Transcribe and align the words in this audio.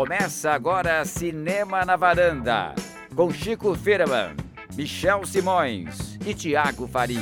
Começa 0.00 0.52
agora 0.52 1.04
Cinema 1.04 1.84
na 1.84 1.94
Varanda, 1.94 2.74
com 3.14 3.30
Chico 3.30 3.74
Firman, 3.74 4.34
Michel 4.74 5.26
Simões 5.26 6.16
e 6.26 6.32
Tiago 6.32 6.88
Faria. 6.88 7.20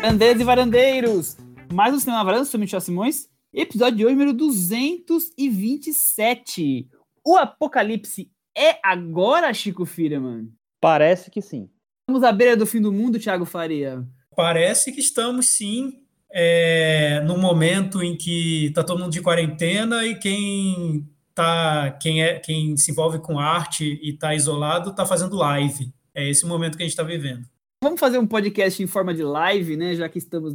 Varandeiras 0.00 0.40
e 0.40 0.44
varandeiros, 0.44 1.36
mais 1.72 1.92
um 1.92 1.98
Cinema 1.98 2.18
na 2.18 2.24
Varanda, 2.24 2.44
sou 2.44 2.60
Michel 2.60 2.80
Simões, 2.80 3.28
episódio 3.52 3.96
de 3.96 4.06
hoje, 4.06 4.14
número 4.14 4.32
227. 4.32 6.88
O 7.26 7.36
apocalipse 7.36 8.30
é 8.56 8.78
agora, 8.80 9.52
Chico 9.52 9.84
Firman? 9.84 10.52
Parece 10.80 11.32
que 11.32 11.42
sim. 11.42 11.68
Estamos 12.08 12.22
à 12.22 12.30
beira 12.30 12.56
do 12.56 12.64
fim 12.64 12.80
do 12.80 12.92
mundo, 12.92 13.18
Tiago 13.18 13.44
Faria? 13.44 14.06
Parece 14.36 14.92
que 14.92 15.00
estamos 15.00 15.46
sim 15.46 16.03
é, 16.36 17.20
no 17.20 17.38
momento 17.38 18.02
em 18.02 18.16
que 18.16 18.66
está 18.66 18.82
todo 18.82 18.98
mundo 18.98 19.12
de 19.12 19.22
quarentena 19.22 20.04
e 20.04 20.16
quem 20.16 21.08
tá, 21.32 21.92
quem 21.92 22.24
é, 22.24 22.40
quem 22.40 22.76
se 22.76 22.90
envolve 22.90 23.20
com 23.20 23.38
arte 23.38 24.00
e 24.02 24.10
está 24.10 24.34
isolado 24.34 24.90
está 24.90 25.06
fazendo 25.06 25.36
live. 25.36 25.94
É 26.12 26.28
esse 26.28 26.44
o 26.44 26.48
momento 26.48 26.76
que 26.76 26.82
a 26.82 26.86
gente 26.86 26.92
está 26.92 27.04
vivendo. 27.04 27.46
Vamos 27.80 28.00
fazer 28.00 28.18
um 28.18 28.26
podcast 28.26 28.82
em 28.82 28.86
forma 28.86 29.14
de 29.14 29.22
live, 29.22 29.76
né? 29.76 29.94
Já 29.94 30.08
que 30.08 30.18
estamos 30.18 30.54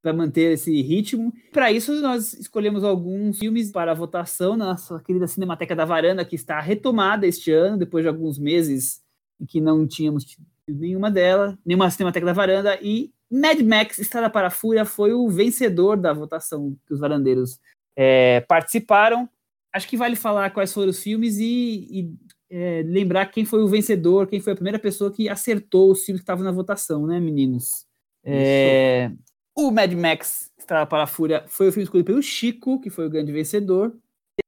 para 0.00 0.12
manter 0.12 0.52
esse 0.52 0.80
ritmo. 0.80 1.32
Para 1.52 1.72
isso, 1.72 2.00
nós 2.00 2.32
escolhemos 2.34 2.84
alguns 2.84 3.40
filmes 3.40 3.72
para 3.72 3.94
votação 3.94 4.56
na 4.56 4.66
nossa 4.66 5.00
querida 5.00 5.26
Cinemateca 5.26 5.74
da 5.74 5.84
Varanda, 5.84 6.24
que 6.24 6.36
está 6.36 6.60
retomada 6.60 7.26
este 7.26 7.50
ano, 7.50 7.76
depois 7.76 8.04
de 8.04 8.08
alguns 8.08 8.38
meses 8.38 9.02
em 9.40 9.46
que 9.46 9.60
não 9.60 9.86
tínhamos 9.88 10.24
nenhuma 10.68 11.10
dela, 11.10 11.58
nenhuma 11.66 11.90
Cinemateca 11.90 12.26
da 12.26 12.32
Varanda, 12.32 12.78
e 12.80 13.10
Mad 13.30 13.60
Max 13.60 13.98
Estrada 13.98 14.30
para 14.30 14.48
a 14.48 14.50
Fúria 14.50 14.84
foi 14.84 15.12
o 15.12 15.28
vencedor 15.28 15.96
da 15.96 16.12
votação 16.12 16.76
que 16.86 16.94
os 16.94 17.00
varandeiros 17.00 17.58
é, 17.96 18.40
participaram. 18.42 19.28
Acho 19.72 19.88
que 19.88 19.96
vale 19.96 20.16
falar 20.16 20.50
quais 20.50 20.72
foram 20.72 20.90
os 20.90 21.02
filmes 21.02 21.38
e, 21.38 21.86
e 21.90 22.14
é, 22.48 22.82
lembrar 22.86 23.26
quem 23.26 23.44
foi 23.44 23.62
o 23.62 23.68
vencedor, 23.68 24.26
quem 24.26 24.40
foi 24.40 24.52
a 24.52 24.56
primeira 24.56 24.78
pessoa 24.78 25.12
que 25.12 25.28
acertou 25.28 25.90
os 25.90 26.04
filmes 26.04 26.20
que 26.20 26.24
estavam 26.24 26.44
na 26.44 26.52
votação, 26.52 27.06
né, 27.06 27.18
meninos? 27.20 27.86
É, 28.24 29.10
o 29.54 29.70
Mad 29.70 29.92
Max 29.92 30.52
Estrada 30.58 30.86
para 30.86 31.04
a 31.04 31.06
Fúria 31.06 31.44
foi 31.46 31.68
o 31.68 31.72
filme 31.72 31.84
escolhido 31.84 32.06
pelo 32.06 32.22
Chico, 32.22 32.80
que 32.80 32.90
foi 32.90 33.06
o 33.06 33.10
grande 33.10 33.32
vencedor. 33.32 33.96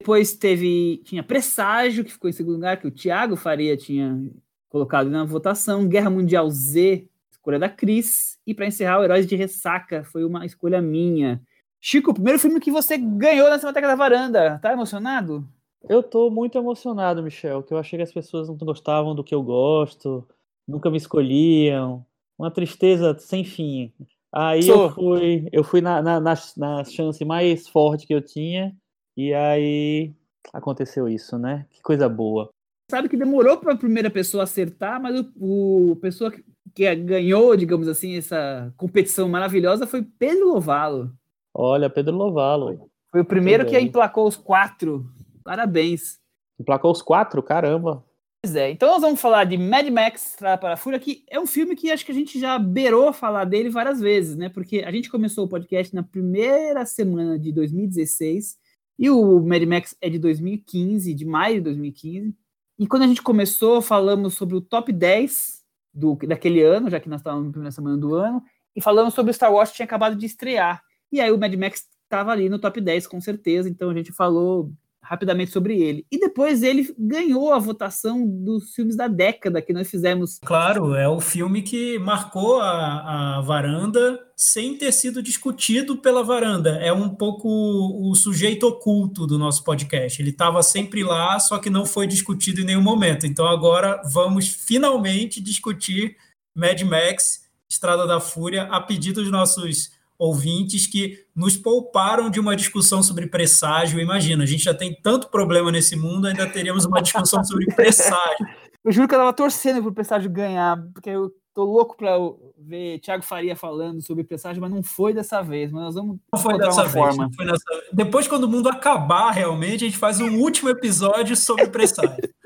Depois 0.01 0.34
teve 0.34 1.01
tinha 1.05 1.23
Presságio, 1.23 2.05
que 2.05 2.12
ficou 2.12 2.29
em 2.29 2.33
segundo 2.33 2.55
lugar, 2.55 2.79
que 2.79 2.87
o 2.87 2.91
Thiago 2.91 3.37
Faria 3.37 3.77
tinha 3.77 4.21
colocado 4.69 5.09
na 5.09 5.25
votação. 5.25 5.89
Guerra 5.89 6.11
Mundial 6.11 6.51
Z, 6.51 7.09
escolha 7.49 7.59
da 7.59 7.69
Cris. 7.69 8.39
E 8.47 8.55
para 8.55 8.67
encerrar, 8.67 9.01
o 9.01 9.05
Heróis 9.05 9.27
de 9.27 9.35
Ressaca 9.35 10.05
foi 10.05 10.25
uma 10.25 10.45
escolha 10.45 10.83
minha. 10.83 11.41
Chico, 11.81 12.11
o 12.11 12.15
primeiro 12.15 12.39
filme 12.39 12.61
que 12.61 12.71
você 12.71 12.99
ganhou 12.99 13.49
na 13.49 13.59
Cinemateca 13.59 13.87
da 13.87 13.95
Varanda. 13.95 14.59
Tá 14.61 14.73
emocionado? 14.73 15.49
Eu 15.89 16.03
tô 16.03 16.29
muito 16.29 16.59
emocionado, 16.59 17.23
Michel, 17.23 17.63
que 17.63 17.73
eu 17.73 17.79
achei 17.79 17.99
que 17.99 18.03
as 18.03 18.13
pessoas 18.13 18.49
não 18.49 18.57
gostavam 18.57 19.15
do 19.15 19.25
que 19.25 19.35
eu 19.35 19.43
gosto, 19.43 20.27
nunca 20.67 20.91
me 20.91 20.97
escolhiam. 20.97 22.05
Uma 22.39 22.51
tristeza 22.51 23.17
sem 23.19 23.45
fim. 23.45 23.93
Aí 24.33 24.62
Sou. 24.62 24.85
eu 24.85 24.91
fui, 24.91 25.49
eu 25.53 25.65
fui 25.65 25.81
na, 25.81 26.03
na, 26.03 26.21
na, 26.21 26.35
na 26.57 26.85
chance 26.85 27.25
mais 27.25 27.67
forte 27.69 28.07
que 28.07 28.15
eu 28.15 28.21
tinha, 28.21 28.77
e 29.17 29.33
aí 29.33 30.12
aconteceu 30.53 31.09
isso, 31.09 31.39
né? 31.39 31.65
Que 31.71 31.81
coisa 31.81 32.09
boa 32.09 32.51
sabe 32.91 33.09
que 33.09 33.17
demorou 33.17 33.59
para 33.59 33.75
a 33.75 33.77
primeira 33.77 34.11
pessoa 34.11 34.45
acertar, 34.45 35.01
mas 35.01 35.21
o, 35.37 35.93
o 35.93 35.97
pessoa 35.97 36.33
que, 36.75 36.85
que, 36.85 36.97
ganhou, 36.97 37.57
digamos 37.57 37.89
assim, 37.89 38.17
essa 38.17 38.73
competição 38.77 39.29
maravilhosa 39.29 39.87
foi 39.87 40.03
Pedro 40.03 40.49
Lovalo. 40.49 41.13
Olha, 41.55 41.91
Pedro 41.91 42.17
Lovalo. 42.17 42.91
Foi 43.11 43.21
o 43.21 43.25
primeiro 43.25 43.67
que 43.67 43.79
emplacou 43.79 44.27
os 44.27 44.37
quatro. 44.37 45.07
Parabéns. 45.43 46.19
Emplacou 46.61 46.91
os 46.91 47.03
quatro? 47.03 47.43
Caramba. 47.43 48.05
Pois 48.43 48.55
é, 48.55 48.71
então 48.71 48.89
nós 48.89 49.01
vamos 49.01 49.21
falar 49.21 49.45
de 49.45 49.59
Mad 49.59 49.89
Max 49.89 50.27
Estrada 50.27 50.59
para 50.59 50.75
a 50.75 50.77
Fúria, 50.77 51.01
que 51.01 51.25
é 51.28 51.41
um 51.41 51.47
filme 51.47 51.75
que 51.75 51.91
acho 51.91 52.07
que 52.07 52.12
a 52.12 52.15
gente 52.15 52.39
já 52.39 52.57
beirou 52.57 53.12
falar 53.12 53.45
dele 53.45 53.69
várias 53.69 54.01
vezes, 54.01 54.37
né? 54.37 54.49
Porque 54.49 54.84
a 54.87 54.93
gente 54.93 55.11
começou 55.11 55.45
o 55.45 55.49
podcast 55.49 55.93
na 55.93 56.05
primeira 56.05 56.87
semana 56.87 57.37
de 57.37 57.51
2016 57.51 58.57
e 58.97 59.11
o 59.11 59.41
Mad 59.41 59.62
Max 59.65 59.97
é 60.01 60.09
de 60.09 60.21
2015, 60.21 61.12
de 61.15 61.25
maio 61.25 61.57
de 61.57 61.62
2015. 61.62 62.33
E 62.78 62.87
quando 62.87 63.03
a 63.03 63.07
gente 63.09 63.23
começou, 63.23 63.83
falamos 63.83 64.34
sobre 64.34 64.55
o 64.55 64.61
top 64.61 64.93
10 64.93 65.58
do, 65.98 66.16
daquele 66.26 66.62
ano, 66.62 66.88
já 66.88 67.00
que 67.00 67.09
nós 67.09 67.20
estávamos 67.20 67.47
na 67.47 67.53
primeira 67.53 67.72
semana 67.72 67.97
do 67.97 68.14
ano, 68.14 68.42
e 68.75 68.81
falamos 68.81 69.14
sobre 69.14 69.31
o 69.31 69.34
Star 69.34 69.53
Wars 69.53 69.70
que 69.70 69.76
tinha 69.76 69.86
acabado 69.86 70.16
de 70.16 70.26
estrear. 70.26 70.82
E 71.10 71.20
aí 71.20 71.32
o 71.32 71.38
Mad 71.38 71.53
Max 71.54 71.86
estava 72.04 72.31
ali 72.31 72.48
no 72.48 72.59
top 72.59 72.81
10, 72.81 73.06
com 73.06 73.20
certeza, 73.20 73.69
então 73.69 73.91
a 73.91 73.94
gente 73.94 74.12
falou 74.12 74.72
rapidamente 75.03 75.50
sobre 75.50 75.81
ele. 75.81 76.04
E 76.10 76.19
depois 76.19 76.62
ele 76.62 76.94
ganhou 76.98 77.53
a 77.53 77.59
votação 77.59 78.26
dos 78.26 78.75
filmes 78.75 78.97
da 78.97 79.09
década 79.09 79.62
que 79.62 79.72
nós 79.72 79.91
fizemos. 79.91 80.38
Claro, 80.44 80.94
é 80.94 81.09
o 81.09 81.20
filme 81.20 81.62
que 81.62 81.98
marcou 81.98 82.60
a, 82.60 83.38
a 83.38 83.41
varanda 83.41 84.19
sem 84.36 84.76
ter 84.76 84.92
sido 84.92 85.22
discutido 85.22 85.97
pela 85.97 86.22
varanda. 86.22 86.78
É 86.81 86.92
um 86.92 87.09
pouco 87.09 87.48
o 87.48 88.14
sujeito 88.14 88.66
oculto 88.66 89.26
do 89.26 89.38
nosso 89.38 89.64
podcast. 89.64 90.20
Ele 90.20 90.31
estava 90.31 90.62
sempre 90.62 91.03
lá, 91.03 91.38
só 91.41 91.59
que 91.59 91.70
não 91.70 91.86
foi 91.86 92.06
discutido 92.06 92.60
em 92.60 92.65
nenhum 92.65 92.82
momento. 92.82 93.26
Então 93.26 93.47
agora 93.47 94.00
vamos 94.12 94.48
finalmente 94.48 95.41
discutir 95.41 96.16
Mad 96.54 96.80
Max, 96.82 97.48
Estrada 97.69 98.06
da 98.06 98.20
Fúria, 98.20 98.65
a 98.65 98.80
pedido 98.80 99.22
dos 99.22 99.30
nossos 99.30 99.91
ouvintes 100.19 100.87
que 100.87 101.25
nos 101.34 101.56
pouparam 101.56 102.29
de 102.29 102.41
uma 102.41 102.56
discussão 102.56 103.03
sobre 103.03 103.27
presságio. 103.27 104.01
Imagina, 104.01 104.43
a 104.43 104.47
gente 104.47 104.65
já 104.65 104.75
tem 104.75 104.95
tanto 105.01 105.29
problema 105.29 105.71
nesse 105.71 105.95
mundo, 105.95 106.27
ainda 106.27 106.47
teríamos 106.49 106.84
uma 106.84 107.01
discussão 107.01 107.45
sobre 107.45 107.67
presságio. 107.75 108.47
Eu 108.84 108.93
juro 108.93 109.09
que 109.09 109.15
eu 109.15 109.19
estava 109.19 109.33
torcendo 109.34 109.83
para 109.83 109.91
o 109.91 109.95
presságio 109.95 110.31
ganhar, 110.31 110.81
porque 110.95 111.11
eu 111.11 111.31
tô 111.53 111.65
louco 111.65 111.97
para 111.97 112.17
ver 112.57 113.01
Thiago 113.01 113.25
Faria 113.25 113.57
falando 113.57 114.01
sobre 114.01 114.25
presságio, 114.25 114.62
mas 114.62 114.71
não 114.71 114.83
foi 114.83 115.12
dessa 115.12 115.43
vez. 115.43 115.71
Mas 115.71 115.83
nós 115.83 115.95
vamos 115.97 116.19
não 116.33 116.41
foi 116.41 116.57
dessa 116.57 116.83
vez, 116.84 116.93
forma. 116.93 117.28
Foi 117.34 117.45
dessa... 117.45 117.65
Depois, 117.93 118.28
quando 118.28 118.45
o 118.45 118.49
mundo 118.49 118.69
acabar 118.69 119.33
realmente, 119.33 119.84
a 119.84 119.89
gente 119.89 119.99
faz 119.99 120.21
um 120.21 120.39
último 120.39 120.71
episódio 120.71 121.37
sobre 121.37 121.67
presságio. 121.67 122.17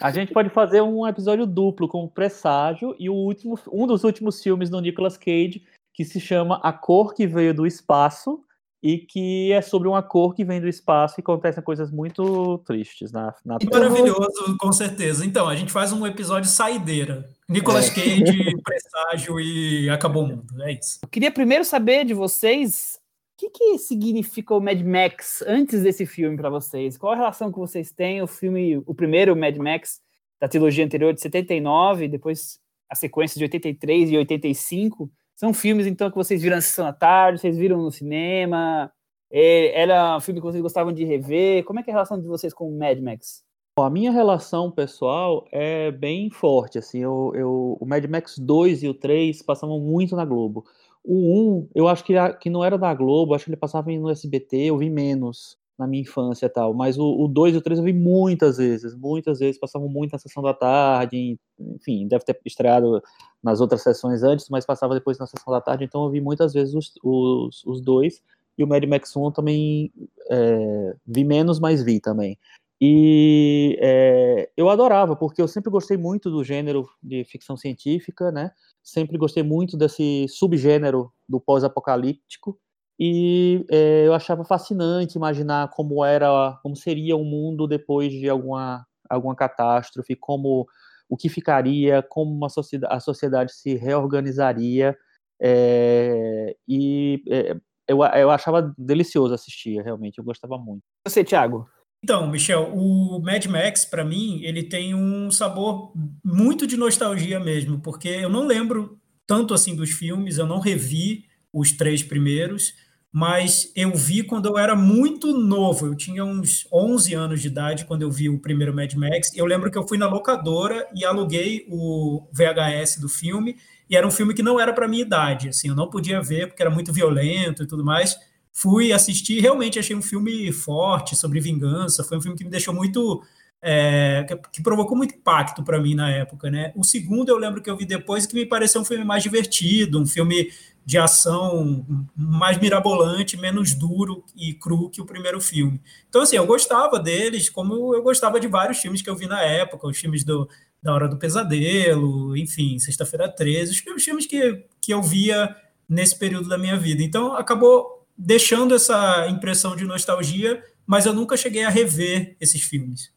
A 0.00 0.12
gente 0.12 0.32
pode 0.32 0.48
fazer 0.50 0.80
um 0.80 1.04
episódio 1.06 1.44
duplo 1.44 1.88
com 1.88 2.04
o 2.04 2.08
presságio 2.08 2.94
e 3.00 3.10
o 3.10 3.14
último, 3.14 3.58
um 3.72 3.84
dos 3.84 4.04
últimos 4.04 4.40
filmes 4.40 4.70
do 4.70 4.80
Nicolas 4.80 5.16
Cage, 5.16 5.64
que 5.98 6.04
se 6.04 6.20
chama 6.20 6.60
A 6.62 6.72
Cor 6.72 7.12
que 7.12 7.26
Veio 7.26 7.52
do 7.52 7.66
Espaço 7.66 8.40
e 8.80 8.98
que 8.98 9.50
é 9.50 9.60
sobre 9.60 9.88
uma 9.88 10.00
cor 10.00 10.32
que 10.32 10.44
vem 10.44 10.60
do 10.60 10.68
espaço 10.68 11.18
e 11.18 11.20
acontecem 11.20 11.60
coisas 11.60 11.90
muito 11.90 12.58
tristes 12.58 13.10
na, 13.10 13.34
na 13.44 13.58
Maravilhoso, 13.68 14.56
com 14.60 14.70
certeza. 14.70 15.26
Então, 15.26 15.48
a 15.48 15.56
gente 15.56 15.72
faz 15.72 15.92
um 15.92 16.06
episódio 16.06 16.48
saideira. 16.48 17.28
Nicolas 17.48 17.88
é. 17.88 17.94
Cage, 17.96 18.54
presságio 18.62 19.40
e 19.40 19.90
acabou 19.90 20.22
o 20.22 20.28
mundo. 20.28 20.62
É 20.62 20.74
isso. 20.74 21.00
Eu 21.02 21.08
queria 21.08 21.32
primeiro 21.32 21.64
saber 21.64 22.04
de 22.04 22.14
vocês 22.14 23.00
o 23.34 23.36
que, 23.36 23.50
que 23.50 23.78
significa 23.78 24.54
o 24.54 24.60
Mad 24.60 24.80
Max 24.80 25.42
antes 25.48 25.82
desse 25.82 26.06
filme 26.06 26.36
para 26.36 26.48
vocês? 26.48 26.96
Qual 26.96 27.12
a 27.12 27.16
relação 27.16 27.50
que 27.50 27.58
vocês 27.58 27.90
têm? 27.90 28.22
O 28.22 28.28
filme, 28.28 28.80
o 28.86 28.94
primeiro 28.94 29.34
Mad 29.34 29.56
Max 29.56 30.00
da 30.40 30.46
trilogia 30.46 30.84
anterior 30.84 31.12
de 31.12 31.20
79, 31.20 32.06
depois 32.06 32.60
a 32.88 32.94
sequência 32.94 33.36
de 33.36 33.44
83 33.44 34.12
e 34.12 34.16
85 34.16 35.10
são 35.38 35.54
filmes, 35.54 35.86
então, 35.86 36.10
que 36.10 36.16
vocês 36.16 36.42
viram 36.42 36.56
na 36.56 36.60
sessão 36.60 36.84
da 36.84 36.92
tarde, 36.92 37.38
vocês 37.38 37.56
viram 37.56 37.80
no 37.80 37.92
cinema? 37.92 38.90
É, 39.30 39.82
era 39.82 40.16
um 40.16 40.20
filme 40.20 40.40
que 40.40 40.46
vocês 40.46 40.60
gostavam 40.60 40.92
de 40.92 41.04
rever? 41.04 41.62
Como 41.62 41.78
é 41.78 41.82
que 41.84 41.90
é 41.90 41.92
a 41.92 41.96
relação 41.96 42.20
de 42.20 42.26
vocês 42.26 42.52
com 42.52 42.76
Mad 42.76 42.98
Max? 42.98 43.44
A 43.78 43.88
minha 43.88 44.10
relação 44.10 44.68
pessoal 44.68 45.46
é 45.52 45.92
bem 45.92 46.28
forte. 46.28 46.78
Assim, 46.78 46.98
eu, 46.98 47.30
eu, 47.36 47.78
o 47.80 47.86
Mad 47.86 48.04
Max 48.06 48.36
2 48.36 48.82
e 48.82 48.88
o 48.88 48.94
3 48.94 49.40
passavam 49.42 49.78
muito 49.78 50.16
na 50.16 50.24
Globo. 50.24 50.64
O 51.04 51.60
1, 51.60 51.68
eu 51.72 51.86
acho 51.86 52.02
que, 52.02 52.14
que 52.40 52.50
não 52.50 52.64
era 52.64 52.76
da 52.76 52.92
Globo, 52.92 53.32
acho 53.32 53.44
que 53.44 53.50
ele 53.50 53.56
passava 53.56 53.92
no 53.92 54.10
SBT, 54.10 54.56
eu 54.56 54.76
vi 54.76 54.90
menos 54.90 55.56
na 55.78 55.86
minha 55.86 56.02
infância 56.02 56.46
e 56.46 56.48
tal. 56.48 56.74
Mas 56.74 56.98
o 56.98 57.28
2 57.28 57.54
e 57.54 57.58
o 57.58 57.60
3 57.60 57.78
eu 57.78 57.84
vi 57.84 57.92
muitas 57.92 58.56
vezes, 58.56 58.94
muitas 58.96 59.38
vezes, 59.38 59.60
passavam 59.60 59.88
muito 59.88 60.12
na 60.12 60.18
sessão 60.18 60.42
da 60.42 60.52
tarde, 60.52 61.38
enfim, 61.58 62.08
deve 62.08 62.24
ter 62.24 62.38
estreado 62.44 63.00
nas 63.42 63.60
outras 63.60 63.82
sessões 63.82 64.22
antes, 64.22 64.48
mas 64.48 64.66
passava 64.66 64.94
depois 64.94 65.18
na 65.18 65.26
sessão 65.26 65.52
da 65.52 65.60
tarde, 65.60 65.84
então 65.84 66.04
eu 66.04 66.10
vi 66.10 66.20
muitas 66.20 66.52
vezes 66.52 66.74
os, 66.74 66.92
os, 67.02 67.64
os 67.64 67.80
dois. 67.80 68.22
E 68.56 68.64
o 68.64 68.66
Mad 68.66 68.84
Max 68.84 69.14
1 69.16 69.30
também 69.30 69.92
é, 70.28 70.96
vi 71.06 71.22
menos, 71.22 71.60
mas 71.60 71.80
vi 71.80 72.00
também. 72.00 72.36
E 72.80 73.76
é, 73.80 74.50
eu 74.56 74.68
adorava, 74.68 75.14
porque 75.14 75.40
eu 75.40 75.48
sempre 75.48 75.70
gostei 75.70 75.96
muito 75.96 76.30
do 76.30 76.42
gênero 76.42 76.88
de 77.00 77.24
ficção 77.24 77.56
científica, 77.56 78.32
né? 78.32 78.50
Sempre 78.82 79.16
gostei 79.16 79.42
muito 79.44 79.76
desse 79.76 80.26
subgênero 80.28 81.12
do 81.28 81.40
pós-apocalíptico 81.40 82.58
e 82.98 83.64
é, 83.70 84.06
eu 84.06 84.12
achava 84.12 84.44
fascinante 84.44 85.16
imaginar 85.16 85.70
como 85.70 86.04
era, 86.04 86.58
como 86.62 86.74
seria 86.74 87.16
o 87.16 87.24
mundo 87.24 87.66
depois 87.66 88.12
de 88.12 88.28
alguma, 88.28 88.84
alguma 89.08 89.36
catástrofe, 89.36 90.16
como 90.16 90.66
o 91.08 91.16
que 91.16 91.28
ficaria, 91.28 92.02
como 92.02 92.34
uma 92.34 92.48
sociedade, 92.48 92.94
a 92.94 93.00
sociedade 93.00 93.52
se 93.54 93.76
reorganizaria, 93.76 94.96
é, 95.40 96.56
e 96.66 97.22
é, 97.28 97.56
eu, 97.86 98.02
eu 98.02 98.30
achava 98.30 98.74
delicioso 98.76 99.32
assistir, 99.32 99.82
realmente, 99.82 100.18
eu 100.18 100.24
gostava 100.24 100.58
muito. 100.58 100.82
Você, 101.06 101.24
Thiago? 101.24 101.66
Então, 102.02 102.30
Michel, 102.30 102.72
o 102.74 103.20
Mad 103.20 103.44
Max, 103.46 103.84
para 103.84 104.04
mim, 104.04 104.40
ele 104.42 104.62
tem 104.62 104.94
um 104.94 105.30
sabor 105.30 105.92
muito 106.24 106.66
de 106.66 106.76
nostalgia 106.76 107.40
mesmo, 107.40 107.80
porque 107.80 108.08
eu 108.08 108.28
não 108.28 108.46
lembro 108.46 109.00
tanto 109.26 109.52
assim 109.52 109.74
dos 109.74 109.90
filmes, 109.90 110.38
eu 110.38 110.46
não 110.46 110.60
revi 110.60 111.24
os 111.52 111.72
três 111.72 112.02
primeiros, 112.02 112.74
mas 113.12 113.72
eu 113.74 113.94
vi 113.94 114.22
quando 114.22 114.46
eu 114.46 114.58
era 114.58 114.76
muito 114.76 115.32
novo, 115.32 115.86
eu 115.86 115.94
tinha 115.94 116.24
uns 116.24 116.68
11 116.72 117.14
anos 117.14 117.40
de 117.40 117.48
idade 117.48 117.84
quando 117.86 118.02
eu 118.02 118.10
vi 118.10 118.28
o 118.28 118.38
primeiro 118.38 118.74
Mad 118.74 118.92
Max. 118.94 119.34
Eu 119.34 119.46
lembro 119.46 119.70
que 119.70 119.78
eu 119.78 119.88
fui 119.88 119.96
na 119.96 120.06
locadora 120.06 120.86
e 120.94 121.04
aluguei 121.04 121.66
o 121.68 122.28
VHS 122.32 122.98
do 123.00 123.08
filme, 123.08 123.56
e 123.88 123.96
era 123.96 124.06
um 124.06 124.10
filme 124.10 124.34
que 124.34 124.42
não 124.42 124.60
era 124.60 124.72
para 124.72 124.86
minha 124.86 125.02
idade, 125.02 125.48
assim, 125.48 125.68
eu 125.68 125.74
não 125.74 125.88
podia 125.88 126.20
ver 126.20 126.48
porque 126.48 126.62
era 126.62 126.70
muito 126.70 126.92
violento 126.92 127.62
e 127.62 127.66
tudo 127.66 127.84
mais. 127.84 128.16
Fui 128.52 128.92
assistir, 128.92 129.40
realmente 129.40 129.78
achei 129.78 129.96
um 129.96 130.02
filme 130.02 130.52
forte 130.52 131.16
sobre 131.16 131.40
vingança, 131.40 132.04
foi 132.04 132.18
um 132.18 132.20
filme 132.20 132.36
que 132.36 132.44
me 132.44 132.50
deixou 132.50 132.74
muito 132.74 133.22
é, 133.62 134.24
que, 134.28 134.36
que, 134.52 134.62
provocou 134.62 134.96
muito 134.96 135.14
impacto 135.14 135.64
para 135.64 135.80
mim 135.80 135.94
na 135.94 136.10
época, 136.10 136.50
né? 136.50 136.72
O 136.76 136.84
segundo 136.84 137.28
eu 137.28 137.36
lembro 137.36 137.60
que 137.60 137.68
eu 137.68 137.76
vi 137.76 137.84
depois 137.84 138.26
que 138.26 138.34
me 138.34 138.46
pareceu 138.46 138.80
um 138.80 138.84
filme 138.84 139.04
mais 139.04 139.22
divertido, 139.22 140.00
um 140.00 140.06
filme 140.06 140.50
de 140.88 140.96
ação 140.96 141.84
mais 142.16 142.56
mirabolante, 142.56 143.36
menos 143.36 143.74
duro 143.74 144.24
e 144.34 144.54
cru 144.54 144.88
que 144.88 145.02
o 145.02 145.04
primeiro 145.04 145.38
filme. 145.38 145.82
Então 146.08 146.22
assim, 146.22 146.36
eu 146.36 146.46
gostava 146.46 146.98
deles, 146.98 147.50
como 147.50 147.94
eu 147.94 148.02
gostava 148.02 148.40
de 148.40 148.48
vários 148.48 148.78
filmes 148.78 149.02
que 149.02 149.10
eu 149.10 149.14
vi 149.14 149.26
na 149.26 149.42
época, 149.42 149.86
os 149.86 149.98
filmes 149.98 150.24
do 150.24 150.48
da 150.82 150.94
Hora 150.94 151.06
do 151.06 151.18
Pesadelo, 151.18 152.34
enfim, 152.34 152.78
Sexta-feira 152.78 153.28
13, 153.28 153.84
os 153.94 154.02
filmes 154.02 154.24
que, 154.24 154.64
que 154.80 154.94
eu 154.94 155.02
via 155.02 155.54
nesse 155.86 156.18
período 156.18 156.48
da 156.48 156.56
minha 156.56 156.78
vida. 156.78 157.02
Então 157.02 157.34
acabou 157.34 158.06
deixando 158.16 158.74
essa 158.74 159.28
impressão 159.28 159.76
de 159.76 159.84
nostalgia, 159.84 160.64
mas 160.86 161.04
eu 161.04 161.12
nunca 161.12 161.36
cheguei 161.36 161.64
a 161.64 161.68
rever 161.68 162.34
esses 162.40 162.62
filmes. 162.62 163.12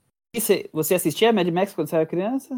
Você 0.74 0.94
assistia 0.94 1.32
Mad 1.32 1.48
Max 1.48 1.74
quando 1.74 1.88
você 1.88 1.96
era 1.96 2.06
criança? 2.06 2.54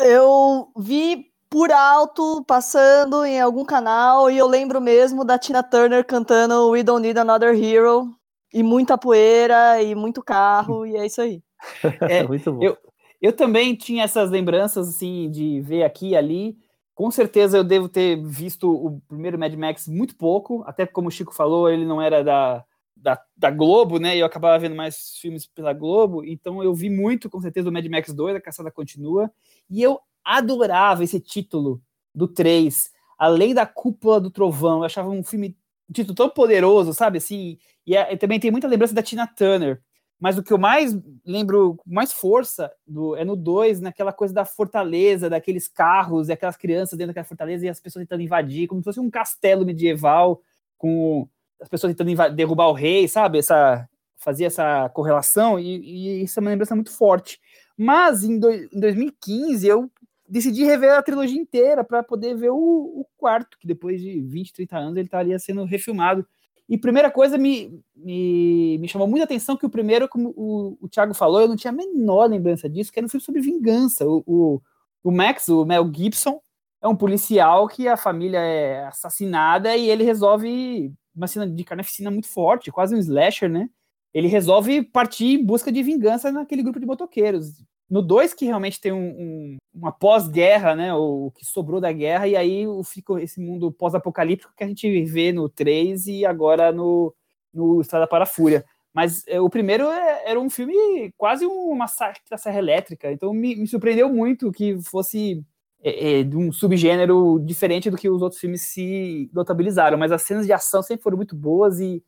Eu 0.00 0.72
vi 0.78 1.33
por 1.54 1.70
alto, 1.70 2.44
passando 2.48 3.24
em 3.24 3.40
algum 3.40 3.64
canal, 3.64 4.28
e 4.28 4.36
eu 4.36 4.44
lembro 4.44 4.80
mesmo 4.80 5.24
da 5.24 5.38
Tina 5.38 5.62
Turner 5.62 6.04
cantando 6.04 6.70
We 6.70 6.82
Don't 6.82 7.00
Need 7.00 7.16
Another 7.16 7.54
Hero, 7.54 8.08
e 8.52 8.60
muita 8.60 8.98
poeira, 8.98 9.80
e 9.80 9.94
muito 9.94 10.20
carro, 10.20 10.84
e 10.84 10.96
é 10.96 11.06
isso 11.06 11.22
aí. 11.22 11.40
É, 12.10 12.26
muito 12.26 12.52
bom. 12.52 12.60
Eu, 12.60 12.76
eu 13.22 13.32
também 13.32 13.76
tinha 13.76 14.02
essas 14.02 14.32
lembranças, 14.32 14.88
assim, 14.88 15.30
de 15.30 15.60
ver 15.60 15.84
aqui 15.84 16.08
e 16.08 16.16
ali, 16.16 16.56
com 16.92 17.08
certeza 17.12 17.56
eu 17.56 17.62
devo 17.62 17.88
ter 17.88 18.20
visto 18.20 18.68
o 18.68 19.00
primeiro 19.06 19.38
Mad 19.38 19.54
Max 19.54 19.86
muito 19.86 20.16
pouco, 20.16 20.64
até 20.66 20.84
como 20.84 21.06
o 21.06 21.12
Chico 21.12 21.32
falou, 21.32 21.70
ele 21.70 21.86
não 21.86 22.02
era 22.02 22.24
da, 22.24 22.64
da, 22.96 23.22
da, 23.36 23.50
Globo, 23.52 24.00
né? 24.00 24.16
E 24.16 24.18
eu 24.18 24.26
acabava 24.26 24.58
vendo 24.58 24.74
mais 24.74 25.16
filmes 25.20 25.46
pela 25.46 25.72
Globo, 25.72 26.24
então 26.24 26.64
eu 26.64 26.74
vi 26.74 26.90
muito, 26.90 27.30
com 27.30 27.40
certeza, 27.40 27.68
o 27.70 27.72
Mad 27.72 27.86
Max 27.86 28.12
2, 28.12 28.34
A 28.34 28.40
Caçada 28.40 28.72
Continua, 28.72 29.30
e 29.70 29.80
eu 29.80 30.00
adorava 30.24 31.04
esse 31.04 31.20
título 31.20 31.82
do 32.14 32.26
3, 32.26 32.90
Além 33.18 33.54
da 33.54 33.66
Cúpula 33.66 34.20
do 34.20 34.30
Trovão. 34.30 34.78
Eu 34.78 34.84
achava 34.84 35.08
um 35.08 35.22
filme, 35.22 35.56
um 35.88 35.92
título 35.92 36.14
tão 36.14 36.28
poderoso, 36.28 36.92
sabe? 36.92 37.18
Assim, 37.18 37.58
e, 37.86 37.96
é, 37.96 38.16
também 38.16 38.40
tem 38.40 38.50
muita 38.50 38.68
lembrança 38.68 38.94
da 38.94 39.02
Tina 39.02 39.26
Turner. 39.26 39.80
Mas 40.18 40.38
o 40.38 40.42
que 40.42 40.52
eu 40.52 40.58
mais 40.58 40.96
lembro, 41.24 41.78
mais 41.84 42.12
força, 42.12 42.72
do, 42.86 43.16
é 43.16 43.24
no 43.24 43.36
2, 43.36 43.80
naquela 43.80 44.12
coisa 44.12 44.32
da 44.32 44.44
fortaleza, 44.44 45.28
daqueles 45.28 45.68
carros 45.68 46.28
e 46.28 46.32
aquelas 46.32 46.56
crianças 46.56 46.96
dentro 46.96 47.08
daquela 47.08 47.26
fortaleza 47.26 47.66
e 47.66 47.68
as 47.68 47.80
pessoas 47.80 48.04
tentando 48.04 48.22
invadir, 48.22 48.68
como 48.68 48.80
se 48.80 48.84
fosse 48.84 49.00
um 49.00 49.10
castelo 49.10 49.66
medieval, 49.66 50.40
com 50.78 51.28
as 51.60 51.68
pessoas 51.68 51.94
tentando 51.94 52.34
derrubar 52.34 52.68
o 52.68 52.72
rei, 52.72 53.06
sabe? 53.08 53.38
Essa, 53.38 53.88
fazia 54.24 54.46
essa 54.46 54.88
correlação 54.88 55.60
e, 55.60 56.20
e 56.20 56.22
isso 56.22 56.38
é 56.38 56.40
uma 56.40 56.50
lembrança 56.50 56.74
muito 56.74 56.90
forte. 56.90 57.38
Mas 57.76 58.24
em, 58.24 58.38
do, 58.38 58.50
em 58.50 58.80
2015 58.80 59.66
eu 59.66 59.90
decidi 60.28 60.64
rever 60.64 60.92
a 60.92 61.02
trilogia 61.02 61.40
inteira 61.40 61.84
para 61.84 62.02
poder 62.02 62.34
ver 62.34 62.50
o, 62.50 62.56
o, 62.56 63.06
quarto, 63.16 63.58
que 63.58 63.66
depois 63.66 64.00
de 64.00 64.20
20, 64.20 64.52
30 64.52 64.76
anos 64.76 64.96
ele 64.96 65.06
estaria 65.06 65.38
sendo 65.38 65.64
refilmado. 65.64 66.26
E 66.68 66.78
primeira 66.78 67.10
coisa, 67.10 67.36
me, 67.36 67.82
me, 67.94 68.78
me 68.78 68.88
chamou 68.88 69.06
muita 69.06 69.24
atenção 69.24 69.56
que 69.56 69.66
o 69.66 69.70
primeiro, 69.70 70.08
como 70.08 70.30
o, 70.30 70.78
o 70.80 70.88
Thiago 70.88 71.12
falou, 71.12 71.42
eu 71.42 71.48
não 71.48 71.56
tinha 71.56 71.70
a 71.70 71.76
menor 71.76 72.30
lembrança 72.30 72.68
disso, 72.68 72.90
que 72.90 72.98
era 72.98 73.04
um 73.06 73.08
filme 73.08 73.24
sobre 73.24 73.42
vingança. 73.42 74.06
O, 74.06 74.22
o, 74.26 74.62
o 75.02 75.10
Max, 75.12 75.48
o 75.48 75.64
Mel 75.66 75.90
Gibson, 75.94 76.40
é 76.80 76.88
um 76.88 76.96
policial 76.96 77.68
que 77.68 77.86
a 77.86 77.96
família 77.96 78.38
é 78.38 78.86
assassinada 78.86 79.76
e 79.76 79.88
ele 79.88 80.04
resolve 80.04 80.92
uma 81.14 81.26
cena 81.26 81.46
de 81.46 81.64
carneficina 81.64 82.10
muito 82.10 82.28
forte, 82.28 82.72
quase 82.72 82.94
um 82.94 82.98
slasher, 82.98 83.48
né? 83.48 83.68
Ele 84.12 84.28
resolve 84.28 84.82
partir 84.82 85.40
em 85.40 85.44
busca 85.44 85.70
de 85.70 85.82
vingança 85.82 86.30
naquele 86.30 86.62
grupo 86.62 86.80
de 86.80 86.86
motoqueiros. 86.86 87.62
No 87.88 88.00
2, 88.02 88.34
que 88.34 88.46
realmente 88.46 88.80
tem 88.80 88.92
um, 88.92 88.98
um, 88.98 89.56
uma 89.74 89.90
pós-guerra, 89.90 90.76
né? 90.76 90.94
O, 90.94 91.32
que 91.32 91.44
sobrou 91.44 91.80
da 91.80 91.90
guerra, 91.92 92.28
e 92.28 92.36
aí 92.36 92.64
fica 92.84 93.20
esse 93.20 93.40
mundo 93.40 93.72
pós-apocalíptico 93.72 94.52
que 94.56 94.62
a 94.62 94.66
gente 94.66 95.02
vê 95.04 95.32
no 95.32 95.48
3 95.48 96.06
e 96.06 96.24
agora 96.24 96.70
no, 96.72 97.14
no 97.52 97.80
Estrada 97.80 98.06
para 98.06 98.24
a 98.24 98.26
Fúria. 98.26 98.64
Mas 98.92 99.26
é, 99.26 99.40
o 99.40 99.50
primeiro 99.50 99.88
é, 99.88 100.30
era 100.30 100.38
um 100.38 100.48
filme 100.48 101.12
quase 101.16 101.44
um 101.44 101.74
massacre 101.74 102.22
da 102.30 102.38
Serra 102.38 102.58
Elétrica, 102.58 103.10
então 103.10 103.34
me, 103.34 103.56
me 103.56 103.66
surpreendeu 103.66 104.08
muito 104.08 104.52
que 104.52 104.80
fosse 104.82 105.44
é, 105.82 106.20
é, 106.20 106.22
de 106.22 106.36
um 106.36 106.50
subgênero 106.50 107.38
diferente 107.40 107.90
do 107.90 107.96
que 107.96 108.08
os 108.08 108.22
outros 108.22 108.40
filmes 108.40 108.62
se 108.62 109.28
notabilizaram. 109.34 109.98
Mas 109.98 110.12
as 110.12 110.22
cenas 110.22 110.46
de 110.46 110.52
ação 110.52 110.82
sempre 110.82 111.02
foram 111.02 111.18
muito 111.18 111.36
boas 111.36 111.78
e, 111.78 112.02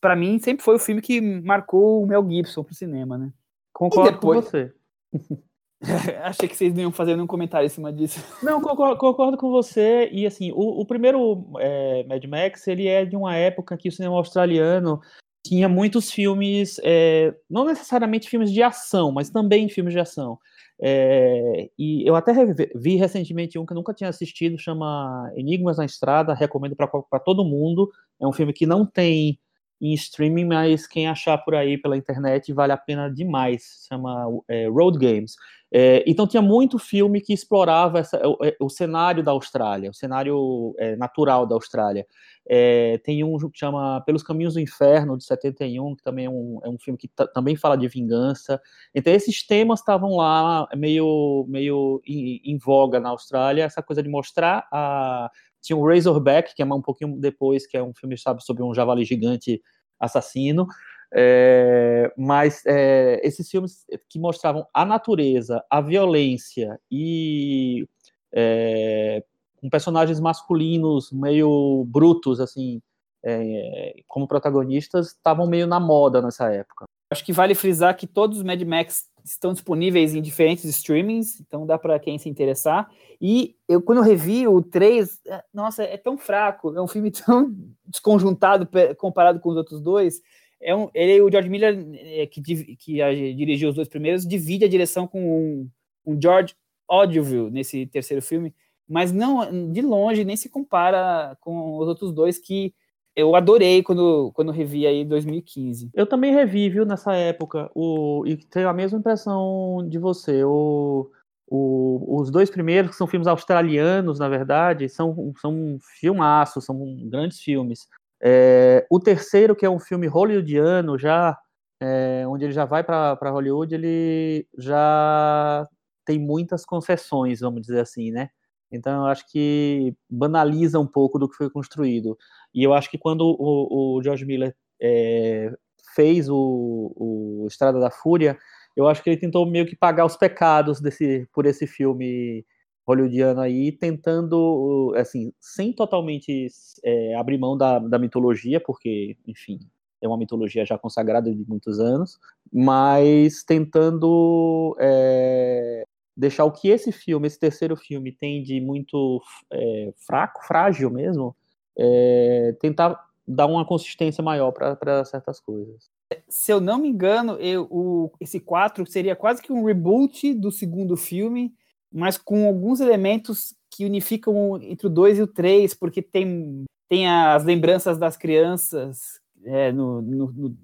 para 0.00 0.14
mim, 0.14 0.38
sempre 0.38 0.62
foi 0.62 0.76
o 0.76 0.78
filme 0.78 1.02
que 1.02 1.20
marcou 1.20 2.02
o 2.02 2.06
Mel 2.06 2.24
Gibson 2.28 2.62
pro 2.62 2.74
cinema, 2.74 3.18
né? 3.18 3.32
Concordo 3.72 4.12
depois... 4.12 4.44
com 4.44 4.50
você. 4.50 4.72
Achei 6.22 6.48
que 6.48 6.56
vocês 6.56 6.74
não 6.74 6.82
iam 6.82 6.92
fazer 6.92 7.14
nenhum 7.14 7.26
comentário 7.26 7.66
em 7.66 7.70
cima 7.70 7.92
disso. 7.92 8.22
Não, 8.42 8.60
concordo, 8.60 8.98
concordo 8.98 9.36
com 9.36 9.50
você. 9.50 10.08
E 10.12 10.26
assim, 10.26 10.52
o, 10.52 10.80
o 10.80 10.84
primeiro 10.84 11.46
é, 11.58 12.04
Mad 12.04 12.22
Max, 12.24 12.68
ele 12.68 12.86
é 12.86 13.04
de 13.04 13.16
uma 13.16 13.34
época 13.34 13.76
que 13.76 13.88
o 13.88 13.92
cinema 13.92 14.16
australiano 14.16 15.00
tinha 15.42 15.68
muitos 15.70 16.10
filmes, 16.10 16.78
é, 16.84 17.34
não 17.48 17.64
necessariamente 17.64 18.28
filmes 18.28 18.52
de 18.52 18.62
ação, 18.62 19.10
mas 19.10 19.30
também 19.30 19.70
filmes 19.70 19.94
de 19.94 20.00
ação. 20.00 20.38
É, 20.82 21.70
e 21.78 22.06
eu 22.08 22.14
até 22.14 22.32
vi 22.74 22.96
recentemente 22.96 23.58
um 23.58 23.64
que 23.64 23.72
eu 23.72 23.76
nunca 23.76 23.94
tinha 23.94 24.08
assistido, 24.08 24.58
chama 24.58 25.30
Enigmas 25.34 25.78
na 25.78 25.84
Estrada, 25.84 26.34
recomendo 26.34 26.76
para 26.76 27.20
todo 27.20 27.44
mundo. 27.44 27.90
É 28.20 28.26
um 28.26 28.32
filme 28.32 28.52
que 28.52 28.66
não 28.66 28.84
tem 28.84 29.38
em 29.80 29.94
streaming, 29.94 30.44
mas 30.44 30.86
quem 30.86 31.08
achar 31.08 31.38
por 31.38 31.54
aí 31.54 31.78
pela 31.78 31.96
internet 31.96 32.52
vale 32.52 32.72
a 32.72 32.76
pena 32.76 33.08
demais. 33.08 33.86
Chama 33.88 34.26
é, 34.48 34.68
Road 34.68 34.98
Games. 34.98 35.34
É, 35.72 36.02
então 36.06 36.26
tinha 36.26 36.42
muito 36.42 36.78
filme 36.78 37.20
que 37.20 37.32
explorava 37.32 38.00
essa, 38.00 38.20
o, 38.26 38.36
é, 38.44 38.56
o, 38.60 38.68
cenário 38.68 39.22
da 39.22 39.30
Austrália, 39.30 39.90
o 39.90 39.94
cenário 39.94 40.74
é, 40.78 40.96
natural 40.96 41.46
da 41.46 41.54
Austrália. 41.54 42.06
É, 42.48 42.98
tem 43.04 43.22
um 43.22 43.36
que 43.38 43.58
chama 43.58 44.00
Pelos 44.00 44.22
Caminhos 44.22 44.54
do 44.54 44.60
Inferno, 44.60 45.16
de 45.16 45.24
71, 45.24 45.94
que 45.94 46.02
também 46.02 46.24
é 46.26 46.30
um, 46.30 46.58
é 46.64 46.68
um 46.68 46.78
filme 46.78 46.98
que 46.98 47.08
também 47.32 47.54
fala 47.54 47.76
de 47.76 47.86
vingança. 47.86 48.60
Então 48.94 49.12
esses 49.12 49.46
temas 49.46 49.78
estavam 49.78 50.16
lá 50.16 50.66
meio, 50.74 51.46
meio 51.48 52.02
em, 52.04 52.40
em 52.44 52.58
voga 52.58 52.98
na 52.98 53.10
Austrália, 53.10 53.64
essa 53.64 53.82
coisa 53.82 54.02
de 54.02 54.08
mostrar 54.08 54.66
a 54.72 55.30
tinha 55.62 55.76
o 55.76 55.86
Razorback, 55.86 56.54
que 56.54 56.62
é 56.62 56.64
um 56.64 56.80
pouquinho 56.80 57.16
depois, 57.20 57.66
que 57.66 57.76
é 57.76 57.82
um 57.82 57.92
filme, 57.94 58.16
sabe, 58.16 58.42
sobre 58.42 58.62
um 58.62 58.74
javali 58.74 59.04
gigante 59.04 59.60
assassino. 59.98 60.66
É, 61.12 62.12
mas 62.16 62.64
é, 62.66 63.20
esses 63.26 63.50
filmes 63.50 63.84
que 64.08 64.18
mostravam 64.18 64.66
a 64.72 64.84
natureza, 64.84 65.64
a 65.68 65.80
violência 65.80 66.78
e 66.90 67.88
é, 68.32 69.24
com 69.60 69.68
personagens 69.68 70.20
masculinos 70.20 71.10
meio 71.10 71.84
brutos, 71.88 72.40
assim, 72.40 72.80
é, 73.24 73.94
como 74.06 74.28
protagonistas, 74.28 75.08
estavam 75.08 75.46
meio 75.46 75.66
na 75.66 75.80
moda 75.80 76.22
nessa 76.22 76.50
época. 76.52 76.86
Acho 77.10 77.24
que 77.24 77.32
vale 77.32 77.54
frisar 77.54 77.96
que 77.96 78.06
todos 78.06 78.38
os 78.38 78.44
Mad 78.44 78.62
Max 78.62 79.10
estão 79.24 79.52
disponíveis 79.52 80.14
em 80.14 80.22
diferentes 80.22 80.64
streamings, 80.64 81.40
então 81.40 81.66
dá 81.66 81.78
para 81.78 81.98
quem 81.98 82.18
se 82.18 82.28
interessar. 82.28 82.88
E 83.20 83.56
eu, 83.68 83.82
quando 83.82 83.98
eu 83.98 84.04
revi 84.04 84.46
o 84.46 84.62
3, 84.62 85.20
é, 85.26 85.44
nossa, 85.52 85.82
é 85.82 85.96
tão 85.96 86.16
fraco, 86.16 86.74
é 86.74 86.80
um 86.80 86.88
filme 86.88 87.10
tão 87.12 87.54
desconjuntado 87.84 88.68
comparado 88.96 89.40
com 89.40 89.50
os 89.50 89.56
outros 89.56 89.80
dois. 89.80 90.22
É 90.60 90.74
um, 90.74 90.88
ele, 90.94 91.20
o 91.22 91.30
George 91.30 91.48
Miller, 91.48 91.86
é, 91.94 92.26
que, 92.26 92.42
que 92.76 93.34
dirigiu 93.34 93.70
os 93.70 93.74
dois 93.74 93.88
primeiros, 93.88 94.26
divide 94.26 94.64
a 94.64 94.68
direção 94.68 95.06
com 95.06 95.20
um, 95.20 95.70
um 96.04 96.20
George 96.20 96.54
Odiville 96.88 97.50
nesse 97.50 97.86
terceiro 97.86 98.22
filme, 98.22 98.54
mas 98.88 99.12
não, 99.12 99.72
de 99.72 99.80
longe, 99.80 100.24
nem 100.24 100.36
se 100.36 100.48
compara 100.48 101.36
com 101.40 101.78
os 101.78 101.88
outros 101.88 102.12
dois 102.12 102.38
que 102.38 102.74
eu 103.14 103.34
adorei 103.36 103.82
quando, 103.82 104.32
quando 104.32 104.52
revi 104.52 104.86
aí 104.86 105.02
em 105.02 105.08
2015. 105.08 105.90
Eu 105.94 106.06
também 106.06 106.32
revi, 106.32 106.68
viu, 106.68 106.84
nessa 106.84 107.14
época, 107.14 107.70
o, 107.74 108.24
e 108.26 108.36
tenho 108.36 108.68
a 108.68 108.72
mesma 108.72 108.98
impressão 108.98 109.86
de 109.88 109.98
você. 109.98 110.44
O, 110.44 111.10
o, 111.46 112.20
os 112.20 112.30
dois 112.30 112.50
primeiros, 112.50 112.90
que 112.92 112.96
são 112.96 113.06
filmes 113.06 113.26
australianos, 113.26 114.18
na 114.18 114.28
verdade, 114.28 114.88
são, 114.88 115.32
são 115.40 115.78
filmaços, 115.98 116.64
são 116.64 117.08
grandes 117.08 117.40
filmes. 117.40 117.88
É, 118.22 118.86
o 118.90 119.00
terceiro, 119.00 119.56
que 119.56 119.64
é 119.64 119.70
um 119.70 119.80
filme 119.80 120.06
hollywoodiano, 120.06 120.98
já 120.98 121.38
é, 121.80 122.24
onde 122.26 122.44
ele 122.44 122.52
já 122.52 122.64
vai 122.64 122.84
para 122.84 123.30
Hollywood, 123.30 123.74
ele 123.74 124.46
já 124.58 125.66
tem 126.04 126.18
muitas 126.18 126.64
concessões, 126.64 127.40
vamos 127.40 127.62
dizer 127.62 127.80
assim, 127.80 128.10
né? 128.10 128.28
Então 128.70 129.02
eu 129.02 129.06
acho 129.06 129.24
que 129.30 129.94
banaliza 130.08 130.78
um 130.78 130.86
pouco 130.86 131.18
do 131.18 131.28
que 131.28 131.36
foi 131.36 131.50
construído. 131.50 132.16
E 132.54 132.62
eu 132.62 132.74
acho 132.74 132.90
que 132.90 132.98
quando 132.98 133.22
o, 133.22 133.98
o 133.98 134.02
George 134.02 134.24
Miller 134.24 134.54
é, 134.80 135.52
fez 135.94 136.28
o, 136.28 136.92
o 136.96 137.46
Estrada 137.48 137.80
da 137.80 137.90
Fúria, 137.90 138.38
eu 138.76 138.86
acho 138.86 139.02
que 139.02 139.10
ele 139.10 139.20
tentou 139.20 139.44
meio 139.50 139.66
que 139.66 139.76
pagar 139.76 140.04
os 140.04 140.16
pecados 140.16 140.80
desse, 140.80 141.28
por 141.32 141.46
esse 141.46 141.66
filme 141.66 142.44
hollywoodiano 142.86 143.40
aí, 143.40 143.72
tentando, 143.72 144.92
assim, 144.96 145.32
sem 145.40 145.72
totalmente 145.72 146.48
é, 146.84 147.14
abrir 147.14 147.38
mão 147.38 147.56
da, 147.56 147.78
da 147.78 147.98
mitologia, 147.98 148.60
porque, 148.60 149.16
enfim, 149.26 149.60
é 150.00 150.08
uma 150.08 150.16
mitologia 150.16 150.64
já 150.64 150.78
consagrada 150.78 151.32
de 151.32 151.44
muitos 151.46 151.78
anos, 151.78 152.18
mas 152.52 153.44
tentando 153.44 154.76
é, 154.80 155.84
deixar 156.16 156.44
o 156.44 156.52
que 156.52 156.68
esse 156.68 156.90
filme, 156.90 157.26
esse 157.26 157.38
terceiro 157.38 157.76
filme, 157.76 158.12
tem 158.12 158.42
de 158.42 158.60
muito 158.60 159.22
é, 159.52 159.92
fraco, 160.06 160.44
frágil 160.46 160.90
mesmo, 160.90 161.36
é, 161.78 162.56
tentar 162.60 162.98
dar 163.26 163.46
uma 163.46 163.64
consistência 163.64 164.22
maior 164.22 164.50
para 164.50 165.04
certas 165.04 165.38
coisas. 165.38 165.88
Se 166.28 166.52
eu 166.52 166.60
não 166.60 166.78
me 166.78 166.88
engano, 166.88 167.34
eu, 167.34 167.68
o, 167.70 168.10
esse 168.20 168.40
4 168.40 168.84
seria 168.86 169.14
quase 169.14 169.40
que 169.40 169.52
um 169.52 169.64
reboot 169.64 170.34
do 170.34 170.50
segundo 170.50 170.96
filme, 170.96 171.54
mas 171.92 172.16
com 172.16 172.46
alguns 172.46 172.80
elementos 172.80 173.54
que 173.70 173.84
unificam 173.84 174.60
entre 174.62 174.86
o 174.86 174.90
2 174.90 175.18
e 175.18 175.22
o 175.22 175.26
3, 175.26 175.74
porque 175.74 176.02
tem, 176.02 176.64
tem 176.88 177.08
as 177.08 177.44
lembranças 177.44 177.98
das 177.98 178.16
crianças 178.16 179.20
é, 179.44 179.72
no, 179.72 180.02
no, 180.02 180.32
no, 180.32 180.56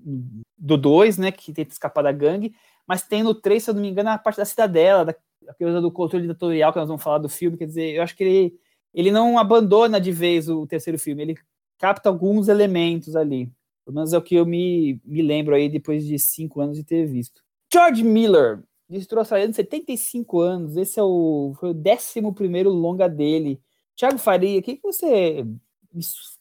do 0.58 0.76
2, 0.76 1.18
né, 1.18 1.32
que 1.32 1.52
tenta 1.52 1.72
escapar 1.72 2.02
da 2.02 2.12
gangue, 2.12 2.54
mas 2.86 3.02
tem 3.02 3.22
no 3.22 3.34
3, 3.34 3.62
se 3.62 3.70
eu 3.70 3.74
não 3.74 3.82
me 3.82 3.88
engano, 3.88 4.10
a 4.10 4.18
parte 4.18 4.36
da 4.36 4.44
cidadela, 4.44 5.04
da, 5.04 5.14
a 5.48 5.54
coisa 5.54 5.80
do 5.80 5.90
controle 5.90 6.26
ditatorial 6.26 6.72
que 6.72 6.78
nós 6.78 6.88
vamos 6.88 7.02
falar 7.02 7.18
do 7.18 7.28
filme, 7.28 7.56
quer 7.56 7.66
dizer, 7.66 7.94
eu 7.94 8.02
acho 8.02 8.16
que 8.16 8.24
ele, 8.24 8.54
ele 8.94 9.10
não 9.10 9.38
abandona 9.38 10.00
de 10.00 10.12
vez 10.12 10.48
o 10.48 10.66
terceiro 10.66 10.98
filme, 10.98 11.22
ele 11.22 11.36
capta 11.78 12.08
alguns 12.08 12.48
elementos 12.48 13.14
ali. 13.16 13.50
Pelo 13.84 13.94
menos 13.94 14.12
é 14.12 14.18
o 14.18 14.22
que 14.22 14.34
eu 14.34 14.44
me, 14.44 15.00
me 15.04 15.22
lembro 15.22 15.54
aí 15.54 15.68
depois 15.68 16.04
de 16.04 16.18
cinco 16.18 16.60
anos 16.60 16.76
de 16.76 16.84
ter 16.84 17.06
visto. 17.06 17.40
George 17.72 18.02
Miller, 18.02 18.62
Destruiu 18.88 19.20
Australiano, 19.20 19.52
75 19.52 20.40
anos. 20.40 20.76
Esse 20.76 21.00
é 21.00 21.02
o, 21.02 21.54
foi 21.58 21.70
o 21.70 21.74
11 21.74 22.62
longa 22.64 23.08
dele. 23.08 23.60
Tiago 23.96 24.18
Faria, 24.18 24.60
o 24.60 24.62
que, 24.62 24.76
que 24.76 24.82
você 24.82 25.44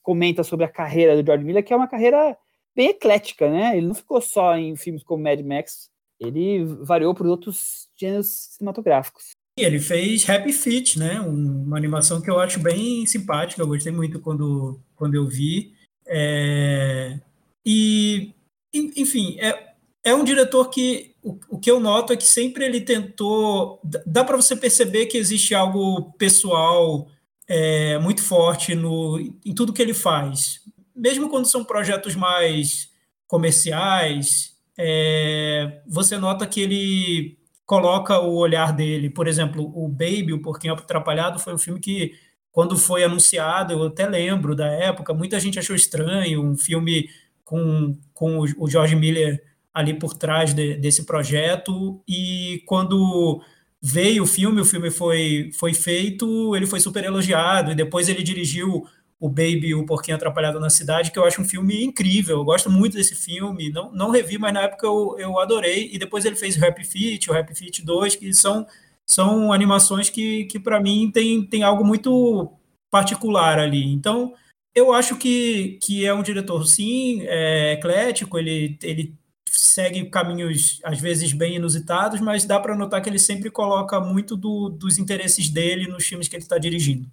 comenta 0.04 0.44
sobre 0.44 0.66
a 0.66 0.70
carreira 0.70 1.16
do 1.16 1.26
George 1.26 1.44
Miller, 1.44 1.64
que 1.64 1.74
é 1.74 1.76
uma 1.76 1.88
carreira 1.88 2.38
bem 2.76 2.90
eclética, 2.90 3.50
né? 3.50 3.78
Ele 3.78 3.88
não 3.88 3.96
ficou 3.96 4.22
só 4.22 4.56
em 4.58 4.76
filmes 4.76 5.04
como 5.04 5.24
Mad 5.24 5.40
Max, 5.40 5.90
ele 6.20 6.64
variou 6.66 7.16
por 7.16 7.26
outros 7.26 7.88
gêneros 7.96 8.28
cinematográficos. 8.28 9.32
Ele 9.58 9.80
fez 9.80 10.30
Happy 10.30 10.52
Feet, 10.52 11.00
né? 11.00 11.20
Uma 11.22 11.78
animação 11.78 12.22
que 12.22 12.30
eu 12.30 12.40
acho 12.40 12.60
bem 12.60 13.06
simpática, 13.06 13.62
eu 13.62 13.68
gostei 13.68 13.92
muito 13.92 14.20
quando, 14.20 14.80
quando 14.96 15.16
eu 15.16 15.26
vi. 15.26 15.74
É... 16.06 17.20
E, 17.66 18.34
enfim, 18.74 19.38
é, 19.40 19.74
é 20.04 20.14
um 20.14 20.26
diretor 20.26 20.70
que 20.70 21.15
o, 21.50 21.60
que 21.60 21.72
eu 21.72 21.80
noto 21.80 22.14
é 22.14 22.18
que 22.18 22.26
sempre 22.26 22.66
ele 22.66 22.82
tentou. 22.82 23.82
Dá 24.06 24.24
para 24.24 24.38
você 24.38 24.56
perceber 24.56 25.08
que 25.08 25.18
existe 25.18 25.56
algo 25.56 26.14
pessoal 26.14 27.08
é, 27.48 27.98
muito 27.98 28.22
forte 28.22 28.76
no, 28.76 29.20
em 29.20 29.54
tudo 29.56 29.74
que 29.74 29.82
ele 29.82 29.94
faz. 29.94 30.62
Mesmo 30.96 31.28
quando 31.30 31.48
são 31.48 31.66
projetos 31.66 32.16
mais 32.16 32.92
comerciais, 33.28 34.56
é, 34.78 35.82
você 35.88 36.18
nota 36.18 36.46
que 36.46 36.62
ele 36.62 37.38
coloca 37.66 38.20
o 38.20 38.36
olhar 38.36 38.72
dele. 38.72 39.10
Por 39.10 39.28
exemplo, 39.28 39.72
o 39.76 39.88
Baby, 39.88 40.34
o 40.34 40.42
Porquinho 40.42 40.76
Atrapalhado, 40.76 41.40
foi 41.40 41.56
um 41.56 41.58
filme 41.58 41.80
que, 41.80 42.14
quando 42.52 42.78
foi 42.78 43.04
anunciado, 43.04 43.74
eu 43.74 43.84
até 43.84 44.08
lembro 44.08 44.56
da 44.56 44.68
época, 44.68 45.14
muita 45.14 45.40
gente 45.40 45.58
achou 45.58 45.76
estranho, 45.76 46.44
um 46.44 46.56
filme 46.56 47.10
com, 47.44 47.98
com 48.14 48.40
o 48.58 48.70
George 48.70 48.96
Miller 48.96 49.44
ali 49.76 49.94
por 49.94 50.14
trás 50.14 50.54
de, 50.54 50.76
desse 50.78 51.06
projeto, 51.06 52.02
e 52.08 52.64
quando 52.66 53.42
veio 53.82 54.24
o 54.24 54.26
filme, 54.26 54.62
o 54.62 54.66
filme 54.66 54.90
foi, 54.90 55.52
foi 55.54 55.74
feito, 55.74 56.56
ele 56.56 56.66
foi 56.66 56.80
super 56.80 57.04
elogiado, 57.04 57.72
e 57.72 57.76
depois 57.76 58.08
ele 58.08 58.24
dirigiu 58.24 58.88
o 59.20 59.30
Baby, 59.30 59.76
o 59.76 59.86
Porquinho 59.86 60.16
Atrapalhado 60.16 60.60
na 60.60 60.70
Cidade, 60.70 61.12
que 61.12 61.20
eu 61.20 61.26
acho 61.26 61.42
um 61.42 61.46
filme 61.46 61.84
incrível, 61.84 62.38
eu 62.38 62.46
gosto 62.46 62.70
muito 62.70 62.96
desse 62.96 63.16
filme, 63.16 63.70
não, 63.70 63.92
não 63.92 64.12
revi, 64.12 64.38
mas 64.38 64.54
na 64.54 64.62
época 64.62 64.88
eu, 64.88 65.18
eu 65.20 65.40
adorei, 65.40 65.90
e 65.92 66.00
depois 66.00 66.24
ele 66.24 66.38
fez 66.38 66.58
o 66.58 66.66
Happy 66.66 66.86
Feet, 66.86 67.30
o 67.30 67.38
Happy 67.38 67.54
Feet 67.54 67.84
2, 67.84 68.16
que 68.16 68.34
são, 68.34 68.66
são 69.06 69.52
animações 69.52 70.10
que, 70.10 70.46
que 70.46 70.60
para 70.60 70.80
mim 70.80 71.12
tem, 71.12 71.46
tem 71.46 71.64
algo 71.64 71.84
muito 71.84 72.52
particular 72.90 73.60
ali, 73.60 73.84
então 73.94 74.34
eu 74.74 74.94
acho 74.94 75.18
que, 75.18 75.80
que 75.82 76.06
é 76.06 76.14
um 76.14 76.24
diretor, 76.24 76.66
sim, 76.68 77.22
é, 77.24 77.74
eclético, 77.74 78.38
ele, 78.38 78.78
ele 78.84 79.16
segue 79.50 80.10
caminhos 80.10 80.80
às 80.84 81.00
vezes 81.00 81.34
bem 81.34 81.56
inusitados, 81.56 82.20
mas 82.20 82.46
dá 82.46 82.60
para 82.60 82.76
notar 82.76 83.02
que 83.02 83.10
ele 83.10 83.20
sempre 83.20 83.50
coloca 83.50 84.00
muito 84.00 84.36
do, 84.36 84.70
dos 84.70 84.98
interesses 84.98 85.50
dele 85.50 85.88
nos 85.88 86.06
filmes 86.06 86.28
que 86.28 86.36
ele 86.36 86.44
está 86.44 86.58
dirigindo. 86.58 87.08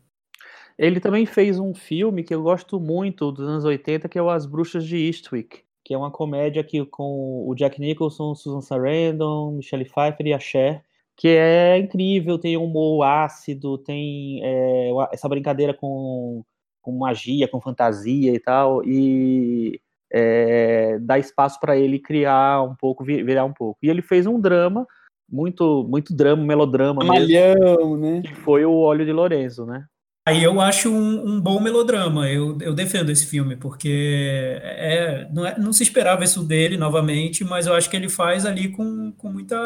Ele 0.79 1.01
também 1.01 1.27
fez 1.27 1.59
um 1.59 1.75
filme 1.75 2.23
que 2.23 2.35
eu 2.35 2.43
gosto 2.43 2.81
muito 2.81 3.31
dos 3.31 3.47
anos 3.47 3.65
80, 3.65 4.09
que 4.09 4.19
é 4.19 4.23
o 4.23 4.31
As 4.31 4.47
Bruxas 4.47 4.85
de 4.85 4.97
Eastwick, 4.97 5.63
que 5.85 5.95
é 5.95 5.99
uma 5.99 6.11
comédia 6.11 6.61
aqui 6.61 6.85
com 6.87 7.47
o 7.47 7.55
Jack 7.55 7.81
Nicholson, 7.81 8.35
Susan 8.35 8.61
Sarandon, 8.61 9.53
Michelle 9.53 9.85
Pfeiffer 9.85 10.27
e 10.27 10.33
a 10.33 10.39
Cher, 10.39 10.83
que 11.17 11.29
é 11.29 11.79
incrível, 11.79 12.39
tem 12.39 12.57
um 12.57 12.65
humor 12.65 13.05
ácido, 13.05 13.79
tem 13.79 14.41
é, 14.43 14.91
essa 15.13 15.29
brincadeira 15.29 15.75
com, 15.75 16.45
com 16.81 16.93
magia, 16.93 17.47
com 17.47 17.61
fantasia 17.61 18.33
e 18.33 18.41
tal, 18.41 18.83
e 18.85 19.81
é, 20.13 20.99
dá 21.01 21.19
espaço 21.19 21.59
para 21.59 21.77
ele 21.77 21.99
criar 21.99 22.63
um 22.63 22.75
pouco, 22.75 23.03
virar 23.03 23.45
um 23.45 23.53
pouco. 23.53 23.79
E 23.83 23.89
ele 23.89 24.03
fez 24.03 24.27
um 24.27 24.39
drama, 24.39 24.87
muito 25.29 25.87
muito 25.89 26.15
drama, 26.15 26.45
melodrama 26.45 27.05
Malhão, 27.05 27.97
né? 27.97 28.23
Que 28.23 28.35
foi 28.35 28.65
o 28.65 28.75
Óleo 28.75 29.07
de 29.07 29.13
Lorenzo, 29.13 29.65
né? 29.65 29.85
Aí 30.25 30.45
eu 30.45 30.61
acho 30.61 30.89
um, 30.89 31.35
um, 31.35 31.41
bom 31.41 31.59
melodrama, 31.59 32.31
eu, 32.31 32.57
eu 32.61 32.73
defendo 32.73 33.11
esse 33.11 33.27
filme, 33.27 33.57
porque 33.57 34.61
é, 34.63 35.29
não, 35.33 35.45
é, 35.45 35.59
não 35.59 35.73
se 35.73 35.83
esperava 35.83 36.23
isso 36.23 36.45
dele 36.45 36.77
novamente, 36.77 37.43
mas 37.43 37.67
eu 37.67 37.75
acho 37.75 37.91
que 37.91 37.97
ele 37.97 38.09
faz 38.09 38.47
ali 38.47 38.69
com, 38.69 39.11
com 39.11 39.29
muita 39.29 39.57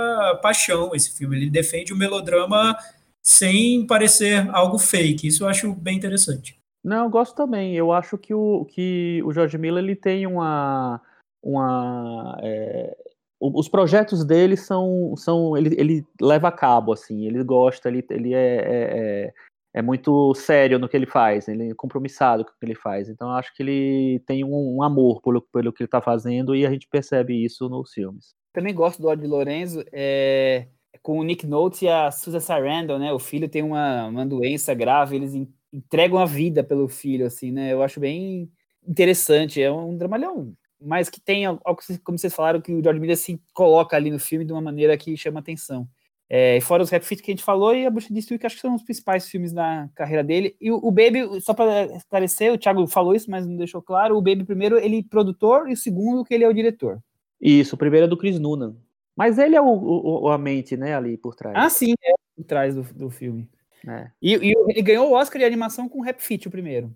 paixão 0.42 0.92
esse 0.94 1.14
filme. 1.14 1.36
Ele 1.36 1.50
defende 1.50 1.92
o 1.92 1.96
melodrama 1.96 2.74
sem 3.22 3.86
parecer 3.86 4.48
algo 4.50 4.78
fake, 4.78 5.26
isso 5.26 5.44
eu 5.44 5.48
acho 5.48 5.74
bem 5.74 5.94
interessante. 5.94 6.58
Não, 6.86 7.06
eu 7.06 7.10
gosto 7.10 7.34
também. 7.34 7.74
Eu 7.74 7.90
acho 7.90 8.16
que 8.16 8.32
o, 8.32 8.64
que 8.64 9.20
o 9.24 9.32
George 9.32 9.58
Miller 9.58 9.82
ele 9.82 9.96
tem 9.96 10.24
uma. 10.24 11.02
uma 11.42 12.38
é, 12.40 12.96
os 13.40 13.68
projetos 13.68 14.24
dele 14.24 14.56
são. 14.56 15.12
são 15.16 15.56
ele, 15.56 15.74
ele 15.76 16.06
leva 16.20 16.46
a 16.46 16.52
cabo, 16.52 16.92
assim, 16.92 17.26
ele 17.26 17.42
gosta, 17.42 17.88
ele, 17.88 18.06
ele 18.08 18.34
é, 18.34 18.38
é, 18.38 18.98
é, 18.98 19.34
é 19.74 19.82
muito 19.82 20.32
sério 20.36 20.78
no 20.78 20.88
que 20.88 20.96
ele 20.96 21.06
faz, 21.06 21.48
ele 21.48 21.70
é 21.70 21.74
compromissado 21.74 22.44
com 22.44 22.52
o 22.52 22.54
que 22.54 22.64
ele 22.64 22.76
faz. 22.76 23.08
Então, 23.08 23.30
eu 23.30 23.34
acho 23.34 23.52
que 23.56 23.64
ele 23.64 24.22
tem 24.24 24.44
um, 24.44 24.76
um 24.76 24.82
amor 24.84 25.20
pelo, 25.22 25.42
pelo 25.42 25.72
que 25.72 25.82
ele 25.82 25.88
está 25.88 26.00
fazendo 26.00 26.54
e 26.54 26.64
a 26.64 26.70
gente 26.70 26.86
percebe 26.88 27.44
isso 27.44 27.68
nos 27.68 27.92
filmes. 27.92 28.32
Também 28.52 28.72
gosto 28.72 29.02
do 29.02 29.08
Odi 29.08 29.26
Lorenzo. 29.26 29.84
É 29.92 30.68
com 31.02 31.20
o 31.20 31.22
Nick 31.22 31.46
Nolte 31.46 31.84
e 31.84 31.88
a 31.88 32.10
Susan 32.10 32.40
Sarandon, 32.40 32.98
né? 32.98 33.12
O 33.12 33.18
filho 33.20 33.48
tem 33.48 33.62
uma, 33.62 34.06
uma 34.06 34.26
doença 34.26 34.74
grave, 34.74 35.14
eles 35.14 35.34
entregam 35.76 36.18
a 36.18 36.24
vida 36.24 36.64
pelo 36.64 36.88
filho, 36.88 37.26
assim, 37.26 37.52
né? 37.52 37.72
Eu 37.72 37.82
acho 37.82 38.00
bem 38.00 38.50
interessante. 38.86 39.60
É 39.60 39.70
um 39.70 39.96
dramalhão, 39.96 40.54
mas 40.80 41.10
que 41.10 41.20
tem 41.20 41.44
algo, 41.44 41.60
como 42.02 42.18
vocês 42.18 42.34
falaram, 42.34 42.60
que 42.60 42.72
o 42.72 42.82
George 42.82 43.00
Miller 43.00 43.16
se 43.16 43.40
coloca 43.52 43.96
ali 43.96 44.10
no 44.10 44.18
filme 44.18 44.44
de 44.44 44.52
uma 44.52 44.62
maneira 44.62 44.96
que 44.96 45.16
chama 45.16 45.40
atenção. 45.40 45.86
É, 46.28 46.60
fora 46.60 46.82
os 46.82 46.90
rap 46.90 47.04
fit 47.04 47.22
que 47.22 47.30
a 47.30 47.34
gente 47.34 47.44
falou 47.44 47.72
e 47.72 47.86
a 47.86 47.90
Bruxa 47.90 48.12
de 48.12 48.20
Steel, 48.20 48.38
que 48.38 48.46
acho 48.46 48.56
que 48.56 48.62
são 48.62 48.74
os 48.74 48.82
principais 48.82 49.28
filmes 49.28 49.52
da 49.52 49.88
carreira 49.94 50.24
dele. 50.24 50.56
E 50.60 50.72
o, 50.72 50.76
o 50.76 50.90
Baby, 50.90 51.40
só 51.40 51.54
para 51.54 51.84
esclarecer, 51.96 52.52
o 52.52 52.58
Thiago 52.58 52.86
falou 52.86 53.14
isso, 53.14 53.30
mas 53.30 53.46
não 53.46 53.56
deixou 53.56 53.80
claro, 53.80 54.16
o 54.16 54.22
Baby 54.22 54.44
primeiro 54.44 54.76
ele 54.76 54.98
é 54.98 55.02
produtor 55.08 55.68
e 55.68 55.74
o 55.74 55.76
segundo 55.76 56.24
que 56.24 56.34
ele 56.34 56.42
é 56.42 56.48
o 56.48 56.54
diretor. 56.54 57.00
Isso, 57.40 57.76
o 57.76 57.78
primeiro 57.78 58.06
é 58.06 58.08
do 58.08 58.16
Chris 58.16 58.40
Noonan. 58.40 58.74
Mas 59.14 59.38
ele 59.38 59.56
é 59.56 59.60
o, 59.60 59.66
o, 59.66 60.28
a 60.28 60.36
mente, 60.36 60.76
né, 60.76 60.94
ali 60.94 61.16
por 61.16 61.34
trás. 61.34 61.54
Ah, 61.56 61.70
sim, 61.70 61.94
é 62.02 62.12
por 62.34 62.44
trás 62.44 62.74
do, 62.74 62.82
do 62.82 63.08
filme. 63.08 63.48
É. 63.88 64.10
E, 64.20 64.34
e, 64.34 64.54
ele 64.68 64.82
ganhou 64.82 65.08
o 65.08 65.12
Oscar 65.12 65.38
de 65.38 65.44
animação 65.44 65.88
com 65.88 66.00
Rap 66.00 66.20
Fit, 66.20 66.48
o 66.48 66.50
primeiro. 66.50 66.94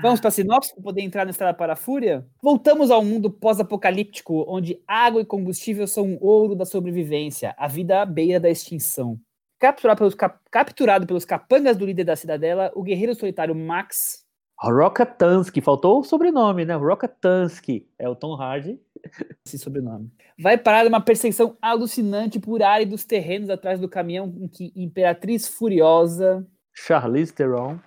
Vamos 0.00 0.18
para 0.18 0.28
a 0.28 0.32
sinopse 0.32 0.72
para 0.74 0.82
poder 0.82 1.02
entrar 1.02 1.24
na 1.24 1.30
Estrada 1.30 1.56
para 1.56 1.74
a 1.74 1.76
Fúria? 1.76 2.26
Voltamos 2.42 2.90
ao 2.90 3.04
mundo 3.04 3.30
pós-apocalíptico, 3.30 4.44
onde 4.48 4.80
água 4.86 5.20
e 5.20 5.26
combustível 5.26 5.86
são 5.86 6.06
um 6.06 6.18
ouro 6.20 6.54
da 6.54 6.64
sobrevivência, 6.64 7.54
a 7.58 7.68
vida 7.68 8.00
à 8.00 8.06
beira 8.06 8.40
da 8.40 8.48
extinção. 8.48 9.18
Capturado 9.58 9.98
pelos, 9.98 10.14
cap, 10.14 10.38
capturado 10.50 11.06
pelos 11.06 11.24
capangas 11.24 11.76
do 11.76 11.86
líder 11.86 12.04
da 12.04 12.16
cidadela, 12.16 12.72
o 12.74 12.82
guerreiro 12.82 13.14
solitário 13.14 13.54
Max 13.54 14.21
Rockatansky, 14.70 15.60
faltou 15.60 16.00
o 16.00 16.04
sobrenome, 16.04 16.64
né? 16.64 16.74
Rockatansky 16.74 17.88
é 17.98 18.08
o 18.08 18.14
Tom 18.14 18.34
Hardy. 18.34 18.78
Esse 19.44 19.58
sobrenome. 19.58 20.10
Vai 20.38 20.56
parar 20.56 20.86
uma 20.86 21.00
perseguição 21.00 21.56
alucinante 21.60 22.38
por 22.38 22.62
áridos 22.62 23.04
terrenos 23.04 23.50
atrás 23.50 23.80
do 23.80 23.88
caminhão 23.88 24.32
em 24.38 24.46
que 24.46 24.72
Imperatriz 24.76 25.48
Furiosa 25.48 26.46
Charlize 26.72 27.32
Theron 27.32 27.78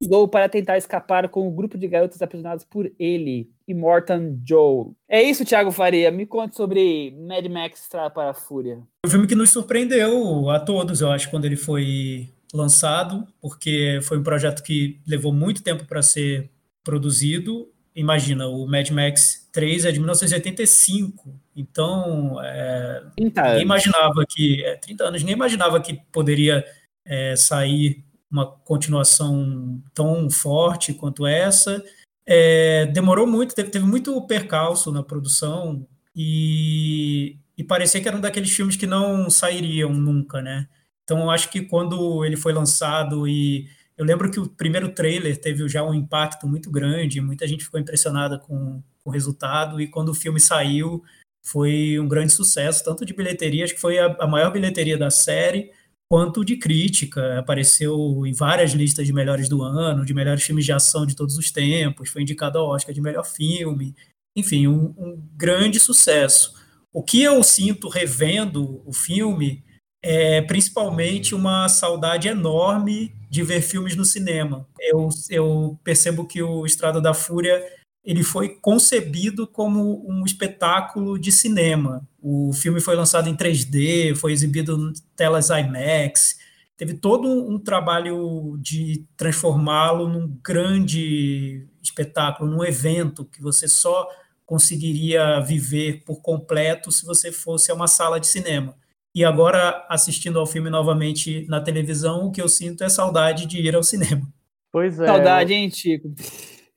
usou 0.00 0.26
para 0.26 0.48
tentar 0.48 0.78
escapar 0.78 1.28
com 1.28 1.46
o 1.46 1.50
grupo 1.50 1.76
de 1.76 1.86
garotas 1.86 2.20
aprisionadas 2.22 2.64
por 2.64 2.90
ele, 2.98 3.50
Immortan 3.68 4.38
Joe. 4.44 4.92
É 5.08 5.22
isso, 5.22 5.44
Thiago 5.44 5.70
Faria. 5.70 6.10
Me 6.10 6.26
conte 6.26 6.56
sobre 6.56 7.14
Mad 7.26 7.46
Max 7.46 7.82
Estrada 7.82 8.10
para 8.10 8.30
a 8.30 8.34
Fúria. 8.34 8.80
O 9.04 9.10
filme 9.10 9.26
que 9.26 9.34
nos 9.34 9.50
surpreendeu 9.50 10.48
a 10.48 10.58
todos, 10.58 11.00
eu 11.00 11.10
acho, 11.10 11.30
quando 11.30 11.44
ele 11.44 11.56
foi 11.56 12.28
lançado, 12.52 13.26
porque 13.40 14.00
foi 14.02 14.18
um 14.18 14.22
projeto 14.22 14.62
que 14.62 15.00
levou 15.06 15.32
muito 15.32 15.62
tempo 15.62 15.84
para 15.86 16.02
ser 16.02 16.50
produzido. 16.84 17.68
Imagina, 17.94 18.46
o 18.46 18.66
Mad 18.66 18.90
Max 18.90 19.48
3 19.52 19.86
é 19.86 19.92
de 19.92 19.98
1985, 19.98 21.34
então 21.56 22.42
é, 22.42 23.02
ninguém 23.18 23.62
imaginava 23.62 24.24
que. 24.28 24.64
É, 24.64 24.76
30 24.76 25.04
anos, 25.04 25.20
ninguém 25.22 25.36
imaginava 25.36 25.80
que 25.80 26.00
poderia 26.10 26.64
é, 27.04 27.36
sair 27.36 28.04
uma 28.30 28.46
continuação 28.46 29.82
tão 29.94 30.30
forte 30.30 30.94
quanto 30.94 31.26
essa. 31.26 31.82
É, 32.24 32.86
demorou 32.86 33.26
muito, 33.26 33.54
teve, 33.54 33.70
teve, 33.70 33.84
muito 33.84 34.20
percalço 34.26 34.92
na 34.92 35.02
produção 35.02 35.86
e, 36.14 37.36
e 37.58 37.64
parecia 37.64 38.00
que 38.00 38.08
era 38.08 38.16
um 38.16 38.20
daqueles 38.20 38.50
filmes 38.50 38.76
que 38.76 38.86
não 38.86 39.28
sairiam 39.28 39.92
nunca, 39.92 40.40
né? 40.40 40.68
Então, 41.12 41.24
eu 41.24 41.30
acho 41.30 41.50
que 41.50 41.60
quando 41.60 42.24
ele 42.24 42.38
foi 42.38 42.54
lançado 42.54 43.28
e 43.28 43.68
eu 43.98 44.04
lembro 44.04 44.30
que 44.30 44.40
o 44.40 44.48
primeiro 44.48 44.94
trailer 44.94 45.38
teve 45.38 45.68
já 45.68 45.84
um 45.84 45.92
impacto 45.92 46.48
muito 46.48 46.70
grande, 46.70 47.20
muita 47.20 47.46
gente 47.46 47.64
ficou 47.64 47.78
impressionada 47.78 48.38
com, 48.38 48.82
o 49.04 49.10
resultado 49.10 49.78
e 49.78 49.86
quando 49.88 50.08
o 50.08 50.14
filme 50.14 50.40
saiu 50.40 51.02
foi 51.44 51.98
um 51.98 52.08
grande 52.08 52.32
sucesso, 52.32 52.82
tanto 52.82 53.04
de 53.04 53.12
bilheteria, 53.12 53.64
acho 53.64 53.74
que 53.74 53.80
foi 53.80 53.98
a, 53.98 54.16
a 54.20 54.26
maior 54.26 54.50
bilheteria 54.52 54.96
da 54.96 55.10
série, 55.10 55.70
quanto 56.08 56.44
de 56.44 56.56
crítica. 56.56 57.38
Apareceu 57.38 58.24
em 58.24 58.32
várias 58.32 58.70
listas 58.72 59.06
de 59.06 59.12
melhores 59.12 59.50
do 59.50 59.60
ano, 59.60 60.06
de 60.06 60.14
melhores 60.14 60.44
filmes 60.44 60.64
de 60.64 60.72
ação 60.72 61.04
de 61.04 61.14
todos 61.14 61.36
os 61.36 61.50
tempos, 61.50 62.08
foi 62.08 62.22
indicado 62.22 62.58
ao 62.58 62.68
Oscar 62.68 62.94
de 62.94 63.02
melhor 63.02 63.26
filme. 63.26 63.94
Enfim, 64.34 64.66
um, 64.66 64.94
um 64.96 65.28
grande 65.36 65.78
sucesso. 65.78 66.54
O 66.90 67.02
que 67.02 67.22
eu 67.22 67.42
sinto 67.42 67.90
revendo 67.90 68.80
o 68.86 68.94
filme 68.94 69.62
é 70.02 70.42
principalmente 70.42 71.34
uma 71.34 71.68
saudade 71.68 72.28
enorme 72.28 73.14
de 73.30 73.42
ver 73.42 73.62
filmes 73.62 73.94
no 73.94 74.04
cinema. 74.04 74.66
Eu, 74.80 75.08
eu 75.30 75.78
percebo 75.84 76.26
que 76.26 76.42
o 76.42 76.66
Estrada 76.66 77.00
da 77.00 77.14
Fúria 77.14 77.64
ele 78.04 78.24
foi 78.24 78.48
concebido 78.48 79.46
como 79.46 80.04
um 80.08 80.24
espetáculo 80.24 81.16
de 81.18 81.30
cinema. 81.30 82.06
O 82.20 82.52
filme 82.52 82.80
foi 82.80 82.96
lançado 82.96 83.28
em 83.28 83.36
3D, 83.36 84.16
foi 84.16 84.32
exibido 84.32 84.90
em 84.90 84.92
telas 85.14 85.50
IMAX, 85.50 86.36
teve 86.76 86.94
todo 86.94 87.28
um 87.28 87.60
trabalho 87.60 88.58
de 88.60 89.06
transformá-lo 89.16 90.08
num 90.08 90.36
grande 90.44 91.68
espetáculo, 91.80 92.50
num 92.50 92.64
evento 92.64 93.24
que 93.24 93.40
você 93.40 93.68
só 93.68 94.08
conseguiria 94.44 95.40
viver 95.40 96.02
por 96.04 96.20
completo 96.20 96.90
se 96.90 97.06
você 97.06 97.30
fosse 97.30 97.70
a 97.70 97.74
uma 97.74 97.86
sala 97.86 98.18
de 98.18 98.26
cinema. 98.26 98.76
E 99.14 99.24
agora, 99.24 99.86
assistindo 99.88 100.38
ao 100.38 100.46
filme 100.46 100.70
novamente 100.70 101.46
na 101.48 101.60
televisão, 101.60 102.26
o 102.26 102.32
que 102.32 102.40
eu 102.40 102.48
sinto 102.48 102.82
é 102.82 102.88
saudade 102.88 103.46
de 103.46 103.60
ir 103.60 103.74
ao 103.74 103.82
cinema. 103.82 104.26
Pois 104.70 104.98
é. 104.98 105.06
Saudade, 105.06 105.52
hein, 105.52 105.70
Chico? 105.70 106.08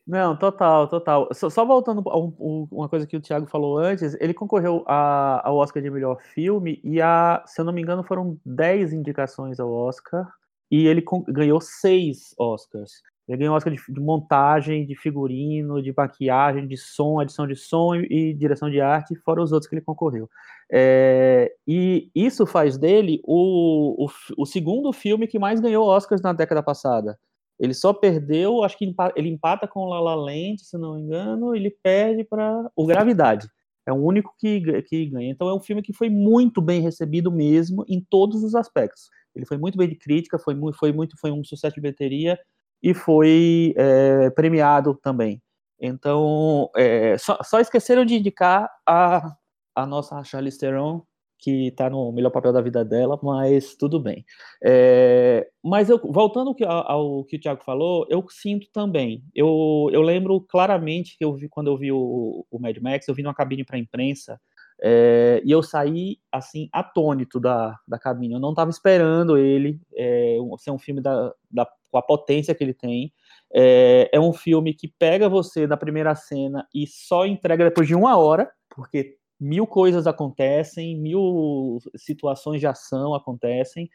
Não, 0.06 0.38
total, 0.38 0.88
total. 0.88 1.30
Só, 1.34 1.50
só 1.50 1.66
voltando 1.66 2.04
a 2.10 2.20
um, 2.20 2.36
um, 2.40 2.68
uma 2.72 2.90
coisa 2.90 3.08
que 3.08 3.18
o 3.18 3.22
Thiago 3.22 3.48
falou 3.48 3.78
antes, 3.78 4.16
ele 4.20 4.34
concorreu 4.34 4.84
a, 4.86 5.48
ao 5.48 5.56
Oscar 5.56 5.82
de 5.82 5.90
melhor 5.90 6.22
filme 6.22 6.80
e, 6.84 7.02
a, 7.02 7.42
se 7.48 7.60
eu 7.60 7.66
não 7.66 7.74
me 7.74 7.82
engano, 7.82 8.04
foram 8.04 8.38
10 8.46 8.94
indicações 8.94 9.60
ao 9.60 9.72
Oscar 9.72 10.28
e 10.70 10.86
ele 10.86 11.04
ganhou 11.30 11.60
seis 11.60 12.36
Oscars. 12.38 13.02
Ele 13.28 13.40
ganhou 13.40 13.56
Oscar 13.56 13.74
de, 13.74 13.82
de, 13.90 14.00
montagem, 14.00 14.86
de 14.86 14.96
figurino, 14.96 15.82
de 15.82 15.92
maquiagem, 15.96 16.68
de 16.68 16.78
som, 16.78 17.22
edição 17.22 17.48
de 17.48 17.56
som 17.56 17.96
e, 17.96 18.08
e 18.30 18.34
direção 18.34 18.70
de 18.70 18.80
arte, 18.80 19.16
fora 19.16 19.42
os 19.42 19.52
outros 19.52 19.68
que 19.68 19.76
ele 19.76 19.82
concorreu. 19.82 20.30
É, 20.72 21.52
e 21.68 22.10
isso 22.14 22.46
faz 22.46 22.78
dele 22.78 23.20
o, 23.24 24.06
o, 24.06 24.10
o, 24.38 24.46
segundo 24.46 24.94
filme 24.94 25.28
que 25.28 25.40
mais 25.40 25.60
ganhou 25.60 25.88
Oscars 25.88 26.22
na 26.22 26.34
década 26.34 26.62
passada. 26.62 27.18
Ele 27.60 27.74
só 27.74 27.94
perdeu, 27.94 28.64
acho 28.64 28.78
que 28.78 28.94
ele 29.16 29.30
empata 29.30 29.68
com 29.68 29.86
La 29.86 30.00
La 30.00 30.16
Land, 30.16 30.60
se 30.60 30.78
não 30.78 30.96
me 30.96 31.02
engano, 31.02 31.56
ele 31.56 31.72
perde 31.82 32.24
para 32.24 32.70
o 32.76 32.86
Gravidade. 32.86 33.48
É 33.88 33.94
o 33.94 33.96
único 33.96 34.34
que, 34.38 34.82
que 34.84 35.06
ganha. 35.06 35.32
Então 35.32 35.48
é 35.48 35.54
um 35.54 35.60
filme 35.60 35.82
que 35.82 35.94
foi 35.94 36.10
muito 36.10 36.62
bem 36.62 36.82
recebido 36.82 37.32
mesmo 37.32 37.86
em 37.88 38.02
todos 38.02 38.44
os 38.44 38.56
aspectos. 38.56 39.10
Ele 39.36 39.46
foi 39.46 39.58
muito 39.58 39.78
bem 39.78 39.88
de 39.88 39.96
crítica, 39.96 40.38
foi 40.38 40.56
foi 40.74 40.92
muito, 40.92 41.18
foi 41.20 41.32
um 41.32 41.44
sucesso 41.44 41.76
de 41.76 41.82
bilheteria 41.82 42.38
e 42.86 42.94
foi 42.94 43.74
é, 43.76 44.30
premiado 44.30 44.94
também. 44.94 45.42
Então, 45.82 46.70
é, 46.76 47.18
só, 47.18 47.40
só, 47.42 47.60
esqueceram 47.60 48.06
de 48.06 48.16
indicar 48.16 48.70
a, 48.88 49.36
a 49.76 49.88
nossa 49.88 50.24
Charlize 50.24 50.60
Theron, 50.60 51.02
que 51.40 51.70
está 51.70 51.90
no 51.90 52.12
melhor 52.12 52.30
papel 52.30 52.54
da 52.54 52.62
vida 52.62 52.86
dela, 52.86 53.20
mas 53.24 53.76
tudo 53.76 54.00
bem. 54.00 54.24
É, 54.64 55.48
mas 55.64 55.90
eu, 55.90 56.00
voltando 56.00 56.56
ao, 56.64 56.92
ao, 56.92 57.24
que 57.26 57.38
o 57.38 57.40
Thiago 57.40 57.64
falou, 57.64 58.06
eu 58.08 58.24
sinto 58.30 58.68
também. 58.72 59.24
Eu, 59.34 59.90
eu 59.92 60.04
lembro 60.04 60.40
claramente 60.42 61.18
que 61.18 61.26
eu 61.26 61.34
vi 61.34 61.50
quando 61.50 61.68
eu 61.68 61.78
vi 61.78 61.92
o, 61.92 62.46
o 62.52 62.60
Mad 62.60 62.78
Max, 62.78 63.08
eu 63.08 63.16
vi 63.16 63.24
numa 63.24 63.34
cabine 63.34 63.66
para 63.66 63.80
imprensa 63.80 64.40
é, 64.82 65.42
e 65.46 65.52
eu 65.52 65.64
saí 65.64 66.18
assim 66.32 66.70
atônito 66.72 67.40
da, 67.40 67.78
da 67.88 67.98
cabine. 67.98 68.34
Eu 68.34 68.40
não 68.40 68.50
estava 68.52 68.70
esperando 68.70 69.38
ele 69.38 69.80
é, 69.96 70.38
ser 70.58 70.72
um 70.72 70.80
filme 70.80 71.02
da, 71.02 71.34
da, 71.50 71.68
com 71.92 71.98
a 71.98 72.02
potência 72.02 72.54
que 72.54 72.64
ele 72.64 72.74
tem. 72.74 73.14
É, 73.54 74.10
é 74.12 74.20
um 74.20 74.34
filme 74.34 74.74
que 74.74 74.88
pega 75.00 75.30
você 75.30 75.66
na 75.66 75.78
primeira 75.78 76.14
cena 76.16 76.68
e 76.74 76.86
só 76.88 77.26
entrega 77.26 77.64
depois 77.64 77.88
de 77.88 77.96
uma 77.96 78.18
hora, 78.18 78.52
porque 78.70 79.18
mil 79.40 79.68
coisas 79.68 80.08
acontecem, 80.08 80.98
mil 80.98 81.80
situações 81.96 82.60
de 82.60 82.68
ação 82.68 83.14
acontecem, 83.14 83.90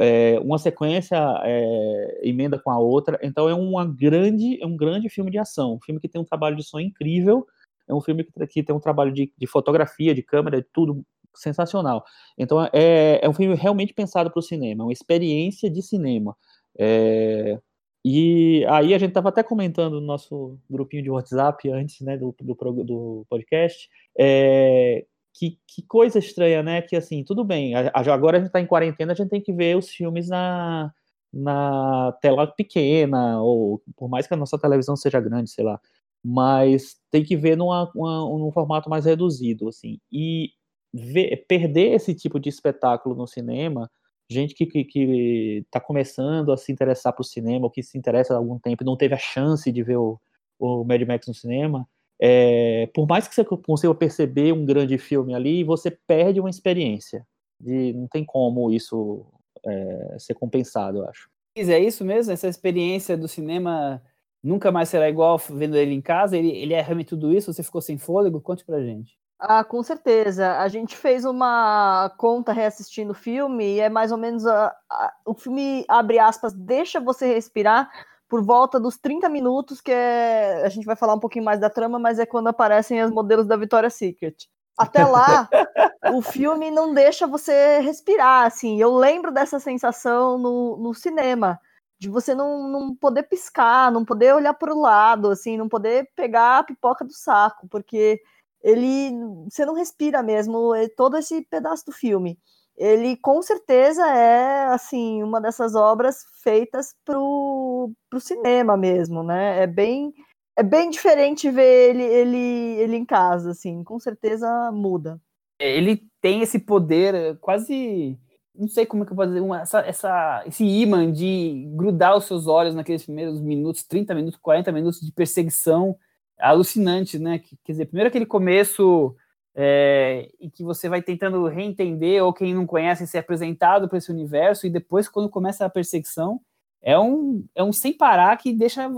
é, 0.00 0.38
uma 0.40 0.58
sequência 0.58 1.18
é, 1.44 2.20
emenda 2.22 2.58
com 2.58 2.70
a 2.70 2.78
outra, 2.78 3.18
então 3.22 3.48
é 3.48 3.54
uma 3.54 3.84
grande, 3.84 4.60
é 4.62 4.66
um 4.66 4.76
grande 4.76 5.08
filme 5.08 5.30
de 5.30 5.38
ação, 5.38 5.74
um 5.74 5.80
filme 5.80 6.00
que 6.00 6.08
tem 6.08 6.20
um 6.20 6.24
trabalho 6.24 6.56
de 6.56 6.62
som 6.62 6.80
incrível, 6.80 7.46
é 7.88 7.94
um 7.94 8.00
filme 8.00 8.24
que, 8.50 8.62
tem 8.62 8.74
um 8.74 8.80
trabalho 8.80 9.12
de, 9.12 9.32
de, 9.36 9.46
fotografia, 9.46 10.14
de 10.14 10.22
câmera, 10.22 10.60
de 10.60 10.66
tudo 10.72 11.04
sensacional. 11.34 12.04
Então 12.38 12.68
é, 12.72 13.20
é 13.22 13.28
um 13.28 13.34
filme 13.34 13.54
realmente 13.54 13.92
pensado 13.94 14.30
para 14.30 14.40
o 14.40 14.42
cinema, 14.42 14.84
uma 14.84 14.92
experiência 14.92 15.70
de 15.70 15.82
cinema. 15.82 16.36
É, 16.78 17.58
e 18.04 18.64
aí 18.68 18.94
a 18.94 18.98
gente 18.98 19.08
estava 19.08 19.30
até 19.30 19.42
comentando 19.42 20.00
no 20.00 20.06
nosso 20.06 20.58
grupinho 20.70 21.02
de 21.02 21.10
WhatsApp 21.10 21.68
antes, 21.70 22.00
né, 22.00 22.16
do, 22.16 22.34
do, 22.40 22.54
do 22.84 23.26
podcast, 23.28 23.88
é, 24.16 25.04
que, 25.34 25.58
que, 25.66 25.82
coisa 25.82 26.18
estranha, 26.18 26.62
né, 26.62 26.82
que 26.82 26.94
assim, 26.94 27.24
tudo 27.24 27.44
bem, 27.44 27.74
agora 27.74 28.36
a 28.36 28.40
gente 28.40 28.46
está 28.46 28.60
em 28.60 28.66
quarentena, 28.66 29.12
a 29.12 29.14
gente 29.16 29.28
tem 29.28 29.40
que 29.40 29.52
ver 29.52 29.76
os 29.76 29.88
filmes 29.90 30.28
na, 30.28 30.92
na 31.32 32.12
tela 32.22 32.46
pequena, 32.46 33.42
ou 33.42 33.82
por 33.96 34.08
mais 34.08 34.26
que 34.26 34.34
a 34.34 34.36
nossa 34.36 34.56
televisão 34.56 34.96
seja 34.96 35.20
grande, 35.20 35.50
sei 35.50 35.64
lá, 35.64 35.80
mas 36.24 36.96
tem 37.10 37.24
que 37.24 37.36
ver 37.36 37.56
numa, 37.56 37.90
uma, 37.94 38.20
num 38.38 38.50
formato 38.52 38.90
mais 38.90 39.04
reduzido, 39.04 39.68
assim, 39.68 39.98
e 40.12 40.50
ver, 40.92 41.44
perder 41.48 41.94
esse 41.94 42.14
tipo 42.14 42.40
de 42.40 42.48
espetáculo 42.48 43.14
no 43.14 43.26
cinema 43.26 43.90
gente 44.28 44.54
que 44.54 44.64
está 44.64 44.72
que, 44.72 44.84
que 44.84 45.66
tá 45.70 45.80
começando 45.80 46.52
a 46.52 46.56
se 46.56 46.72
interessar 46.72 47.12
por 47.12 47.24
cinema, 47.24 47.66
ou 47.66 47.70
que 47.70 47.82
se 47.82 47.96
interessa 47.96 48.34
há 48.34 48.36
algum 48.36 48.58
tempo 48.58 48.84
não 48.84 48.96
teve 48.96 49.14
a 49.14 49.18
chance 49.18 49.70
de 49.70 49.82
ver 49.82 49.96
o, 49.96 50.20
o 50.58 50.84
Mad 50.84 51.00
Max 51.02 51.26
no 51.26 51.34
cinema, 51.34 51.88
é, 52.20 52.88
por 52.94 53.06
mais 53.06 53.28
que 53.28 53.34
você 53.34 53.44
consiga 53.44 53.94
perceber 53.94 54.52
um 54.52 54.64
grande 54.64 54.98
filme 54.98 55.34
ali, 55.34 55.62
você 55.62 55.90
perde 55.90 56.40
uma 56.40 56.50
experiência. 56.50 57.26
E 57.64 57.92
não 57.92 58.08
tem 58.08 58.24
como 58.24 58.70
isso 58.70 59.24
é, 59.64 60.16
ser 60.18 60.34
compensado, 60.34 60.98
eu 60.98 61.08
acho. 61.08 61.28
É 61.56 61.78
isso 61.78 62.04
mesmo? 62.04 62.32
Essa 62.32 62.48
experiência 62.48 63.16
do 63.16 63.28
cinema 63.28 64.02
nunca 64.46 64.70
mais 64.70 64.88
será 64.88 65.08
igual 65.08 65.38
vendo 65.38 65.76
ele 65.76 65.94
em 65.94 66.00
casa? 66.00 66.36
Ele, 66.36 66.50
ele 66.50 66.72
é 66.72 66.80
realmente 66.80 67.08
tudo 67.08 67.32
isso? 67.32 67.52
Você 67.52 67.62
ficou 67.62 67.80
sem 67.80 67.98
fôlego? 67.98 68.40
Conte 68.40 68.64
pra 68.64 68.80
gente. 68.80 69.18
Ah, 69.38 69.62
com 69.62 69.82
certeza. 69.82 70.58
A 70.58 70.68
gente 70.68 70.96
fez 70.96 71.24
uma 71.24 72.10
conta 72.16 72.52
reassistindo 72.52 73.12
o 73.12 73.14
filme 73.14 73.74
e 73.74 73.80
é 73.80 73.88
mais 73.88 74.10
ou 74.10 74.18
menos 74.18 74.46
a, 74.46 74.74
a, 74.90 75.12
o 75.26 75.34
filme 75.34 75.84
abre 75.88 76.18
aspas, 76.18 76.54
deixa 76.54 76.98
você 77.00 77.34
respirar 77.34 77.90
por 78.28 78.42
volta 78.42 78.80
dos 78.80 78.96
30 78.96 79.28
minutos, 79.28 79.80
que 79.80 79.92
é, 79.92 80.62
a 80.64 80.68
gente 80.68 80.86
vai 80.86 80.96
falar 80.96 81.14
um 81.14 81.20
pouquinho 81.20 81.44
mais 81.44 81.60
da 81.60 81.70
trama, 81.70 81.98
mas 81.98 82.18
é 82.18 82.26
quando 82.26 82.48
aparecem 82.48 83.00
as 83.00 83.10
modelos 83.10 83.46
da 83.46 83.56
Victoria's 83.56 83.94
Secret. 83.94 84.48
Até 84.76 85.04
lá, 85.04 85.48
o 86.12 86.20
filme 86.20 86.70
não 86.70 86.92
deixa 86.92 87.26
você 87.26 87.78
respirar, 87.80 88.46
assim. 88.46 88.80
Eu 88.80 88.94
lembro 88.94 89.32
dessa 89.32 89.60
sensação 89.60 90.38
no, 90.38 90.76
no 90.76 90.94
cinema. 90.94 91.60
De 91.98 92.08
você 92.08 92.34
não, 92.34 92.68
não 92.68 92.94
poder 92.94 93.24
piscar, 93.24 93.90
não 93.90 94.04
poder 94.04 94.34
olhar 94.34 94.54
para 94.54 94.74
o 94.74 94.80
lado, 94.80 95.30
assim, 95.30 95.56
não 95.56 95.68
poder 95.68 96.10
pegar 96.14 96.58
a 96.58 96.64
pipoca 96.64 97.04
do 97.04 97.12
saco, 97.12 97.66
porque 97.68 98.20
ele 98.62 99.10
você 99.50 99.64
não 99.64 99.74
respira 99.74 100.22
mesmo 100.22 100.74
é 100.74 100.88
todo 100.88 101.16
esse 101.16 101.42
pedaço 101.42 101.86
do 101.86 101.92
filme. 101.92 102.38
Ele 102.76 103.16
com 103.16 103.40
certeza 103.40 104.06
é 104.06 104.66
assim 104.66 105.22
uma 105.22 105.40
dessas 105.40 105.74
obras 105.74 106.24
feitas 106.42 106.94
para 107.04 107.18
o 107.18 107.94
cinema 108.18 108.76
mesmo, 108.76 109.22
né? 109.22 109.62
É 109.62 109.66
bem 109.66 110.12
é 110.56 110.62
bem 110.62 110.90
diferente 110.90 111.50
ver 111.50 111.90
ele, 111.90 112.02
ele, 112.02 112.38
ele 112.80 112.96
em 112.96 113.04
casa, 113.04 113.50
assim, 113.50 113.84
com 113.84 113.98
certeza 113.98 114.70
muda. 114.72 115.20
Ele 115.58 116.02
tem 116.20 116.40
esse 116.40 116.58
poder 116.58 117.38
quase 117.40 118.18
não 118.58 118.68
sei 118.68 118.86
como 118.86 119.02
é 119.02 119.06
que 119.06 119.12
eu 119.12 119.16
posso 119.16 119.28
dizer, 119.28 119.40
uma, 119.40 119.60
essa, 119.60 119.80
essa, 119.80 120.42
esse 120.46 120.64
imã 120.64 121.10
de 121.10 121.66
grudar 121.74 122.16
os 122.16 122.24
seus 122.24 122.46
olhos 122.46 122.74
naqueles 122.74 123.04
primeiros 123.04 123.40
minutos, 123.40 123.84
30 123.84 124.14
minutos, 124.14 124.38
40 124.40 124.72
minutos 124.72 125.00
de 125.00 125.12
perseguição 125.12 125.96
alucinante, 126.38 127.18
né? 127.18 127.38
Quer 127.64 127.72
dizer, 127.72 127.86
primeiro 127.86 128.08
aquele 128.08 128.26
começo 128.26 129.16
é, 129.54 130.30
em 130.40 130.50
que 130.50 130.62
você 130.62 130.88
vai 130.88 131.00
tentando 131.00 131.46
reentender, 131.46 132.22
ou 132.22 132.32
quem 132.32 132.54
não 132.54 132.66
conhece, 132.66 133.06
ser 133.06 133.18
apresentado 133.18 133.88
para 133.88 133.98
esse 133.98 134.10
universo, 134.10 134.66
e 134.66 134.70
depois, 134.70 135.08
quando 135.08 135.30
começa 135.30 135.64
a 135.64 135.70
perseguição, 135.70 136.40
é 136.82 136.98
um, 136.98 137.44
é 137.54 137.64
um 137.64 137.72
sem 137.72 137.92
parar 137.92 138.36
que 138.36 138.52
deixa 138.52 138.88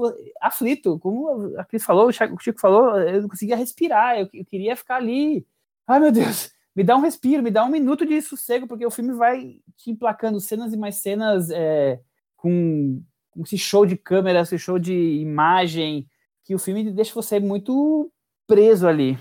aflito. 0.41 0.99
Como 0.99 1.57
a 1.57 1.65
Cris 1.65 1.85
falou, 1.85 2.09
o 2.09 2.13
Chico 2.13 2.61
falou, 2.61 2.99
eu 3.01 3.23
não 3.23 3.29
conseguia 3.29 3.57
respirar, 3.57 4.19
eu, 4.19 4.29
eu 4.35 4.45
queria 4.45 4.77
ficar 4.77 4.97
ali. 4.97 5.47
Ai, 5.87 6.01
meu 6.01 6.13
Deus! 6.13 6.51
Me 6.79 6.85
dá 6.85 6.97
um 6.97 7.01
respiro, 7.01 7.43
me 7.43 7.51
dá 7.51 7.65
um 7.65 7.69
minuto 7.69 8.07
de 8.07 8.23
sossego, 8.23 8.69
porque 8.69 8.87
o 8.87 8.91
filme 8.91 9.13
vai 9.13 9.57
te 9.77 9.91
emplacando 9.91 10.41
cenas 10.41 10.73
e 10.73 10.77
mais 10.77 10.95
cenas 10.95 11.51
é, 11.51 11.99
com, 12.37 13.03
com 13.31 13.43
esse 13.43 13.59
show 13.59 13.85
de 13.85 13.97
câmera, 13.97 14.43
esse 14.43 14.57
show 14.57 14.79
de 14.79 14.95
imagem, 14.95 16.09
que 16.45 16.55
o 16.55 16.59
filme 16.59 16.89
deixa 16.93 17.13
você 17.13 17.41
muito 17.41 18.13
preso 18.47 18.87
ali. 18.87 19.19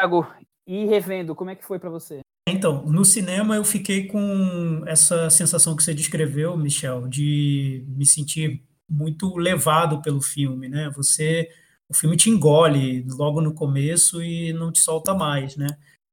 Tiago, 0.00 0.26
e 0.66 0.86
revendo, 0.86 1.34
como 1.34 1.50
é 1.50 1.54
que 1.54 1.66
foi 1.66 1.78
para 1.78 1.90
você? 1.90 2.20
Então, 2.48 2.86
no 2.86 3.04
cinema 3.04 3.56
eu 3.56 3.64
fiquei 3.64 4.06
com 4.06 4.82
essa 4.86 5.28
sensação 5.28 5.76
que 5.76 5.82
você 5.82 5.92
descreveu, 5.92 6.56
Michel, 6.56 7.08
de 7.08 7.84
me 7.88 8.06
sentir 8.06 8.64
muito 8.88 9.36
levado 9.36 10.00
pelo 10.00 10.22
filme, 10.22 10.66
né? 10.66 10.90
Você, 10.96 11.50
o 11.90 11.94
filme 11.94 12.16
te 12.16 12.30
engole 12.30 13.04
logo 13.10 13.42
no 13.42 13.52
começo 13.52 14.22
e 14.22 14.54
não 14.54 14.72
te 14.72 14.78
solta 14.78 15.12
mais, 15.12 15.58
né? 15.58 15.66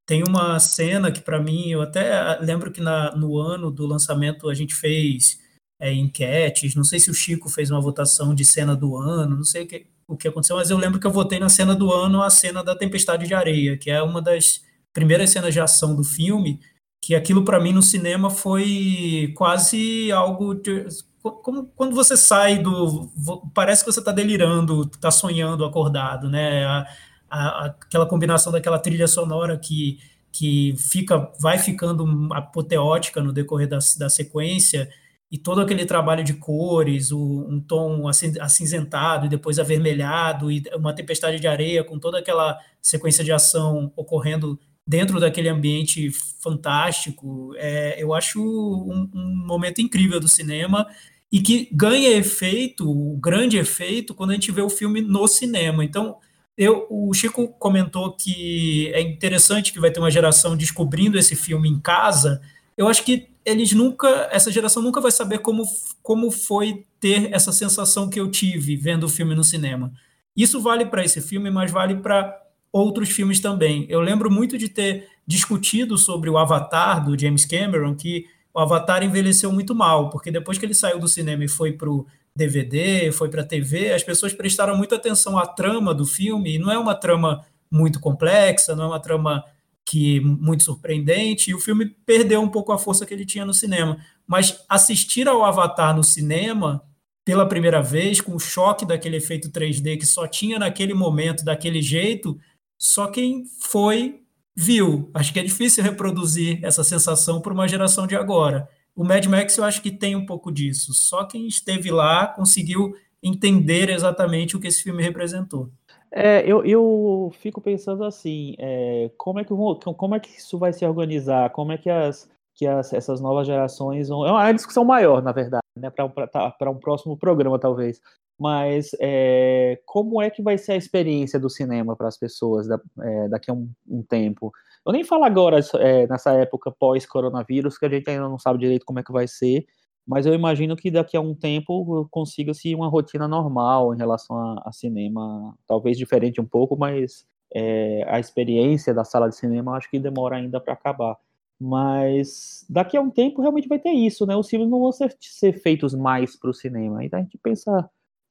Tem 0.06 0.22
uma 0.22 0.58
cena 0.60 1.10
que, 1.10 1.20
para 1.20 1.40
mim, 1.40 1.68
eu 1.70 1.80
até 1.80 2.38
lembro 2.40 2.70
que 2.70 2.80
na, 2.80 3.14
no 3.16 3.38
ano 3.38 3.70
do 3.70 3.86
lançamento 3.86 4.48
a 4.48 4.54
gente 4.54 4.74
fez 4.74 5.38
é, 5.80 5.92
enquetes. 5.92 6.74
Não 6.74 6.84
sei 6.84 7.00
se 7.00 7.10
o 7.10 7.14
Chico 7.14 7.48
fez 7.48 7.70
uma 7.70 7.80
votação 7.80 8.34
de 8.34 8.44
cena 8.44 8.76
do 8.76 8.96
ano, 8.96 9.36
não 9.36 9.44
sei 9.44 9.64
o 9.64 9.66
que, 9.66 9.86
o 10.06 10.16
que 10.16 10.28
aconteceu, 10.28 10.56
mas 10.56 10.70
eu 10.70 10.78
lembro 10.78 11.00
que 11.00 11.06
eu 11.06 11.10
votei 11.10 11.38
na 11.38 11.48
cena 11.48 11.74
do 11.74 11.92
ano 11.92 12.22
a 12.22 12.30
cena 12.30 12.62
da 12.62 12.76
Tempestade 12.76 13.26
de 13.26 13.34
Areia, 13.34 13.76
que 13.76 13.90
é 13.90 14.02
uma 14.02 14.20
das 14.20 14.62
primeiras 14.92 15.30
cenas 15.30 15.52
de 15.52 15.60
ação 15.60 15.94
do 15.94 16.04
filme. 16.04 16.60
Que 17.02 17.14
aquilo, 17.14 17.44
para 17.44 17.60
mim, 17.60 17.72
no 17.72 17.82
cinema 17.82 18.30
foi 18.30 19.32
quase 19.36 20.10
algo. 20.12 20.54
De, 20.54 20.86
como 21.20 21.66
quando 21.76 21.94
você 21.94 22.16
sai 22.16 22.58
do. 22.58 23.10
Parece 23.54 23.84
que 23.84 23.92
você 23.92 24.00
está 24.00 24.12
delirando, 24.12 24.82
está 24.82 25.10
sonhando 25.10 25.64
acordado, 25.64 26.30
né? 26.30 26.64
A, 26.64 26.86
a, 27.34 27.66
aquela 27.66 28.06
combinação 28.06 28.52
daquela 28.52 28.78
trilha 28.78 29.08
sonora 29.08 29.58
que, 29.58 29.98
que 30.30 30.74
fica, 30.78 31.32
vai 31.40 31.58
ficando 31.58 32.06
apoteótica 32.32 33.20
no 33.20 33.32
decorrer 33.32 33.68
da, 33.68 33.78
da 33.98 34.08
sequência, 34.08 34.88
e 35.30 35.38
todo 35.38 35.60
aquele 35.60 35.84
trabalho 35.84 36.22
de 36.22 36.34
cores, 36.34 37.10
o, 37.10 37.18
um 37.48 37.60
tom 37.60 38.06
acinzentado 38.40 39.26
e 39.26 39.28
depois 39.28 39.58
avermelhado, 39.58 40.50
e 40.50 40.62
uma 40.76 40.94
tempestade 40.94 41.40
de 41.40 41.48
areia, 41.48 41.82
com 41.82 41.98
toda 41.98 42.20
aquela 42.20 42.56
sequência 42.80 43.24
de 43.24 43.32
ação 43.32 43.92
ocorrendo 43.96 44.58
dentro 44.86 45.18
daquele 45.18 45.48
ambiente 45.48 46.10
fantástico, 46.40 47.52
é, 47.56 48.00
eu 48.00 48.14
acho 48.14 48.40
um, 48.40 49.10
um 49.12 49.46
momento 49.46 49.80
incrível 49.80 50.20
do 50.20 50.28
cinema 50.28 50.86
e 51.32 51.40
que 51.40 51.68
ganha 51.72 52.10
efeito, 52.10 52.88
o 52.88 53.16
grande 53.16 53.56
efeito, 53.56 54.14
quando 54.14 54.30
a 54.30 54.34
gente 54.34 54.52
vê 54.52 54.62
o 54.62 54.70
filme 54.70 55.00
no 55.00 55.26
cinema. 55.26 55.84
Então, 55.84 56.18
eu, 56.56 56.86
o 56.88 57.12
Chico 57.12 57.48
comentou 57.58 58.12
que 58.12 58.90
é 58.94 59.00
interessante 59.00 59.72
que 59.72 59.80
vai 59.80 59.90
ter 59.90 60.00
uma 60.00 60.10
geração 60.10 60.56
descobrindo 60.56 61.18
esse 61.18 61.34
filme 61.34 61.68
em 61.68 61.80
casa. 61.80 62.40
Eu 62.76 62.88
acho 62.88 63.04
que 63.04 63.28
eles 63.44 63.72
nunca, 63.72 64.28
essa 64.30 64.50
geração 64.50 64.82
nunca 64.82 65.00
vai 65.00 65.10
saber 65.10 65.38
como, 65.38 65.64
como 66.02 66.30
foi 66.30 66.86
ter 67.00 67.32
essa 67.32 67.52
sensação 67.52 68.08
que 68.08 68.18
eu 68.18 68.30
tive 68.30 68.76
vendo 68.76 69.04
o 69.04 69.08
filme 69.08 69.34
no 69.34 69.44
cinema. 69.44 69.92
Isso 70.36 70.60
vale 70.60 70.86
para 70.86 71.04
esse 71.04 71.20
filme, 71.20 71.50
mas 71.50 71.70
vale 71.70 71.96
para 71.96 72.40
outros 72.72 73.10
filmes 73.10 73.40
também. 73.40 73.86
Eu 73.88 74.00
lembro 74.00 74.30
muito 74.30 74.56
de 74.56 74.68
ter 74.68 75.08
discutido 75.26 75.98
sobre 75.98 76.30
o 76.30 76.38
Avatar 76.38 77.04
do 77.04 77.18
James 77.18 77.44
Cameron, 77.44 77.94
que 77.94 78.26
o 78.52 78.60
Avatar 78.60 79.02
envelheceu 79.02 79.52
muito 79.52 79.74
mal, 79.74 80.10
porque 80.10 80.30
depois 80.30 80.58
que 80.58 80.64
ele 80.64 80.74
saiu 80.74 80.98
do 80.98 81.08
cinema 81.08 81.44
e 81.44 81.48
foi 81.48 81.72
para 81.72 81.90
o 81.90 82.06
DVD, 82.36 83.12
foi 83.12 83.28
para 83.28 83.44
TV, 83.44 83.92
as 83.92 84.02
pessoas 84.02 84.32
prestaram 84.32 84.76
muita 84.76 84.96
atenção 84.96 85.38
à 85.38 85.46
trama 85.46 85.94
do 85.94 86.04
filme, 86.04 86.54
e 86.54 86.58
não 86.58 86.70
é 86.70 86.78
uma 86.78 86.94
trama 86.94 87.44
muito 87.70 88.00
complexa, 88.00 88.74
não 88.74 88.84
é 88.84 88.88
uma 88.88 89.00
trama 89.00 89.44
que 89.86 90.20
muito 90.20 90.64
surpreendente, 90.64 91.50
e 91.50 91.54
o 91.54 91.60
filme 91.60 91.86
perdeu 92.06 92.40
um 92.40 92.48
pouco 92.48 92.72
a 92.72 92.78
força 92.78 93.04
que 93.04 93.14
ele 93.14 93.26
tinha 93.26 93.44
no 93.44 93.54
cinema. 93.54 93.98
Mas 94.26 94.64
assistir 94.68 95.28
ao 95.28 95.44
Avatar 95.44 95.94
no 95.94 96.02
cinema 96.02 96.82
pela 97.24 97.48
primeira 97.48 97.82
vez, 97.82 98.20
com 98.20 98.34
o 98.34 98.40
choque 98.40 98.84
daquele 98.84 99.16
efeito 99.16 99.50
3D 99.50 99.98
que 99.98 100.06
só 100.06 100.26
tinha 100.26 100.58
naquele 100.58 100.92
momento, 100.92 101.44
daquele 101.44 101.80
jeito, 101.80 102.38
só 102.78 103.06
quem 103.06 103.44
foi 103.60 104.20
viu. 104.56 105.10
Acho 105.14 105.32
que 105.32 105.40
é 105.40 105.42
difícil 105.42 105.82
reproduzir 105.82 106.60
essa 106.62 106.84
sensação 106.84 107.40
para 107.40 107.52
uma 107.52 107.66
geração 107.66 108.06
de 108.06 108.14
agora. 108.14 108.68
O 108.96 109.04
Mad 109.04 109.26
Max 109.26 109.56
eu 109.58 109.64
acho 109.64 109.82
que 109.82 109.90
tem 109.90 110.14
um 110.14 110.24
pouco 110.24 110.52
disso. 110.52 110.92
Só 110.94 111.24
quem 111.24 111.46
esteve 111.46 111.90
lá 111.90 112.26
conseguiu 112.26 112.94
entender 113.22 113.88
exatamente 113.90 114.56
o 114.56 114.60
que 114.60 114.68
esse 114.68 114.82
filme 114.82 115.02
representou. 115.02 115.70
É, 116.12 116.44
eu, 116.46 116.64
eu 116.64 117.32
fico 117.40 117.60
pensando 117.60 118.04
assim, 118.04 118.54
é, 118.58 119.10
como, 119.16 119.40
é 119.40 119.44
que, 119.44 119.52
como 119.96 120.14
é 120.14 120.20
que 120.20 120.28
isso 120.28 120.58
vai 120.58 120.72
se 120.72 120.86
organizar? 120.86 121.50
Como 121.50 121.72
é 121.72 121.78
que, 121.78 121.90
as, 121.90 122.30
que 122.54 122.66
as, 122.66 122.92
essas 122.92 123.20
novas 123.20 123.48
gerações 123.48 124.08
vão... 124.08 124.24
É 124.24 124.30
uma 124.30 124.52
discussão 124.52 124.84
maior, 124.84 125.20
na 125.20 125.32
verdade, 125.32 125.64
né, 125.76 125.90
para 125.90 126.04
um, 126.04 126.10
tá, 126.10 126.54
um 126.70 126.78
próximo 126.78 127.16
programa, 127.16 127.58
talvez. 127.58 128.00
Mas 128.38 128.90
é, 129.00 129.80
como 129.86 130.20
é 130.20 130.28
que 130.28 130.42
vai 130.42 130.58
ser 130.58 130.72
a 130.72 130.76
experiência 130.76 131.38
do 131.38 131.48
cinema 131.48 131.94
para 131.94 132.08
as 132.08 132.18
pessoas 132.18 132.66
da, 132.66 132.80
é, 133.00 133.28
daqui 133.28 133.50
a 133.50 133.54
um, 133.54 133.70
um 133.88 134.02
tempo? 134.02 134.52
Eu 134.84 134.92
nem 134.92 135.04
falo 135.04 135.24
agora, 135.24 135.60
é, 135.76 136.06
nessa 136.06 136.32
época 136.32 136.70
pós-coronavírus, 136.70 137.78
que 137.78 137.86
a 137.86 137.88
gente 137.88 138.08
ainda 138.10 138.28
não 138.28 138.38
sabe 138.38 138.58
direito 138.58 138.84
como 138.84 138.98
é 138.98 139.02
que 139.02 139.12
vai 139.12 139.26
ser, 139.26 139.66
mas 140.06 140.26
eu 140.26 140.34
imagino 140.34 140.76
que 140.76 140.90
daqui 140.90 141.16
a 141.16 141.20
um 141.20 141.34
tempo 141.34 142.06
consiga-se 142.10 142.74
uma 142.74 142.88
rotina 142.88 143.26
normal 143.26 143.94
em 143.94 143.96
relação 143.96 144.36
a, 144.36 144.62
a, 144.66 144.72
cinema, 144.72 145.56
talvez 145.66 145.96
diferente 145.96 146.40
um 146.40 146.44
pouco, 146.44 146.76
mas 146.76 147.26
é, 147.54 148.04
a 148.08 148.20
experiência 148.20 148.92
da 148.92 149.04
sala 149.04 149.28
de 149.28 149.36
cinema 149.36 149.76
acho 149.76 149.90
que 149.90 149.98
demora 149.98 150.36
ainda 150.36 150.60
para 150.60 150.74
acabar. 150.74 151.16
Mas 151.58 152.66
daqui 152.68 152.96
a 152.96 153.00
um 153.00 153.10
tempo 153.10 153.40
realmente 153.40 153.68
vai 153.68 153.78
ter 153.78 153.92
isso, 153.92 154.26
né? 154.26 154.36
Os 154.36 154.48
filmes 154.48 154.68
não 154.68 154.80
vão 154.80 154.92
ser, 154.92 155.16
ser 155.20 155.52
feitos 155.54 155.94
mais 155.94 156.36
para 156.36 156.50
o 156.50 156.54
cinema. 156.54 157.02
Então 157.04 157.18
a 157.18 157.22
gente 157.22 157.38
pensa 157.38 157.88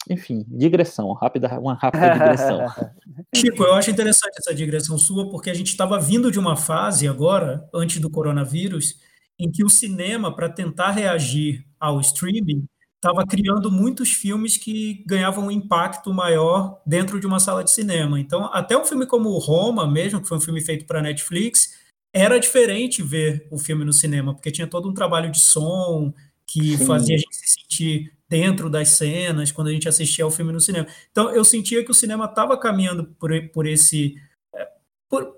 enfim, 0.10 0.46
digressão, 0.48 1.12
rápida, 1.14 1.60
uma 1.60 1.76
rápida 1.76 2.14
digressão. 2.14 2.60
Chico, 3.34 3.64
eu 3.64 3.74
acho 3.74 3.90
interessante 3.90 4.38
essa 4.38 4.54
digressão 4.54 4.98
sua, 4.98 5.30
porque 5.30 5.50
a 5.50 5.54
gente 5.54 5.68
estava 5.68 6.00
vindo 6.00 6.32
de 6.32 6.40
uma 6.40 6.56
fase 6.56 7.08
agora, 7.08 7.68
antes 7.74 8.00
do 8.00 8.10
coronavírus, 8.10 9.00
em 9.40 9.50
que 9.50 9.64
o 9.64 9.70
cinema, 9.70 10.36
para 10.36 10.50
tentar 10.50 10.92
reagir 10.92 11.66
ao 11.80 12.00
streaming, 12.02 12.66
estava 12.96 13.26
criando 13.26 13.70
muitos 13.72 14.10
filmes 14.14 14.58
que 14.58 15.04
ganhavam 15.06 15.48
um 15.48 15.52
impacto 15.52 16.14
maior 16.14 16.82
dentro 16.86 17.20
de 17.20 17.28
uma 17.28 17.40
sala 17.40 17.64
de 17.64 17.72
cinema. 17.72 18.20
Então, 18.20 18.46
até 18.54 18.78
um 18.78 18.86
filme 18.86 19.06
como 19.06 19.38
Roma, 19.40 19.86
mesmo, 19.90 20.22
que 20.22 20.28
foi 20.28 20.38
um 20.38 20.42
filme 20.42 20.62
feito 20.62 20.86
para 20.86 21.02
Netflix, 21.02 21.82
era 22.14 22.40
diferente 22.40 23.02
ver 23.02 23.48
o 23.52 23.58
filme 23.58 23.84
no 23.84 23.92
cinema, 23.92 24.34
porque 24.34 24.52
tinha 24.52 24.68
todo 24.68 24.90
um 24.90 24.94
trabalho 24.94 25.32
de 25.32 25.40
som 25.40 26.14
que 26.48 26.78
Sim. 26.78 26.86
fazia 26.86 27.16
a 27.16 27.20
gente 27.20 27.36
se 27.36 27.56
sentir 27.60 28.14
dentro 28.34 28.68
das 28.68 28.90
cenas, 28.90 29.52
quando 29.52 29.68
a 29.68 29.72
gente 29.72 29.88
assistia 29.88 30.26
ao 30.26 30.32
filme 30.32 30.52
no 30.52 30.60
cinema. 30.60 30.88
Então, 31.12 31.30
eu 31.30 31.46
sentia 31.46 31.86
que 31.86 31.92
o 31.92 31.94
cinema 31.94 32.26
estava 32.26 32.58
caminhando 32.58 33.06
por, 33.20 33.30
por 33.50 33.68
esse. 33.68 34.16
É, 34.56 34.68
por, 35.08 35.36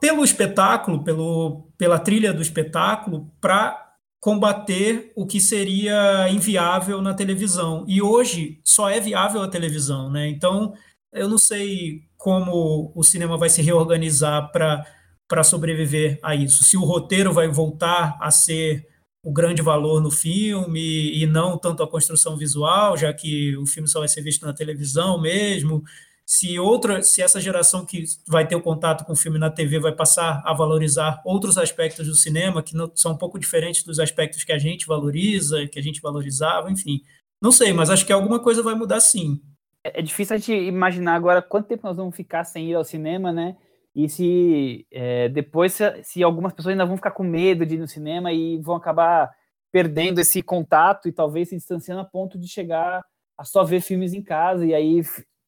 pelo 0.00 0.24
espetáculo, 0.24 1.04
pelo, 1.04 1.68
pela 1.78 2.00
trilha 2.00 2.32
do 2.32 2.42
espetáculo, 2.42 3.30
para 3.40 3.94
combater 4.20 5.12
o 5.14 5.24
que 5.24 5.40
seria 5.40 6.28
inviável 6.30 7.00
na 7.00 7.14
televisão. 7.14 7.84
E 7.86 8.02
hoje 8.02 8.60
só 8.64 8.90
é 8.90 8.98
viável 8.98 9.40
a 9.40 9.48
televisão, 9.48 10.10
né? 10.10 10.28
Então, 10.28 10.74
eu 11.12 11.28
não 11.28 11.38
sei 11.38 12.02
como 12.16 12.92
o 12.92 13.04
cinema 13.04 13.38
vai 13.38 13.50
se 13.50 13.62
reorganizar 13.62 14.50
para 14.50 15.44
sobreviver 15.44 16.18
a 16.24 16.34
isso. 16.34 16.64
Se 16.64 16.76
o 16.76 16.84
roteiro 16.84 17.32
vai 17.32 17.46
voltar 17.46 18.16
a 18.20 18.32
ser 18.32 18.88
o 19.24 19.32
grande 19.32 19.62
valor 19.62 20.00
no 20.00 20.10
filme 20.10 21.16
e 21.16 21.26
não 21.26 21.56
tanto 21.56 21.82
a 21.82 21.88
construção 21.88 22.36
visual, 22.36 22.96
já 22.96 23.12
que 23.12 23.56
o 23.56 23.66
filme 23.66 23.88
só 23.88 24.00
vai 24.00 24.08
ser 24.08 24.22
visto 24.22 24.44
na 24.44 24.52
televisão 24.52 25.20
mesmo. 25.20 25.82
Se 26.26 26.58
outra, 26.58 27.02
se 27.02 27.22
essa 27.22 27.40
geração 27.40 27.84
que 27.84 28.04
vai 28.26 28.46
ter 28.46 28.56
o 28.56 28.62
contato 28.62 29.04
com 29.04 29.12
o 29.12 29.16
filme 29.16 29.38
na 29.38 29.50
TV 29.50 29.78
vai 29.78 29.92
passar 29.92 30.42
a 30.44 30.52
valorizar 30.52 31.20
outros 31.24 31.56
aspectos 31.56 32.06
do 32.06 32.14
cinema 32.14 32.62
que 32.62 32.74
não, 32.74 32.90
são 32.94 33.12
um 33.12 33.16
pouco 33.16 33.38
diferentes 33.38 33.84
dos 33.84 34.00
aspectos 34.00 34.42
que 34.42 34.52
a 34.52 34.58
gente 34.58 34.86
valoriza, 34.86 35.66
que 35.68 35.78
a 35.78 35.82
gente 35.82 36.00
valorizava, 36.00 36.70
enfim. 36.70 37.02
Não 37.40 37.52
sei, 37.52 37.72
mas 37.72 37.90
acho 37.90 38.06
que 38.06 38.12
alguma 38.12 38.40
coisa 38.40 38.62
vai 38.62 38.74
mudar 38.74 39.00
sim. 39.00 39.40
É, 39.84 40.00
é 40.00 40.02
difícil 40.02 40.34
a 40.34 40.38
gente 40.38 40.52
imaginar 40.52 41.14
agora 41.14 41.42
quanto 41.42 41.66
tempo 41.68 41.86
nós 41.86 41.96
vamos 41.96 42.16
ficar 42.16 42.44
sem 42.44 42.70
ir 42.70 42.74
ao 42.74 42.84
cinema, 42.84 43.32
né? 43.32 43.56
E 43.94 44.08
se 44.08 44.86
é, 44.90 45.28
depois, 45.28 45.72
se, 45.72 46.02
se, 46.02 46.22
algumas 46.22 46.52
pessoas 46.52 46.72
ainda 46.72 46.86
vão 46.86 46.96
ficar 46.96 47.10
com 47.10 47.22
medo 47.22 47.66
de 47.66 47.74
ir 47.74 47.78
no 47.78 47.86
cinema 47.86 48.32
e 48.32 48.58
vão 48.58 48.74
acabar 48.74 49.30
perdendo 49.70 50.20
esse 50.20 50.42
contato 50.42 51.08
e 51.08 51.12
talvez 51.12 51.48
se 51.48 51.56
distanciando 51.56 52.00
a 52.00 52.04
ponto 52.04 52.38
de 52.38 52.48
chegar 52.48 53.04
a 53.36 53.44
só 53.44 53.64
ver 53.64 53.80
filmes 53.80 54.12
em 54.12 54.22
casa, 54.22 54.64
e 54.66 54.74
aí 54.74 55.02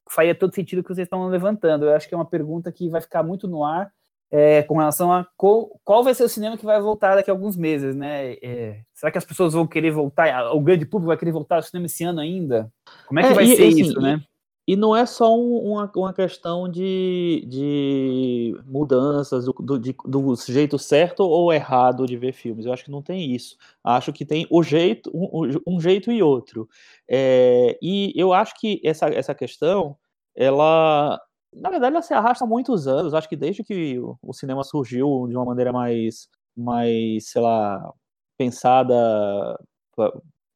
faria 0.08 0.34
todo 0.34 0.54
sentido 0.54 0.82
que 0.82 0.88
vocês 0.88 1.06
estão 1.06 1.26
levantando. 1.28 1.84
Eu 1.84 1.94
acho 1.94 2.08
que 2.08 2.14
é 2.14 2.18
uma 2.18 2.24
pergunta 2.24 2.72
que 2.72 2.88
vai 2.88 3.00
ficar 3.00 3.22
muito 3.22 3.46
no 3.46 3.64
ar 3.64 3.92
é, 4.30 4.62
com 4.62 4.76
relação 4.78 5.12
a 5.12 5.26
qual, 5.36 5.70
qual, 5.84 6.02
vai 6.02 6.14
ser 6.14 6.24
o 6.24 6.28
cinema 6.28 6.58
que 6.58 6.64
vai 6.64 6.80
voltar 6.80 7.14
daqui 7.14 7.30
a 7.30 7.32
alguns 7.32 7.56
meses, 7.56 7.94
né? 7.94 8.32
É, 8.42 8.80
será 8.92 9.12
que 9.12 9.18
as 9.18 9.24
pessoas 9.24 9.52
vão 9.52 9.66
querer 9.66 9.92
voltar, 9.92 10.50
o 10.52 10.60
grande 10.60 10.84
público 10.84 11.08
vai 11.08 11.16
querer 11.16 11.30
voltar 11.30 11.56
ao 11.56 11.62
cinema 11.62 11.86
esse 11.86 12.02
ano 12.02 12.20
ainda? 12.20 12.68
Como 13.06 13.20
é 13.20 13.22
que 13.22 13.28
é, 13.28 13.34
vai 13.34 13.44
e, 13.44 13.56
ser 13.56 13.68
assim, 13.68 13.80
isso, 13.80 14.00
né? 14.00 14.20
E 14.66 14.76
não 14.76 14.96
é 14.96 15.04
só 15.04 15.36
um, 15.36 15.72
uma, 15.72 15.92
uma 15.94 16.12
questão 16.14 16.68
de, 16.68 17.44
de 17.46 18.58
mudanças 18.64 19.44
do, 19.44 19.52
do, 19.52 19.78
de, 19.78 19.94
do 20.06 20.34
jeito 20.36 20.78
certo 20.78 21.20
ou 21.20 21.52
errado 21.52 22.06
de 22.06 22.16
ver 22.16 22.32
filmes. 22.32 22.64
Eu 22.64 22.72
acho 22.72 22.84
que 22.84 22.90
não 22.90 23.02
tem 23.02 23.34
isso. 23.34 23.58
Acho 23.82 24.12
que 24.12 24.24
tem 24.24 24.46
o 24.50 24.62
jeito, 24.62 25.10
um, 25.14 25.60
um 25.66 25.80
jeito 25.80 26.10
e 26.10 26.22
outro. 26.22 26.66
É, 27.06 27.78
e 27.82 28.12
eu 28.16 28.32
acho 28.32 28.58
que 28.58 28.80
essa, 28.82 29.06
essa 29.08 29.34
questão, 29.34 29.98
ela, 30.34 31.20
na 31.52 31.68
verdade, 31.68 31.94
ela 31.94 32.02
se 32.02 32.14
arrasta 32.14 32.44
há 32.44 32.48
muitos 32.48 32.88
anos. 32.88 33.12
Acho 33.12 33.28
que 33.28 33.36
desde 33.36 33.62
que 33.62 33.98
o, 34.22 34.32
cinema 34.32 34.64
surgiu 34.64 35.26
de 35.28 35.36
uma 35.36 35.44
maneira 35.44 35.72
mais, 35.74 36.28
mais 36.56 37.28
sei 37.28 37.42
lá, 37.42 37.92
pensada 38.38 39.58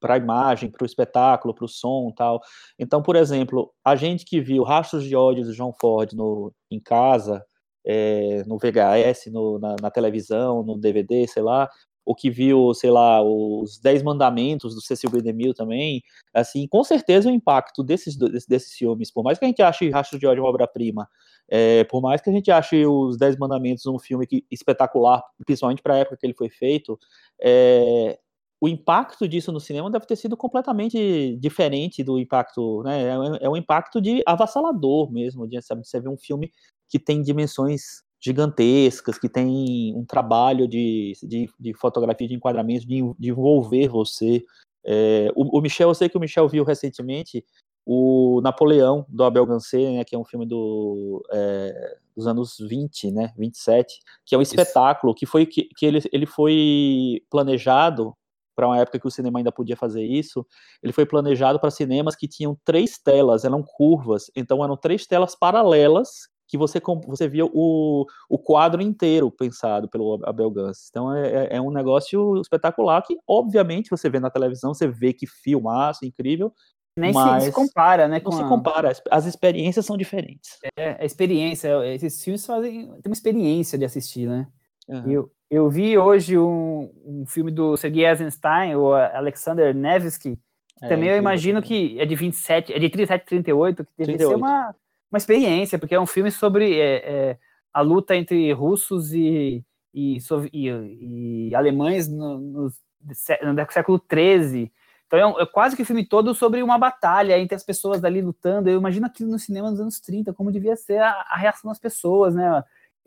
para 0.00 0.14
a 0.14 0.18
imagem, 0.18 0.70
para 0.70 0.82
o 0.82 0.86
espetáculo, 0.86 1.54
para 1.54 1.64
o 1.64 1.68
som 1.68 2.12
tal. 2.16 2.40
Então, 2.78 3.02
por 3.02 3.16
exemplo, 3.16 3.72
a 3.84 3.96
gente 3.96 4.24
que 4.24 4.40
viu 4.40 4.62
Rastros 4.62 5.04
de 5.04 5.14
Ódio 5.14 5.44
do 5.44 5.54
John 5.54 5.72
Ford 5.72 6.12
no, 6.12 6.52
em 6.70 6.80
casa, 6.80 7.44
é, 7.84 8.42
no 8.46 8.58
VHS, 8.58 9.30
no, 9.32 9.58
na, 9.58 9.76
na, 9.80 9.90
televisão, 9.90 10.62
no 10.62 10.78
DVD, 10.78 11.26
sei 11.26 11.42
lá, 11.42 11.68
ou 12.04 12.14
que 12.14 12.30
viu, 12.30 12.72
sei 12.72 12.90
lá, 12.90 13.22
os 13.22 13.78
Dez 13.78 14.02
Mandamentos 14.02 14.74
do 14.74 14.80
Cecil 14.80 15.10
B. 15.10 15.20
DeMille 15.20 15.52
também, 15.52 16.02
assim, 16.32 16.66
com 16.66 16.82
certeza 16.82 17.28
o 17.28 17.32
impacto 17.32 17.82
desses, 17.82 18.16
desses 18.46 18.72
filmes, 18.72 19.10
por 19.10 19.22
mais 19.22 19.38
que 19.38 19.44
a 19.44 19.48
gente 19.48 19.60
ache 19.60 19.90
Rastros 19.90 20.18
de 20.18 20.26
Ódio 20.26 20.42
uma 20.42 20.48
obra-prima, 20.48 21.06
é, 21.50 21.84
por 21.84 22.00
mais 22.00 22.22
que 22.22 22.30
a 22.30 22.32
gente 22.32 22.50
ache 22.50 22.86
os 22.86 23.18
Dez 23.18 23.36
Mandamentos 23.36 23.84
um 23.84 23.98
filme 23.98 24.26
que, 24.26 24.44
espetacular, 24.50 25.22
principalmente 25.44 25.82
para 25.82 25.94
a 25.94 25.98
época 25.98 26.16
que 26.16 26.26
ele 26.26 26.34
foi 26.34 26.48
feito, 26.48 26.98
é, 27.42 28.18
o 28.60 28.68
impacto 28.68 29.28
disso 29.28 29.52
no 29.52 29.60
cinema 29.60 29.90
deve 29.90 30.06
ter 30.06 30.16
sido 30.16 30.36
completamente 30.36 31.36
diferente 31.40 32.02
do 32.02 32.18
impacto, 32.18 32.82
né? 32.82 33.02
É, 33.02 33.44
é 33.44 33.48
um 33.48 33.56
impacto 33.56 34.00
de 34.00 34.22
avassalador 34.26 35.10
mesmo, 35.12 35.46
de 35.46 35.60
sabe, 35.62 35.86
você 35.86 36.00
ver 36.00 36.08
um 36.08 36.16
filme 36.16 36.50
que 36.88 36.98
tem 36.98 37.22
dimensões 37.22 38.02
gigantescas, 38.20 39.18
que 39.18 39.28
tem 39.28 39.94
um 39.94 40.04
trabalho 40.04 40.66
de, 40.66 41.12
de, 41.22 41.48
de 41.58 41.74
fotografia, 41.74 42.26
de 42.26 42.34
enquadramento, 42.34 42.86
de, 42.86 43.00
de 43.18 43.30
envolver 43.30 43.88
você. 43.88 44.44
É, 44.84 45.30
o, 45.36 45.58
o, 45.58 45.60
Michel, 45.60 45.90
eu 45.90 45.94
sei 45.94 46.08
que 46.08 46.16
o 46.16 46.20
Michel 46.20 46.48
viu 46.48 46.64
recentemente 46.64 47.44
o 47.86 48.40
Napoleão, 48.42 49.06
do 49.08 49.22
Abel 49.24 49.46
Gansé, 49.46 49.90
né, 49.92 50.04
que 50.04 50.14
é 50.14 50.18
um 50.18 50.24
filme 50.24 50.44
do, 50.44 51.24
é, 51.32 51.96
dos 52.16 52.26
anos 52.26 52.56
20, 52.58 53.10
né, 53.12 53.32
27, 53.38 54.00
que 54.26 54.34
é 54.34 54.38
um 54.38 54.42
espetáculo 54.42 55.14
que 55.14 55.24
foi 55.24 55.46
que, 55.46 55.68
que 55.76 55.86
ele, 55.86 56.00
ele 56.12 56.26
foi 56.26 57.22
planejado 57.30 58.14
para 58.58 58.66
uma 58.66 58.80
época 58.80 58.98
que 58.98 59.06
o 59.06 59.10
cinema 59.10 59.38
ainda 59.38 59.52
podia 59.52 59.76
fazer 59.76 60.02
isso, 60.02 60.44
ele 60.82 60.92
foi 60.92 61.06
planejado 61.06 61.60
para 61.60 61.70
cinemas 61.70 62.16
que 62.16 62.26
tinham 62.26 62.58
três 62.64 62.98
telas, 62.98 63.44
eram 63.44 63.62
curvas, 63.62 64.32
então 64.34 64.64
eram 64.64 64.76
três 64.76 65.06
telas 65.06 65.36
paralelas 65.36 66.26
que 66.48 66.58
você, 66.58 66.80
você 67.06 67.28
via 67.28 67.44
o, 67.46 68.04
o 68.28 68.36
quadro 68.36 68.82
inteiro 68.82 69.30
pensado 69.30 69.88
pelo 69.88 70.18
Abel 70.24 70.50
Gans. 70.50 70.88
Então 70.90 71.14
é, 71.14 71.28
é, 71.28 71.56
é 71.58 71.60
um 71.60 71.70
negócio 71.70 72.36
espetacular 72.40 73.00
que, 73.02 73.16
obviamente, 73.28 73.90
você 73.90 74.10
vê 74.10 74.18
na 74.18 74.28
televisão, 74.28 74.74
você 74.74 74.88
vê 74.88 75.12
que 75.12 75.24
filmaço, 75.24 76.04
incrível, 76.04 76.52
nem 76.96 77.12
mas 77.12 77.44
se, 77.44 77.50
se, 77.50 77.54
compara, 77.54 78.08
né? 78.08 78.20
Não 78.24 78.32
se 78.32 78.42
a... 78.42 78.48
compara, 78.48 78.92
as 79.08 79.24
experiências 79.24 79.86
são 79.86 79.96
diferentes. 79.96 80.58
É, 80.76 81.00
a 81.00 81.04
experiência, 81.04 81.86
esses 81.94 82.24
filmes 82.24 82.44
fazem 82.44 82.88
tem 82.88 83.02
uma 83.06 83.12
experiência 83.12 83.78
de 83.78 83.84
assistir, 83.84 84.26
né? 84.26 84.48
Uhum. 84.88 85.08
Eu, 85.08 85.30
eu 85.50 85.68
vi 85.70 85.96
hoje 85.96 86.38
um, 86.38 86.92
um 87.04 87.24
filme 87.26 87.50
do 87.50 87.76
Sergei 87.76 88.06
Eisenstein, 88.06 88.74
o 88.74 88.92
Alexander 88.92 89.74
Nevsky, 89.74 90.38
é, 90.80 90.88
também 90.88 91.08
eu 91.08 91.16
imagino 91.16 91.60
que 91.60 91.98
é 91.98 92.06
de 92.06 92.14
27, 92.14 92.72
é 92.72 92.78
de 92.78 92.88
37, 92.88 93.26
38, 93.26 93.84
que 93.84 93.90
deve 93.98 94.12
38. 94.12 94.28
ser 94.28 94.36
uma, 94.36 94.74
uma 95.10 95.18
experiência, 95.18 95.78
porque 95.78 95.94
é 95.94 96.00
um 96.00 96.06
filme 96.06 96.30
sobre 96.30 96.78
é, 96.78 96.96
é, 97.30 97.38
a 97.72 97.80
luta 97.80 98.14
entre 98.14 98.52
russos 98.52 99.12
e, 99.12 99.64
e, 99.92 100.18
e, 100.52 101.48
e 101.48 101.54
alemães 101.54 102.08
no, 102.08 102.38
no, 102.38 102.62
no, 102.64 103.70
século 103.70 104.00
XIII. 104.10 104.70
Então 105.06 105.18
é, 105.18 105.26
um, 105.26 105.40
é, 105.40 105.46
quase 105.46 105.74
que 105.74 105.82
o 105.82 105.86
filme 105.86 106.06
todo 106.06 106.34
sobre 106.34 106.62
uma 106.62 106.78
batalha 106.78 107.38
entre 107.38 107.56
as 107.56 107.64
pessoas 107.64 108.04
ali 108.04 108.20
lutando. 108.20 108.68
Eu 108.68 108.78
imagino 108.78 109.06
aquilo 109.06 109.30
no 109.30 109.38
cinema 109.38 109.70
nos 109.70 109.80
anos 109.80 109.98
30, 110.00 110.32
como 110.32 110.52
devia 110.52 110.76
ser 110.76 110.98
a, 110.98 111.10
a 111.28 111.36
reação 111.36 111.70
das 111.70 111.78
pessoas, 111.78 112.34
né? 112.34 112.62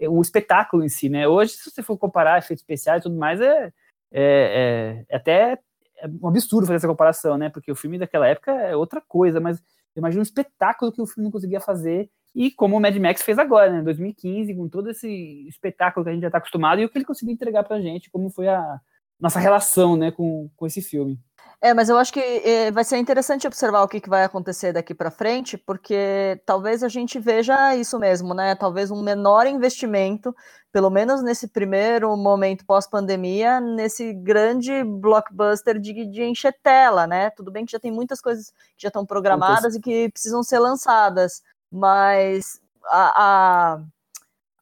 O 0.07 0.21
espetáculo 0.21 0.83
em 0.83 0.89
si, 0.89 1.09
né? 1.09 1.27
Hoje, 1.27 1.53
se 1.53 1.69
você 1.69 1.83
for 1.83 1.97
comparar 1.97 2.39
efeitos 2.39 2.61
especiais 2.61 3.01
e 3.01 3.03
tudo 3.03 3.15
mais, 3.15 3.39
é, 3.41 3.71
é, 4.11 5.05
é, 5.09 5.15
até 5.15 5.59
é 5.97 6.07
um 6.21 6.27
absurdo 6.27 6.65
fazer 6.65 6.77
essa 6.77 6.87
comparação, 6.87 7.37
né? 7.37 7.49
Porque 7.49 7.71
o 7.71 7.75
filme 7.75 7.97
daquela 7.97 8.27
época 8.27 8.51
é 8.51 8.75
outra 8.75 9.01
coisa, 9.01 9.39
mas 9.39 9.61
imagina 9.95 10.21
um 10.21 10.23
espetáculo 10.23 10.91
que 10.91 11.01
o 11.01 11.05
filme 11.05 11.25
não 11.25 11.31
conseguia 11.31 11.59
fazer 11.59 12.09
e 12.33 12.49
como 12.49 12.77
o 12.77 12.79
Mad 12.79 12.95
Max 12.97 13.21
fez 13.21 13.37
agora, 13.37 13.71
né? 13.71 13.81
2015, 13.81 14.55
com 14.55 14.69
todo 14.69 14.89
esse 14.89 15.47
espetáculo 15.47 16.03
que 16.03 16.09
a 16.09 16.13
gente 16.13 16.21
já 16.21 16.27
está 16.29 16.37
acostumado 16.37 16.81
e 16.81 16.85
o 16.85 16.89
que 16.89 16.97
ele 16.97 17.05
conseguiu 17.05 17.33
entregar 17.33 17.63
pra 17.63 17.81
gente, 17.81 18.09
como 18.09 18.29
foi 18.29 18.47
a 18.47 18.79
nossa 19.19 19.39
relação, 19.39 19.95
né, 19.95 20.11
com, 20.11 20.49
com 20.55 20.65
esse 20.65 20.81
filme. 20.81 21.19
É, 21.63 21.75
mas 21.75 21.89
eu 21.89 21.97
acho 21.97 22.11
que 22.11 22.19
é, 22.19 22.71
vai 22.71 22.83
ser 22.83 22.97
interessante 22.97 23.45
observar 23.45 23.83
o 23.83 23.87
que, 23.87 24.01
que 24.01 24.09
vai 24.09 24.23
acontecer 24.23 24.73
daqui 24.73 24.95
para 24.95 25.11
frente, 25.11 25.59
porque 25.59 26.41
talvez 26.43 26.81
a 26.81 26.87
gente 26.87 27.19
veja 27.19 27.75
isso 27.75 27.99
mesmo, 27.99 28.33
né? 28.33 28.55
Talvez 28.55 28.89
um 28.89 29.03
menor 29.03 29.45
investimento, 29.45 30.35
pelo 30.71 30.89
menos 30.89 31.21
nesse 31.21 31.47
primeiro 31.47 32.17
momento 32.17 32.65
pós-pandemia, 32.65 33.61
nesse 33.61 34.11
grande 34.11 34.83
blockbuster 34.83 35.77
de, 35.77 35.93
de 36.07 36.23
encher 36.23 36.57
tela, 36.63 37.05
né? 37.05 37.29
Tudo 37.29 37.51
bem 37.51 37.63
que 37.63 37.73
já 37.73 37.79
tem 37.79 37.91
muitas 37.91 38.19
coisas 38.19 38.49
que 38.75 38.81
já 38.81 38.87
estão 38.87 39.05
programadas 39.05 39.75
e 39.75 39.79
que 39.79 40.09
precisam 40.09 40.41
ser 40.41 40.57
lançadas, 40.57 41.43
mas 41.71 42.59
a, 42.85 43.73
a 43.75 43.83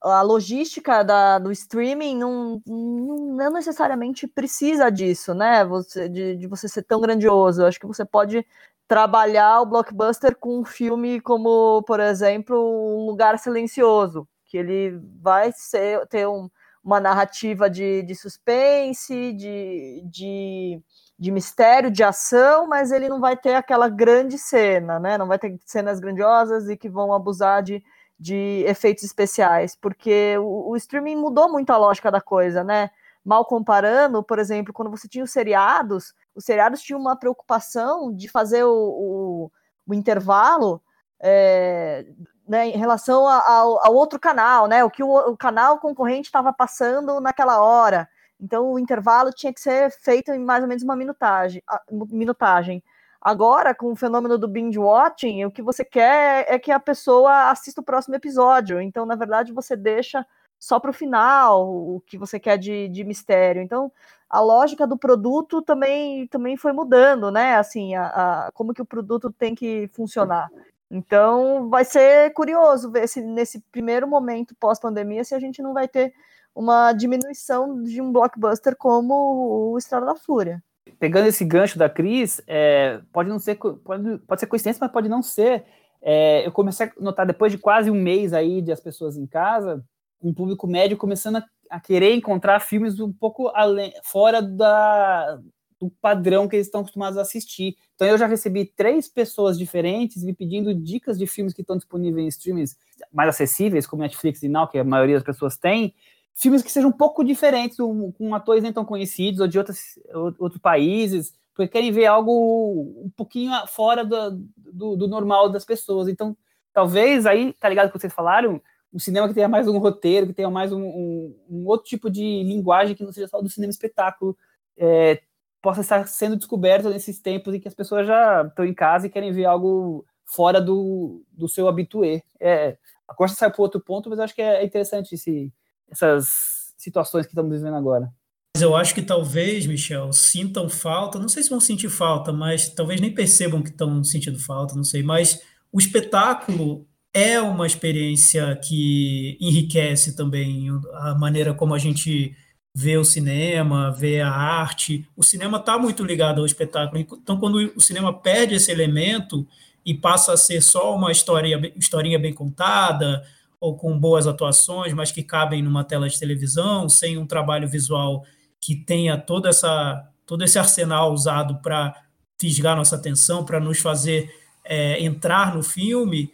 a 0.01 0.21
logística 0.21 1.03
da, 1.03 1.39
do 1.39 1.51
streaming 1.51 2.17
não, 2.17 2.61
não, 2.65 3.51
necessariamente 3.51 4.27
precisa 4.27 4.89
disso, 4.89 5.33
né? 5.33 5.65
Você, 5.65 6.07
de, 6.07 6.35
de 6.37 6.47
você 6.47 6.67
ser 6.69 6.83
tão 6.83 7.01
grandioso. 7.01 7.61
Eu 7.61 7.67
acho 7.67 7.79
que 7.79 7.87
você 7.87 8.05
pode 8.05 8.45
trabalhar 8.87 9.61
o 9.61 9.65
blockbuster 9.65 10.35
com 10.35 10.61
um 10.61 10.65
filme 10.65 11.19
como, 11.21 11.83
por 11.83 11.99
exemplo, 11.99 12.57
Um 12.57 13.05
Lugar 13.05 13.37
Silencioso, 13.37 14.27
que 14.45 14.57
ele 14.57 14.99
vai 15.21 15.51
ser, 15.53 16.07
ter 16.07 16.27
um, 16.27 16.49
uma 16.83 16.99
narrativa 16.99 17.69
de, 17.69 18.01
de 18.03 18.15
suspense, 18.15 19.33
de, 19.33 20.01
de, 20.09 20.81
de 21.19 21.31
mistério, 21.31 21.91
de 21.91 22.03
ação, 22.03 22.67
mas 22.67 22.91
ele 22.91 23.09
não 23.09 23.19
vai 23.19 23.37
ter 23.37 23.55
aquela 23.55 23.89
grande 23.89 24.37
cena, 24.37 24.99
né? 24.99 25.17
Não 25.17 25.27
vai 25.27 25.37
ter 25.37 25.59
cenas 25.65 25.99
grandiosas 25.99 26.69
e 26.69 26.77
que 26.77 26.89
vão 26.89 27.13
abusar 27.13 27.61
de 27.61 27.83
de 28.19 28.65
efeitos 28.67 29.03
especiais, 29.03 29.75
porque 29.75 30.37
o, 30.37 30.71
o, 30.71 30.75
streaming 30.75 31.15
mudou 31.15 31.49
muito 31.49 31.71
a 31.71 31.77
lógica 31.77 32.11
da 32.11 32.19
coisa, 32.19 32.63
né? 32.63 32.89
Mal 33.23 33.45
comparando, 33.45 34.21
por 34.21 34.39
exemplo, 34.39 34.73
quando 34.73 34.91
você 34.91 35.07
tinha 35.07 35.23
os 35.23 35.31
seriados, 35.31 36.13
os 36.35 36.43
seriados 36.43 36.81
tinham 36.81 36.99
uma 36.99 37.15
preocupação 37.15 38.13
de 38.13 38.27
fazer 38.27 38.63
o, 38.65 38.71
o, 38.73 39.51
o 39.87 39.93
intervalo 39.93 40.81
é, 41.21 42.05
né, 42.47 42.67
em 42.67 42.77
relação 42.77 43.27
ao, 43.27 43.85
ao, 43.85 43.93
outro 43.93 44.19
canal, 44.19 44.67
né? 44.67 44.83
O 44.83 44.89
que 44.89 45.03
o, 45.03 45.15
o 45.15 45.37
canal 45.37 45.79
concorrente 45.79 46.27
estava 46.27 46.51
passando 46.51 47.21
naquela 47.21 47.61
hora. 47.61 48.09
Então 48.39 48.71
o 48.71 48.79
intervalo 48.79 49.31
tinha 49.31 49.53
que 49.53 49.61
ser 49.61 49.91
feito 49.91 50.31
em 50.31 50.39
mais 50.39 50.61
ou 50.61 50.67
menos 50.67 50.83
uma 50.83 50.95
minutagem. 50.95 51.63
minutagem. 52.09 52.83
Agora, 53.21 53.75
com 53.75 53.91
o 53.91 53.95
fenômeno 53.95 54.37
do 54.37 54.47
binge 54.47 54.79
watching, 54.79 55.43
o 55.45 55.51
que 55.51 55.61
você 55.61 55.83
quer 55.83 56.45
é 56.47 56.57
que 56.57 56.71
a 56.71 56.79
pessoa 56.79 57.49
assista 57.49 57.81
o 57.81 57.83
próximo 57.83 58.15
episódio. 58.15 58.81
Então, 58.81 59.05
na 59.05 59.15
verdade, 59.15 59.51
você 59.51 59.75
deixa 59.75 60.25
só 60.57 60.79
para 60.79 60.91
o 60.91 60.93
final, 60.93 61.67
o 61.69 62.01
que 62.05 62.17
você 62.17 62.39
quer 62.39 62.57
de, 62.57 62.87
de 62.89 63.03
mistério. 63.03 63.61
Então, 63.61 63.91
a 64.29 64.39
lógica 64.39 64.85
do 64.87 64.97
produto 64.97 65.61
também, 65.61 66.27
também 66.27 66.55
foi 66.57 66.71
mudando, 66.71 67.31
né? 67.31 67.55
Assim, 67.55 67.95
a, 67.95 68.47
a, 68.47 68.51
como 68.53 68.73
que 68.73 68.81
o 68.81 68.85
produto 68.85 69.31
tem 69.31 69.55
que 69.55 69.89
funcionar. 69.93 70.49
Então, 70.91 71.69
vai 71.69 71.85
ser 71.85 72.33
curioso 72.33 72.91
ver 72.91 73.07
se 73.07 73.21
nesse 73.21 73.59
primeiro 73.71 74.07
momento 74.07 74.55
pós-pandemia 74.55 75.23
se 75.23 75.35
a 75.35 75.39
gente 75.39 75.61
não 75.61 75.73
vai 75.73 75.87
ter 75.87 76.13
uma 76.55 76.93
diminuição 76.93 77.81
de 77.83 78.01
um 78.01 78.11
blockbuster 78.11 78.75
como 78.75 79.71
o 79.71 79.77
Estrada 79.77 80.07
da 80.07 80.15
Fúria. 80.15 80.63
Pegando 80.99 81.27
esse 81.27 81.43
gancho 81.43 81.77
da 81.77 81.89
Cris, 81.89 82.41
é, 82.47 83.01
pode 83.11 83.29
não 83.29 83.39
ser 83.39 83.55
pode, 83.55 84.17
pode 84.19 84.39
ser 84.39 84.47
coincidência, 84.47 84.79
mas 84.81 84.91
pode 84.91 85.09
não 85.09 85.21
ser. 85.21 85.65
É, 86.01 86.45
eu 86.45 86.51
comecei 86.51 86.87
a 86.87 86.91
notar 86.99 87.25
depois 87.25 87.51
de 87.51 87.57
quase 87.57 87.91
um 87.91 87.95
mês 87.95 88.33
aí 88.33 88.61
de 88.61 88.71
as 88.71 88.79
pessoas 88.79 89.17
em 89.17 89.27
casa, 89.27 89.83
um 90.21 90.33
público 90.33 90.65
médio 90.67 90.97
começando 90.97 91.37
a, 91.37 91.45
a 91.69 91.79
querer 91.79 92.13
encontrar 92.15 92.59
filmes 92.61 92.99
um 92.99 93.11
pouco 93.11 93.49
além, 93.49 93.93
fora 94.03 94.41
da, 94.41 95.39
do 95.79 95.89
padrão 96.01 96.47
que 96.47 96.55
eles 96.55 96.67
estão 96.67 96.81
acostumados 96.81 97.17
a 97.17 97.21
assistir. 97.21 97.75
Então 97.95 98.07
eu 98.07 98.17
já 98.17 98.27
recebi 98.27 98.65
três 98.65 99.07
pessoas 99.07 99.57
diferentes 99.57 100.23
me 100.23 100.33
pedindo 100.33 100.73
dicas 100.73 101.17
de 101.17 101.25
filmes 101.25 101.53
que 101.53 101.61
estão 101.61 101.77
disponíveis 101.77 102.25
em 102.25 102.27
streams 102.27 102.77
mais 103.11 103.29
acessíveis, 103.29 103.87
como 103.87 104.01
Netflix 104.01 104.43
e 104.43 104.49
Now, 104.49 104.67
que 104.67 104.77
a 104.77 104.83
maioria 104.83 105.15
das 105.15 105.23
pessoas 105.23 105.57
tem, 105.57 105.93
filmes 106.35 106.61
que 106.61 106.71
sejam 106.71 106.89
um 106.89 106.93
pouco 106.93 107.23
diferentes, 107.23 107.77
com 107.77 108.33
atores 108.33 108.63
nem 108.63 108.73
tão 108.73 108.85
conhecidos 108.85 109.39
ou 109.39 109.47
de 109.47 109.57
outros, 109.57 109.99
outros 110.37 110.61
países, 110.61 111.33
porque 111.53 111.67
querem 111.67 111.91
ver 111.91 112.05
algo 112.05 113.03
um 113.03 113.11
pouquinho 113.15 113.51
fora 113.67 114.05
do, 114.05 114.31
do, 114.55 114.95
do 114.95 115.07
normal 115.07 115.49
das 115.49 115.65
pessoas. 115.65 116.07
Então, 116.07 116.35
talvez 116.71 117.25
aí, 117.25 117.53
tá 117.53 117.67
ligado 117.67 117.91
que 117.91 117.99
vocês 117.99 118.13
falaram, 118.13 118.61
um 118.93 118.99
cinema 118.99 119.27
que 119.27 119.33
tenha 119.33 119.47
mais 119.47 119.67
um 119.67 119.77
roteiro, 119.77 120.27
que 120.27 120.33
tenha 120.33 120.49
mais 120.49 120.71
um, 120.71 120.81
um, 120.81 121.35
um 121.49 121.67
outro 121.67 121.87
tipo 121.87 122.09
de 122.09 122.43
linguagem 122.43 122.95
que 122.95 123.03
não 123.03 123.11
seja 123.11 123.27
só 123.27 123.41
do 123.41 123.49
cinema 123.49 123.71
espetáculo, 123.71 124.37
é, 124.77 125.21
possa 125.61 125.81
estar 125.81 126.07
sendo 126.07 126.37
descoberto 126.37 126.89
nesses 126.89 127.19
tempos 127.19 127.53
em 127.53 127.59
que 127.59 127.67
as 127.67 127.75
pessoas 127.75 128.07
já 128.07 128.43
estão 128.43 128.65
em 128.65 128.73
casa 128.73 129.07
e 129.07 129.09
querem 129.09 129.31
ver 129.31 129.45
algo 129.45 130.05
fora 130.25 130.61
do, 130.61 131.23
do 131.31 131.47
seu 131.47 131.67
habitué. 131.67 132.21
É, 132.39 132.77
a 133.07 133.13
Costa 133.13 133.37
sai 133.37 133.51
para 133.51 133.61
outro 133.61 133.81
ponto, 133.81 134.09
mas 134.09 134.19
eu 134.19 134.25
acho 134.25 134.35
que 134.35 134.41
é 134.41 134.63
interessante 134.63 135.15
esse, 135.15 135.51
essas 135.91 136.73
situações 136.77 137.25
que 137.25 137.31
estamos 137.31 137.55
vivendo 137.55 137.75
agora. 137.75 138.11
Mas 138.55 138.63
eu 138.63 138.75
acho 138.75 138.95
que 138.95 139.01
talvez, 139.01 139.65
Michel, 139.65 140.11
sintam 140.11 140.67
falta, 140.67 141.19
não 141.19 141.29
sei 141.29 141.43
se 141.43 141.49
vão 141.49 141.59
sentir 141.59 141.89
falta, 141.89 142.33
mas 142.33 142.69
talvez 142.69 142.99
nem 142.99 143.13
percebam 143.13 143.61
que 143.61 143.69
estão 143.69 144.03
sentindo 144.03 144.39
falta, 144.39 144.75
não 144.75 144.83
sei, 144.83 145.03
mas 145.03 145.41
o 145.71 145.79
espetáculo 145.79 146.87
é 147.13 147.39
uma 147.39 147.65
experiência 147.65 148.55
que 148.55 149.37
enriquece 149.39 150.15
também 150.15 150.67
a 150.93 151.15
maneira 151.15 151.53
como 151.53 151.73
a 151.73 151.77
gente 151.77 152.35
vê 152.73 152.97
o 152.97 153.03
cinema, 153.03 153.91
vê 153.91 154.21
a 154.21 154.29
arte. 154.29 155.07
O 155.15 155.23
cinema 155.23 155.57
está 155.57 155.77
muito 155.77 156.03
ligado 156.03 156.39
ao 156.39 156.45
espetáculo. 156.45 156.99
Então, 156.99 157.39
quando 157.39 157.71
o 157.75 157.81
cinema 157.81 158.13
perde 158.13 158.55
esse 158.55 158.71
elemento 158.71 159.47
e 159.85 159.93
passa 159.93 160.33
a 160.33 160.37
ser 160.37 160.61
só 160.61 160.95
uma 160.95 161.11
história, 161.11 161.73
historinha 161.75 162.19
bem 162.19 162.33
contada, 162.33 163.23
ou 163.59 163.75
com 163.75 163.97
boas 163.99 164.27
atuações, 164.27 164.93
mas 164.93 165.11
que 165.11 165.23
cabem 165.23 165.61
numa 165.61 165.83
tela 165.83 166.07
de 166.07 166.19
televisão, 166.19 166.87
sem 166.87 167.17
um 167.17 167.25
trabalho 167.25 167.67
visual 167.67 168.23
que 168.61 168.75
tenha 168.75 169.17
toda 169.17 169.49
essa, 169.49 170.07
todo 170.25 170.43
esse 170.43 170.57
arsenal 170.57 171.11
usado 171.11 171.61
para 171.61 171.93
fisgar 172.39 172.75
nossa 172.75 172.95
atenção, 172.95 173.43
para 173.43 173.59
nos 173.59 173.79
fazer 173.79 174.33
é, 174.63 175.03
entrar 175.03 175.55
no 175.55 175.61
filme, 175.61 176.31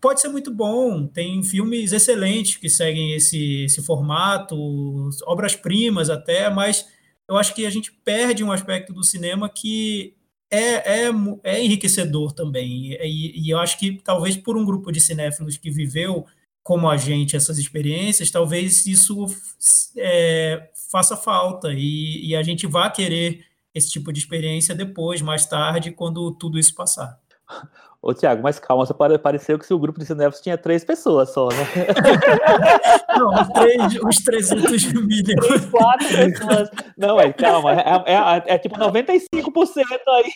pode 0.00 0.20
ser 0.20 0.28
muito 0.28 0.52
bom. 0.52 1.06
Tem 1.06 1.42
filmes 1.42 1.92
excelentes 1.92 2.56
que 2.56 2.68
seguem 2.68 3.14
esse, 3.14 3.64
esse 3.64 3.82
formato, 3.82 4.56
obras-primas 5.24 6.10
até, 6.10 6.50
mas 6.50 6.86
eu 7.28 7.36
acho 7.36 7.54
que 7.54 7.66
a 7.66 7.70
gente 7.70 7.92
perde 8.04 8.42
um 8.42 8.52
aspecto 8.52 8.92
do 8.92 9.04
cinema 9.04 9.48
que 9.48 10.14
é, 10.50 11.06
é, 11.06 11.10
é 11.44 11.64
enriquecedor 11.64 12.32
também. 12.32 12.92
E, 13.02 13.46
e, 13.46 13.50
eu 13.50 13.58
acho 13.58 13.78
que 13.78 14.00
talvez 14.02 14.36
por 14.36 14.56
um 14.56 14.64
grupo 14.64 14.90
de 14.90 15.00
cinéfilos 15.00 15.56
que 15.56 15.70
viveu 15.70 16.26
como 16.68 16.86
a 16.86 16.98
gente 16.98 17.34
essas 17.34 17.56
experiências, 17.56 18.30
talvez 18.30 18.84
isso 18.84 19.24
é, 19.96 20.68
faça 20.92 21.16
falta 21.16 21.72
e, 21.72 22.26
e 22.26 22.36
a 22.36 22.42
gente 22.42 22.66
vá 22.66 22.90
querer 22.90 23.42
esse 23.74 23.88
tipo 23.88 24.12
de 24.12 24.20
experiência 24.20 24.74
depois, 24.74 25.22
mais 25.22 25.46
tarde, 25.46 25.92
quando 25.92 26.30
tudo 26.32 26.58
isso 26.58 26.74
passar. 26.74 27.18
Ô, 28.00 28.14
Tiago, 28.14 28.44
mas 28.44 28.60
calma, 28.60 28.86
você 28.86 28.94
pareceu 29.18 29.58
que 29.58 29.66
se 29.66 29.74
o 29.74 29.78
grupo 29.78 29.98
de 29.98 30.06
cinéfilos 30.06 30.40
tinha 30.40 30.56
três 30.56 30.84
pessoas 30.84 31.32
só, 31.32 31.48
né? 31.48 31.56
Não, 33.18 33.28
os, 33.30 33.48
três, 33.48 34.02
os 34.04 34.16
300 34.18 34.92
milhões. 34.92 35.66
Quatro 35.66 36.06
pessoas. 36.06 36.70
Não, 36.96 37.20
é, 37.20 37.32
calma, 37.32 37.72
é, 37.72 38.04
é, 38.06 38.54
é, 38.54 38.58
tipo 38.58 38.76
95% 38.76 39.10
aí. 40.06 40.30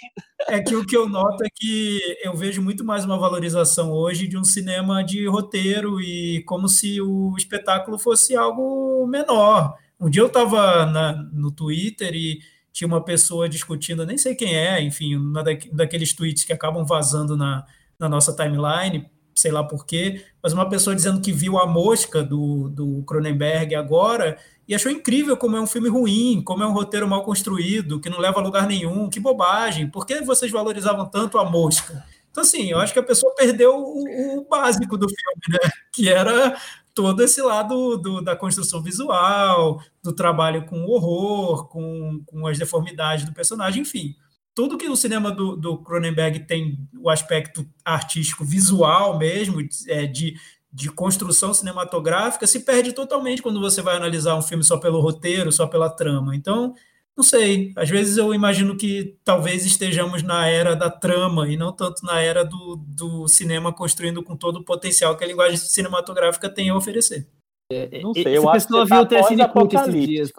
É 0.49 0.61
que 0.61 0.75
o 0.75 0.85
que 0.85 0.97
eu 0.97 1.09
noto 1.09 1.45
é 1.45 1.49
que 1.55 2.01
eu 2.25 2.35
vejo 2.35 2.61
muito 2.61 2.85
mais 2.85 3.05
uma 3.05 3.17
valorização 3.17 3.93
hoje 3.93 4.27
de 4.27 4.37
um 4.37 4.43
cinema 4.43 5.05
de 5.05 5.25
roteiro 5.29 6.01
e 6.01 6.43
como 6.45 6.69
se 6.69 7.01
o 7.01 7.33
espetáculo 7.37 7.97
fosse 7.97 8.35
algo 8.35 9.07
menor. 9.07 9.77
Um 10.01 10.11
dia 10.11 10.23
eu 10.23 10.27
estava 10.27 10.85
no 11.33 11.53
Twitter 11.53 12.13
e 12.13 12.41
tinha 12.73 12.89
uma 12.89 13.05
pessoa 13.05 13.49
discutindo, 13.49 14.07
nem 14.07 14.17
sei 14.17 14.35
quem 14.35 14.57
é, 14.57 14.83
enfim, 14.83 15.15
uma 15.17 15.43
daqueles 15.73 16.13
tweets 16.13 16.45
que 16.45 16.53
acabam 16.53 16.85
vazando 16.85 17.37
na, 17.37 17.67
na 17.99 18.09
nossa 18.09 18.35
timeline, 18.35 19.11
sei 19.35 19.51
lá 19.51 19.63
porquê, 19.63 20.25
mas 20.43 20.53
uma 20.53 20.69
pessoa 20.69 20.97
dizendo 20.97 21.21
que 21.21 21.33
viu 21.33 21.59
A 21.59 21.67
Mosca 21.67 22.23
do, 22.23 22.69
do 22.69 23.03
Cronenberg 23.05 23.75
agora 23.75 24.39
e 24.67 24.75
achou 24.75 24.91
incrível 24.91 25.37
como 25.37 25.57
é 25.57 25.61
um 25.61 25.67
filme 25.67 25.89
ruim, 25.89 26.43
como 26.45 26.63
é 26.63 26.67
um 26.67 26.73
roteiro 26.73 27.07
mal 27.09 27.23
construído, 27.23 28.01
que 28.01 28.09
não 28.09 28.19
leva 28.19 28.41
a 28.41 28.43
lugar 28.43 28.67
nenhum, 28.67 29.09
que 29.09 29.21
bobagem, 29.21 29.89
por 29.89 30.07
que 30.07 30.21
vocês 30.23 30.51
valorizavam 30.51 31.07
tanto 31.07 31.39
A 31.39 31.49
Mosca? 31.49 32.05
Então, 32.33 32.43
assim, 32.43 32.71
eu 32.71 32.79
acho 32.79 32.95
que 32.95 32.99
a 32.99 33.03
pessoa 33.03 33.35
perdeu 33.37 33.77
o, 33.77 34.39
o 34.39 34.49
básico 34.49 34.97
do 34.97 35.07
filme, 35.07 35.43
né? 35.51 35.71
Que 35.93 36.09
era 36.09 36.57
todo 36.95 37.23
esse 37.23 37.41
lado 37.43 37.99
do, 37.99 38.23
da 38.23 38.35
construção 38.35 38.83
visual, 38.83 39.81
do 40.03 40.15
trabalho 40.15 40.65
com 40.65 40.83
o 40.83 40.91
horror, 40.91 41.69
com, 41.69 42.23
com 42.27 42.47
as 42.47 42.59
deformidades 42.59 43.27
do 43.27 43.35
personagem, 43.35 43.83
enfim. 43.83 44.17
Tudo 44.55 44.79
que 44.79 44.89
o 44.89 44.97
cinema 44.97 45.31
do, 45.31 45.57
do 45.57 45.79
Cronenberg 45.79 46.41
tem 46.41 46.79
o 46.99 47.11
aspecto 47.11 47.67
artístico 47.85 48.45
visual 48.45 49.19
mesmo, 49.19 49.61
é, 49.89 50.07
de, 50.07 50.35
de 50.73 50.91
construção 50.91 51.53
cinematográfica, 51.53 52.47
se 52.47 52.61
perde 52.61 52.93
totalmente 52.93 53.43
quando 53.43 53.61
você 53.61 53.83
vai 53.83 53.97
analisar 53.97 54.37
um 54.37 54.43
filme 54.43 54.65
só 54.65 54.79
pelo 54.79 55.01
roteiro, 55.01 55.53
só 55.53 55.67
pela 55.67 55.91
trama. 55.91 56.35
Então, 56.35 56.75
não 57.17 57.23
sei, 57.23 57.73
às 57.77 57.91
vezes 57.91 58.17
eu 58.17 58.33
imagino 58.33 58.77
que 58.77 59.19
talvez 59.23 59.67
estejamos 59.67 60.23
na 60.23 60.49
era 60.49 60.75
da 60.75 60.91
trama 60.91 61.47
e 61.49 61.57
não 61.57 61.71
tanto 61.71 62.05
na 62.05 62.21
era 62.21 62.43
do, 62.45 62.77
do 62.77 63.29
cinema 63.29 63.73
construindo 63.73 64.23
com 64.23 64.37
todo 64.37 64.57
o 64.57 64.65
potencial 64.65 65.17
que 65.17 65.23
a 65.23 65.27
linguagem 65.27 65.59
cinematográfica 65.59 66.49
tem 66.49 66.71
a 66.71 66.77
oferecer. 66.77 67.29
É, 67.71 68.01
não 68.01 68.15
sei, 68.15 68.37
eu 68.37 68.49
acho 68.49 68.67
que 68.67 68.73
você 68.73 68.97
tá 68.97 69.49
pós-apocalipse. 69.49 70.33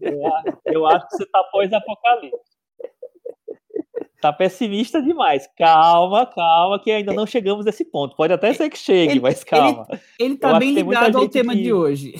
Eu, 0.00 0.20
eu 0.66 0.86
acho 0.86 1.08
que 1.08 1.16
você 1.16 1.26
tá 1.26 1.44
pós-apocalipse. 1.52 2.50
Tá 4.20 4.32
pessimista 4.32 5.00
demais. 5.00 5.48
Calma, 5.56 6.26
calma, 6.26 6.78
que 6.78 6.90
ainda 6.90 7.12
não 7.12 7.26
chegamos 7.26 7.64
nesse 7.64 7.84
ponto. 7.84 8.14
Pode 8.14 8.32
até 8.32 8.52
ser 8.52 8.68
que 8.68 8.76
chegue, 8.76 9.12
ele, 9.12 9.20
mas 9.20 9.42
calma. 9.42 9.86
Ele, 9.90 10.00
ele 10.18 10.36
tá 10.36 10.58
bem 10.58 10.74
ligado 10.74 11.18
ao 11.18 11.28
tema 11.28 11.54
que... 11.54 11.62
de 11.62 11.72
hoje. 11.72 12.12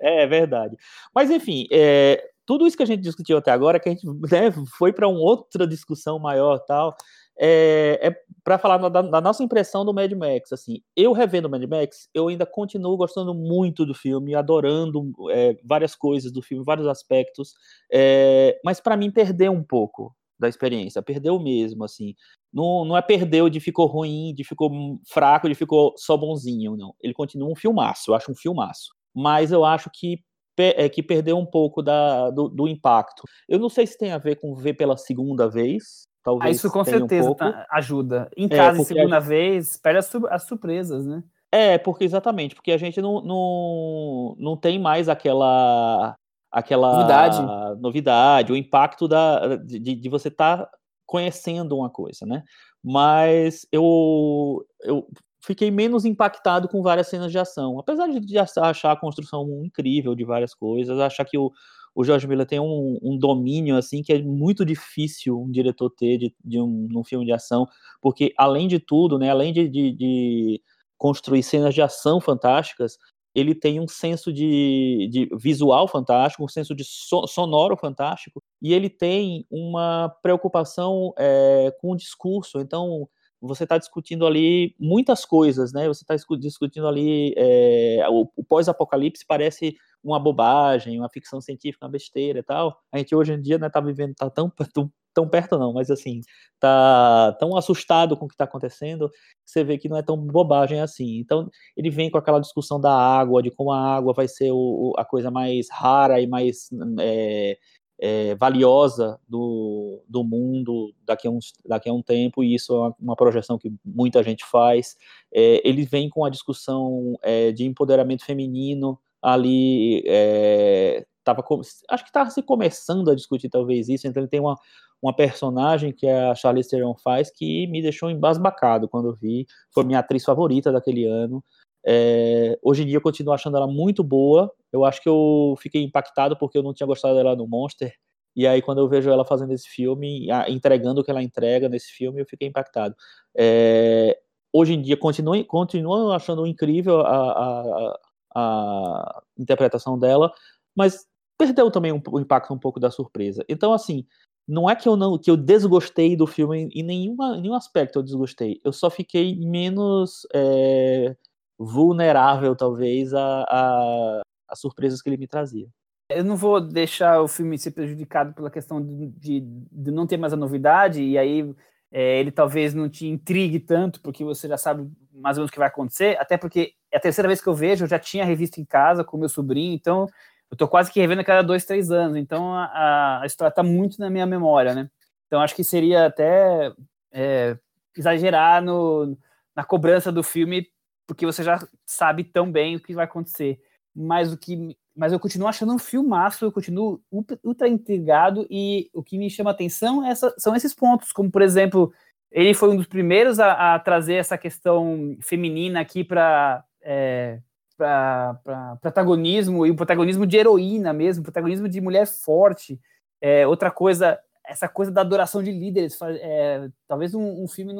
É, 0.00 0.24
é 0.24 0.26
verdade. 0.26 0.76
Mas 1.14 1.30
enfim, 1.30 1.66
é, 1.72 2.22
tudo 2.48 2.66
isso 2.66 2.78
que 2.78 2.82
a 2.82 2.86
gente 2.86 3.02
discutiu 3.02 3.36
até 3.36 3.50
agora, 3.50 3.78
que 3.78 3.90
a 3.90 3.92
gente 3.92 4.06
né, 4.32 4.50
foi 4.78 4.90
para 4.90 5.06
uma 5.06 5.20
outra 5.20 5.66
discussão 5.66 6.18
maior 6.18 6.58
tal, 6.60 6.96
é, 7.38 8.00
é 8.02 8.16
para 8.42 8.58
falar 8.58 8.78
da, 8.88 9.02
da, 9.02 9.20
nossa 9.20 9.44
impressão 9.44 9.84
do 9.84 9.92
Mad 9.92 10.10
Max. 10.12 10.50
Assim, 10.50 10.80
eu 10.96 11.12
revendo 11.12 11.50
Mad 11.50 11.62
Max, 11.64 12.08
eu 12.14 12.28
ainda 12.28 12.46
continuo 12.46 12.96
gostando 12.96 13.34
muito 13.34 13.84
do 13.84 13.94
filme, 13.94 14.34
adorando 14.34 15.12
é, 15.30 15.58
várias 15.62 15.94
coisas 15.94 16.32
do 16.32 16.40
filme, 16.40 16.64
vários 16.64 16.86
aspectos, 16.86 17.52
é, 17.92 18.58
mas 18.64 18.80
para 18.80 18.96
mim 18.96 19.10
perdeu 19.10 19.52
um 19.52 19.62
pouco 19.62 20.16
da 20.40 20.48
experiência, 20.48 21.02
perdeu 21.02 21.38
mesmo, 21.38 21.84
assim. 21.84 22.14
Não, 22.50 22.82
não 22.82 22.96
é 22.96 23.02
perdeu 23.02 23.50
de 23.50 23.60
ficou 23.60 23.86
ruim, 23.86 24.32
de 24.34 24.42
ficou 24.42 24.70
fraco, 25.06 25.48
de 25.50 25.54
ficou 25.54 25.92
só 25.98 26.16
bonzinho, 26.16 26.76
não. 26.78 26.94
Ele 26.98 27.12
continua 27.12 27.50
um 27.50 27.56
filmaço, 27.56 28.10
eu 28.10 28.14
acho 28.14 28.32
um 28.32 28.36
filmaço. 28.36 28.94
Mas 29.14 29.52
eu 29.52 29.64
acho 29.66 29.90
que 29.92 30.22
é, 30.58 30.88
que 30.88 31.02
perdeu 31.02 31.36
um 31.38 31.46
pouco 31.46 31.82
da, 31.82 32.30
do, 32.30 32.48
do, 32.48 32.68
impacto. 32.68 33.22
Eu 33.48 33.58
não 33.58 33.68
sei 33.68 33.86
se 33.86 33.96
tem 33.96 34.12
a 34.12 34.18
ver 34.18 34.36
com 34.36 34.54
ver 34.54 34.74
pela 34.74 34.96
segunda 34.96 35.48
vez. 35.48 36.06
Talvez 36.22 36.48
ah, 36.48 36.50
isso 36.50 36.70
com 36.70 36.84
certeza 36.84 37.30
um 37.30 37.34
tá, 37.34 37.66
ajuda. 37.70 38.28
Em 38.36 38.46
é, 38.46 38.48
casa, 38.48 38.82
é, 38.82 38.84
segunda 38.84 39.20
gente... 39.20 39.28
vez, 39.28 39.76
perde 39.76 39.98
as, 39.98 40.14
as, 40.30 40.42
surpresas, 40.44 41.06
né? 41.06 41.22
É, 41.50 41.78
porque 41.78 42.04
exatamente, 42.04 42.54
porque 42.54 42.72
a 42.72 42.76
gente 42.76 43.00
não, 43.00 43.22
não, 43.22 44.36
não 44.38 44.56
tem 44.56 44.78
mais 44.78 45.08
aquela 45.08 46.14
aquela 46.50 46.94
novidade, 46.94 47.80
novidade 47.80 48.52
o 48.52 48.56
impacto 48.56 49.06
da, 49.06 49.56
de, 49.56 49.78
de 49.78 50.08
você 50.08 50.28
estar 50.28 50.58
tá 50.58 50.70
conhecendo 51.06 51.76
uma 51.76 51.88
coisa, 51.88 52.26
né? 52.26 52.42
Mas 52.82 53.66
eu, 53.72 54.64
eu 54.82 55.06
fiquei 55.40 55.70
menos 55.70 56.04
impactado 56.04 56.68
com 56.68 56.82
várias 56.82 57.08
cenas 57.08 57.30
de 57.30 57.38
ação. 57.38 57.78
Apesar 57.78 58.08
de 58.08 58.38
achar 58.38 58.92
a 58.92 58.96
construção 58.96 59.64
incrível 59.64 60.14
de 60.14 60.24
várias 60.24 60.54
coisas, 60.54 60.98
achar 60.98 61.24
que 61.24 61.38
o, 61.38 61.52
o 61.94 62.04
George 62.04 62.26
Miller 62.26 62.46
tem 62.46 62.60
um, 62.60 62.98
um, 63.02 63.16
domínio 63.18 63.76
assim 63.76 64.02
que 64.02 64.12
é 64.12 64.22
muito 64.22 64.64
difícil 64.64 65.40
um 65.40 65.50
diretor 65.50 65.90
ter 65.90 66.18
de, 66.18 66.34
de 66.44 66.60
um, 66.60 66.88
um 66.94 67.04
filme 67.04 67.24
de 67.24 67.32
ação, 67.32 67.66
porque 68.00 68.32
além 68.36 68.68
de 68.68 68.78
tudo, 68.78 69.18
né, 69.18 69.30
além 69.30 69.52
de, 69.52 69.68
de, 69.68 69.92
de 69.92 70.62
construir 70.96 71.42
cenas 71.42 71.74
de 71.74 71.82
ação 71.82 72.20
fantásticas, 72.20 72.98
ele 73.34 73.54
tem 73.54 73.78
um 73.78 73.86
senso 73.86 74.32
de, 74.32 75.08
de 75.10 75.28
visual 75.36 75.86
fantástico, 75.86 76.44
um 76.44 76.48
senso 76.48 76.74
de 76.74 76.82
so, 76.84 77.26
sonoro 77.26 77.76
fantástico, 77.76 78.42
e 78.60 78.72
ele 78.72 78.90
tem 78.90 79.46
uma 79.50 80.08
preocupação 80.22 81.12
é, 81.16 81.72
com 81.80 81.92
o 81.92 81.96
discurso. 81.96 82.58
Então, 82.58 83.08
você 83.40 83.64
está 83.64 83.78
discutindo 83.78 84.26
ali 84.26 84.74
muitas 84.78 85.24
coisas, 85.24 85.72
né? 85.72 85.86
Você 85.88 86.02
está 86.02 86.14
discutindo 86.38 86.86
ali 86.86 87.34
é, 87.36 88.04
o, 88.08 88.28
o 88.36 88.44
pós-apocalipse 88.44 89.24
parece 89.26 89.76
uma 90.02 90.18
bobagem, 90.18 90.98
uma 90.98 91.08
ficção 91.08 91.40
científica, 91.40 91.84
uma 91.84 91.92
besteira 91.92 92.40
e 92.40 92.42
tal. 92.42 92.78
A 92.92 92.98
gente 92.98 93.14
hoje 93.14 93.32
em 93.32 93.40
dia 93.40 93.58
né, 93.58 93.68
tá 93.68 93.80
vivendo, 93.80 94.14
tá 94.14 94.30
tão, 94.30 94.50
tão, 94.72 94.90
tão 95.14 95.28
perto 95.28 95.58
não, 95.58 95.72
mas 95.72 95.90
assim, 95.90 96.20
tá 96.60 97.32
tão 97.40 97.56
assustado 97.56 98.16
com 98.16 98.24
o 98.26 98.28
que 98.28 98.34
está 98.34 98.44
acontecendo, 98.44 99.10
você 99.44 99.64
vê 99.64 99.78
que 99.78 99.88
não 99.88 99.96
é 99.96 100.02
tão 100.02 100.16
bobagem 100.16 100.80
assim. 100.80 101.18
Então, 101.18 101.50
ele 101.76 101.90
vem 101.90 102.10
com 102.10 102.18
aquela 102.18 102.40
discussão 102.40 102.80
da 102.80 102.92
água, 102.92 103.42
de 103.42 103.50
como 103.50 103.72
a 103.72 103.96
água 103.96 104.12
vai 104.12 104.28
ser 104.28 104.50
o, 104.52 104.92
a 104.96 105.04
coisa 105.04 105.30
mais 105.30 105.68
rara 105.70 106.20
e 106.20 106.26
mais 106.26 106.68
é, 107.00 107.58
é, 107.98 108.34
valiosa 108.36 109.18
do, 109.28 110.02
do 110.08 110.22
mundo 110.22 110.94
daqui 111.04 111.26
a, 111.26 111.30
uns, 111.30 111.52
daqui 111.66 111.88
a 111.88 111.92
um 111.92 112.02
tempo, 112.02 112.44
e 112.44 112.54
isso 112.54 112.72
é 112.72 112.94
uma, 113.00 113.16
projeção 113.16 113.58
que 113.58 113.72
muita 113.84 114.22
gente 114.22 114.44
faz. 114.44 114.96
É, 115.32 115.60
ele 115.68 115.84
vem 115.84 116.08
com 116.08 116.24
a 116.24 116.30
discussão 116.30 117.18
é, 117.22 117.50
de 117.50 117.64
empoderamento 117.64 118.24
feminino 118.24 118.98
ali, 119.20 120.04
é, 120.06 121.04
tava, 121.24 121.44
acho 121.90 122.04
que 122.04 122.10
estava 122.10 122.30
se 122.30 122.42
começando 122.42 123.10
a 123.10 123.14
discutir 123.14 123.48
talvez 123.48 123.88
isso, 123.88 124.06
então 124.06 124.22
ele 124.22 124.30
tem 124.30 124.40
uma, 124.40 124.56
uma 125.02 125.14
personagem 125.14 125.92
que 125.92 126.08
a 126.08 126.34
Charlize 126.36 126.70
Theron 126.70 126.94
faz 126.94 127.30
que 127.30 127.66
me 127.66 127.82
deixou 127.82 128.10
embasbacado 128.10 128.88
quando 128.88 129.08
eu 129.08 129.14
vi, 129.14 129.44
foi 129.72 129.84
minha 129.84 129.98
atriz 129.98 130.24
favorita 130.24 130.70
daquele 130.70 131.04
ano, 131.04 131.42
é, 131.90 132.58
hoje 132.62 132.82
em 132.82 132.86
dia 132.86 132.98
eu 132.98 133.00
continuo 133.00 133.32
achando 133.32 133.56
ela 133.56 133.66
muito 133.66 134.04
boa. 134.04 134.52
Eu 134.70 134.84
acho 134.84 135.02
que 135.02 135.08
eu 135.08 135.54
fiquei 135.58 135.82
impactado 135.82 136.36
porque 136.36 136.58
eu 136.58 136.62
não 136.62 136.74
tinha 136.74 136.86
gostado 136.86 137.14
dela 137.14 137.34
no 137.34 137.48
Monster. 137.48 137.94
E 138.36 138.46
aí, 138.46 138.60
quando 138.60 138.78
eu 138.78 138.88
vejo 138.88 139.08
ela 139.08 139.24
fazendo 139.24 139.54
esse 139.54 139.66
filme, 139.66 140.28
entregando 140.48 141.00
o 141.00 141.04
que 141.04 141.10
ela 141.10 141.22
entrega 141.22 141.66
nesse 141.66 141.90
filme, 141.90 142.20
eu 142.20 142.26
fiquei 142.26 142.46
impactado. 142.46 142.94
É, 143.34 144.18
hoje 144.52 144.74
em 144.74 144.82
dia, 144.82 144.98
continuo, 144.98 145.42
continuo 145.46 146.12
achando 146.12 146.46
incrível 146.46 147.00
a, 147.00 147.32
a, 147.32 147.98
a, 148.36 149.22
interpretação 149.38 149.98
dela, 149.98 150.30
mas 150.76 151.06
perdeu 151.38 151.70
também 151.70 151.90
um, 151.90 152.02
o 152.10 152.20
impacto 152.20 152.52
um 152.52 152.58
pouco 152.58 152.78
da 152.78 152.90
surpresa. 152.90 153.42
Então, 153.48 153.72
assim, 153.72 154.06
não 154.46 154.68
é 154.68 154.76
que 154.76 154.88
eu 154.88 154.96
não 154.96 155.18
que 155.18 155.30
eu 155.30 155.36
desgostei 155.36 156.14
do 156.14 156.26
filme 156.26 156.68
em 156.74 156.82
nenhuma, 156.82 157.38
nenhum 157.38 157.54
aspecto 157.54 157.98
eu 157.98 158.02
desgostei. 158.02 158.60
Eu 158.62 158.72
só 158.74 158.90
fiquei 158.90 159.34
menos 159.36 160.26
é, 160.34 161.16
vulnerável, 161.58 162.54
talvez, 162.54 163.12
a, 163.12 163.42
a, 163.42 164.22
a, 164.48 164.56
surpresas 164.56 165.02
que 165.02 165.08
ele 165.08 165.16
me 165.16 165.26
trazia. 165.26 165.66
Eu 166.08 166.24
não 166.24 166.36
vou 166.36 166.60
deixar 166.60 167.20
o 167.20 167.28
filme 167.28 167.58
ser 167.58 167.72
prejudicado 167.72 168.32
pela 168.32 168.50
questão 168.50 168.80
de, 168.80 169.40
de, 169.40 169.90
não 169.90 170.06
ter 170.06 170.16
mais 170.16 170.32
a 170.32 170.36
novidade, 170.36 171.02
e 171.02 171.18
aí 171.18 171.54
é, 171.90 172.20
ele 172.20 172.30
talvez 172.30 172.72
não 172.72 172.88
te 172.88 173.06
intrigue 173.06 173.58
tanto, 173.60 174.00
porque 174.00 174.24
você 174.24 174.48
já 174.48 174.56
sabe 174.56 174.88
mais 175.12 175.36
ou 175.36 175.42
menos 175.42 175.50
o 175.50 175.52
que 175.52 175.58
vai 175.58 175.68
acontecer, 175.68 176.16
até 176.18 176.38
porque 176.38 176.74
é 176.90 176.96
a 176.96 177.00
terceira 177.00 177.28
vez 177.28 177.42
que 177.42 177.48
eu 177.48 177.54
vejo, 177.54 177.84
eu 177.84 177.88
já 177.88 177.98
tinha 177.98 178.24
revisto 178.24 178.60
em 178.60 178.64
casa 178.64 179.04
com 179.04 179.18
meu 179.18 179.28
sobrinho, 179.28 179.74
então 179.74 180.06
eu 180.50 180.56
tô 180.56 180.66
quase 180.66 180.90
que 180.90 181.00
revendo 181.00 181.20
a 181.20 181.24
cada 181.24 181.42
dois, 181.42 181.64
três 181.64 181.90
anos, 181.90 182.16
então 182.16 182.54
a, 182.54 183.20
a 183.22 183.26
história 183.26 183.54
tá 183.54 183.62
muito 183.62 183.98
na 184.00 184.08
minha 184.08 184.24
memória, 184.24 184.74
né? 184.74 184.88
Então 185.26 185.42
acho 185.42 185.54
que 185.54 185.64
seria 185.64 186.06
até 186.06 186.72
é, 187.12 187.58
exagerar 187.96 188.62
no, 188.62 189.18
na 189.54 189.64
cobrança 189.64 190.10
do 190.10 190.22
filme 190.22 190.66
porque 191.08 191.24
você 191.24 191.42
já 191.42 191.58
sabe 191.86 192.22
tão 192.22 192.52
bem 192.52 192.76
o 192.76 192.80
que 192.80 192.94
vai 192.94 193.06
acontecer. 193.06 193.58
Mas 193.96 194.30
o 194.32 194.36
que 194.36 194.76
mas 194.94 195.12
eu 195.12 195.20
continuo 195.20 195.46
achando 195.46 195.72
um 195.72 195.78
filmaço, 195.78 196.44
eu 196.44 196.50
continuo 196.50 197.00
ultra 197.44 197.68
intrigado 197.68 198.44
e 198.50 198.90
o 198.92 199.00
que 199.00 199.16
me 199.16 199.30
chama 199.30 199.52
atenção 199.52 200.04
é 200.04 200.10
essa, 200.10 200.34
são 200.36 200.56
esses 200.56 200.74
pontos, 200.74 201.12
como 201.12 201.30
por 201.30 201.40
exemplo, 201.40 201.92
ele 202.32 202.52
foi 202.52 202.68
um 202.68 202.76
dos 202.76 202.88
primeiros 202.88 203.38
a, 203.38 203.76
a 203.76 203.78
trazer 203.78 204.14
essa 204.14 204.36
questão 204.36 205.16
feminina 205.22 205.80
aqui 205.80 206.02
para 206.02 206.64
é, 206.82 207.38
para 207.76 208.76
protagonismo 208.82 209.64
e 209.64 209.70
o 209.70 209.76
protagonismo 209.76 210.26
de 210.26 210.36
heroína 210.36 210.92
mesmo, 210.92 211.22
protagonismo 211.22 211.68
de 211.68 211.80
mulher 211.80 212.06
forte. 212.08 212.80
É, 213.20 213.46
outra 213.46 213.70
coisa, 213.70 214.18
essa 214.44 214.68
coisa 214.68 214.90
da 214.90 215.00
adoração 215.00 215.42
de 215.44 215.52
líderes, 215.52 215.96
é, 216.02 216.68
talvez 216.88 217.14
um, 217.14 217.44
um 217.44 217.46
filme 217.46 217.72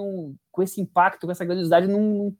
com 0.52 0.62
esse 0.62 0.80
impacto, 0.80 1.26
com 1.26 1.32
essa 1.32 1.44
grandiosidade, 1.44 1.88
não 1.88 2.32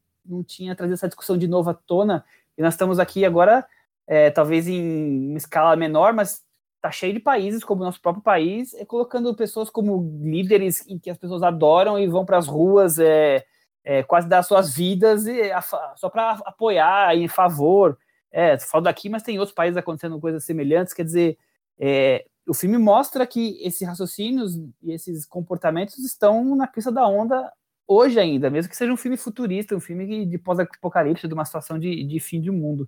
tinha 0.47 0.75
trazido 0.75 0.95
essa 0.95 1.09
discussão 1.09 1.37
de 1.37 1.49
novo 1.49 1.71
à 1.71 1.75
tona, 1.75 2.25
e 2.57 2.63
nós 2.63 2.75
estamos 2.75 2.99
aqui 2.99 3.25
agora, 3.25 3.67
é, 4.07 4.31
talvez 4.31 4.67
em 4.67 5.29
uma 5.29 5.39
escala 5.39 5.77
menor, 5.77 6.13
mas 6.13 6.43
está 6.77 6.91
cheio 6.91 7.13
de 7.13 7.21
países, 7.21 7.65
como 7.65 7.83
o 7.83 7.85
nosso 7.85 8.01
próprio 8.01 8.23
país, 8.23 8.75
é, 8.75 8.85
colocando 8.85 9.35
pessoas 9.35 9.69
como 9.69 10.21
líderes 10.23 10.87
em 10.89 10.99
que 10.99 11.11
as 11.11 11.19
pessoas 11.19 11.43
adoram 11.43 11.99
e 11.99 12.07
vão 12.07 12.25
para 12.25 12.39
as 12.39 12.47
ruas 12.47 12.99
é, 12.99 13.45
é, 13.85 14.03
quase 14.03 14.29
dar 14.29 14.43
suas 14.43 14.75
vidas 14.75 15.27
e, 15.27 15.51
a, 15.51 15.63
só 15.97 16.09
para 16.09 16.33
apoiar 16.45 17.17
em 17.17 17.29
favor. 17.29 17.99
É, 18.31 18.59
falo 18.59 18.85
daqui, 18.85 19.09
mas 19.09 19.23
tem 19.23 19.39
outros 19.39 19.55
países 19.55 19.77
acontecendo 19.77 20.21
coisas 20.21 20.45
semelhantes, 20.45 20.93
quer 20.93 21.05
dizer, 21.05 21.39
é, 21.79 22.27
o 22.47 22.55
filme 22.55 22.79
mostra 22.79 23.27
que 23.27 23.59
esses 23.63 23.87
raciocínios 23.87 24.57
e 24.83 24.93
esses 24.93 25.27
comportamentos 25.27 25.99
estão 25.99 26.57
na 26.57 26.67
pista 26.67 26.91
da 26.91 27.07
onda 27.07 27.53
hoje 27.89 28.21
ainda, 28.21 28.51
mesmo 28.51 28.69
que 28.69 28.77
seja 28.77 28.93
um 28.93 28.97
filme 28.97 29.17
futurista, 29.17 29.75
um 29.75 29.81
filme 29.81 30.27
de 30.27 30.39
pós-apocalipse, 30.39 31.27
de 31.27 31.33
uma 31.35 31.47
situação 31.47 31.79
de, 31.79 32.05
de 32.05 32.21
fim 32.21 32.41
de 32.41 32.51
mundo. 32.51 32.87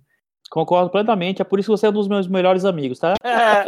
Concordo 0.49 0.91
plenamente, 0.91 1.41
é 1.41 1.45
por 1.45 1.59
isso 1.59 1.71
que 1.71 1.77
você 1.77 1.87
é 1.87 1.89
um 1.89 1.93
dos 1.93 2.07
meus 2.07 2.27
melhores 2.27 2.65
amigos, 2.65 2.99
tá? 2.99 3.15
É. 3.23 3.65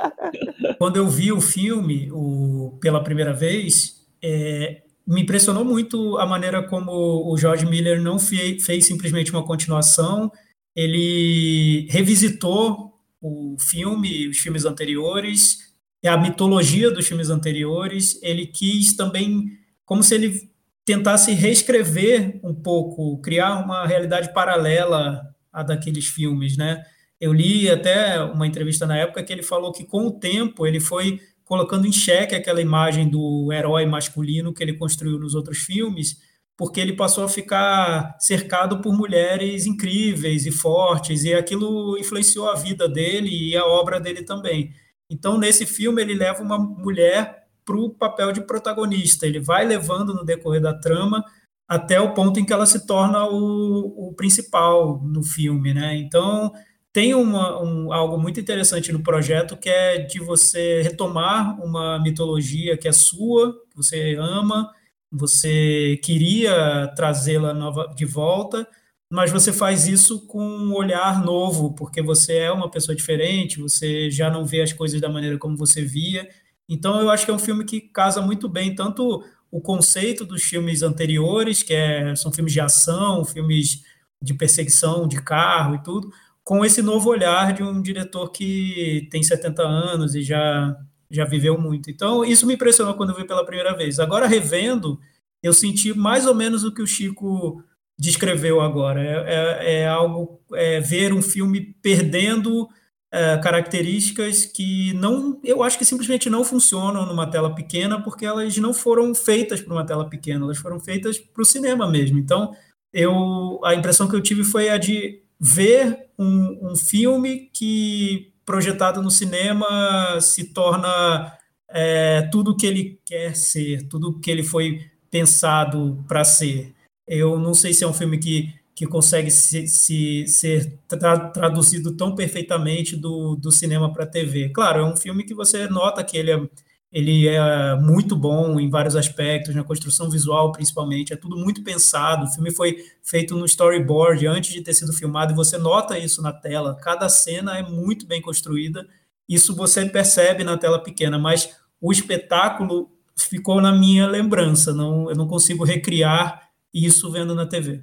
Quando 0.78 0.96
eu 0.96 1.08
vi 1.08 1.32
o 1.32 1.40
filme 1.40 2.08
o, 2.12 2.78
pela 2.80 3.02
primeira 3.02 3.32
vez, 3.32 4.06
é, 4.22 4.82
me 5.06 5.22
impressionou 5.22 5.64
muito 5.64 6.18
a 6.18 6.26
maneira 6.26 6.62
como 6.62 6.92
o 6.92 7.36
George 7.36 7.66
Miller 7.66 8.00
não 8.00 8.18
fez, 8.18 8.64
fez 8.64 8.86
simplesmente 8.86 9.32
uma 9.32 9.44
continuação, 9.44 10.30
ele 10.76 11.88
revisitou 11.90 12.94
o 13.20 13.56
filme, 13.58 14.28
os 14.28 14.38
filmes 14.38 14.64
anteriores, 14.64 15.58
a 16.04 16.16
mitologia 16.16 16.90
dos 16.90 17.06
filmes 17.06 17.28
anteriores, 17.28 18.18
ele 18.22 18.46
quis 18.46 18.94
também, 18.94 19.50
como 19.84 20.02
se 20.02 20.14
ele 20.14 20.49
tentasse 20.90 21.32
reescrever 21.32 22.40
um 22.42 22.52
pouco, 22.52 23.20
criar 23.20 23.64
uma 23.64 23.86
realidade 23.86 24.32
paralela 24.34 25.22
à 25.52 25.62
daqueles 25.62 26.06
filmes, 26.06 26.56
né? 26.56 26.82
Eu 27.20 27.32
li 27.32 27.70
até 27.70 28.20
uma 28.20 28.44
entrevista 28.44 28.86
na 28.86 28.96
época 28.96 29.22
que 29.22 29.32
ele 29.32 29.42
falou 29.42 29.70
que 29.70 29.84
com 29.84 30.06
o 30.06 30.18
tempo 30.18 30.66
ele 30.66 30.80
foi 30.80 31.20
colocando 31.44 31.86
em 31.86 31.92
xeque 31.92 32.34
aquela 32.34 32.60
imagem 32.60 33.08
do 33.08 33.52
herói 33.52 33.86
masculino 33.86 34.52
que 34.52 34.64
ele 34.64 34.72
construiu 34.72 35.16
nos 35.16 35.36
outros 35.36 35.58
filmes, 35.58 36.16
porque 36.56 36.80
ele 36.80 36.94
passou 36.94 37.22
a 37.24 37.28
ficar 37.28 38.16
cercado 38.18 38.80
por 38.80 38.92
mulheres 38.92 39.66
incríveis 39.66 40.44
e 40.44 40.50
fortes, 40.50 41.22
e 41.22 41.32
aquilo 41.32 41.96
influenciou 41.98 42.50
a 42.50 42.56
vida 42.56 42.88
dele 42.88 43.30
e 43.30 43.56
a 43.56 43.64
obra 43.64 44.00
dele 44.00 44.22
também. 44.22 44.72
Então, 45.08 45.38
nesse 45.38 45.66
filme, 45.66 46.02
ele 46.02 46.14
leva 46.14 46.42
uma 46.42 46.58
mulher 46.58 47.39
para 47.64 47.76
o 47.76 47.90
papel 47.90 48.32
de 48.32 48.40
protagonista. 48.40 49.26
Ele 49.26 49.40
vai 49.40 49.64
levando 49.64 50.14
no 50.14 50.24
decorrer 50.24 50.60
da 50.60 50.74
trama 50.74 51.24
até 51.68 52.00
o 52.00 52.14
ponto 52.14 52.40
em 52.40 52.44
que 52.44 52.52
ela 52.52 52.66
se 52.66 52.86
torna 52.86 53.24
o, 53.26 54.08
o 54.08 54.14
principal 54.14 55.00
no 55.04 55.22
filme, 55.22 55.72
né? 55.72 55.96
Então 55.96 56.52
tem 56.92 57.14
uma, 57.14 57.62
um, 57.62 57.92
algo 57.92 58.18
muito 58.18 58.40
interessante 58.40 58.90
no 58.92 59.02
projeto 59.02 59.56
que 59.56 59.68
é 59.68 59.98
de 59.98 60.18
você 60.18 60.82
retomar 60.82 61.62
uma 61.62 62.00
mitologia 62.00 62.76
que 62.76 62.88
é 62.88 62.92
sua, 62.92 63.52
que 63.70 63.76
você 63.76 64.16
ama, 64.16 64.68
você 65.10 66.00
queria 66.02 66.88
trazê-la 66.96 67.52
de 67.94 68.04
volta, 68.04 68.66
mas 69.12 69.30
você 69.30 69.52
faz 69.52 69.86
isso 69.88 70.26
com 70.26 70.44
um 70.44 70.74
olhar 70.74 71.24
novo, 71.24 71.74
porque 71.74 72.00
você 72.00 72.38
é 72.38 72.52
uma 72.52 72.70
pessoa 72.70 72.94
diferente, 72.94 73.60
você 73.60 74.10
já 74.10 74.30
não 74.30 74.44
vê 74.44 74.62
as 74.62 74.72
coisas 74.72 75.00
da 75.00 75.08
maneira 75.08 75.38
como 75.38 75.56
você 75.56 75.82
via, 75.82 76.28
então, 76.70 77.00
eu 77.00 77.10
acho 77.10 77.24
que 77.24 77.32
é 77.32 77.34
um 77.34 77.38
filme 77.38 77.64
que 77.64 77.80
casa 77.80 78.22
muito 78.22 78.48
bem 78.48 78.72
tanto 78.74 79.24
o 79.50 79.60
conceito 79.60 80.24
dos 80.24 80.44
filmes 80.44 80.82
anteriores, 80.82 81.64
que 81.64 81.74
é, 81.74 82.14
são 82.14 82.32
filmes 82.32 82.52
de 82.52 82.60
ação, 82.60 83.24
filmes 83.24 83.82
de 84.22 84.32
perseguição 84.34 85.08
de 85.08 85.20
carro 85.20 85.74
e 85.74 85.82
tudo, 85.82 86.12
com 86.44 86.64
esse 86.64 86.80
novo 86.80 87.10
olhar 87.10 87.52
de 87.52 87.62
um 87.64 87.82
diretor 87.82 88.30
que 88.30 89.08
tem 89.10 89.20
70 89.20 89.62
anos 89.62 90.14
e 90.14 90.22
já, 90.22 90.76
já 91.10 91.24
viveu 91.24 91.60
muito. 91.60 91.90
Então, 91.90 92.24
isso 92.24 92.46
me 92.46 92.54
impressionou 92.54 92.94
quando 92.94 93.10
eu 93.10 93.16
vi 93.16 93.26
pela 93.26 93.44
primeira 93.44 93.76
vez. 93.76 93.98
Agora, 93.98 94.28
revendo, 94.28 95.00
eu 95.42 95.52
senti 95.52 95.92
mais 95.92 96.24
ou 96.24 96.34
menos 96.36 96.62
o 96.62 96.72
que 96.72 96.82
o 96.82 96.86
Chico 96.86 97.62
descreveu 97.98 98.60
agora. 98.60 99.02
É, 99.02 99.24
é, 99.26 99.80
é 99.80 99.88
algo 99.88 100.40
é 100.54 100.80
ver 100.80 101.12
um 101.12 101.20
filme 101.20 101.74
perdendo 101.82 102.68
é, 103.12 103.38
características 103.38 104.46
que 104.46 104.92
não, 104.94 105.40
eu 105.42 105.62
acho 105.62 105.76
que 105.76 105.84
simplesmente 105.84 106.30
não 106.30 106.44
funcionam 106.44 107.04
numa 107.06 107.28
tela 107.28 107.54
pequena, 107.54 108.00
porque 108.00 108.24
elas 108.24 108.56
não 108.58 108.72
foram 108.72 109.14
feitas 109.14 109.60
para 109.60 109.74
uma 109.74 109.84
tela 109.84 110.08
pequena, 110.08 110.44
elas 110.44 110.58
foram 110.58 110.78
feitas 110.78 111.18
para 111.18 111.42
o 111.42 111.44
cinema 111.44 111.90
mesmo. 111.90 112.18
Então, 112.18 112.54
eu, 112.92 113.60
a 113.64 113.74
impressão 113.74 114.08
que 114.08 114.14
eu 114.14 114.22
tive 114.22 114.44
foi 114.44 114.68
a 114.68 114.78
de 114.78 115.22
ver 115.40 116.10
um, 116.18 116.70
um 116.70 116.76
filme 116.76 117.50
que 117.52 118.32
projetado 118.44 119.02
no 119.02 119.10
cinema 119.10 120.20
se 120.20 120.52
torna 120.52 121.36
é, 121.68 122.22
tudo 122.30 122.56
que 122.56 122.66
ele 122.66 123.00
quer 123.04 123.34
ser, 123.34 123.88
tudo 123.88 124.20
que 124.20 124.30
ele 124.30 124.42
foi 124.42 124.80
pensado 125.10 126.04
para 126.06 126.24
ser. 126.24 126.74
Eu 127.06 127.38
não 127.38 127.54
sei 127.54 127.72
se 127.72 127.82
é 127.82 127.86
um 127.86 127.92
filme 127.92 128.18
que 128.18 128.54
que 128.80 128.86
consegue 128.86 129.30
se, 129.30 129.66
se 129.66 130.26
ser 130.26 130.78
tra 130.88 131.28
traduzido 131.28 131.94
tão 131.94 132.14
perfeitamente 132.14 132.96
do, 132.96 133.36
do 133.36 133.52
cinema 133.52 133.92
para 133.92 134.04
a 134.04 134.06
TV. 134.06 134.48
Claro, 134.48 134.80
é 134.80 134.84
um 134.86 134.96
filme 134.96 135.22
que 135.22 135.34
você 135.34 135.68
nota 135.68 136.02
que 136.02 136.16
ele 136.16 136.30
é, 136.30 136.48
ele 136.90 137.28
é 137.28 137.76
muito 137.76 138.16
bom 138.16 138.58
em 138.58 138.70
vários 138.70 138.96
aspectos, 138.96 139.54
na 139.54 139.62
construção 139.62 140.08
visual 140.08 140.50
principalmente, 140.50 141.12
é 141.12 141.16
tudo 141.16 141.36
muito 141.36 141.62
pensado. 141.62 142.24
O 142.24 142.30
filme 142.30 142.50
foi 142.50 142.78
feito 143.02 143.36
no 143.36 143.44
storyboard 143.44 144.26
antes 144.26 144.50
de 144.50 144.62
ter 144.62 144.72
sido 144.72 144.94
filmado 144.94 145.34
e 145.34 145.36
você 145.36 145.58
nota 145.58 145.98
isso 145.98 146.22
na 146.22 146.32
tela. 146.32 146.74
Cada 146.74 147.06
cena 147.10 147.58
é 147.58 147.62
muito 147.62 148.06
bem 148.06 148.22
construída. 148.22 148.88
Isso 149.28 149.54
você 149.54 149.84
percebe 149.84 150.42
na 150.42 150.56
tela 150.56 150.82
pequena, 150.82 151.18
mas 151.18 151.54
o 151.78 151.92
espetáculo 151.92 152.90
ficou 153.14 153.60
na 153.60 153.72
minha 153.72 154.06
lembrança. 154.06 154.72
Não, 154.72 155.10
eu 155.10 155.16
não 155.16 155.28
consigo 155.28 155.64
recriar 155.64 156.48
isso 156.72 157.10
vendo 157.10 157.34
na 157.34 157.44
TV. 157.44 157.82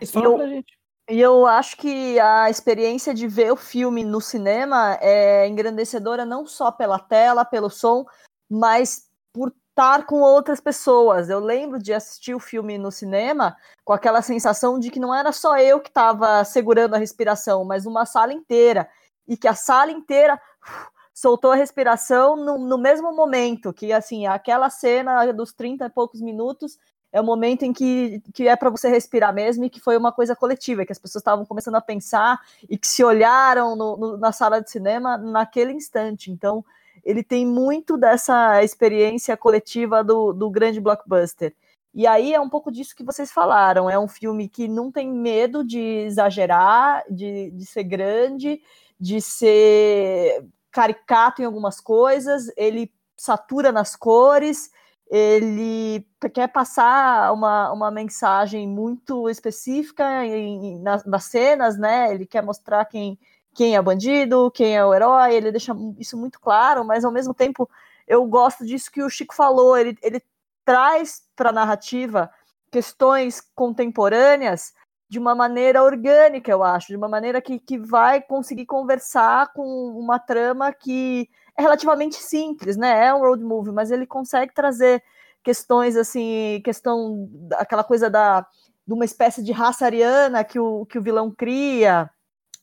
Eu, 0.00 0.34
pra 0.34 0.46
gente. 0.48 0.76
E 1.08 1.20
eu 1.20 1.46
acho 1.46 1.76
que 1.76 2.18
a 2.18 2.50
experiência 2.50 3.14
de 3.14 3.28
ver 3.28 3.52
o 3.52 3.56
filme 3.56 4.02
no 4.02 4.20
cinema 4.20 4.98
é 5.00 5.46
engrandecedora 5.46 6.24
não 6.24 6.44
só 6.44 6.72
pela 6.72 6.98
tela, 6.98 7.44
pelo 7.44 7.70
som, 7.70 8.04
mas 8.50 9.08
por 9.32 9.52
estar 9.68 10.04
com 10.04 10.20
outras 10.20 10.60
pessoas. 10.60 11.28
Eu 11.28 11.38
lembro 11.38 11.78
de 11.78 11.92
assistir 11.92 12.34
o 12.34 12.40
filme 12.40 12.76
no 12.76 12.90
cinema 12.90 13.56
com 13.84 13.92
aquela 13.92 14.20
sensação 14.20 14.80
de 14.80 14.90
que 14.90 14.98
não 14.98 15.14
era 15.14 15.30
só 15.30 15.56
eu 15.58 15.78
que 15.80 15.90
estava 15.90 16.42
segurando 16.44 16.94
a 16.94 16.98
respiração, 16.98 17.64
mas 17.64 17.86
uma 17.86 18.04
sala 18.04 18.32
inteira. 18.32 18.88
E 19.28 19.36
que 19.36 19.46
a 19.46 19.54
sala 19.54 19.92
inteira 19.92 20.40
uf, 20.60 20.88
soltou 21.14 21.52
a 21.52 21.56
respiração 21.56 22.36
no, 22.36 22.58
no, 22.58 22.78
mesmo 22.78 23.14
momento, 23.14 23.72
que 23.72 23.92
assim, 23.92 24.26
aquela 24.26 24.70
cena 24.70 25.32
dos 25.32 25.52
30 25.52 25.86
e 25.86 25.90
poucos 25.90 26.20
minutos 26.20 26.78
é 27.16 27.20
o 27.20 27.24
momento 27.24 27.62
em 27.62 27.72
que, 27.72 28.20
que 28.34 28.46
é 28.46 28.54
para 28.54 28.68
você 28.68 28.90
respirar 28.90 29.32
mesmo 29.32 29.64
e 29.64 29.70
que 29.70 29.80
foi 29.80 29.96
uma 29.96 30.12
coisa 30.12 30.36
coletiva, 30.36 30.84
que 30.84 30.92
as 30.92 30.98
pessoas 30.98 31.22
estavam 31.22 31.46
começando 31.46 31.76
a 31.76 31.80
pensar 31.80 32.38
e 32.68 32.76
que 32.76 32.86
se 32.86 33.02
olharam 33.02 33.74
no, 33.74 33.96
no, 33.96 34.16
na 34.18 34.32
sala 34.32 34.60
de 34.60 34.70
cinema 34.70 35.16
naquele 35.16 35.72
instante. 35.72 36.30
Então, 36.30 36.62
ele 37.02 37.22
tem 37.22 37.46
muito 37.46 37.96
dessa 37.96 38.62
experiência 38.62 39.34
coletiva 39.34 40.04
do, 40.04 40.34
do 40.34 40.50
grande 40.50 40.78
blockbuster. 40.78 41.54
E 41.94 42.06
aí 42.06 42.34
é 42.34 42.40
um 42.40 42.50
pouco 42.50 42.70
disso 42.70 42.94
que 42.94 43.02
vocês 43.02 43.32
falaram. 43.32 43.88
É 43.88 43.98
um 43.98 44.08
filme 44.08 44.46
que 44.46 44.68
não 44.68 44.92
tem 44.92 45.10
medo 45.10 45.64
de 45.64 45.80
exagerar, 45.80 47.02
de, 47.08 47.50
de 47.50 47.64
ser 47.64 47.84
grande, 47.84 48.60
de 49.00 49.22
ser 49.22 50.44
caricato 50.70 51.40
em 51.40 51.46
algumas 51.46 51.80
coisas, 51.80 52.52
ele 52.58 52.92
satura 53.16 53.72
nas 53.72 53.96
cores, 53.96 54.70
ele 55.08 56.04
quer 56.34 56.48
passar 56.48 57.32
uma, 57.32 57.72
uma 57.72 57.90
mensagem 57.90 58.66
muito 58.66 59.28
específica 59.28 60.24
em, 60.24 60.78
nas, 60.80 61.04
nas, 61.04 61.24
cenas, 61.24 61.78
né? 61.78 62.12
Ele 62.12 62.26
quer 62.26 62.42
mostrar 62.42 62.84
quem, 62.86 63.18
quem 63.54 63.76
é 63.76 63.82
bandido, 63.82 64.50
quem 64.50 64.76
é 64.76 64.84
o 64.84 64.92
herói, 64.92 65.34
ele 65.34 65.52
deixa 65.52 65.74
isso 65.98 66.16
muito 66.16 66.40
claro, 66.40 66.84
mas 66.84 67.04
ao 67.04 67.12
mesmo 67.12 67.32
tempo 67.32 67.68
eu 68.06 68.24
gosto 68.26 68.64
disso 68.66 68.90
que 68.90 69.02
o 69.02 69.10
Chico 69.10 69.34
falou, 69.34 69.76
ele, 69.76 69.96
ele 70.02 70.20
traz 70.64 71.24
para 71.36 71.50
a 71.50 71.52
narrativa 71.52 72.30
questões 72.70 73.40
contemporâneas 73.54 74.74
de 75.08 75.18
uma 75.18 75.34
maneira 75.34 75.82
orgânica, 75.82 76.50
eu 76.50 76.64
acho, 76.64 76.88
de 76.88 76.96
uma 76.96 77.08
maneira 77.08 77.40
que, 77.40 77.60
que 77.60 77.78
vai 77.78 78.20
conseguir 78.20 78.66
conversar 78.66 79.52
com 79.52 79.62
uma 79.96 80.18
trama 80.18 80.72
que 80.72 81.30
é 81.56 81.62
relativamente 81.62 82.16
simples, 82.16 82.76
né? 82.76 83.06
É 83.06 83.14
um 83.14 83.20
road 83.20 83.42
movie, 83.42 83.72
mas 83.72 83.90
ele 83.90 84.06
consegue 84.06 84.52
trazer 84.54 85.02
questões 85.42 85.96
assim, 85.96 86.60
questão 86.64 87.28
aquela 87.54 87.84
coisa 87.84 88.10
da 88.10 88.46
de 88.86 88.94
uma 88.94 89.04
espécie 89.04 89.42
de 89.42 89.50
raça 89.50 89.84
ariana 89.84 90.44
que 90.44 90.60
o, 90.60 90.86
que 90.86 90.98
o 90.98 91.02
vilão 91.02 91.30
cria 91.30 92.08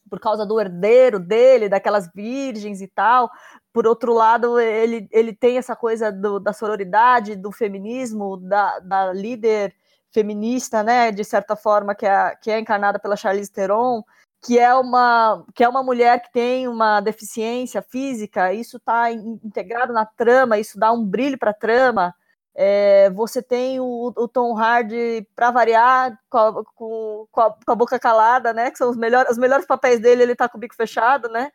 por 0.09 0.19
causa 0.19 0.45
do 0.45 0.59
herdeiro 0.59 1.19
dele, 1.19 1.67
daquelas 1.67 2.09
virgens 2.13 2.81
e 2.81 2.87
tal. 2.87 3.29
Por 3.73 3.87
outro 3.87 4.13
lado, 4.13 4.59
ele, 4.59 5.07
ele 5.11 5.33
tem 5.33 5.57
essa 5.57 5.75
coisa 5.75 6.11
do, 6.11 6.39
da 6.39 6.53
sororidade, 6.53 7.35
do 7.35 7.51
feminismo, 7.51 8.37
da, 8.37 8.79
da 8.79 9.11
líder 9.11 9.75
feminista, 10.11 10.83
né, 10.83 11.11
de 11.11 11.23
certa 11.23 11.55
forma, 11.55 11.95
que 11.95 12.05
é, 12.05 12.35
que 12.35 12.51
é 12.51 12.59
encarnada 12.59 12.99
pela 12.99 13.15
Charlize 13.15 13.51
Theron 13.51 14.03
que 14.43 14.59
é 14.59 14.73
uma 14.75 15.45
que 15.55 15.63
é 15.63 15.69
uma 15.69 15.81
mulher 15.81 16.21
que 16.21 16.31
tem 16.31 16.67
uma 16.67 16.99
deficiência 16.99 17.81
física, 17.81 18.53
isso 18.53 18.77
está 18.77 19.09
integrado 19.11 19.93
na 19.93 20.05
trama, 20.05 20.59
isso 20.59 20.77
dá 20.77 20.91
um 20.91 21.05
brilho 21.05 21.37
para 21.37 21.51
a 21.51 21.53
trama. 21.53 22.13
É, 22.55 23.09
você 23.11 23.41
tem 23.41 23.79
o, 23.79 24.13
o 24.15 24.27
Tom 24.27 24.55
Hardy 24.55 25.27
para 25.35 25.49
variar 25.49 26.19
com 26.29 26.37
a, 26.37 26.63
com, 26.75 27.27
com, 27.31 27.41
a, 27.41 27.51
com 27.51 27.71
a, 27.71 27.75
boca 27.75 27.97
calada, 27.97 28.53
né? 28.53 28.69
Que 28.69 28.77
são 28.77 28.89
os 28.91 28.97
melhores, 28.97 29.31
os 29.31 29.37
melhores 29.37 29.65
papéis 29.65 29.99
dele, 29.99 30.21
ele 30.23 30.33
está 30.33 30.47
com 30.47 30.57
o 30.57 30.61
bico 30.61 30.75
fechado, 30.75 31.29
né? 31.29 31.51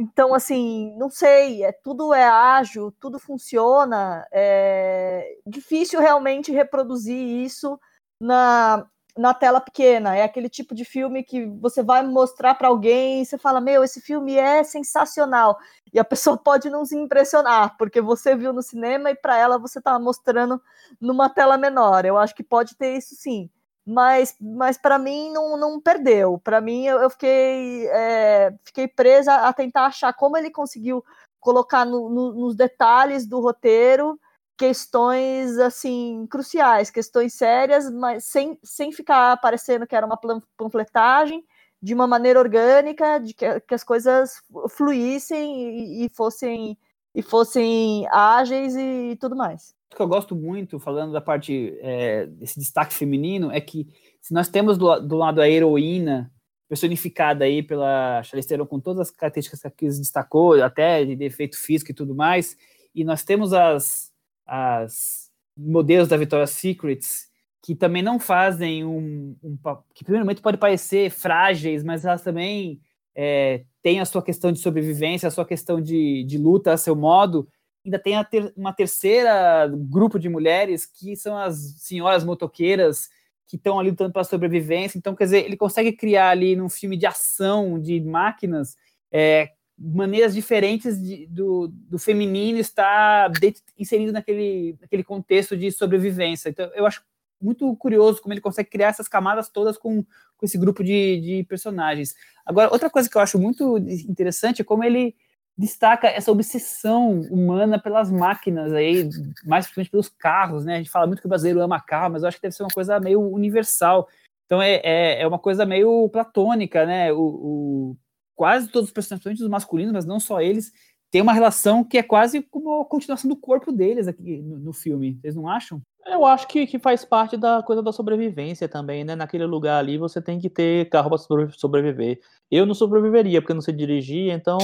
Então, 0.00 0.34
assim, 0.34 0.94
não 0.96 1.10
sei, 1.10 1.64
é, 1.64 1.72
tudo 1.72 2.14
é 2.14 2.24
ágil, 2.24 2.92
tudo 3.00 3.18
funciona. 3.18 4.26
É 4.32 5.36
difícil 5.46 6.00
realmente 6.00 6.52
reproduzir 6.52 7.16
isso 7.16 7.78
na, 8.20 8.86
na 9.18 9.34
tela 9.34 9.60
pequena. 9.60 10.16
É 10.16 10.22
aquele 10.22 10.48
tipo 10.48 10.74
de 10.74 10.84
filme 10.84 11.24
que 11.24 11.44
você 11.44 11.82
vai 11.82 12.02
mostrar 12.06 12.54
para 12.54 12.68
alguém 12.68 13.20
e 13.20 13.26
você 13.26 13.36
fala: 13.36 13.60
Meu, 13.60 13.82
esse 13.82 14.00
filme 14.00 14.36
é 14.36 14.62
sensacional. 14.62 15.58
E 15.92 15.98
a 15.98 16.04
pessoa 16.04 16.36
pode 16.38 16.70
não 16.70 16.84
se 16.84 16.96
impressionar, 16.96 17.76
porque 17.76 18.00
você 18.00 18.36
viu 18.36 18.52
no 18.52 18.62
cinema 18.62 19.10
e 19.10 19.16
para 19.16 19.36
ela 19.36 19.58
você 19.58 19.80
está 19.80 19.98
mostrando 19.98 20.62
numa 21.00 21.28
tela 21.28 21.58
menor. 21.58 22.04
Eu 22.04 22.16
acho 22.16 22.34
que 22.34 22.44
pode 22.44 22.76
ter 22.76 22.96
isso 22.96 23.14
sim. 23.16 23.50
Mas, 23.84 24.36
mas 24.38 24.76
para 24.76 24.98
mim 24.98 25.32
não, 25.32 25.56
não 25.56 25.80
perdeu. 25.80 26.38
Para 26.38 26.60
mim 26.60 26.86
eu, 26.86 27.00
eu 27.00 27.10
fiquei, 27.10 27.88
é, 27.88 28.54
fiquei 28.62 28.86
presa 28.86 29.34
a 29.34 29.52
tentar 29.52 29.86
achar 29.86 30.12
como 30.12 30.36
ele 30.36 30.50
conseguiu 30.50 31.02
colocar 31.40 31.84
no, 31.86 32.10
no, 32.10 32.32
nos 32.34 32.54
detalhes 32.54 33.26
do 33.26 33.40
roteiro 33.40 34.20
questões 34.58 35.56
assim 35.58 36.26
cruciais, 36.28 36.90
questões 36.90 37.32
sérias, 37.32 37.88
mas 37.90 38.24
sem, 38.24 38.58
sem 38.62 38.90
ficar 38.90 39.40
parecendo 39.40 39.86
que 39.86 39.94
era 39.94 40.04
uma 40.04 40.18
panfletagem, 40.56 41.44
de 41.80 41.94
uma 41.94 42.08
maneira 42.08 42.40
orgânica, 42.40 43.18
de 43.20 43.32
que, 43.32 43.60
que 43.60 43.74
as 43.74 43.84
coisas 43.84 44.42
fluíssem 44.70 46.02
e, 46.02 46.06
e, 46.06 46.08
fossem 46.08 46.76
e 47.14 47.22
fossem 47.22 48.06
ágeis 48.10 48.74
e 48.76 49.16
tudo 49.20 49.36
mais. 49.36 49.74
O 49.92 49.96
que 49.96 50.02
eu 50.02 50.08
gosto 50.08 50.34
muito, 50.34 50.78
falando 50.80 51.12
da 51.12 51.20
parte 51.20 51.78
é, 51.80 52.26
desse 52.26 52.58
destaque 52.58 52.92
feminino, 52.92 53.50
é 53.52 53.60
que 53.60 53.86
se 54.20 54.34
nós 54.34 54.48
temos 54.48 54.76
do, 54.76 54.98
do 55.00 55.16
lado 55.16 55.40
a 55.40 55.48
heroína 55.48 56.30
personificada 56.68 57.44
aí 57.44 57.62
pela 57.62 58.22
Charlize 58.24 58.48
Theron 58.48 58.66
com 58.66 58.80
todas 58.80 59.08
as 59.08 59.10
características 59.10 59.62
que 59.74 59.86
destacou, 59.86 60.62
até 60.62 61.04
de 61.04 61.16
defeito 61.16 61.56
físico 61.56 61.92
e 61.92 61.94
tudo 61.94 62.14
mais, 62.14 62.56
e 62.94 63.04
nós 63.04 63.22
temos 63.22 63.52
as 63.52 64.12
as 64.48 65.30
modelos 65.56 66.08
da 66.08 66.16
Victoria's 66.16 66.50
Secrets 66.50 67.28
que 67.62 67.74
também 67.74 68.02
não 68.02 68.18
fazem 68.18 68.84
um, 68.84 69.36
um 69.42 69.58
que 69.92 70.02
primeiramente 70.02 70.40
pode 70.40 70.56
parecer 70.56 71.10
frágeis, 71.10 71.84
mas 71.84 72.04
elas 72.04 72.22
também 72.22 72.80
é, 73.14 73.64
têm 73.82 74.00
a 74.00 74.04
sua 74.04 74.22
questão 74.22 74.50
de 74.50 74.58
sobrevivência, 74.58 75.26
a 75.26 75.30
sua 75.30 75.44
questão 75.44 75.80
de, 75.80 76.24
de 76.24 76.38
luta, 76.38 76.72
a 76.72 76.78
seu 76.78 76.96
modo. 76.96 77.48
Ainda 77.84 77.98
tem 77.98 78.14
ter, 78.24 78.52
uma 78.56 78.72
terceira 78.72 79.68
grupo 79.70 80.18
de 80.18 80.28
mulheres 80.28 80.86
que 80.86 81.16
são 81.16 81.36
as 81.36 81.56
senhoras 81.78 82.24
motoqueiras 82.24 83.08
que 83.46 83.56
estão 83.56 83.78
ali 83.78 83.90
lutando 83.90 84.12
pela 84.12 84.24
sobrevivência. 84.24 84.96
Então, 84.98 85.14
quer 85.14 85.24
dizer, 85.24 85.44
ele 85.44 85.56
consegue 85.56 85.92
criar 85.92 86.30
ali 86.30 86.54
num 86.54 86.68
filme 86.68 86.96
de 86.96 87.06
ação, 87.06 87.80
de 87.80 88.00
máquinas, 88.00 88.76
é, 89.10 89.50
maneiras 89.78 90.34
diferentes 90.34 91.00
de, 91.00 91.26
do, 91.26 91.68
do 91.68 91.98
feminino 91.98 92.58
estar 92.58 93.30
inserido 93.78 94.12
naquele, 94.12 94.76
naquele 94.80 95.04
contexto 95.04 95.56
de 95.56 95.70
sobrevivência. 95.70 96.48
Então, 96.48 96.70
eu 96.74 96.84
acho 96.84 97.02
muito 97.40 97.74
curioso 97.76 98.20
como 98.20 98.34
ele 98.34 98.40
consegue 98.40 98.68
criar 98.68 98.88
essas 98.88 99.06
camadas 99.06 99.48
todas 99.48 99.78
com, 99.78 100.02
com 100.02 100.46
esse 100.46 100.58
grupo 100.58 100.82
de, 100.82 101.20
de 101.20 101.44
personagens. 101.44 102.14
Agora, 102.44 102.72
outra 102.72 102.90
coisa 102.90 103.08
que 103.08 103.16
eu 103.16 103.22
acho 103.22 103.38
muito 103.38 103.78
interessante 103.78 104.62
é 104.62 104.64
como 104.64 104.82
ele 104.82 105.14
destaca 105.56 106.06
essa 106.08 106.30
obsessão 106.30 107.20
humana 107.30 107.80
pelas 107.80 108.10
máquinas 108.10 108.72
aí, 108.72 109.08
mais 109.44 109.66
principalmente 109.66 109.90
pelos 109.90 110.08
carros, 110.08 110.64
né? 110.64 110.74
A 110.74 110.78
gente 110.78 110.90
fala 110.90 111.06
muito 111.06 111.20
que 111.20 111.26
o 111.26 111.28
brasileiro 111.28 111.60
ama 111.60 111.80
carro, 111.80 112.12
mas 112.12 112.22
eu 112.22 112.28
acho 112.28 112.36
que 112.36 112.42
deve 112.42 112.54
ser 112.54 112.62
uma 112.62 112.70
coisa 112.70 113.00
meio 113.00 113.20
universal. 113.20 114.08
Então 114.46 114.62
é, 114.62 114.80
é, 114.84 115.22
é 115.22 115.26
uma 115.26 115.38
coisa 115.38 115.66
meio 115.66 116.08
platônica, 116.10 116.86
né? 116.86 117.12
O, 117.12 117.20
o 117.20 117.96
quase 118.38 118.68
todos 118.68 118.88
os 118.88 118.94
personagens, 118.94 119.40
os 119.40 119.48
masculinos, 119.48 119.92
mas 119.92 120.06
não 120.06 120.20
só 120.20 120.40
eles, 120.40 120.72
tem 121.10 121.20
uma 121.20 121.32
relação 121.32 121.82
que 121.82 121.98
é 121.98 122.02
quase 122.04 122.40
como 122.40 122.80
a 122.80 122.84
continuação 122.84 123.28
do 123.28 123.34
corpo 123.34 123.72
deles 123.72 124.06
aqui 124.06 124.40
no, 124.40 124.58
no 124.58 124.72
filme. 124.72 125.18
Vocês 125.20 125.34
não 125.34 125.48
acham? 125.48 125.82
Eu 126.06 126.24
acho 126.24 126.46
que, 126.46 126.64
que 126.64 126.78
faz 126.78 127.04
parte 127.04 127.36
da 127.36 127.62
coisa 127.64 127.82
da 127.82 127.92
sobrevivência 127.92 128.68
também, 128.68 129.02
né? 129.04 129.16
Naquele 129.16 129.44
lugar 129.44 129.78
ali 129.78 129.98
você 129.98 130.22
tem 130.22 130.38
que 130.38 130.48
ter 130.48 130.88
carro 130.88 131.10
para 131.10 131.18
sobreviver. 131.50 132.20
Eu 132.48 132.64
não 132.64 132.74
sobreviveria 132.74 133.42
porque 133.42 133.50
eu 133.50 133.56
não 133.56 133.62
sei 133.62 133.74
dirigir, 133.74 134.30
então 134.32 134.58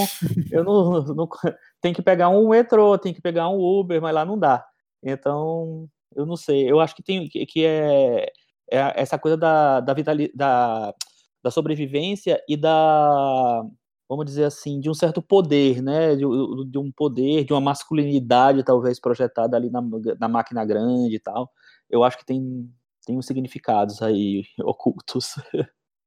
eu 0.52 0.62
não, 0.62 1.02
não 1.12 1.28
tem 1.80 1.92
que 1.92 2.00
pegar 2.00 2.28
um 2.28 2.50
metrô, 2.50 2.96
tem 2.96 3.12
que 3.12 3.20
pegar 3.20 3.48
um 3.48 3.58
Uber, 3.58 4.00
mas 4.00 4.14
lá 4.14 4.24
não 4.24 4.38
dá. 4.38 4.64
Então 5.02 5.88
eu 6.14 6.24
não 6.24 6.36
sei. 6.36 6.70
Eu 6.70 6.78
acho 6.78 6.94
que 6.94 7.02
tem 7.02 7.28
que 7.28 7.64
é, 7.66 8.30
é 8.70 9.02
essa 9.02 9.18
coisa 9.18 9.36
da 9.36 9.80
da, 9.80 9.94
da 10.34 10.94
da 11.44 11.50
sobrevivência 11.50 12.42
e 12.48 12.56
da 12.56 13.62
vamos 14.08 14.26
dizer 14.26 14.44
assim, 14.44 14.80
de 14.80 14.90
um 14.90 14.94
certo 14.94 15.22
poder, 15.22 15.82
né, 15.82 16.14
de, 16.14 16.24
de, 16.70 16.78
um 16.78 16.92
poder, 16.94 17.44
de 17.44 17.52
uma 17.52 17.60
masculinidade 17.60 18.62
talvez 18.62 19.00
projetada 19.00 19.56
ali 19.56 19.70
na, 19.70 19.82
na 20.20 20.28
máquina 20.28 20.64
grande 20.64 21.16
e 21.16 21.18
tal. 21.18 21.50
Eu 21.90 22.04
acho 22.04 22.18
que 22.18 22.24
tem, 22.24 22.70
tem 23.06 23.16
uns 23.16 23.26
significados 23.26 24.02
aí 24.02 24.44
ocultos. 24.62 25.34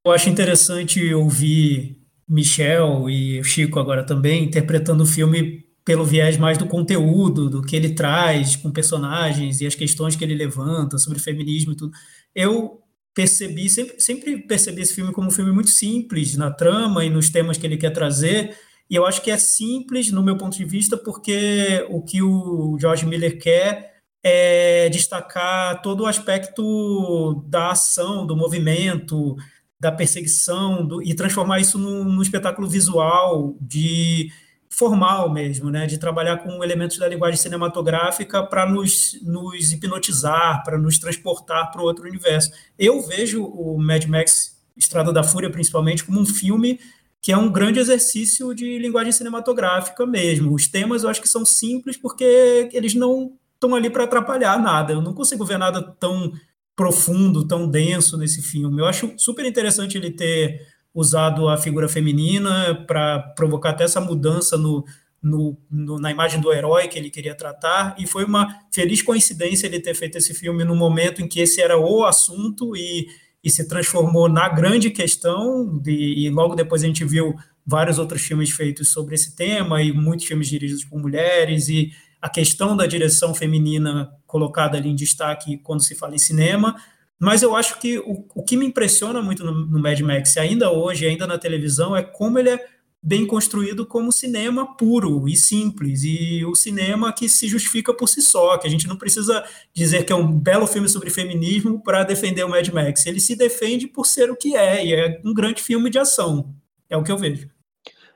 Eu 0.06 0.12
acho 0.12 0.30
interessante 0.30 1.14
ouvir 1.14 2.02
Michel 2.28 3.10
e 3.10 3.44
Chico 3.44 3.80
agora 3.80 4.06
também 4.06 4.44
interpretando 4.44 5.02
o 5.02 5.08
filme 5.08 5.66
pelo 5.84 6.06
viés 6.06 6.38
mais 6.38 6.58
do 6.58 6.68
conteúdo, 6.68 7.50
do 7.50 7.62
que 7.62 7.76
ele 7.76 7.96
traz 7.96 8.56
com 8.56 8.72
personagens 8.72 9.60
e 9.60 9.66
as 9.66 9.74
questões 9.74 10.16
que 10.16 10.24
ele 10.24 10.36
levanta 10.36 10.98
sobre 10.98 11.20
feminismo 11.20 11.74
e 11.74 11.76
tudo. 11.76 11.92
Eu 12.36 12.82
percebi, 13.18 13.68
sempre, 13.68 14.00
sempre 14.00 14.38
percebi 14.44 14.84
esse 14.84 14.94
filme 14.94 15.12
como 15.12 15.30
um 15.30 15.32
filme 15.32 15.52
muito 15.52 15.72
simples 15.72 16.38
na 16.38 16.52
trama 16.52 17.04
e 17.04 17.10
nos 17.10 17.32
temas 17.32 17.58
que 17.58 17.66
ele 17.66 17.76
quer 17.76 17.90
trazer. 17.90 18.56
E 18.88 18.96
eu 18.96 19.08
acho 19.08 19.24
que 19.24 19.32
é 19.32 19.38
simples, 19.38 20.12
no 20.12 20.22
meu 20.22 20.38
ponto 20.38 20.56
de 20.56 20.64
vista, 20.64 20.96
porque 20.96 21.84
o 21.90 22.04
que 22.04 22.22
o 22.22 22.78
George 22.80 23.08
Miller 23.08 23.40
quer 23.40 23.96
é 24.24 24.88
destacar 24.90 25.82
todo 25.82 26.02
o 26.02 26.06
aspecto 26.06 27.44
da 27.48 27.72
ação, 27.72 28.24
do 28.24 28.38
movimento, 28.38 29.36
da 29.80 29.92
perseguição, 29.92 30.86
do, 30.86 31.02
e 31.02 31.16
transformar 31.16 31.60
isso 31.60 31.80
num, 31.80 32.04
num 32.04 32.22
espetáculo 32.22 32.70
visual 32.70 33.58
de 33.60 34.30
formal 34.70 35.32
mesmo, 35.32 35.70
né, 35.70 35.88
de 35.88 35.98
trabalhar 35.98 36.38
com 36.38 36.64
elementos 36.64 36.98
da 36.98 37.08
linguagem 37.08 37.40
cinematográfica 37.40 38.44
para 38.44 38.70
nos, 38.70 39.18
nos 39.24 39.72
hipnotizar, 39.72 40.64
para 40.64 40.78
nos 40.78 41.00
transportar 41.00 41.72
para 41.72 41.82
outro 41.82 42.08
universo. 42.08 42.52
Eu 42.78 43.02
vejo 43.02 43.44
o 43.44 43.78
Mad 43.78 44.06
Max 44.06 44.58
Estrada 44.76 45.12
da 45.12 45.24
Fúria, 45.24 45.50
principalmente, 45.50 46.04
como 46.04 46.20
um 46.20 46.26
filme 46.26 46.80
que 47.22 47.32
é 47.32 47.38
um 47.38 47.52
grande 47.52 47.80
exercício 47.80 48.54
de 48.54 48.78
linguagem 48.78 49.12
cinematográfica 49.12 50.06
mesmo. 50.06 50.54
Os 50.54 50.68
temas 50.68 51.04
eu 51.04 51.10
acho 51.10 51.22
que 51.22 51.28
são 51.28 51.44
simples 51.44 51.98
porque 51.98 52.70
eles 52.72 52.94
não 52.94 53.34
estão 53.56 53.76
ali 53.76 53.90
para 53.90 54.04
atrapalhar 54.04 54.62
nada. 54.62 54.94
Eu 54.94 55.02
não 55.02 55.14
consigo 55.14 55.44
ver 55.44 55.58
nada 55.58 55.82
tão 55.82 56.32
profundo, 56.76 57.48
tão 57.48 57.68
denso 57.68 58.18
nesse 58.18 58.42
filme. 58.42 58.80
Eu 58.80 58.86
acho 58.86 59.14
super 59.18 59.44
interessante 59.46 59.98
ele 59.98 60.12
ter 60.12 60.62
usado 60.98 61.48
a 61.48 61.58
figura 61.58 61.88
feminina 61.88 62.74
para 62.88 63.20
provocar 63.20 63.70
até 63.70 63.84
essa 63.84 64.02
mudança 64.02 64.58
no, 64.58 64.84
no, 65.22 65.56
no, 65.70 66.00
na 66.00 66.10
imagem 66.10 66.42
do 66.42 66.52
herói 66.52 66.88
que 66.88 66.98
ele 66.98 67.12
queria 67.12 67.36
tratar, 67.36 67.96
e 68.00 68.08
foi 68.08 68.26
uma 68.26 68.48
feliz 68.74 69.04
coincidência 69.04 69.68
ele 69.68 69.80
ter 69.80 69.94
feito 69.94 70.18
esse 70.18 70.34
filme 70.34 70.64
no 70.64 70.76
momento 70.76 71.22
em 71.22 71.28
que 71.28 71.40
esse 71.40 71.62
era 71.62 71.78
o 71.78 72.04
assunto 72.04 72.76
e, 72.76 73.08
e 73.44 73.50
se 73.52 73.68
transformou 73.68 74.28
na 74.28 74.50
grande 74.50 74.90
questão, 74.90 75.78
de, 75.78 75.92
e 75.92 76.32
logo 76.32 76.56
depois 76.56 76.84
a 76.84 76.88
gente 76.88 77.06
viu 77.06 77.36
vários 77.64 78.00
outros 78.00 78.24
filmes 78.24 78.50
feitos 78.50 78.90
sobre 78.90 79.14
esse 79.14 79.36
tema, 79.36 79.84
e 79.84 79.94
muitos 79.94 80.26
filmes 80.26 80.48
dirigidos 80.48 80.84
por 80.84 81.00
mulheres, 81.00 81.70
e 81.70 81.92
a 82.20 82.28
questão 82.28 82.76
da 82.76 82.88
direção 82.88 83.36
feminina 83.36 84.10
colocada 84.26 84.80
ali 84.80 84.90
em 84.90 84.96
destaque 84.96 85.60
quando 85.60 85.84
se 85.84 85.94
fala 85.94 86.16
em 86.16 86.18
cinema, 86.18 86.76
mas 87.20 87.42
eu 87.42 87.56
acho 87.56 87.80
que 87.80 88.00
o, 88.00 88.26
o 88.36 88.44
que 88.44 88.56
me 88.56 88.66
impressiona 88.66 89.22
muito 89.22 89.44
no, 89.44 89.52
no 89.52 89.80
Mad 89.80 90.00
Max, 90.02 90.38
ainda 90.38 90.72
hoje, 90.72 91.06
ainda 91.06 91.26
na 91.26 91.38
televisão, 91.38 91.96
é 91.96 92.04
como 92.04 92.38
ele 92.38 92.50
é 92.50 92.66
bem 93.02 93.26
construído 93.26 93.86
como 93.86 94.12
cinema 94.12 94.76
puro 94.76 95.28
e 95.28 95.36
simples, 95.36 96.04
e 96.04 96.44
o 96.46 96.56
cinema 96.56 97.14
que 97.14 97.30
se 97.30 97.48
justifica 97.48 97.94
por 97.94 98.08
si 98.08 98.22
só, 98.22 98.58
que 98.58 98.68
a 98.68 98.70
gente 98.70 98.88
não 98.88 98.98
precisa 98.98 99.46
dizer 99.74 100.04
que 100.04 100.12
é 100.12 100.16
um 100.16 100.38
belo 100.38 100.68
filme 100.68 100.90
sobre 100.90 101.10
feminismo 101.10 101.82
para 101.82 102.04
defender 102.04 102.44
o 102.44 102.50
Mad 102.50 102.68
Max. 102.70 103.06
Ele 103.06 103.20
se 103.20 103.36
defende 103.36 103.88
por 103.88 104.06
ser 104.06 104.30
o 104.30 104.36
que 104.36 104.56
é, 104.56 104.86
e 104.86 104.94
é 104.94 105.22
um 105.24 105.34
grande 105.34 105.62
filme 105.62 105.90
de 105.90 106.00
ação. 106.00 106.54
É 106.90 106.98
o 106.98 107.04
que 107.04 107.12
eu 107.12 107.18
vejo. 107.18 107.50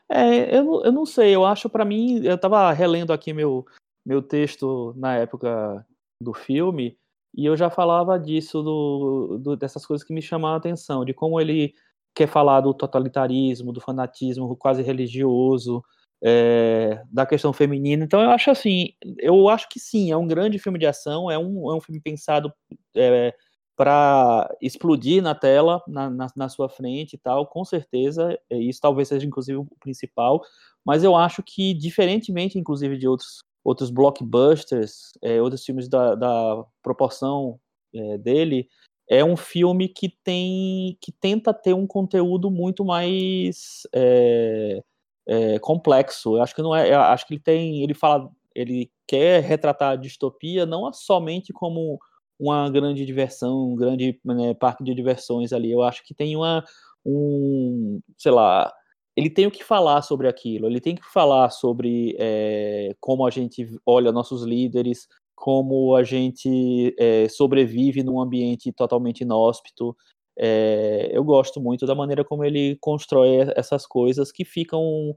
É, 0.09 0.57
eu, 0.57 0.81
eu 0.83 0.91
não 0.91 1.05
sei, 1.05 1.33
eu 1.33 1.45
acho 1.45 1.69
para 1.69 1.85
mim, 1.85 2.21
eu 2.25 2.35
estava 2.35 2.71
relendo 2.73 3.13
aqui 3.13 3.31
meu, 3.31 3.65
meu 4.05 4.21
texto 4.21 4.93
na 4.97 5.15
época 5.15 5.85
do 6.21 6.33
filme, 6.33 6.97
e 7.33 7.45
eu 7.45 7.55
já 7.55 7.69
falava 7.69 8.19
disso, 8.19 8.61
do, 8.61 9.37
do, 9.39 9.55
dessas 9.55 9.85
coisas 9.85 10.05
que 10.05 10.13
me 10.13 10.21
chamaram 10.21 10.55
a 10.55 10.57
atenção, 10.57 11.05
de 11.05 11.13
como 11.13 11.39
ele 11.39 11.73
quer 12.13 12.27
falar 12.27 12.61
do 12.61 12.73
totalitarismo, 12.73 13.71
do 13.71 13.79
fanatismo 13.79 14.55
quase 14.57 14.81
religioso, 14.81 15.83
é, 16.23 17.01
da 17.11 17.25
questão 17.25 17.53
feminina. 17.53 18.03
Então 18.03 18.21
eu 18.21 18.29
acho 18.29 18.51
assim, 18.51 18.93
eu 19.19 19.49
acho 19.49 19.69
que 19.69 19.79
sim, 19.79 20.11
é 20.11 20.17
um 20.17 20.27
grande 20.27 20.59
filme 20.59 20.77
de 20.77 20.85
ação, 20.85 21.31
é 21.31 21.37
um, 21.37 21.71
é 21.71 21.75
um 21.75 21.81
filme 21.81 22.01
pensado 22.01 22.53
é, 22.95 23.33
para 23.75 24.53
explodir 24.61 25.23
na 25.23 25.33
tela, 25.33 25.81
na, 25.87 26.09
na, 26.09 26.27
na, 26.35 26.49
sua 26.49 26.69
frente 26.69 27.13
e 27.13 27.17
tal, 27.17 27.47
com 27.47 27.65
certeza, 27.65 28.37
isso 28.51 28.79
talvez 28.81 29.07
seja 29.07 29.25
inclusive 29.25 29.57
o 29.57 29.67
principal, 29.79 30.41
mas 30.85 31.03
eu 31.03 31.15
acho 31.15 31.41
que, 31.41 31.73
diferentemente, 31.73 32.59
inclusive, 32.59 32.97
de 32.97 33.07
outros 33.07 33.43
outros 33.63 33.89
blockbusters, 33.89 35.11
é, 35.21 35.41
outros 35.41 35.63
filmes 35.63 35.87
da, 35.87 36.15
da 36.15 36.65
proporção 36.81 37.59
é, 37.93 38.17
dele, 38.17 38.67
é 39.09 39.23
um 39.23 39.35
filme 39.35 39.89
que 39.89 40.09
tem 40.23 40.97
que 41.01 41.11
tenta 41.11 41.53
ter 41.53 41.73
um 41.73 41.85
conteúdo 41.85 42.49
muito 42.49 42.85
mais 42.85 43.81
é, 43.93 44.81
é, 45.27 45.59
complexo. 45.59 46.37
Eu 46.37 46.43
acho 46.43 46.55
que 46.55 46.61
não 46.61 46.75
é, 46.75 46.93
acho 46.93 47.27
que 47.27 47.33
ele 47.33 47.41
tem, 47.41 47.83
ele 47.83 47.93
fala, 47.93 48.31
ele 48.55 48.89
quer 49.07 49.43
retratar 49.43 49.91
a 49.91 49.95
distopia 49.95 50.65
não 50.65 50.91
somente 50.93 51.51
como 51.53 51.99
uma 52.39 52.69
grande 52.69 53.05
diversão, 53.05 53.71
um 53.71 53.75
grande 53.75 54.19
né, 54.25 54.53
parque 54.53 54.83
de 54.83 54.95
diversões 54.95 55.53
ali. 55.53 55.71
Eu 55.71 55.83
acho 55.83 56.03
que 56.03 56.13
tem 56.13 56.35
uma 56.35 56.63
um, 57.05 57.99
sei 58.17 58.31
lá, 58.31 58.71
ele 59.15 59.29
tem 59.29 59.45
o 59.45 59.51
que 59.51 59.63
falar 59.63 60.01
sobre 60.01 60.27
aquilo, 60.27 60.67
ele 60.67 60.79
tem 60.79 60.95
que 60.95 61.05
falar 61.11 61.49
sobre 61.49 62.15
é, 62.19 62.95
como 62.99 63.25
a 63.25 63.29
gente 63.29 63.67
olha 63.85 64.11
nossos 64.11 64.43
líderes, 64.43 65.07
como 65.35 65.95
a 65.95 66.03
gente 66.03 66.95
é, 66.97 67.27
sobrevive 67.27 68.03
num 68.03 68.21
ambiente 68.21 68.71
totalmente 68.71 69.21
inóspito. 69.21 69.95
É, 70.37 71.09
eu 71.11 71.23
gosto 71.23 71.59
muito 71.59 71.85
da 71.85 71.95
maneira 71.95 72.23
como 72.23 72.45
ele 72.45 72.77
constrói 72.79 73.51
essas 73.55 73.85
coisas 73.85 74.31
que 74.31 74.45
ficam. 74.45 75.15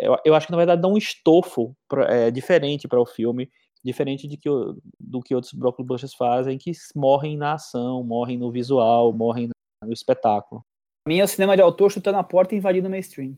Eu, 0.00 0.16
eu, 0.24 0.34
acho 0.34 0.46
que 0.46 0.52
na 0.52 0.58
verdade 0.58 0.80
dá 0.80 0.88
um 0.88 0.96
estofo 0.96 1.76
pra, 1.86 2.30
diferente 2.30 2.88
para 2.88 3.00
o 3.00 3.04
filme, 3.04 3.50
diferente 3.84 4.26
de 4.26 4.38
que, 4.38 4.48
do 4.98 5.20
que 5.20 5.34
outros 5.34 5.52
blockbusters 5.52 6.14
fazem, 6.14 6.56
que 6.56 6.72
morrem 6.94 7.36
na 7.36 7.54
ação, 7.54 8.02
morrem 8.02 8.38
no 8.38 8.50
visual, 8.50 9.12
morrem 9.12 9.48
no 9.84 9.92
espetáculo 9.92 10.64
mim 11.06 11.18
é 11.18 11.24
o 11.24 11.28
cinema 11.28 11.56
de 11.56 11.62
autor 11.62 11.90
chutando 11.90 12.18
a 12.18 12.24
porta 12.24 12.54
e 12.54 12.58
invadindo 12.58 12.88
o 12.88 12.90
mainstream. 12.90 13.36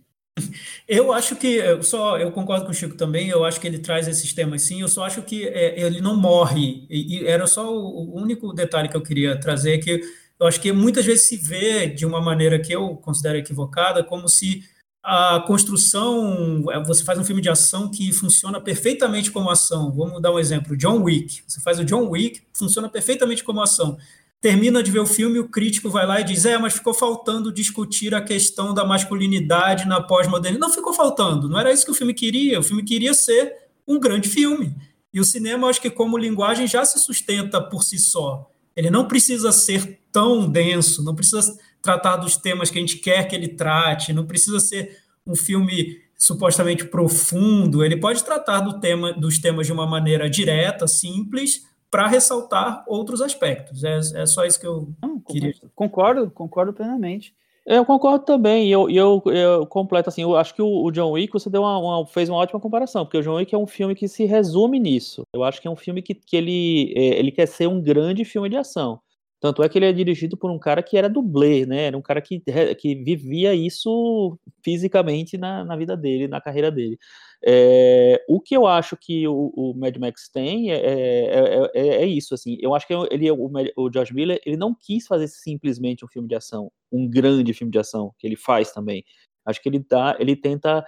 Eu 0.86 1.12
acho 1.12 1.36
que 1.36 1.46
eu 1.46 1.82
só 1.82 2.18
eu 2.18 2.30
concordo 2.32 2.64
com 2.64 2.72
o 2.72 2.74
Chico 2.74 2.96
também. 2.96 3.28
Eu 3.28 3.44
acho 3.44 3.60
que 3.60 3.66
ele 3.66 3.78
traz 3.78 4.08
esses 4.08 4.32
temas 4.32 4.62
sim. 4.62 4.80
Eu 4.80 4.88
só 4.88 5.04
acho 5.04 5.22
que 5.22 5.46
é, 5.46 5.80
ele 5.80 6.00
não 6.00 6.16
morre. 6.16 6.86
E, 6.90 7.18
e 7.20 7.26
era 7.26 7.46
só 7.46 7.72
o, 7.72 8.14
o, 8.14 8.20
único 8.20 8.52
detalhe 8.52 8.88
que 8.88 8.96
eu 8.96 9.02
queria 9.02 9.38
trazer 9.38 9.78
que 9.78 10.00
eu 10.38 10.46
acho 10.46 10.60
que 10.60 10.72
muitas 10.72 11.04
vezes 11.04 11.28
se 11.28 11.36
vê 11.36 11.86
de 11.86 12.04
uma 12.04 12.20
maneira 12.20 12.58
que 12.58 12.72
eu 12.72 12.96
considero 12.96 13.38
equivocada, 13.38 14.02
como 14.02 14.28
se 14.28 14.64
a 15.02 15.42
construção 15.46 16.64
é, 16.72 16.82
você 16.82 17.04
faz 17.04 17.18
um 17.18 17.24
filme 17.24 17.40
de 17.40 17.48
ação 17.48 17.90
que 17.90 18.12
funciona 18.12 18.60
perfeitamente 18.60 19.30
como 19.30 19.50
ação. 19.50 19.92
Vamos 19.92 20.20
dar 20.20 20.32
um 20.32 20.38
exemplo: 20.38 20.76
John 20.76 21.02
Wick. 21.02 21.42
Você 21.46 21.60
faz 21.60 21.78
o 21.78 21.84
John 21.84 22.08
Wick, 22.08 22.42
funciona 22.52 22.88
perfeitamente 22.88 23.44
como 23.44 23.62
ação 23.62 23.96
termina 24.44 24.82
de 24.82 24.90
ver 24.90 24.98
o 24.98 25.06
filme, 25.06 25.38
o 25.38 25.48
crítico 25.48 25.88
vai 25.88 26.06
lá 26.06 26.20
e 26.20 26.24
diz: 26.24 26.44
É, 26.44 26.58
mas 26.58 26.74
ficou 26.74 26.92
faltando 26.92 27.50
discutir 27.50 28.14
a 28.14 28.20
questão 28.20 28.74
da 28.74 28.84
masculinidade 28.84 29.88
na 29.88 30.02
pós-modernidade. 30.02 30.60
Não 30.60 30.70
ficou 30.70 30.92
faltando, 30.92 31.48
não 31.48 31.58
era 31.58 31.72
isso 31.72 31.86
que 31.86 31.90
o 31.90 31.94
filme 31.94 32.12
queria. 32.12 32.60
O 32.60 32.62
filme 32.62 32.84
queria 32.84 33.14
ser 33.14 33.56
um 33.88 33.98
grande 33.98 34.28
filme. 34.28 34.76
E 35.14 35.18
o 35.18 35.24
cinema, 35.24 35.66
acho 35.70 35.80
que, 35.80 35.88
como 35.88 36.18
linguagem, 36.18 36.66
já 36.66 36.84
se 36.84 36.98
sustenta 36.98 37.58
por 37.58 37.82
si 37.82 37.96
só. 37.96 38.50
Ele 38.76 38.90
não 38.90 39.08
precisa 39.08 39.50
ser 39.50 40.00
tão 40.12 40.46
denso, 40.46 41.02
não 41.02 41.14
precisa 41.14 41.58
tratar 41.80 42.16
dos 42.16 42.36
temas 42.36 42.68
que 42.68 42.76
a 42.76 42.82
gente 42.82 42.98
quer 42.98 43.26
que 43.26 43.34
ele 43.34 43.48
trate, 43.48 44.12
não 44.12 44.26
precisa 44.26 44.60
ser 44.60 44.98
um 45.26 45.34
filme 45.34 46.02
supostamente 46.18 46.84
profundo, 46.84 47.82
ele 47.82 47.96
pode 47.96 48.22
tratar 48.22 48.60
do 48.60 48.78
tema, 48.78 49.14
dos 49.14 49.38
temas 49.38 49.66
de 49.66 49.72
uma 49.72 49.86
maneira 49.86 50.28
direta, 50.28 50.86
simples, 50.86 51.62
para 51.94 52.08
ressaltar 52.08 52.82
outros 52.88 53.20
aspectos. 53.20 53.84
É, 53.84 53.98
é 54.16 54.26
só 54.26 54.44
isso 54.44 54.58
que 54.58 54.66
eu 54.66 54.88
Não, 55.00 55.20
queria. 55.20 55.54
Concordo, 55.76 56.28
concordo 56.28 56.72
plenamente. 56.72 57.32
Eu 57.64 57.84
concordo 57.84 58.24
também, 58.24 58.66
e 58.66 58.72
eu, 58.72 58.90
eu, 58.90 59.22
eu 59.26 59.64
completo 59.64 60.08
assim, 60.08 60.22
eu 60.22 60.36
acho 60.36 60.52
que 60.56 60.60
o, 60.60 60.84
o 60.84 60.90
John 60.90 61.12
Wick, 61.12 61.32
você 61.32 61.48
deu 61.48 61.62
uma, 61.62 61.78
uma, 61.78 62.04
fez 62.04 62.28
uma 62.28 62.38
ótima 62.38 62.58
comparação, 62.58 63.04
porque 63.04 63.18
o 63.18 63.22
John 63.22 63.36
Wick 63.36 63.54
é 63.54 63.58
um 63.58 63.66
filme 63.66 63.94
que 63.94 64.08
se 64.08 64.24
resume 64.24 64.80
nisso. 64.80 65.22
Eu 65.32 65.44
acho 65.44 65.62
que 65.62 65.68
é 65.68 65.70
um 65.70 65.76
filme 65.76 66.02
que, 66.02 66.14
que 66.14 66.36
ele, 66.36 66.92
é, 66.96 67.20
ele 67.20 67.30
quer 67.30 67.46
ser 67.46 67.68
um 67.68 67.80
grande 67.80 68.24
filme 68.24 68.48
de 68.48 68.56
ação. 68.56 68.98
Tanto 69.40 69.62
é 69.62 69.68
que 69.68 69.78
ele 69.78 69.86
é 69.86 69.92
dirigido 69.92 70.36
por 70.36 70.50
um 70.50 70.58
cara 70.58 70.82
que 70.82 70.96
era 70.96 71.08
dublê, 71.08 71.64
né? 71.64 71.84
Era 71.84 71.96
um 71.96 72.02
cara 72.02 72.20
que, 72.20 72.42
que 72.76 72.94
vivia 72.96 73.54
isso 73.54 74.36
fisicamente 74.64 75.38
na, 75.38 75.64
na 75.64 75.76
vida 75.76 75.96
dele, 75.96 76.26
na 76.26 76.40
carreira 76.40 76.72
dele. 76.72 76.98
É, 77.46 78.24
o 78.26 78.40
que 78.40 78.56
eu 78.56 78.66
acho 78.66 78.96
que 78.96 79.28
o, 79.28 79.52
o 79.54 79.74
Mad 79.74 79.94
Max 79.98 80.30
tem 80.32 80.72
é, 80.72 80.76
é, 80.76 81.70
é, 81.74 81.86
é, 82.02 82.06
isso, 82.06 82.34
assim. 82.34 82.56
Eu 82.60 82.74
acho 82.74 82.86
que 82.86 82.94
ele, 83.10 83.30
o, 83.30 83.50
o 83.76 83.92
George 83.92 84.14
Miller, 84.14 84.40
ele 84.46 84.56
não 84.56 84.74
quis 84.74 85.06
fazer 85.06 85.28
simplesmente 85.28 86.04
um 86.04 86.08
filme 86.08 86.26
de 86.26 86.34
ação, 86.34 86.72
um 86.90 87.08
grande 87.08 87.52
filme 87.52 87.70
de 87.70 87.78
ação, 87.78 88.14
que 88.18 88.26
ele 88.26 88.36
faz 88.36 88.72
também. 88.72 89.04
Acho 89.44 89.60
que 89.60 89.68
ele 89.68 89.78
dá, 89.78 90.16
ele 90.18 90.34
tenta 90.34 90.84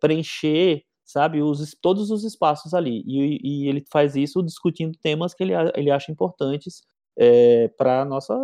preencher 0.00 0.82
sabe, 1.04 1.40
os, 1.40 1.74
todos 1.80 2.10
os 2.10 2.22
espaços 2.22 2.74
ali. 2.74 3.02
E, 3.06 3.40
e, 3.42 3.68
ele 3.68 3.82
faz 3.90 4.14
isso 4.14 4.42
discutindo 4.42 4.98
temas 4.98 5.32
que 5.32 5.42
ele, 5.42 5.52
ele 5.74 5.90
acha 5.90 6.12
importantes 6.12 6.82
é, 7.18 7.68
para 7.68 8.04
nossa, 8.04 8.34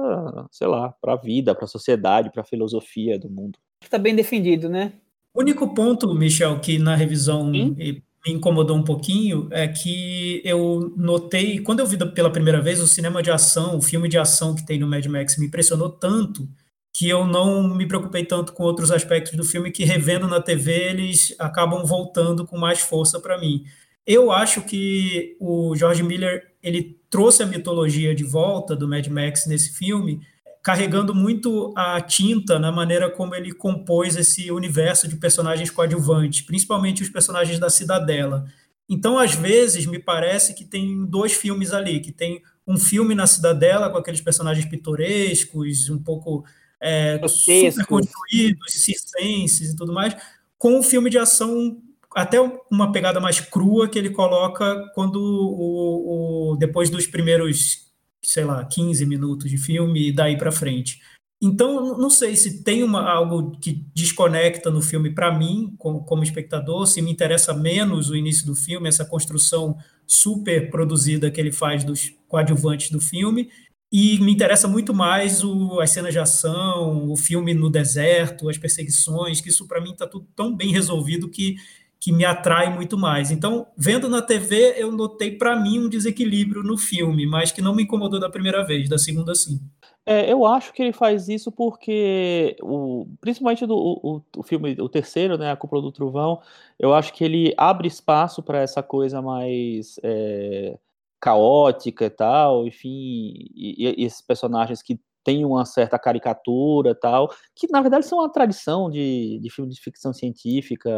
sei 0.50 0.66
lá, 0.66 0.94
para 1.00 1.12
a 1.12 1.16
vida, 1.16 1.54
para 1.54 1.66
a 1.66 1.68
sociedade, 1.68 2.30
para 2.30 2.40
a 2.40 2.46
filosofia 2.46 3.18
do 3.18 3.28
mundo. 3.28 3.58
Está 3.82 3.98
bem 3.98 4.16
defendido, 4.16 4.68
né? 4.68 4.94
O 5.34 5.40
único 5.40 5.74
ponto, 5.74 6.14
Michel, 6.14 6.60
que 6.60 6.78
na 6.78 6.94
revisão 6.94 7.50
me 7.50 8.02
incomodou 8.24 8.76
um 8.76 8.84
pouquinho 8.84 9.48
é 9.50 9.66
que 9.66 10.40
eu 10.44 10.94
notei, 10.96 11.58
quando 11.58 11.80
eu 11.80 11.86
vi 11.86 11.98
pela 12.12 12.30
primeira 12.30 12.60
vez 12.60 12.80
o 12.80 12.86
cinema 12.86 13.20
de 13.20 13.32
ação, 13.32 13.76
o 13.76 13.82
filme 13.82 14.08
de 14.08 14.16
ação 14.16 14.54
que 14.54 14.64
tem 14.64 14.78
no 14.78 14.86
Mad 14.86 15.04
Max 15.06 15.36
me 15.36 15.46
impressionou 15.46 15.90
tanto 15.90 16.48
que 16.92 17.08
eu 17.08 17.26
não 17.26 17.74
me 17.74 17.86
preocupei 17.86 18.24
tanto 18.24 18.52
com 18.52 18.62
outros 18.62 18.92
aspectos 18.92 19.36
do 19.36 19.42
filme 19.42 19.72
que 19.72 19.84
revendo 19.84 20.28
na 20.28 20.40
TV 20.40 20.72
eles 20.72 21.34
acabam 21.40 21.84
voltando 21.84 22.46
com 22.46 22.56
mais 22.56 22.80
força 22.80 23.18
para 23.18 23.36
mim. 23.36 23.64
Eu 24.06 24.30
acho 24.30 24.62
que 24.62 25.36
o 25.40 25.74
George 25.74 26.04
Miller 26.04 26.52
ele 26.62 26.96
trouxe 27.10 27.42
a 27.42 27.46
mitologia 27.46 28.14
de 28.14 28.22
volta 28.22 28.76
do 28.76 28.86
Mad 28.86 29.06
Max 29.08 29.46
nesse 29.46 29.76
filme 29.76 30.20
carregando 30.64 31.14
muito 31.14 31.74
a 31.76 32.00
tinta 32.00 32.58
na 32.58 32.72
maneira 32.72 33.10
como 33.10 33.34
ele 33.34 33.52
compôs 33.52 34.16
esse 34.16 34.50
universo 34.50 35.06
de 35.06 35.16
personagens 35.16 35.68
coadjuvantes, 35.68 36.40
principalmente 36.40 37.02
os 37.02 37.10
personagens 37.10 37.58
da 37.58 37.68
Cidadela. 37.68 38.46
Então, 38.88 39.18
às 39.18 39.34
vezes, 39.34 39.84
me 39.84 39.98
parece 39.98 40.54
que 40.54 40.64
tem 40.64 41.04
dois 41.04 41.34
filmes 41.34 41.74
ali, 41.74 42.00
que 42.00 42.10
tem 42.10 42.42
um 42.66 42.78
filme 42.78 43.14
na 43.14 43.26
Cidadela 43.26 43.90
com 43.90 43.98
aqueles 43.98 44.22
personagens 44.22 44.64
pitorescos, 44.64 45.90
um 45.90 46.02
pouco 46.02 46.46
é, 46.80 47.20
super 47.28 47.84
construídos, 47.86 48.72
circenses 48.72 49.74
e 49.74 49.76
tudo 49.76 49.92
mais, 49.92 50.16
com 50.56 50.78
um 50.78 50.82
filme 50.82 51.10
de 51.10 51.18
ação 51.18 51.78
até 52.14 52.40
uma 52.70 52.90
pegada 52.90 53.20
mais 53.20 53.38
crua 53.38 53.86
que 53.86 53.98
ele 53.98 54.10
coloca 54.10 54.90
quando 54.94 55.16
o, 55.16 56.52
o 56.52 56.56
depois 56.56 56.88
dos 56.88 57.06
primeiros 57.06 57.84
sei 58.24 58.44
lá, 58.44 58.64
15 58.64 59.06
minutos 59.06 59.50
de 59.50 59.58
filme 59.58 60.08
e 60.08 60.12
daí 60.12 60.36
para 60.36 60.52
frente. 60.52 61.00
Então, 61.42 61.98
não 61.98 62.08
sei 62.08 62.36
se 62.36 62.62
tem 62.62 62.82
uma, 62.82 63.02
algo 63.02 63.58
que 63.58 63.84
desconecta 63.94 64.70
no 64.70 64.80
filme 64.80 65.10
para 65.10 65.36
mim, 65.36 65.74
como, 65.78 66.02
como, 66.04 66.22
espectador, 66.22 66.86
se 66.86 67.02
me 67.02 67.10
interessa 67.10 67.52
menos 67.52 68.08
o 68.08 68.16
início 68.16 68.46
do 68.46 68.54
filme, 68.54 68.88
essa 68.88 69.04
construção 69.04 69.76
super 70.06 70.70
produzida 70.70 71.30
que 71.30 71.40
ele 71.40 71.52
faz 71.52 71.84
dos 71.84 72.14
coadjuvantes 72.28 72.90
do 72.90 73.00
filme, 73.00 73.50
e 73.92 74.18
me 74.20 74.32
interessa 74.32 74.66
muito 74.66 74.94
mais 74.94 75.44
o, 75.44 75.80
as 75.80 75.90
cenas 75.90 76.12
de 76.12 76.18
ação, 76.18 77.10
o 77.10 77.16
filme 77.16 77.52
no 77.52 77.70
deserto, 77.70 78.48
as 78.48 78.58
perseguições, 78.58 79.40
que 79.40 79.50
isso 79.50 79.68
para 79.68 79.80
mim 79.80 79.92
está 79.92 80.06
tudo 80.06 80.26
tão 80.34 80.56
bem 80.56 80.72
resolvido 80.72 81.28
que 81.28 81.56
que 82.04 82.12
me 82.12 82.22
atrai 82.22 82.68
muito 82.68 82.98
mais. 82.98 83.30
Então, 83.30 83.66
vendo 83.74 84.10
na 84.10 84.20
TV, 84.20 84.74
eu 84.76 84.92
notei 84.92 85.30
para 85.38 85.56
mim 85.58 85.78
um 85.78 85.88
desequilíbrio 85.88 86.62
no 86.62 86.76
filme, 86.76 87.26
mas 87.26 87.50
que 87.50 87.62
não 87.62 87.74
me 87.74 87.84
incomodou 87.84 88.20
da 88.20 88.28
primeira 88.28 88.62
vez, 88.62 88.90
da 88.90 88.98
segunda 88.98 89.34
sim. 89.34 89.58
É, 90.04 90.30
eu 90.30 90.44
acho 90.44 90.70
que 90.74 90.82
ele 90.82 90.92
faz 90.92 91.30
isso 91.30 91.50
porque, 91.50 92.56
o, 92.60 93.06
principalmente 93.22 93.64
do, 93.64 93.74
o, 93.74 94.22
o 94.36 94.42
filme, 94.42 94.76
o 94.78 94.86
terceiro, 94.86 95.38
né, 95.38 95.50
a 95.50 95.56
Cúpula 95.56 95.80
do 95.80 95.90
Trovão, 95.90 96.42
eu 96.78 96.92
acho 96.92 97.10
que 97.10 97.24
ele 97.24 97.54
abre 97.56 97.88
espaço 97.88 98.42
para 98.42 98.60
essa 98.60 98.82
coisa 98.82 99.22
mais 99.22 99.98
é, 100.02 100.78
caótica 101.18 102.04
e 102.04 102.10
tal, 102.10 102.66
enfim, 102.66 103.48
e, 103.54 103.94
e 103.96 104.04
esses 104.04 104.20
personagens 104.20 104.82
que 104.82 105.00
têm 105.24 105.42
uma 105.42 105.64
certa 105.64 105.98
caricatura 105.98 106.94
tal, 106.94 107.30
que 107.56 107.66
na 107.70 107.80
verdade 107.80 108.04
são 108.04 108.18
uma 108.18 108.30
tradição 108.30 108.90
de, 108.90 109.38
de 109.40 109.50
filme 109.50 109.72
de 109.72 109.80
ficção 109.80 110.12
científica 110.12 110.90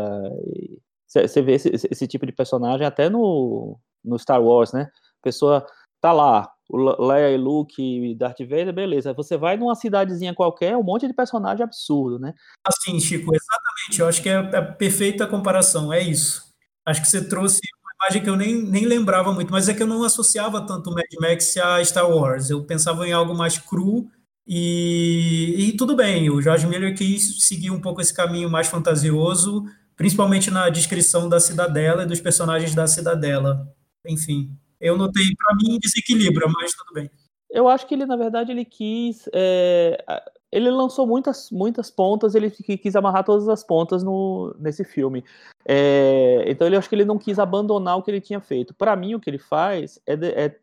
e, 0.52 0.80
você 1.06 1.42
vê 1.42 1.52
esse, 1.52 1.68
esse, 1.68 2.06
tipo 2.06 2.26
de 2.26 2.32
personagem 2.32 2.86
até 2.86 3.08
no, 3.08 3.78
no 4.04 4.18
Star 4.18 4.42
Wars, 4.42 4.72
né? 4.72 4.82
A 5.20 5.22
pessoa 5.22 5.66
tá 6.00 6.12
lá, 6.12 6.50
Leia 6.70 7.30
e 7.30 7.36
Luke 7.36 7.80
e 7.80 8.14
Darth 8.14 8.40
Vader, 8.40 8.72
beleza. 8.72 9.12
Você 9.14 9.36
vai 9.36 9.56
numa 9.56 9.74
cidadezinha 9.74 10.34
qualquer, 10.34 10.76
um 10.76 10.82
monte 10.82 11.06
de 11.06 11.14
personagem 11.14 11.64
absurdo, 11.64 12.18
né? 12.18 12.34
Assim, 12.64 12.98
Chico, 12.98 13.32
exatamente. 13.34 14.00
Eu 14.00 14.08
acho 14.08 14.22
que 14.22 14.28
é 14.28 14.36
a 14.36 14.62
perfeita 14.62 15.26
comparação, 15.26 15.92
é 15.92 16.02
isso. 16.02 16.44
Acho 16.84 17.00
que 17.00 17.08
você 17.08 17.28
trouxe 17.28 17.60
uma 17.82 18.06
imagem 18.06 18.22
que 18.22 18.30
eu 18.30 18.36
nem, 18.36 18.62
nem 18.62 18.84
lembrava 18.84 19.32
muito, 19.32 19.52
mas 19.52 19.68
é 19.68 19.74
que 19.74 19.82
eu 19.82 19.86
não 19.86 20.02
associava 20.02 20.64
tanto 20.66 20.90
Mad 20.90 21.04
Max 21.20 21.56
a 21.56 21.84
Star 21.84 22.08
Wars. 22.10 22.50
Eu 22.50 22.64
pensava 22.64 23.06
em 23.06 23.12
algo 23.12 23.34
mais 23.34 23.58
cru 23.58 24.08
e, 24.46 25.54
e 25.56 25.76
tudo 25.76 25.94
bem. 25.96 26.30
O 26.30 26.42
George 26.42 26.66
Miller 26.66 26.96
quis 26.96 27.44
seguir 27.44 27.70
um 27.70 27.80
pouco 27.80 28.00
esse 28.00 28.14
caminho 28.14 28.50
mais 28.50 28.66
fantasioso, 28.68 29.64
principalmente 29.96 30.50
na 30.50 30.68
descrição 30.68 31.28
da 31.28 31.40
cidadela 31.40 32.02
e 32.04 32.06
dos 32.06 32.20
personagens 32.20 32.74
da 32.74 32.86
cidadela. 32.86 33.74
Enfim, 34.06 34.56
eu 34.80 34.96
notei 34.96 35.24
para 35.36 35.56
mim 35.56 35.78
desequilíbrio, 35.80 36.48
mas 36.52 36.72
tudo 36.72 36.92
bem. 36.92 37.10
Eu 37.50 37.68
acho 37.68 37.86
que 37.86 37.94
ele, 37.94 38.04
na 38.04 38.16
verdade, 38.16 38.52
ele 38.52 38.64
quis. 38.64 39.28
É, 39.32 40.04
ele 40.52 40.70
lançou 40.70 41.06
muitas, 41.06 41.50
muitas 41.50 41.90
pontas, 41.90 42.34
ele 42.34 42.50
quis 42.50 42.94
amarrar 42.94 43.24
todas 43.24 43.48
as 43.48 43.64
pontas 43.64 44.02
no, 44.02 44.54
nesse 44.58 44.84
filme. 44.84 45.24
É, 45.66 46.44
então, 46.46 46.66
ele 46.66 46.76
acho 46.76 46.88
que 46.88 46.94
ele 46.94 47.04
não 47.04 47.18
quis 47.18 47.38
abandonar 47.38 47.96
o 47.96 48.02
que 48.02 48.10
ele 48.10 48.20
tinha 48.20 48.40
feito. 48.40 48.74
Para 48.74 48.94
mim, 48.94 49.14
o 49.14 49.20
que 49.20 49.30
ele 49.30 49.38
faz 49.38 49.98
é, 50.06 50.14
é, 50.14 50.58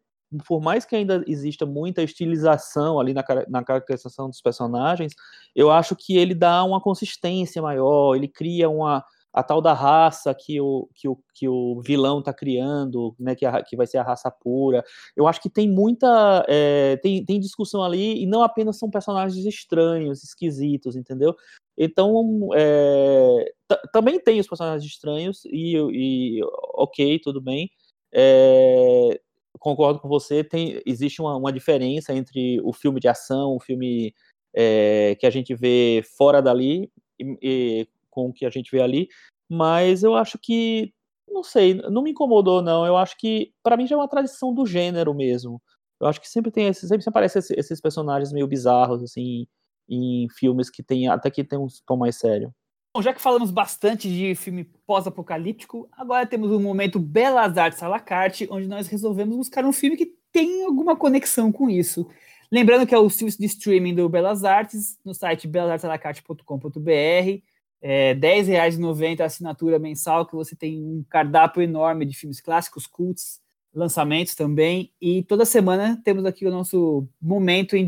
por 0.48 0.62
mais 0.62 0.86
que 0.86 0.96
ainda 0.96 1.24
exista 1.28 1.66
muita 1.66 2.02
estilização 2.02 3.00
ali 3.00 3.14
na, 3.14 3.24
na 3.48 3.64
caracterização 3.64 4.30
dos 4.30 4.42
personagens, 4.42 5.14
eu 5.56 5.70
acho 5.70 5.96
que 5.96 6.18
ele 6.18 6.34
dá 6.34 6.64
uma 6.64 6.82
consistência 6.82 7.62
maior, 7.62 8.16
ele 8.16 8.28
cria 8.28 8.70
uma 8.70 9.04
a 9.34 9.42
tal 9.42 9.62
da 9.62 9.74
raça 9.74 10.34
que 10.34 10.62
o, 10.62 10.88
que 10.94 11.08
o, 11.08 11.18
que 11.34 11.50
o 11.50 11.82
vilão 11.82 12.20
está 12.20 12.32
criando, 12.32 13.16
né, 13.20 13.36
que, 13.36 13.46
a, 13.46 13.64
que 13.64 13.76
vai 13.76 13.88
ser 13.88 13.98
a 13.98 14.04
raça 14.04 14.30
pura. 14.30 14.84
Eu 15.16 15.28
acho 15.28 15.42
que 15.42 15.50
tem 15.50 15.68
muita. 15.68 16.46
É, 16.48 16.98
tem, 16.98 17.26
tem 17.26 17.40
discussão 17.40 17.84
ali, 17.84 18.22
e 18.22 18.28
não 18.28 18.44
apenas 18.44 18.78
são 18.78 18.90
personagens 18.90 19.44
estranhos, 19.46 20.24
esquisitos, 20.24 20.96
entendeu? 20.96 21.36
Então, 21.76 22.50
é, 22.54 23.52
também 23.92 24.20
tem 24.20 24.40
os 24.40 24.48
personagens 24.48 24.84
estranhos, 24.90 25.44
e, 25.46 25.76
e 25.92 26.42
ok, 26.76 27.20
tudo 27.20 27.42
bem. 27.42 27.72
É, 28.14 29.20
concordo 29.60 30.00
com 30.00 30.08
você, 30.08 30.44
tem, 30.44 30.80
existe 30.86 31.20
uma, 31.22 31.36
uma 31.36 31.52
diferença 31.52 32.14
entre 32.14 32.62
o 32.64 32.72
filme 32.72 33.00
de 33.00 33.08
ação, 33.08 33.56
o 33.56 33.60
filme 33.60 34.14
é, 34.56 35.16
que 35.20 35.26
a 35.26 35.32
gente 35.32 35.56
vê 35.56 36.04
fora 36.16 36.42
dali, 36.42 36.92
e, 37.20 37.38
e 37.42 37.88
com 38.14 38.28
o 38.28 38.34
que 38.34 38.46
a 38.46 38.50
gente 38.50 38.72
vê 38.72 38.82
ali, 38.82 39.08
mas 39.50 40.04
eu 40.04 40.16
acho 40.16 40.38
que, 40.38 40.94
não 41.28 41.44
sei, 41.44 41.74
não 41.74 42.04
me 42.04 42.12
incomodou 42.12 42.62
não, 42.62 42.86
eu 42.86 42.96
acho 42.96 43.18
que, 43.18 43.52
para 43.64 43.76
mim 43.76 43.88
já 43.88 43.96
é 43.96 43.98
uma 43.98 44.08
tradição 44.08 44.54
do 44.54 44.66
gênero 44.66 45.14
mesmo, 45.14 45.62
eu 46.00 46.08
acho 46.08 46.22
que 46.22 46.30
sempre 46.30 46.52
tem, 46.52 46.72
sempre, 46.74 46.88
sempre 46.88 47.10
aparecem 47.10 47.40
esses, 47.40 47.58
esses 47.58 47.82
personagens 47.82 48.32
meio 48.32 48.48
bizarros, 48.48 49.02
assim, 49.02 49.48
em 49.90 50.28
filmes 50.38 50.70
que 50.70 50.84
tem, 50.84 51.08
até 51.08 51.32
que 51.32 51.44
tem 51.44 51.58
um 51.58 51.68
tom 51.86 51.98
mais 51.98 52.18
sério. 52.18 52.54
Bom, 52.96 53.02
já 53.02 53.12
que 53.14 53.22
falamos 53.22 53.50
bastante 53.50 54.08
de 54.08 54.36
filme 54.36 54.66
pós-apocalíptico, 54.86 55.90
agora 55.94 56.28
temos 56.28 56.52
um 56.52 56.60
momento 56.62 57.00
Belas 57.00 57.58
Artes 57.58 57.82
à 57.82 57.88
la 57.88 58.00
carte, 58.00 58.48
onde 58.52 58.68
nós 58.68 58.88
resolvemos 58.88 59.36
buscar 59.36 59.66
um 59.66 59.74
filme 59.74 59.98
que 59.98 60.14
tem 60.32 60.64
alguma 60.66 60.96
conexão 60.96 61.52
com 61.52 61.70
isso. 61.70 62.08
Lembrando 62.52 62.86
que 62.86 62.94
é 62.94 62.98
o 63.00 63.10
serviço 63.10 63.40
de 63.40 63.48
streaming 63.48 63.96
do 63.96 64.08
Belas 64.08 64.44
Artes, 64.44 65.00
no 65.04 65.14
site 65.14 65.48
belasartesalacarte.com.br 65.48 67.42
é, 67.86 68.14
R$10,90 68.14 69.20
a 69.20 69.26
assinatura 69.26 69.78
mensal, 69.78 70.26
que 70.26 70.34
você 70.34 70.56
tem 70.56 70.82
um 70.82 71.04
cardápio 71.10 71.62
enorme 71.62 72.06
de 72.06 72.16
filmes 72.16 72.40
clássicos, 72.40 72.88
cults, 72.88 73.42
lançamentos 73.74 74.36
também. 74.36 74.94
E 75.02 75.22
toda 75.24 75.44
semana 75.44 76.02
temos 76.02 76.24
aqui 76.24 76.46
o 76.46 76.52
nosso 76.52 77.06
momento 77.22 77.76
em, 77.76 77.86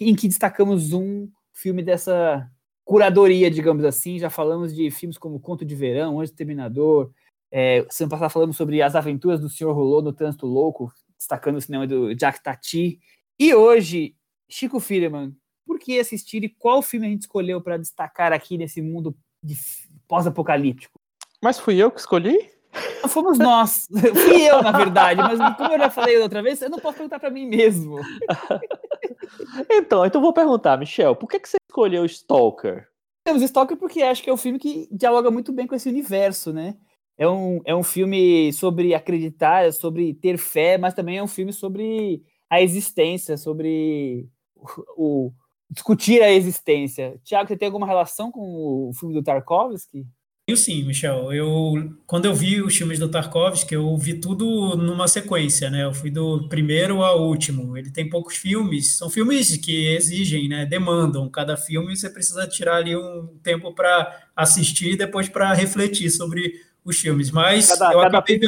em 0.00 0.16
que 0.16 0.26
destacamos 0.26 0.92
um 0.92 1.30
filme 1.52 1.84
dessa 1.84 2.50
curadoria, 2.84 3.48
digamos 3.48 3.84
assim. 3.84 4.18
Já 4.18 4.28
falamos 4.28 4.74
de 4.74 4.90
filmes 4.90 5.16
como 5.16 5.38
Conto 5.38 5.64
de 5.64 5.76
Verão, 5.76 6.20
Anjo 6.20 6.32
Terminador. 6.32 7.12
É, 7.48 7.86
semana 7.90 8.10
passada 8.10 8.30
falamos 8.30 8.56
sobre 8.56 8.82
as 8.82 8.96
aventuras 8.96 9.40
do 9.40 9.48
Sr. 9.48 9.70
Rolô 9.72 10.02
no 10.02 10.12
Trânsito 10.12 10.46
Louco, 10.46 10.92
destacando 11.16 11.58
o 11.58 11.60
cinema 11.60 11.86
do 11.86 12.12
Jack 12.12 12.42
Tati. 12.42 12.98
E 13.38 13.54
hoje, 13.54 14.16
Chico 14.48 14.80
Firman, 14.80 15.32
por 15.64 15.78
que 15.78 16.00
assistir 16.00 16.42
e 16.42 16.48
qual 16.48 16.82
filme 16.82 17.06
a 17.06 17.10
gente 17.10 17.20
escolheu 17.20 17.60
para 17.60 17.76
destacar 17.76 18.32
aqui 18.32 18.58
nesse 18.58 18.82
mundo 18.82 19.16
pós-apocalíptico? 20.06 20.98
Mas 21.42 21.58
fui 21.58 21.76
eu 21.76 21.90
que 21.90 22.00
escolhi? 22.00 22.50
Fomos 23.08 23.38
nós. 23.38 23.86
Fui 23.90 24.42
eu, 24.42 24.62
na 24.62 24.72
verdade, 24.72 25.20
mas 25.22 25.56
como 25.56 25.72
eu 25.72 25.78
já 25.78 25.90
falei 25.90 26.18
outra 26.18 26.42
vez, 26.42 26.60
eu 26.60 26.70
não 26.70 26.78
posso 26.78 26.96
perguntar 26.96 27.18
para 27.18 27.30
mim 27.30 27.46
mesmo. 27.46 27.98
então, 29.70 30.04
então 30.04 30.20
vou 30.20 30.32
perguntar, 30.32 30.76
Michel, 30.78 31.16
por 31.16 31.28
que, 31.28 31.40
que 31.40 31.48
você 31.48 31.56
escolheu 31.68 32.04
Stalker? 32.04 32.86
Temos 33.24 33.42
Stalker 33.42 33.76
porque 33.76 34.02
acho 34.02 34.22
que 34.22 34.30
é 34.30 34.32
um 34.32 34.38
filme 34.38 34.58
que 34.58 34.88
dialoga 34.90 35.30
muito 35.30 35.52
bem 35.52 35.66
com 35.66 35.74
esse 35.74 35.88
universo, 35.88 36.52
né? 36.52 36.76
É 37.16 37.28
um, 37.28 37.60
é 37.64 37.74
um 37.74 37.82
filme 37.82 38.52
sobre 38.52 38.94
acreditar, 38.94 39.72
sobre 39.72 40.14
ter 40.14 40.38
fé, 40.38 40.78
mas 40.78 40.94
também 40.94 41.18
é 41.18 41.22
um 41.22 41.28
filme 41.28 41.52
sobre 41.52 42.22
a 42.48 42.62
existência, 42.62 43.36
sobre 43.36 44.28
o, 44.54 44.66
o 44.96 45.32
discutir 45.70 46.22
a 46.22 46.32
existência. 46.32 47.20
Tiago, 47.24 47.48
você 47.48 47.56
tem 47.56 47.66
alguma 47.66 47.86
relação 47.86 48.30
com 48.30 48.88
o 48.88 48.92
filme 48.94 49.14
do 49.14 49.22
Tarkovsky? 49.22 50.06
Eu 50.48 50.56
sim, 50.56 50.82
Michel. 50.82 51.30
Eu 51.30 51.94
quando 52.06 52.24
eu 52.24 52.34
vi 52.34 52.62
os 52.62 52.74
filmes 52.74 52.98
do 52.98 53.10
Tarkovsky, 53.10 53.74
eu 53.74 53.94
vi 53.98 54.14
tudo 54.14 54.76
numa 54.76 55.06
sequência, 55.06 55.68
né? 55.68 55.84
Eu 55.84 55.92
fui 55.92 56.10
do 56.10 56.48
primeiro 56.48 57.02
ao 57.02 57.28
último. 57.28 57.76
Ele 57.76 57.90
tem 57.90 58.08
poucos 58.08 58.36
filmes, 58.36 58.96
são 58.96 59.10
filmes 59.10 59.58
que 59.58 59.94
exigem, 59.94 60.48
né? 60.48 60.64
Demandam. 60.64 61.28
Cada 61.28 61.54
filme 61.54 61.94
você 61.94 62.08
precisa 62.08 62.46
tirar 62.46 62.76
ali 62.76 62.96
um 62.96 63.38
tempo 63.42 63.74
para 63.74 64.30
assistir 64.34 64.92
e 64.92 64.96
depois 64.96 65.28
para 65.28 65.52
refletir 65.52 66.08
sobre 66.10 66.54
os 66.82 66.98
filmes. 66.98 67.30
Mas 67.30 67.68
cada, 67.68 67.92
eu 67.92 68.00
cada 68.00 68.20
vendo... 68.26 68.46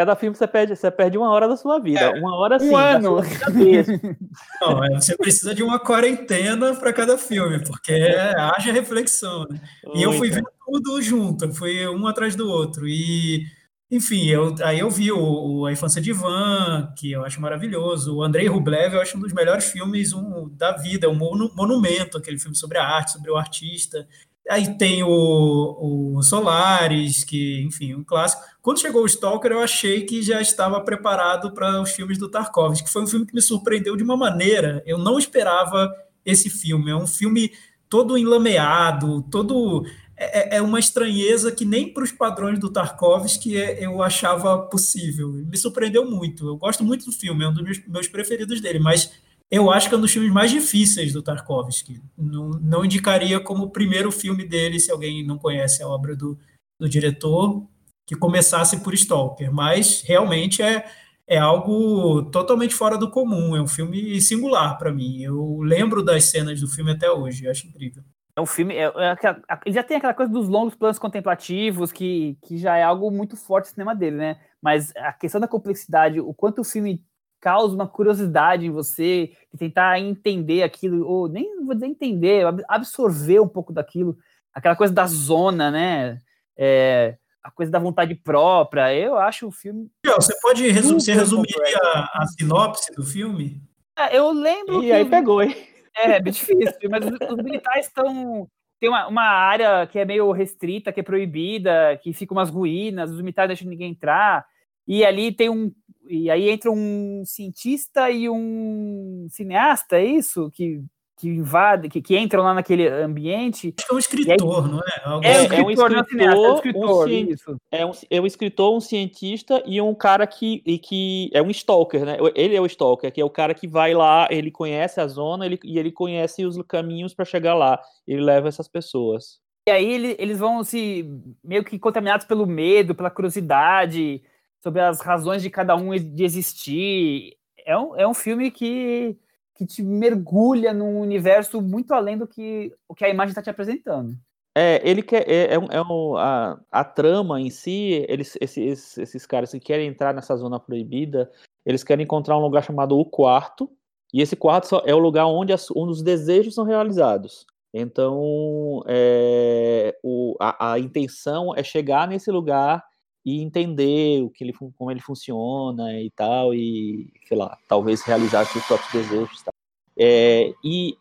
cada 0.00 0.16
filme 0.16 0.34
você 0.34 0.46
perde, 0.46 0.74
você 0.74 0.90
perde 0.90 1.18
uma 1.18 1.28
hora 1.28 1.46
da 1.46 1.58
sua 1.58 1.78
vida. 1.78 2.00
É, 2.00 2.18
uma 2.18 2.34
hora 2.34 2.58
sim. 2.58 2.70
Um 2.70 2.76
ano. 2.76 3.16
Não, 4.62 4.82
é, 4.82 4.94
você 4.94 5.14
precisa 5.14 5.54
de 5.54 5.62
uma 5.62 5.78
quarentena 5.78 6.74
para 6.74 6.90
cada 6.90 7.18
filme, 7.18 7.62
porque 7.62 7.92
é, 7.92 8.34
haja 8.34 8.72
reflexão. 8.72 9.46
Né? 9.50 9.60
E 9.94 10.02
eu 10.02 10.14
fui 10.14 10.30
vendo 10.30 10.48
tudo 10.64 11.02
junto, 11.02 11.52
foi 11.52 11.86
um 11.86 12.06
atrás 12.06 12.34
do 12.34 12.48
outro. 12.48 12.88
E, 12.88 13.44
enfim, 13.90 14.26
eu, 14.28 14.54
aí 14.62 14.78
eu 14.78 14.88
vi 14.88 15.12
o, 15.12 15.18
o, 15.18 15.66
A 15.66 15.72
Infância 15.72 16.00
de 16.00 16.08
Ivan, 16.08 16.94
que 16.96 17.12
eu 17.12 17.22
acho 17.22 17.38
maravilhoso. 17.38 18.16
O 18.16 18.22
Andrei 18.22 18.46
Rublev, 18.46 18.94
eu 18.94 19.02
acho 19.02 19.18
um 19.18 19.20
dos 19.20 19.34
melhores 19.34 19.66
filmes 19.66 20.14
um, 20.14 20.48
da 20.56 20.78
vida, 20.78 21.10
um 21.10 21.50
monumento, 21.54 22.16
aquele 22.16 22.38
filme 22.38 22.56
sobre 22.56 22.78
a 22.78 22.86
arte, 22.86 23.12
sobre 23.12 23.30
o 23.30 23.36
artista. 23.36 24.08
Aí 24.48 24.76
tem 24.76 25.02
o, 25.02 26.16
o 26.16 26.22
Solares, 26.22 27.24
que, 27.24 27.62
enfim, 27.62 27.94
um 27.94 28.02
clássico. 28.02 28.42
Quando 28.62 28.80
chegou 28.80 29.02
o 29.02 29.06
Stalker, 29.06 29.52
eu 29.52 29.60
achei 29.60 30.02
que 30.04 30.22
já 30.22 30.40
estava 30.40 30.80
preparado 30.80 31.52
para 31.52 31.80
os 31.80 31.90
filmes 31.90 32.18
do 32.18 32.28
Tarkovsky, 32.28 32.86
que 32.86 32.92
foi 32.92 33.02
um 33.02 33.06
filme 33.06 33.26
que 33.26 33.34
me 33.34 33.42
surpreendeu 33.42 33.96
de 33.96 34.02
uma 34.02 34.16
maneira. 34.16 34.82
Eu 34.86 34.98
não 34.98 35.18
esperava 35.18 35.92
esse 36.24 36.50
filme. 36.50 36.90
É 36.90 36.96
um 36.96 37.06
filme 37.06 37.52
todo 37.88 38.16
enlameado, 38.16 39.22
todo 39.30 39.84
é, 40.16 40.56
é, 40.56 40.56
é 40.58 40.62
uma 40.62 40.78
estranheza 40.78 41.50
que 41.50 41.64
nem 41.64 41.92
para 41.92 42.04
os 42.04 42.12
padrões 42.12 42.58
do 42.58 42.70
Tarkovsky 42.70 43.56
é, 43.56 43.84
eu 43.84 44.02
achava 44.02 44.58
possível. 44.58 45.32
Me 45.32 45.56
surpreendeu 45.56 46.08
muito. 46.08 46.46
Eu 46.46 46.56
gosto 46.56 46.84
muito 46.84 47.06
do 47.06 47.12
filme, 47.12 47.42
é 47.42 47.48
um 47.48 47.54
dos 47.54 47.62
meus, 47.62 47.86
meus 47.88 48.08
preferidos 48.08 48.60
dele, 48.60 48.78
mas 48.78 49.10
eu 49.50 49.70
acho 49.70 49.88
que 49.88 49.94
é 49.94 49.98
um 49.98 50.00
dos 50.00 50.12
filmes 50.12 50.32
mais 50.32 50.50
difíceis 50.50 51.12
do 51.12 51.22
Tarkovsky. 51.22 52.00
Não, 52.16 52.50
não 52.50 52.84
indicaria 52.84 53.40
como 53.40 53.64
o 53.64 53.70
primeiro 53.70 54.12
filme 54.12 54.44
dele, 54.44 54.78
se 54.78 54.92
alguém 54.92 55.26
não 55.26 55.38
conhece 55.38 55.82
a 55.82 55.88
obra 55.88 56.14
do, 56.14 56.38
do 56.78 56.88
diretor, 56.88 57.66
que 58.06 58.14
começasse 58.14 58.80
por 58.80 58.94
Stalker, 58.94 59.52
mas 59.52 60.02
realmente 60.02 60.62
é, 60.62 60.84
é 61.26 61.38
algo 61.38 62.22
totalmente 62.30 62.74
fora 62.74 62.96
do 62.96 63.10
comum, 63.10 63.56
é 63.56 63.62
um 63.62 63.68
filme 63.68 64.20
singular 64.20 64.78
para 64.78 64.92
mim. 64.92 65.20
Eu 65.22 65.60
lembro 65.60 66.02
das 66.02 66.24
cenas 66.24 66.60
do 66.60 66.68
filme 66.68 66.92
até 66.92 67.10
hoje, 67.10 67.48
acho 67.48 67.66
incrível. 67.66 68.02
É 68.36 68.40
um 68.40 68.46
filme. 68.46 68.74
É, 68.74 68.84
é, 68.86 69.72
já 69.72 69.82
tem 69.82 69.96
aquela 69.96 70.14
coisa 70.14 70.32
dos 70.32 70.48
longos 70.48 70.74
planos 70.74 70.98
contemplativos, 70.98 71.92
que, 71.92 72.38
que 72.42 72.56
já 72.56 72.76
é 72.76 72.82
algo 72.82 73.10
muito 73.10 73.36
forte 73.36 73.66
no 73.66 73.72
cinema 73.72 73.94
dele, 73.94 74.16
né? 74.16 74.40
Mas 74.62 74.94
a 74.96 75.12
questão 75.12 75.40
da 75.40 75.48
complexidade, 75.48 76.20
o 76.20 76.32
quanto 76.32 76.60
o 76.60 76.64
filme 76.64 77.04
causa 77.40 77.74
uma 77.74 77.88
curiosidade 77.88 78.66
em 78.66 78.70
você, 78.70 79.32
de 79.52 79.58
tentar 79.58 79.98
entender 79.98 80.62
aquilo, 80.62 81.06
ou 81.06 81.28
nem 81.28 81.64
vou 81.64 81.74
dizer 81.74 81.86
entender, 81.86 82.44
absorver 82.68 83.40
um 83.40 83.48
pouco 83.48 83.72
daquilo, 83.72 84.16
aquela 84.52 84.76
coisa 84.76 84.92
da 84.92 85.06
zona, 85.06 85.70
né? 85.70 86.18
É, 86.56 87.16
a 87.42 87.50
coisa 87.50 87.72
da 87.72 87.78
vontade 87.78 88.14
própria. 88.14 88.94
Eu 88.94 89.16
acho 89.16 89.46
o 89.46 89.52
filme. 89.52 89.90
Você 90.04 90.38
pode 90.40 90.68
resumir, 90.70 91.00
você 91.00 91.14
resumir 91.14 91.54
a, 91.82 92.22
a, 92.22 92.26
sinopse 92.26 92.92
do 92.94 93.02
filme? 93.02 93.62
É, 93.98 94.16
eu 94.16 94.30
lembro. 94.30 94.82
E 94.82 94.86
que... 94.86 94.92
aí 94.92 95.04
pegou, 95.04 95.42
hein? 95.42 95.56
É, 95.96 96.12
é 96.12 96.20
difícil, 96.20 96.88
mas 96.90 97.04
os, 97.04 97.30
os 97.30 97.36
militares 97.42 97.86
estão. 97.86 98.48
Tem 98.78 98.88
uma, 98.88 99.08
uma, 99.08 99.24
área 99.24 99.86
que 99.86 99.98
é 99.98 100.04
meio 100.04 100.30
restrita, 100.32 100.92
que 100.92 101.00
é 101.00 101.02
proibida, 101.02 101.98
que 102.02 102.14
fica 102.14 102.32
umas 102.32 102.48
ruínas, 102.48 103.10
os 103.10 103.20
militares 103.20 103.48
deixam 103.48 103.68
ninguém 103.68 103.90
entrar. 103.90 104.46
E 104.86 105.04
ali 105.04 105.32
tem 105.32 105.50
um. 105.50 105.72
E 106.10 106.28
aí 106.28 106.50
entra 106.50 106.70
um 106.70 107.22
cientista 107.24 108.10
e 108.10 108.28
um 108.28 109.26
cineasta, 109.30 109.96
é 109.96 110.04
isso? 110.04 110.50
Que 110.50 110.82
que 111.20 111.28
invade, 111.28 111.90
que, 111.90 112.00
que 112.00 112.16
entram 112.16 112.42
lá 112.42 112.54
naquele 112.54 112.88
ambiente. 112.88 113.74
Acho 113.76 113.86
que 113.86 113.92
é 113.92 113.94
um 113.94 113.98
escritor, 113.98 114.64
aí, 114.64 114.70
não 114.70 114.78
é? 114.78 115.02
Algo 115.04 115.26
é, 115.26 115.30
é, 115.30 115.62
um 115.62 115.70
escritor, 115.70 115.92
é 115.92 116.34
um 116.34 116.54
escritor, 116.54 117.08
um 117.08 117.10
isso. 117.10 117.56
É 117.70 117.86
um, 117.86 117.90
é 118.08 118.20
um 118.22 118.26
escritor, 118.26 118.74
um 118.74 118.80
cientista 118.80 119.62
e 119.66 119.82
um 119.82 119.94
cara 119.94 120.26
que, 120.26 120.62
e 120.64 120.78
que 120.78 121.30
é 121.34 121.42
um 121.42 121.50
stalker, 121.50 122.06
né? 122.06 122.16
Ele 122.34 122.56
é 122.56 122.60
o 122.60 122.64
stalker, 122.64 123.12
que 123.12 123.20
é 123.20 123.24
o 123.24 123.28
cara 123.28 123.52
que 123.52 123.68
vai 123.68 123.92
lá, 123.92 124.28
ele 124.30 124.50
conhece 124.50 124.98
a 124.98 125.06
zona 125.06 125.44
ele, 125.44 125.60
e 125.62 125.78
ele 125.78 125.92
conhece 125.92 126.46
os 126.46 126.56
caminhos 126.66 127.12
para 127.12 127.26
chegar 127.26 127.54
lá. 127.54 127.78
Ele 128.06 128.22
leva 128.22 128.48
essas 128.48 128.66
pessoas. 128.66 129.38
E 129.68 129.70
aí 129.70 129.92
ele, 129.92 130.16
eles 130.18 130.38
vão 130.38 130.64
se 130.64 131.04
meio 131.44 131.62
que 131.62 131.78
contaminados 131.78 132.24
pelo 132.24 132.46
medo, 132.46 132.94
pela 132.94 133.10
curiosidade 133.10 134.22
sobre 134.62 134.80
as 134.80 135.00
razões 135.00 135.42
de 135.42 135.50
cada 135.50 135.76
um 135.76 135.90
de 135.90 136.24
existir. 136.24 137.36
É 137.64 137.76
um, 137.76 137.96
é 137.96 138.06
um 138.06 138.14
filme 138.14 138.50
que 138.50 139.18
que 139.60 139.66
te 139.66 139.82
mergulha 139.82 140.72
num 140.72 140.98
universo 140.98 141.60
muito 141.60 141.92
além 141.92 142.16
do 142.16 142.26
que 142.26 142.72
o 142.88 142.94
que 142.94 143.04
a 143.04 143.10
imagem 143.10 143.32
está 143.32 143.42
te 143.42 143.50
apresentando. 143.50 144.16
É, 144.56 144.80
ele 144.88 145.02
quer. 145.02 145.28
É, 145.28 145.54
é, 145.54 145.54
é 145.54 145.82
um, 145.82 146.16
a, 146.16 146.58
a 146.70 146.82
trama 146.82 147.38
em 147.38 147.50
si, 147.50 148.06
eles, 148.08 148.38
esses, 148.40 148.96
esses 148.96 149.26
caras 149.26 149.50
que 149.50 149.60
querem 149.60 149.86
entrar 149.86 150.14
nessa 150.14 150.34
zona 150.34 150.58
proibida, 150.58 151.30
eles 151.66 151.84
querem 151.84 152.04
encontrar 152.04 152.38
um 152.38 152.40
lugar 152.40 152.64
chamado 152.64 152.98
O 152.98 153.04
Quarto, 153.04 153.70
e 154.12 154.20
esse 154.22 154.34
quarto 154.34 154.82
é 154.86 154.94
o 154.94 154.98
lugar 154.98 155.26
onde, 155.26 155.52
as, 155.52 155.70
onde 155.70 155.92
os 155.92 156.02
desejos 156.02 156.54
são 156.54 156.64
realizados. 156.64 157.46
Então, 157.72 158.82
é, 158.86 159.96
o, 160.02 160.36
a, 160.40 160.72
a, 160.72 160.78
intenção 160.78 161.54
é 161.54 161.62
chegar 161.62 162.08
nesse 162.08 162.30
lugar 162.30 162.82
e 163.30 163.42
entender 163.42 164.22
o 164.22 164.30
que 164.30 164.42
ele, 164.42 164.52
como 164.52 164.90
ele 164.90 165.00
funciona 165.00 166.00
e 166.00 166.10
tal, 166.10 166.52
e, 166.54 167.12
sei 167.26 167.36
lá, 167.36 167.56
talvez 167.68 168.02
realizar 168.02 168.44
seus 168.44 168.64
próprios 168.66 168.92
desejos. 168.92 169.42
Tá? 169.42 169.50
É, 169.96 170.52
e 170.64 170.96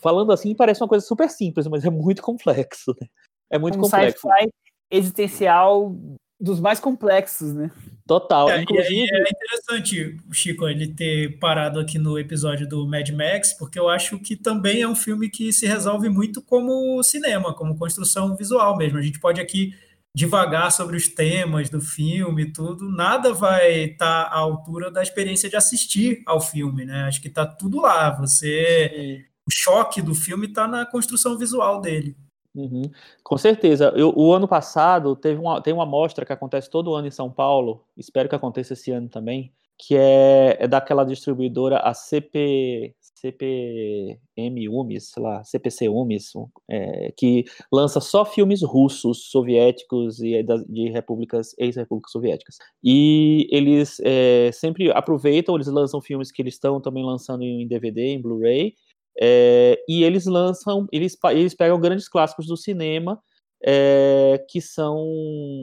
falando 0.00 0.32
assim, 0.32 0.54
parece 0.54 0.82
uma 0.82 0.88
coisa 0.88 1.04
super 1.04 1.28
simples, 1.28 1.66
mas 1.66 1.84
é 1.84 1.90
muito 1.90 2.22
complexo. 2.22 2.94
Né? 3.00 3.06
É 3.50 3.58
muito 3.58 3.78
um 3.78 3.82
complexo. 3.82 4.20
sci-fi 4.20 4.50
existencial 4.90 5.94
dos 6.40 6.60
mais 6.60 6.78
complexos, 6.78 7.52
né? 7.52 7.70
Total. 8.06 8.48
É, 8.48 8.62
Inclusive... 8.62 9.08
é 9.12 9.22
interessante, 9.28 10.16
Chico, 10.32 10.68
ele 10.68 10.94
ter 10.94 11.38
parado 11.38 11.80
aqui 11.80 11.98
no 11.98 12.18
episódio 12.18 12.66
do 12.66 12.86
Mad 12.86 13.08
Max, 13.10 13.52
porque 13.52 13.78
eu 13.78 13.88
acho 13.88 14.18
que 14.20 14.36
também 14.36 14.80
é 14.80 14.88
um 14.88 14.94
filme 14.94 15.28
que 15.28 15.52
se 15.52 15.66
resolve 15.66 16.08
muito 16.08 16.40
como 16.40 17.02
cinema, 17.02 17.52
como 17.52 17.76
construção 17.76 18.36
visual 18.36 18.76
mesmo. 18.76 18.98
A 18.98 19.02
gente 19.02 19.18
pode 19.18 19.40
aqui 19.40 19.74
devagar 20.18 20.72
sobre 20.72 20.96
os 20.96 21.06
temas 21.06 21.70
do 21.70 21.80
filme 21.80 22.42
e 22.42 22.52
tudo, 22.52 22.90
nada 22.90 23.32
vai 23.32 23.84
estar 23.84 24.24
tá 24.24 24.34
à 24.34 24.38
altura 24.38 24.90
da 24.90 25.00
experiência 25.00 25.48
de 25.48 25.54
assistir 25.54 26.24
ao 26.26 26.40
filme, 26.40 26.84
né? 26.84 27.04
Acho 27.04 27.22
que 27.22 27.28
está 27.28 27.46
tudo 27.46 27.80
lá. 27.80 28.10
Você, 28.18 28.90
Sim. 28.92 29.24
o 29.46 29.50
choque 29.50 30.02
do 30.02 30.16
filme 30.16 30.48
está 30.48 30.66
na 30.66 30.84
construção 30.84 31.38
visual 31.38 31.80
dele. 31.80 32.16
Uhum. 32.52 32.82
Com 33.22 33.38
certeza. 33.38 33.92
Eu, 33.94 34.12
o 34.16 34.32
ano 34.32 34.48
passado 34.48 35.14
teve 35.14 35.38
uma, 35.38 35.62
tem 35.62 35.72
uma 35.72 35.86
mostra 35.86 36.26
que 36.26 36.32
acontece 36.32 36.68
todo 36.68 36.96
ano 36.96 37.06
em 37.06 37.12
São 37.12 37.30
Paulo. 37.30 37.84
Espero 37.96 38.28
que 38.28 38.34
aconteça 38.34 38.72
esse 38.72 38.90
ano 38.90 39.08
também, 39.08 39.52
que 39.78 39.96
é, 39.96 40.56
é 40.58 40.66
daquela 40.66 41.04
distribuidora, 41.04 41.78
a 41.78 41.94
CP, 41.94 42.92
CPM 43.20 44.68
UMIS, 44.68 45.10
sei 45.10 45.22
lá, 45.22 45.42
CPC 45.44 45.88
UMIS, 45.88 46.32
é, 46.70 47.12
que 47.16 47.44
lança 47.72 48.00
só 48.00 48.24
filmes 48.24 48.62
russos, 48.62 49.30
soviéticos 49.30 50.20
e 50.20 50.42
de 50.68 50.90
repúblicas, 50.90 51.54
ex-repúblicas 51.58 52.12
soviéticas. 52.12 52.56
E 52.82 53.48
eles 53.50 54.00
é, 54.04 54.50
sempre 54.52 54.90
aproveitam, 54.92 55.54
eles 55.54 55.68
lançam 55.68 56.00
filmes 56.00 56.30
que 56.32 56.42
eles 56.42 56.54
estão 56.54 56.80
também 56.80 57.04
lançando 57.04 57.42
em 57.42 57.66
DVD, 57.66 58.00
em 58.14 58.20
Blu-ray, 58.22 58.74
É, 59.20 59.76
e 59.88 60.04
eles 60.04 60.26
lançam, 60.26 60.86
eles, 60.92 61.16
eles 61.32 61.54
pegam 61.54 61.80
grandes 61.80 62.08
clássicos 62.08 62.46
do 62.46 62.56
cinema, 62.56 63.20
é, 63.64 64.44
que 64.48 64.60
são, 64.60 65.04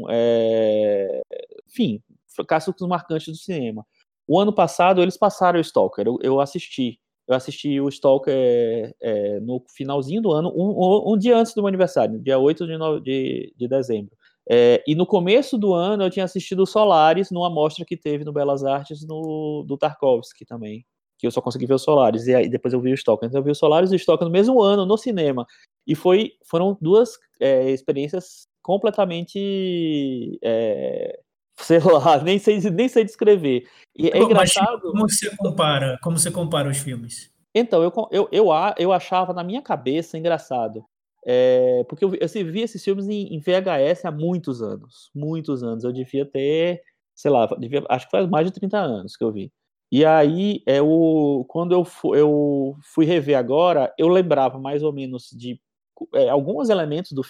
é, 0.09 1.21
enfim, 1.67 2.01
clássicos 2.47 2.87
marcantes 2.87 3.27
do 3.27 3.35
cinema. 3.37 3.85
O 4.27 4.39
ano 4.39 4.53
passado 4.53 5.01
eles 5.01 5.17
passaram 5.17 5.57
o 5.59 5.61
Stalker, 5.61 6.05
eu, 6.07 6.17
eu 6.21 6.39
assisti. 6.41 6.99
Eu 7.27 7.35
assisti 7.35 7.81
o 7.81 7.89
Stalker 7.89 8.93
é, 9.01 9.39
no 9.39 9.63
finalzinho 9.75 10.21
do 10.21 10.31
ano, 10.31 10.53
um, 10.55 11.13
um, 11.13 11.17
dia 11.17 11.35
antes 11.37 11.53
do 11.53 11.61
meu 11.61 11.67
aniversário, 11.67 12.19
dia 12.19 12.37
8 12.37 12.67
de, 12.67 12.77
no, 12.77 12.99
de, 12.99 13.53
de 13.57 13.67
dezembro. 13.67 14.15
É, 14.47 14.83
e 14.85 14.93
no 14.93 15.07
começo 15.07 15.57
do 15.57 15.73
ano 15.73 16.03
eu 16.03 16.09
tinha 16.09 16.25
assistido 16.25 16.61
o 16.61 16.67
Solaris 16.67 17.31
numa 17.31 17.49
mostra 17.49 17.83
que 17.83 17.97
teve 17.97 18.23
no 18.23 18.31
Belas 18.31 18.63
Artes 18.63 19.05
no, 19.07 19.63
do 19.67 19.77
Tarkovsky 19.77 20.45
também. 20.45 20.85
Que 21.17 21.25
eu 21.25 21.31
só 21.31 21.41
consegui 21.41 21.65
ver 21.65 21.73
o 21.73 21.79
Solaris, 21.79 22.27
e 22.27 22.35
aí 22.35 22.49
depois 22.49 22.73
eu 22.73 22.81
vi 22.81 22.91
o 22.91 22.93
Stalker. 22.93 23.27
Então 23.27 23.39
eu 23.39 23.43
vi 23.43 23.51
o 23.51 23.55
Solaris 23.55 23.91
e 23.91 23.95
o 23.95 23.97
Stalker 23.97 24.25
no 24.25 24.31
mesmo 24.31 24.61
ano, 24.61 24.85
no 24.85 24.97
cinema. 24.97 25.45
E 25.87 25.95
foi, 25.95 26.33
foram 26.45 26.77
duas 26.81 27.17
é, 27.39 27.71
experiências 27.71 28.47
completamente 28.61 30.37
é, 30.43 31.19
sei 31.57 31.79
lá, 31.79 32.17
nem 32.23 32.37
sei, 32.39 32.59
nem 32.71 32.87
sei 32.87 33.03
descrever. 33.03 33.67
E 33.97 34.09
é 34.09 34.17
engraçado. 34.17 34.81
Como 34.91 35.09
você 35.09 35.35
compara? 35.35 35.97
Como 36.01 36.17
você 36.17 36.31
compara 36.31 36.69
os 36.69 36.77
filmes? 36.77 37.31
Então, 37.53 37.81
eu, 37.81 37.91
eu, 38.11 38.29
eu, 38.31 38.49
eu 38.77 38.91
achava 38.91 39.33
na 39.33 39.43
minha 39.43 39.61
cabeça 39.61 40.17
engraçado. 40.17 40.83
É, 41.25 41.83
porque 41.89 42.05
eu, 42.05 42.13
eu 42.13 42.51
vi 42.51 42.61
esses 42.61 42.83
filmes 42.83 43.07
em, 43.07 43.33
em, 43.33 43.39
VHS 43.39 44.05
há 44.05 44.11
muitos 44.11 44.61
anos. 44.61 45.09
Muitos 45.15 45.63
anos. 45.63 45.83
Eu 45.83 45.91
devia 45.91 46.25
ter, 46.25 46.81
sei 47.15 47.31
lá, 47.31 47.47
devia, 47.57 47.83
acho 47.89 48.05
que 48.05 48.11
faz 48.11 48.29
mais 48.29 48.45
de 48.45 48.53
30 48.53 48.77
anos 48.77 49.15
que 49.15 49.23
eu 49.23 49.31
vi. 49.31 49.51
E 49.91 50.03
aí, 50.03 50.61
é 50.67 50.81
o, 50.81 51.45
quando 51.47 51.73
eu, 51.73 51.87
eu 52.15 52.75
fui 52.83 53.05
rever 53.05 53.37
agora, 53.37 53.93
eu 53.97 54.07
lembrava 54.07 54.59
mais 54.59 54.83
ou 54.83 54.91
menos 54.91 55.29
de 55.31 55.59
é, 56.13 56.29
alguns 56.29 56.69
elementos 56.69 57.11
do, 57.13 57.21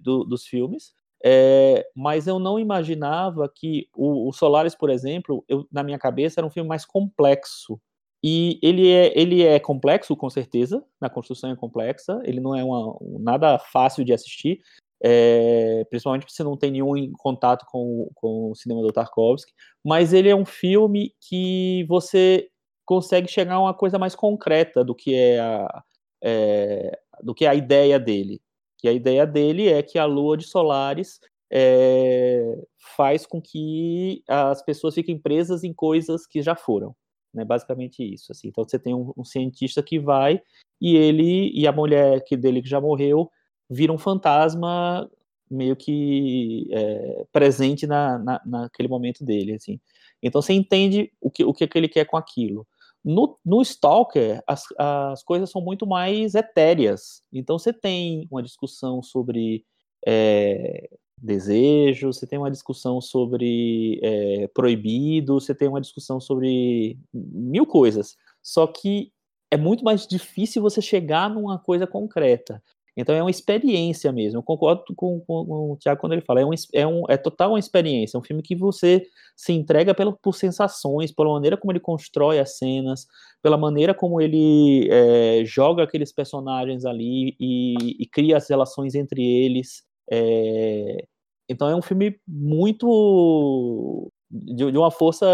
do, 0.00 0.24
dos 0.24 0.46
filmes, 0.46 0.94
é, 1.24 1.86
mas 1.96 2.26
eu 2.26 2.38
não 2.38 2.58
imaginava 2.58 3.50
que 3.52 3.88
o, 3.96 4.28
o 4.28 4.76
por 4.78 4.90
exemplo, 4.90 5.42
eu, 5.48 5.66
na 5.72 5.82
minha 5.82 5.98
cabeça 5.98 6.38
era 6.38 6.46
um 6.46 6.50
filme 6.50 6.68
mais 6.68 6.84
complexo. 6.84 7.80
E 8.22 8.58
ele 8.62 8.90
é, 8.90 9.18
ele 9.18 9.42
é 9.42 9.58
complexo, 9.58 10.16
com 10.16 10.28
certeza, 10.30 10.84
na 11.00 11.10
construção 11.10 11.50
é 11.50 11.56
complexa, 11.56 12.20
ele 12.24 12.40
não 12.40 12.54
é 12.54 12.62
uma, 12.62 12.96
nada 13.20 13.58
fácil 13.58 14.04
de 14.04 14.12
assistir, 14.12 14.60
é, 15.02 15.84
principalmente 15.90 16.30
você 16.30 16.42
não 16.42 16.56
tem 16.56 16.70
nenhum 16.70 17.12
contato 17.18 17.66
com, 17.70 18.10
com 18.14 18.50
o 18.50 18.54
cinema 18.54 18.80
do 18.80 18.92
Tarkovsky, 18.92 19.52
mas 19.84 20.14
ele 20.14 20.30
é 20.30 20.36
um 20.36 20.46
filme 20.46 21.14
que 21.20 21.84
você 21.86 22.48
consegue 22.86 23.28
chegar 23.28 23.54
a 23.54 23.60
uma 23.60 23.74
coisa 23.74 23.98
mais 23.98 24.14
concreta 24.14 24.82
do 24.82 24.94
que 24.94 25.14
é 25.14 25.40
a, 25.40 25.82
é, 26.22 26.98
do 27.22 27.34
que 27.34 27.46
a 27.46 27.54
ideia 27.54 27.98
dele. 27.98 28.40
Que 28.84 28.88
a 28.88 28.92
ideia 28.92 29.26
dele 29.26 29.66
é 29.66 29.82
que 29.82 29.98
a 29.98 30.04
lua 30.04 30.36
de 30.36 30.44
Solares 30.44 31.18
é, 31.50 32.54
faz 32.94 33.24
com 33.24 33.40
que 33.40 34.22
as 34.28 34.62
pessoas 34.62 34.94
fiquem 34.94 35.18
presas 35.18 35.64
em 35.64 35.72
coisas 35.72 36.26
que 36.26 36.42
já 36.42 36.54
foram. 36.54 36.94
Né? 37.32 37.46
Basicamente 37.46 38.04
isso. 38.04 38.30
Assim. 38.30 38.48
Então 38.48 38.62
você 38.62 38.78
tem 38.78 38.94
um, 38.94 39.10
um, 39.16 39.24
cientista 39.24 39.82
que 39.82 39.98
vai 39.98 40.38
e 40.78 40.96
ele 40.98 41.50
e 41.58 41.66
a 41.66 41.72
mulher 41.72 42.22
que 42.24 42.36
dele 42.36 42.60
que 42.60 42.68
já 42.68 42.78
morreu 42.78 43.30
vira 43.70 43.90
um 43.90 43.96
fantasma 43.96 45.10
meio 45.50 45.74
que 45.76 46.68
é, 46.70 47.24
presente 47.32 47.86
na, 47.86 48.18
na, 48.18 48.42
naquele 48.44 48.88
momento 48.88 49.24
dele. 49.24 49.54
Assim. 49.54 49.80
Então 50.22 50.42
você 50.42 50.52
entende 50.52 51.10
o 51.22 51.30
que, 51.30 51.42
o 51.42 51.54
que, 51.54 51.66
que 51.66 51.78
ele 51.78 51.88
quer 51.88 52.04
com 52.04 52.18
aquilo. 52.18 52.66
No, 53.04 53.38
no 53.44 53.60
Stalker, 53.60 54.42
as, 54.46 54.64
as 54.78 55.22
coisas 55.22 55.50
são 55.50 55.60
muito 55.60 55.86
mais 55.86 56.34
etéreas. 56.34 57.22
Então, 57.32 57.58
você 57.58 57.72
tem 57.72 58.26
uma 58.30 58.42
discussão 58.42 59.02
sobre 59.02 59.64
é, 60.06 60.88
desejo, 61.18 62.12
você 62.12 62.26
tem 62.26 62.38
uma 62.38 62.50
discussão 62.50 63.00
sobre 63.00 64.00
é, 64.02 64.46
proibido, 64.48 65.40
você 65.40 65.54
tem 65.54 65.68
uma 65.68 65.80
discussão 65.80 66.20
sobre 66.20 66.98
mil 67.12 67.66
coisas. 67.66 68.16
Só 68.42 68.66
que 68.66 69.12
é 69.50 69.56
muito 69.56 69.84
mais 69.84 70.06
difícil 70.06 70.60
você 70.60 70.82
chegar 70.82 71.30
numa 71.30 71.58
coisa 71.58 71.86
concreta. 71.86 72.62
Então 72.96 73.14
é 73.14 73.22
uma 73.22 73.30
experiência 73.30 74.12
mesmo. 74.12 74.38
Eu 74.38 74.42
concordo 74.42 74.84
com, 74.96 75.20
com, 75.20 75.44
com 75.44 75.72
o 75.72 75.76
Tiago 75.76 76.00
quando 76.00 76.12
ele 76.12 76.22
fala, 76.22 76.40
é, 76.40 76.46
um, 76.46 76.50
é, 76.72 76.86
um, 76.86 77.02
é 77.08 77.16
total 77.16 77.50
uma 77.50 77.58
experiência. 77.58 78.16
É 78.16 78.20
um 78.20 78.22
filme 78.22 78.42
que 78.42 78.54
você 78.54 79.04
se 79.36 79.52
entrega 79.52 79.94
pelo, 79.94 80.12
por 80.12 80.34
sensações, 80.34 81.12
pela 81.12 81.32
maneira 81.32 81.56
como 81.56 81.72
ele 81.72 81.80
constrói 81.80 82.38
as 82.38 82.56
cenas, 82.56 83.06
pela 83.42 83.56
maneira 83.56 83.92
como 83.92 84.20
ele 84.20 84.88
é, 84.90 85.44
joga 85.44 85.82
aqueles 85.82 86.12
personagens 86.12 86.84
ali 86.84 87.36
e, 87.40 88.02
e, 88.02 88.06
cria 88.06 88.36
as 88.36 88.48
relações 88.48 88.94
entre 88.94 89.22
eles. 89.22 89.82
É, 90.10 91.04
então 91.48 91.68
é 91.68 91.74
um 91.74 91.82
filme 91.82 92.16
muito 92.26 94.10
de, 94.30 94.70
de 94.70 94.78
uma 94.78 94.90
força 94.90 95.26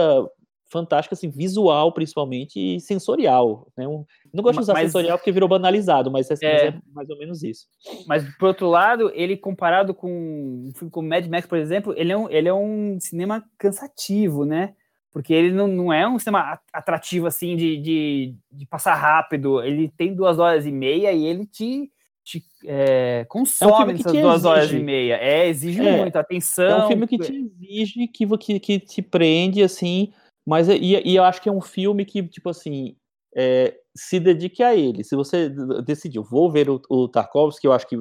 fantástica, 0.71 1.15
assim, 1.15 1.29
visual 1.29 1.93
principalmente 1.93 2.77
e 2.77 2.81
sensorial. 2.81 3.67
Né? 3.77 3.87
Um, 3.87 4.05
não 4.33 4.43
gosto 4.43 4.57
de 4.57 4.63
usar 4.63 4.75
mas, 4.75 4.85
sensorial 4.85 5.19
porque 5.19 5.33
virou 5.33 5.49
banalizado, 5.49 6.11
mas 6.11 6.31
é, 6.31 6.35
é, 6.43 6.67
é, 6.69 6.75
mais 6.95 7.11
ou 7.11 7.19
menos 7.19 7.43
isso. 7.43 7.67
Mas, 8.07 8.25
por 8.37 8.49
outro 8.49 8.69
lado, 8.69 9.11
ele 9.15 9.37
comparado 9.37 9.93
com 9.93 10.09
um 10.09 10.71
filme 10.77 10.91
como 10.91 11.09
Mad 11.09 11.27
Max, 11.27 11.47
por 11.47 11.59
exemplo, 11.59 11.93
ele 11.97 12.13
é 12.13 12.17
um, 12.17 12.31
ele 12.31 12.49
é 12.49 12.55
um 12.55 12.99
cinema 13.01 13.45
cansativo, 13.59 14.45
né? 14.45 14.75
Porque 15.13 15.35
ele 15.35 15.51
não, 15.51 15.67
não 15.67 15.93
é 15.93 16.09
um 16.09 16.19
cinema 16.21 16.61
atrativo, 16.73 17.27
assim, 17.27 17.57
de, 17.57 17.77
de, 17.79 18.35
de 18.53 18.67
passar 18.67 18.95
rápido. 18.95 19.61
Ele 19.61 19.89
tem 19.97 20.15
duas 20.15 20.39
horas 20.39 20.65
e 20.65 20.71
meia 20.71 21.13
e 21.13 21.25
ele 21.25 21.47
te 21.47 21.91
te 22.23 22.45
é, 22.65 23.25
consome 23.29 23.93
é 23.93 23.95
um 23.95 23.99
essas 23.99 24.13
duas 24.13 24.35
exige. 24.35 24.49
horas 24.49 24.73
e 24.73 24.79
meia. 24.79 25.15
É, 25.15 25.49
exige 25.49 25.81
é, 25.81 25.97
muito 25.97 26.17
atenção. 26.17 26.83
É 26.83 26.85
um 26.85 26.89
filme 26.89 27.07
que 27.09 27.19
te 27.19 27.33
exige, 27.33 28.07
que, 28.07 28.39
que, 28.39 28.61
que 28.61 28.79
te 28.79 29.03
prende, 29.03 29.63
assim, 29.63 30.13
mas 30.51 30.69
e, 30.69 31.01
e 31.05 31.15
eu 31.15 31.23
acho 31.23 31.41
que 31.41 31.49
é 31.49 31.53
um 31.53 31.61
filme 31.61 32.05
que, 32.05 32.25
tipo 32.25 32.49
assim, 32.51 32.97
é, 33.37 33.73
se 33.97 34.19
dedique 34.19 34.65
a 34.65 34.75
ele. 34.75 35.05
Se 35.05 35.15
você 35.15 35.49
decidiu, 35.85 36.25
vou 36.25 36.51
ver 36.51 36.69
o, 36.69 36.83
o 36.91 37.07
Tarkovsky, 37.07 37.69
eu 37.69 37.73
acho 37.73 37.87
que 37.87 37.97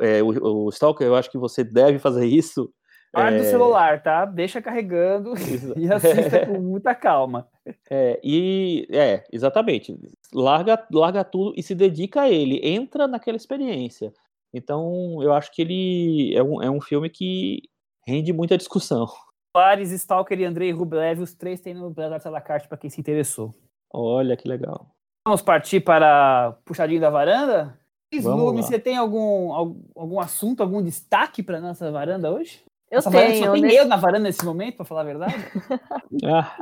é, 0.00 0.22
o, 0.22 0.64
o 0.64 0.68
Stalker, 0.70 1.06
eu 1.06 1.14
acho 1.14 1.30
que 1.30 1.36
você 1.36 1.62
deve 1.62 1.98
fazer 1.98 2.24
isso. 2.24 2.72
Guarda 3.12 3.36
é... 3.36 3.40
o 3.42 3.44
celular, 3.44 4.02
tá? 4.02 4.24
Deixa 4.24 4.62
carregando 4.62 5.34
e 5.76 5.92
assista 5.92 6.46
com 6.46 6.58
muita 6.58 6.94
calma. 6.94 7.46
É, 7.90 8.18
e 8.24 8.88
é, 8.90 9.22
exatamente. 9.30 9.94
Larga, 10.32 10.82
larga 10.90 11.22
tudo 11.22 11.52
e 11.54 11.62
se 11.62 11.74
dedica 11.74 12.22
a 12.22 12.30
ele. 12.30 12.66
Entra 12.66 13.06
naquela 13.06 13.36
experiência. 13.36 14.10
Então, 14.54 15.22
eu 15.22 15.34
acho 15.34 15.52
que 15.52 15.60
ele 15.60 16.34
é 16.34 16.42
um, 16.42 16.62
é 16.62 16.70
um 16.70 16.80
filme 16.80 17.10
que 17.10 17.60
rende 18.06 18.32
muita 18.32 18.56
discussão. 18.56 19.06
Paris, 19.54 19.92
Stalker 19.92 20.40
e 20.40 20.44
Andrei 20.44 20.72
Rublev, 20.72 21.22
os 21.22 21.32
três 21.32 21.60
têm 21.60 21.74
no 21.74 21.88
Belas 21.88 22.26
Artes 22.26 22.44
Carte 22.44 22.66
para 22.66 22.76
quem 22.76 22.90
se 22.90 23.00
interessou. 23.00 23.54
Olha 23.88 24.36
que 24.36 24.48
legal. 24.48 24.90
Vamos 25.24 25.42
partir 25.42 25.78
para 25.78 26.58
puxadinho 26.64 27.00
da 27.00 27.08
varanda? 27.08 27.78
Slume, 28.12 28.62
você 28.62 28.80
tem 28.80 28.96
algum, 28.96 29.52
algum 29.94 30.20
assunto, 30.20 30.60
algum 30.60 30.82
destaque 30.82 31.40
para 31.40 31.60
nossa 31.60 31.90
varanda 31.92 32.32
hoje? 32.32 32.64
Eu 32.90 32.96
nossa 32.96 33.10
tenho. 33.12 33.22
Varanda, 33.22 33.46
só 33.46 33.52
tem 33.52 33.62
nesse... 33.62 33.76
eu 33.76 33.86
na 33.86 33.96
varanda 33.96 34.24
nesse 34.24 34.44
momento, 34.44 34.76
para 34.76 34.84
falar 34.84 35.02
a 35.02 35.04
verdade? 35.04 35.34
Ah. 36.24 36.56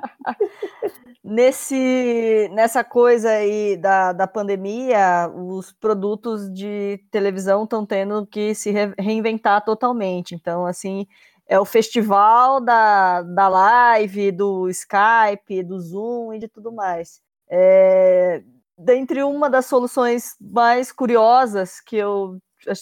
nesse, 1.23 2.49
nessa 2.53 2.83
coisa 2.83 3.29
aí 3.31 3.77
da, 3.77 4.13
da 4.13 4.27
pandemia, 4.27 5.31
os 5.35 5.73
produtos 5.73 6.51
de 6.53 7.05
televisão 7.11 7.65
estão 7.65 7.85
tendo 7.85 8.27
que 8.27 8.55
se 8.55 8.71
re 8.71 8.95
reinventar 8.99 9.63
totalmente. 9.65 10.35
Então, 10.35 10.65
assim, 10.65 11.07
é 11.47 11.59
o 11.59 11.65
festival 11.65 12.61
da, 12.61 13.23
da 13.23 13.49
live, 13.49 14.33
do 14.33 14.69
Skype, 14.69 15.63
do 15.63 15.81
Zoom 15.81 16.33
e 16.35 16.39
de 16.39 16.49
tudo 16.49 16.73
mais. 16.73 17.21
É, 17.49 18.43
dentre 18.77 19.23
uma 19.23 19.51
das 19.51 19.67
soluções 19.67 20.35
mais 20.41 20.91
curiosas 20.91 21.81
que 21.81 21.97
eu, 21.97 22.39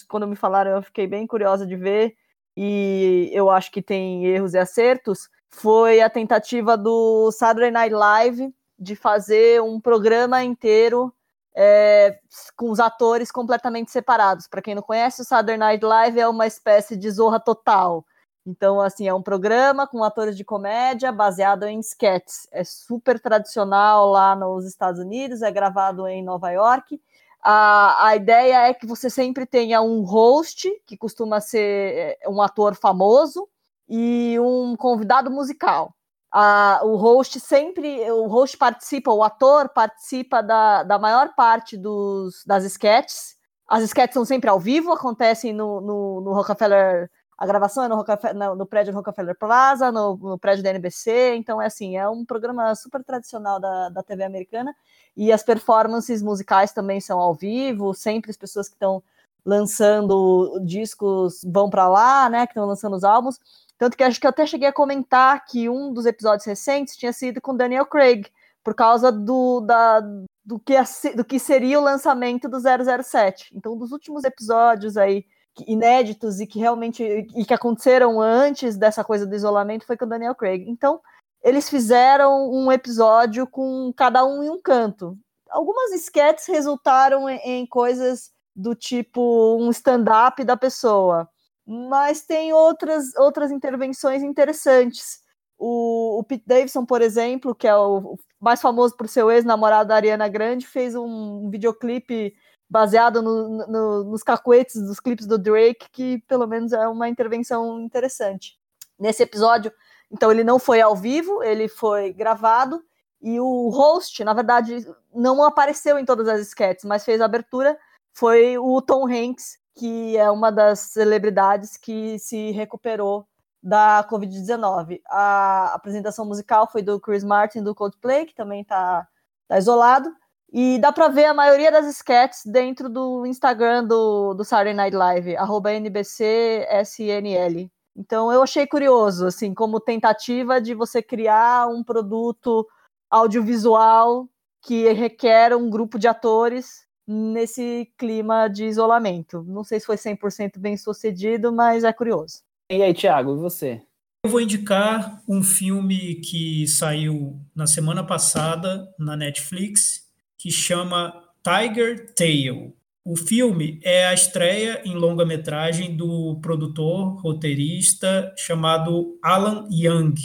quando 0.07 0.27
me 0.27 0.35
falaram, 0.35 0.71
eu 0.71 0.81
fiquei 0.81 1.07
bem 1.07 1.27
curiosa 1.27 1.65
de 1.65 1.75
ver, 1.75 2.15
e 2.55 3.29
eu 3.33 3.49
acho 3.49 3.71
que 3.71 3.81
tem 3.81 4.25
erros 4.25 4.53
e 4.53 4.57
acertos, 4.57 5.29
foi 5.49 6.01
a 6.01 6.09
tentativa 6.09 6.77
do 6.77 7.31
Saturday 7.31 7.71
Night 7.71 7.93
Live 7.93 8.53
de 8.79 8.95
fazer 8.95 9.61
um 9.61 9.79
programa 9.79 10.43
inteiro 10.43 11.13
é, 11.55 12.17
com 12.55 12.69
os 12.71 12.79
atores 12.79 13.31
completamente 13.31 13.91
separados. 13.91 14.47
Para 14.47 14.61
quem 14.61 14.73
não 14.73 14.81
conhece, 14.81 15.21
o 15.21 15.25
Saturday 15.25 15.57
Night 15.57 15.83
Live 15.83 16.19
é 16.19 16.27
uma 16.27 16.47
espécie 16.47 16.95
de 16.95 17.09
zorra 17.11 17.39
total. 17.39 18.05
Então, 18.45 18.81
assim, 18.81 19.07
é 19.07 19.13
um 19.13 19.21
programa 19.21 19.85
com 19.87 20.03
atores 20.03 20.35
de 20.35 20.43
comédia 20.43 21.11
baseado 21.11 21.63
em 21.63 21.79
sketches. 21.79 22.47
É 22.51 22.63
super 22.63 23.19
tradicional 23.19 24.09
lá 24.09 24.35
nos 24.35 24.65
Estados 24.65 24.99
Unidos, 24.99 25.41
é 25.41 25.51
gravado 25.51 26.07
em 26.07 26.23
Nova 26.23 26.49
York. 26.51 26.99
A, 27.43 28.07
a 28.07 28.15
ideia 28.15 28.67
é 28.67 28.73
que 28.73 28.85
você 28.85 29.09
sempre 29.09 29.45
tenha 29.45 29.81
um 29.81 30.01
host, 30.01 30.69
que 30.85 30.97
costuma 30.97 31.39
ser 31.39 32.17
é, 32.21 32.29
um 32.29 32.41
ator 32.41 32.75
famoso, 32.75 33.47
e 33.87 34.39
um 34.39 34.75
convidado 34.77 35.29
musical. 35.29 35.93
a, 36.31 36.79
o 36.83 36.95
host 36.95 37.39
sempre, 37.41 38.09
o 38.11 38.27
host 38.27 38.57
participa, 38.57 39.11
o 39.11 39.23
ator 39.23 39.69
participa 39.69 40.41
da, 40.41 40.83
da 40.83 40.97
maior 40.97 41.35
parte 41.35 41.77
dos, 41.77 42.43
das 42.45 42.63
sketches. 42.63 43.35
As 43.67 43.83
sketches 43.83 44.13
são 44.13 44.25
sempre 44.25 44.49
ao 44.49 44.59
vivo, 44.59 44.91
acontecem 44.93 45.53
no, 45.53 45.81
no, 45.81 46.21
no 46.21 46.33
Rockefeller 46.33 47.09
a 47.41 47.45
gravação 47.47 47.83
é 47.83 47.87
no, 47.87 47.95
no, 47.95 48.55
no 48.55 48.65
prédio 48.67 48.93
Rockefeller 48.93 49.35
Plaza, 49.35 49.91
no, 49.91 50.15
no, 50.15 50.37
prédio 50.37 50.63
da 50.63 50.69
NBC, 50.69 51.33
então 51.37 51.59
é 51.59 51.65
assim, 51.65 51.97
é 51.97 52.07
um 52.07 52.23
programa 52.23 52.75
super 52.75 53.03
tradicional 53.03 53.59
da, 53.59 53.89
da 53.89 54.03
TV 54.03 54.23
americana, 54.23 54.75
e 55.17 55.31
as 55.31 55.41
performances 55.41 56.21
musicais 56.21 56.71
também 56.71 57.01
são 57.01 57.19
ao 57.19 57.33
vivo, 57.33 57.95
sempre 57.95 58.29
as 58.29 58.37
pessoas 58.37 58.69
que 58.69 58.75
estão 58.75 59.01
lançando 59.43 60.61
discos 60.63 61.41
vão 61.43 61.67
para 61.67 61.89
lá, 61.89 62.29
né, 62.29 62.45
que 62.45 62.51
estão 62.51 62.67
lançando 62.67 62.95
os 62.95 63.03
álbuns, 63.03 63.39
tanto 63.75 63.97
que 63.97 64.03
acho 64.03 64.19
que 64.19 64.27
eu 64.27 64.29
até 64.29 64.45
cheguei 64.45 64.67
a 64.67 64.73
comentar 64.73 65.43
que 65.45 65.67
um 65.67 65.91
dos 65.91 66.05
episódios 66.05 66.45
recentes 66.45 66.95
tinha 66.95 67.11
sido 67.11 67.41
com 67.41 67.57
Daniel 67.57 67.87
Craig, 67.87 68.27
por 68.63 68.75
causa 68.75 69.11
do, 69.11 69.61
da, 69.61 69.99
do, 70.45 70.59
que, 70.59 70.75
do 71.15 71.25
que 71.25 71.39
seria 71.39 71.79
o 71.79 71.83
lançamento 71.83 72.47
do 72.47 72.59
007. 72.59 73.51
Então, 73.55 73.75
dos 73.75 73.91
últimos 73.91 74.23
episódios 74.23 74.95
aí 74.95 75.25
inéditos 75.67 76.39
e 76.39 76.47
que 76.47 76.59
realmente 76.59 77.03
e 77.03 77.45
que 77.45 77.53
aconteceram 77.53 78.21
antes 78.21 78.77
dessa 78.77 79.03
coisa 79.03 79.25
do 79.25 79.35
isolamento 79.35 79.85
foi 79.85 79.97
com 79.97 80.05
o 80.05 80.09
Daniel 80.09 80.35
Craig. 80.35 80.65
Então, 80.67 80.99
eles 81.43 81.69
fizeram 81.69 82.49
um 82.51 82.71
episódio 82.71 83.47
com 83.47 83.91
cada 83.95 84.23
um 84.25 84.43
em 84.43 84.49
um 84.49 84.61
canto. 84.61 85.17
Algumas 85.49 85.91
sketches 85.91 86.47
resultaram 86.47 87.27
em, 87.29 87.37
em 87.43 87.65
coisas 87.65 88.31
do 88.55 88.75
tipo 88.75 89.57
um 89.59 89.69
stand-up 89.71 90.43
da 90.43 90.55
pessoa, 90.55 91.27
mas 91.65 92.21
tem 92.21 92.53
outras 92.53 93.15
outras 93.17 93.51
intervenções 93.51 94.23
interessantes. 94.23 95.19
O, 95.57 96.19
o, 96.19 96.23
Pete 96.23 96.43
Davidson, 96.47 96.85
por 96.85 97.01
exemplo, 97.01 97.53
que 97.53 97.67
é 97.67 97.75
o 97.75 98.17
mais 98.39 98.59
famoso 98.59 98.97
por 98.97 99.07
seu 99.07 99.29
ex-namorado 99.29 99.89
da 99.89 99.95
Ariana 99.95 100.27
Grande, 100.27 100.65
fez 100.65 100.95
um 100.95 101.49
videoclipe 101.51 102.33
baseado 102.71 103.21
no, 103.21 103.67
no, 103.67 104.03
nos 104.05 104.23
cacuetes 104.23 104.81
dos 104.81 104.97
clipes 104.97 105.27
do 105.27 105.37
Drake, 105.37 105.89
que 105.91 106.19
pelo 106.19 106.47
menos 106.47 106.71
é 106.71 106.87
uma 106.87 107.09
intervenção 107.09 107.81
interessante. 107.81 108.57
Nesse 108.97 109.21
episódio, 109.21 109.73
então, 110.09 110.31
ele 110.31 110.43
não 110.43 110.57
foi 110.57 110.79
ao 110.79 110.95
vivo, 110.95 111.43
ele 111.43 111.67
foi 111.67 112.13
gravado, 112.13 112.81
e 113.21 113.39
o 113.41 113.69
host, 113.69 114.23
na 114.23 114.33
verdade, 114.33 114.87
não 115.13 115.43
apareceu 115.43 115.99
em 115.99 116.05
todas 116.05 116.29
as 116.29 116.39
sketches, 116.47 116.85
mas 116.85 117.03
fez 117.03 117.19
a 117.19 117.25
abertura, 117.25 117.77
foi 118.13 118.57
o 118.57 118.81
Tom 118.81 119.05
Hanks, 119.05 119.57
que 119.75 120.17
é 120.17 120.31
uma 120.31 120.49
das 120.49 120.79
celebridades 120.79 121.75
que 121.75 122.17
se 122.19 122.51
recuperou 122.51 123.27
da 123.61 124.05
Covid-19. 124.09 125.01
A 125.07 125.73
apresentação 125.73 126.25
musical 126.25 126.69
foi 126.71 126.81
do 126.81 126.99
Chris 127.01 127.23
Martin, 127.23 127.63
do 127.63 127.75
Coldplay, 127.75 128.25
que 128.25 128.33
também 128.35 128.61
está 128.61 129.07
tá 129.47 129.57
isolado, 129.57 130.09
e 130.51 130.77
dá 130.79 130.91
para 130.91 131.07
ver 131.07 131.25
a 131.25 131.33
maioria 131.33 131.71
das 131.71 131.87
sketches 131.87 132.45
dentro 132.45 132.89
do 132.89 133.25
Instagram 133.25 133.85
do, 133.85 134.33
do 134.33 134.43
Saturday 134.43 134.73
Night 134.73 134.95
Live, 134.95 135.37
arroba 135.37 135.71
NBCSNL. 135.71 137.71
Então 137.95 138.31
eu 138.31 138.41
achei 138.41 138.67
curioso, 138.67 139.27
assim, 139.27 139.53
como 139.53 139.79
tentativa 139.79 140.59
de 140.59 140.73
você 140.73 141.01
criar 141.01 141.67
um 141.67 141.83
produto 141.83 142.67
audiovisual 143.09 144.27
que 144.61 144.91
requer 144.91 145.55
um 145.55 145.69
grupo 145.69 145.97
de 145.97 146.07
atores 146.07 146.85
nesse 147.07 147.91
clima 147.97 148.47
de 148.47 148.65
isolamento. 148.65 149.43
Não 149.47 149.63
sei 149.63 149.79
se 149.79 149.85
foi 149.85 149.95
100% 149.95 150.59
bem 150.59 150.77
sucedido, 150.77 151.51
mas 151.51 151.83
é 151.83 151.91
curioso. 151.91 152.41
E 152.71 152.81
aí, 152.81 152.93
Thiago, 152.93 153.35
e 153.35 153.39
você? 153.39 153.81
Eu 154.23 154.31
vou 154.31 154.39
indicar 154.39 155.21
um 155.27 155.41
filme 155.41 156.15
que 156.15 156.67
saiu 156.67 157.41
na 157.55 157.65
semana 157.65 158.05
passada 158.05 158.87
na 158.97 159.17
Netflix, 159.17 160.00
que 160.41 160.49
chama 160.49 161.13
Tiger 161.43 162.13
Tail. 162.15 162.75
O 163.05 163.15
filme 163.15 163.79
é 163.83 164.07
a 164.07 164.13
estreia 164.13 164.81
em 164.83 164.95
longa-metragem 164.95 165.95
do 165.95 166.39
produtor, 166.41 167.21
roteirista 167.21 168.33
chamado 168.35 169.19
Alan 169.23 169.67
Young, 169.71 170.15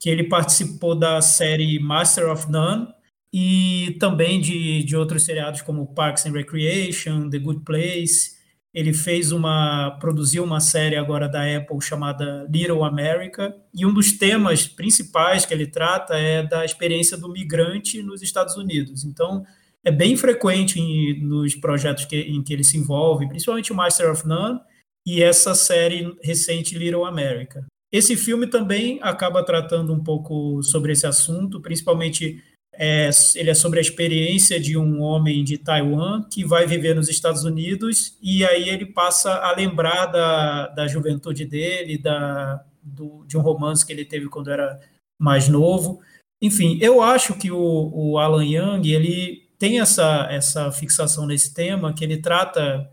que 0.00 0.08
ele 0.08 0.24
participou 0.24 0.94
da 0.94 1.20
série 1.20 1.78
Master 1.78 2.30
of 2.30 2.50
None 2.50 2.88
e 3.30 3.96
também 4.00 4.40
de, 4.40 4.82
de 4.84 4.96
outros 4.96 5.24
seriados 5.24 5.60
como 5.60 5.94
Parks 5.94 6.24
and 6.24 6.32
Recreation, 6.32 7.28
The 7.28 7.38
Good 7.38 7.60
Place. 7.60 8.38
Ele 8.72 8.94
fez 8.94 9.32
uma, 9.32 9.98
produziu 10.00 10.44
uma 10.44 10.60
série 10.60 10.96
agora 10.96 11.28
da 11.28 11.42
Apple 11.42 11.80
chamada 11.82 12.46
Little 12.50 12.84
America, 12.84 13.54
e 13.74 13.84
um 13.84 13.92
dos 13.92 14.12
temas 14.12 14.66
principais 14.66 15.44
que 15.44 15.52
ele 15.52 15.66
trata 15.66 16.14
é 16.14 16.42
da 16.42 16.64
experiência 16.64 17.16
do 17.18 17.30
migrante 17.30 18.02
nos 18.02 18.22
Estados 18.22 18.56
Unidos. 18.56 19.04
Então, 19.04 19.44
é 19.84 19.90
bem 19.90 20.16
frequente 20.16 20.80
em, 20.80 21.20
nos 21.20 21.54
projetos 21.54 22.04
que, 22.04 22.16
em 22.16 22.42
que 22.42 22.52
ele 22.52 22.64
se 22.64 22.76
envolve, 22.76 23.28
principalmente 23.28 23.72
o 23.72 23.76
Master 23.76 24.10
of 24.10 24.26
None 24.26 24.60
e 25.06 25.22
essa 25.22 25.54
série 25.54 26.14
recente 26.22 26.76
Little 26.76 27.04
America. 27.04 27.64
Esse 27.90 28.16
filme 28.16 28.46
também 28.46 28.98
acaba 29.02 29.42
tratando 29.42 29.92
um 29.94 30.02
pouco 30.02 30.62
sobre 30.62 30.92
esse 30.92 31.06
assunto, 31.06 31.60
principalmente 31.60 32.42
é, 32.74 33.08
ele 33.34 33.50
é 33.50 33.54
sobre 33.54 33.78
a 33.78 33.82
experiência 33.82 34.60
de 34.60 34.76
um 34.76 35.00
homem 35.00 35.42
de 35.42 35.56
Taiwan 35.56 36.22
que 36.30 36.44
vai 36.44 36.66
viver 36.66 36.94
nos 36.94 37.08
Estados 37.08 37.44
Unidos 37.44 38.16
e 38.22 38.44
aí 38.44 38.68
ele 38.68 38.86
passa 38.86 39.34
a 39.36 39.56
lembrar 39.56 40.06
da, 40.06 40.68
da 40.68 40.86
juventude 40.86 41.44
dele, 41.46 41.96
da, 41.96 42.62
do, 42.82 43.24
de 43.26 43.36
um 43.36 43.40
romance 43.40 43.84
que 43.84 43.92
ele 43.92 44.04
teve 44.04 44.28
quando 44.28 44.50
era 44.50 44.78
mais 45.18 45.48
novo. 45.48 46.00
Enfim, 46.40 46.78
eu 46.80 47.02
acho 47.02 47.34
que 47.34 47.50
o, 47.50 47.90
o 47.92 48.18
Alan 48.18 48.44
Young 48.44 48.86
ele 48.86 49.47
tem 49.58 49.80
essa, 49.80 50.28
essa 50.30 50.70
fixação 50.70 51.26
nesse 51.26 51.52
tema, 51.52 51.92
que 51.92 52.04
ele 52.04 52.18
trata, 52.18 52.88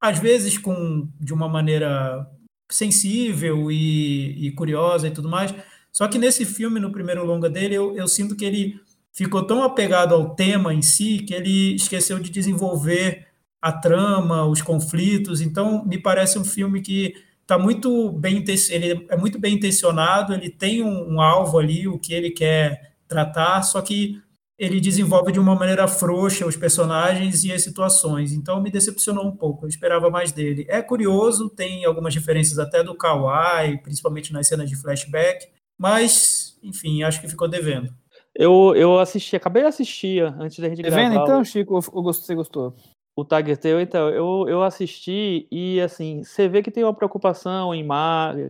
às 0.00 0.18
vezes, 0.18 0.56
com 0.56 1.08
de 1.20 1.34
uma 1.34 1.48
maneira 1.48 2.26
sensível 2.70 3.70
e, 3.70 4.46
e 4.46 4.50
curiosa 4.52 5.06
e 5.06 5.10
tudo 5.10 5.28
mais. 5.28 5.54
Só 5.92 6.08
que 6.08 6.18
nesse 6.18 6.44
filme, 6.44 6.80
no 6.80 6.92
primeiro 6.92 7.24
longa 7.24 7.48
dele, 7.48 7.74
eu, 7.74 7.96
eu 7.96 8.08
sinto 8.08 8.36
que 8.36 8.44
ele 8.44 8.80
ficou 9.12 9.42
tão 9.46 9.62
apegado 9.62 10.14
ao 10.14 10.34
tema 10.34 10.74
em 10.74 10.82
si 10.82 11.18
que 11.20 11.32
ele 11.32 11.74
esqueceu 11.74 12.18
de 12.18 12.30
desenvolver 12.30 13.26
a 13.62 13.72
trama, 13.72 14.44
os 14.44 14.60
conflitos. 14.60 15.40
Então, 15.40 15.84
me 15.84 15.98
parece 15.98 16.38
um 16.38 16.44
filme 16.44 16.80
que 16.80 17.14
está 17.40 17.58
muito 17.58 18.12
bem 18.12 18.44
ele 18.70 19.06
é 19.08 19.16
muito 19.16 19.38
bem 19.38 19.54
intencionado, 19.54 20.34
ele 20.34 20.50
tem 20.50 20.82
um, 20.82 21.14
um, 21.14 21.20
alvo 21.20 21.58
ali, 21.58 21.86
o 21.86 21.98
que 21.98 22.12
ele 22.12 22.30
quer 22.30 22.94
tratar, 23.08 23.62
só 23.62 23.80
que 23.80 24.20
ele 24.58 24.80
desenvolve 24.80 25.32
de 25.32 25.38
uma 25.38 25.54
maneira 25.54 25.86
frouxa 25.86 26.46
os 26.46 26.56
personagens 26.56 27.44
e 27.44 27.52
as 27.52 27.62
situações. 27.62 28.32
Então 28.32 28.60
me 28.60 28.70
decepcionou 28.70 29.26
um 29.26 29.36
pouco, 29.36 29.64
eu 29.64 29.68
esperava 29.68 30.08
mais 30.10 30.32
dele. 30.32 30.66
É 30.68 30.80
curioso, 30.80 31.50
tem 31.50 31.84
algumas 31.84 32.14
diferenças 32.14 32.58
até 32.58 32.82
do 32.82 32.96
Kawaii, 32.96 33.82
principalmente 33.82 34.32
nas 34.32 34.46
cenas 34.48 34.68
de 34.68 34.76
flashback, 34.76 35.46
mas, 35.78 36.58
enfim, 36.62 37.02
acho 37.02 37.20
que 37.20 37.28
ficou 37.28 37.48
devendo. 37.48 37.92
Eu, 38.34 38.74
eu 38.74 38.98
assisti, 38.98 39.36
acabei 39.36 39.62
de 39.62 39.68
assistir 39.68 40.22
antes 40.22 40.58
da 40.58 40.68
gente 40.68 40.82
tá 40.82 40.88
gravar. 40.88 41.08
Vendo 41.08 41.22
então, 41.22 41.44
Chico, 41.44 41.80
você 41.80 42.34
gostou? 42.34 42.74
O 43.18 43.24
Tiger 43.24 43.56
Tail, 43.56 43.80
então, 43.80 44.10
eu, 44.10 44.44
eu 44.46 44.62
assisti 44.62 45.48
e, 45.50 45.80
assim, 45.80 46.22
você 46.22 46.46
vê 46.46 46.62
que 46.62 46.70
tem 46.70 46.84
uma 46.84 46.92
preocupação 46.92 47.74
em 47.74 47.86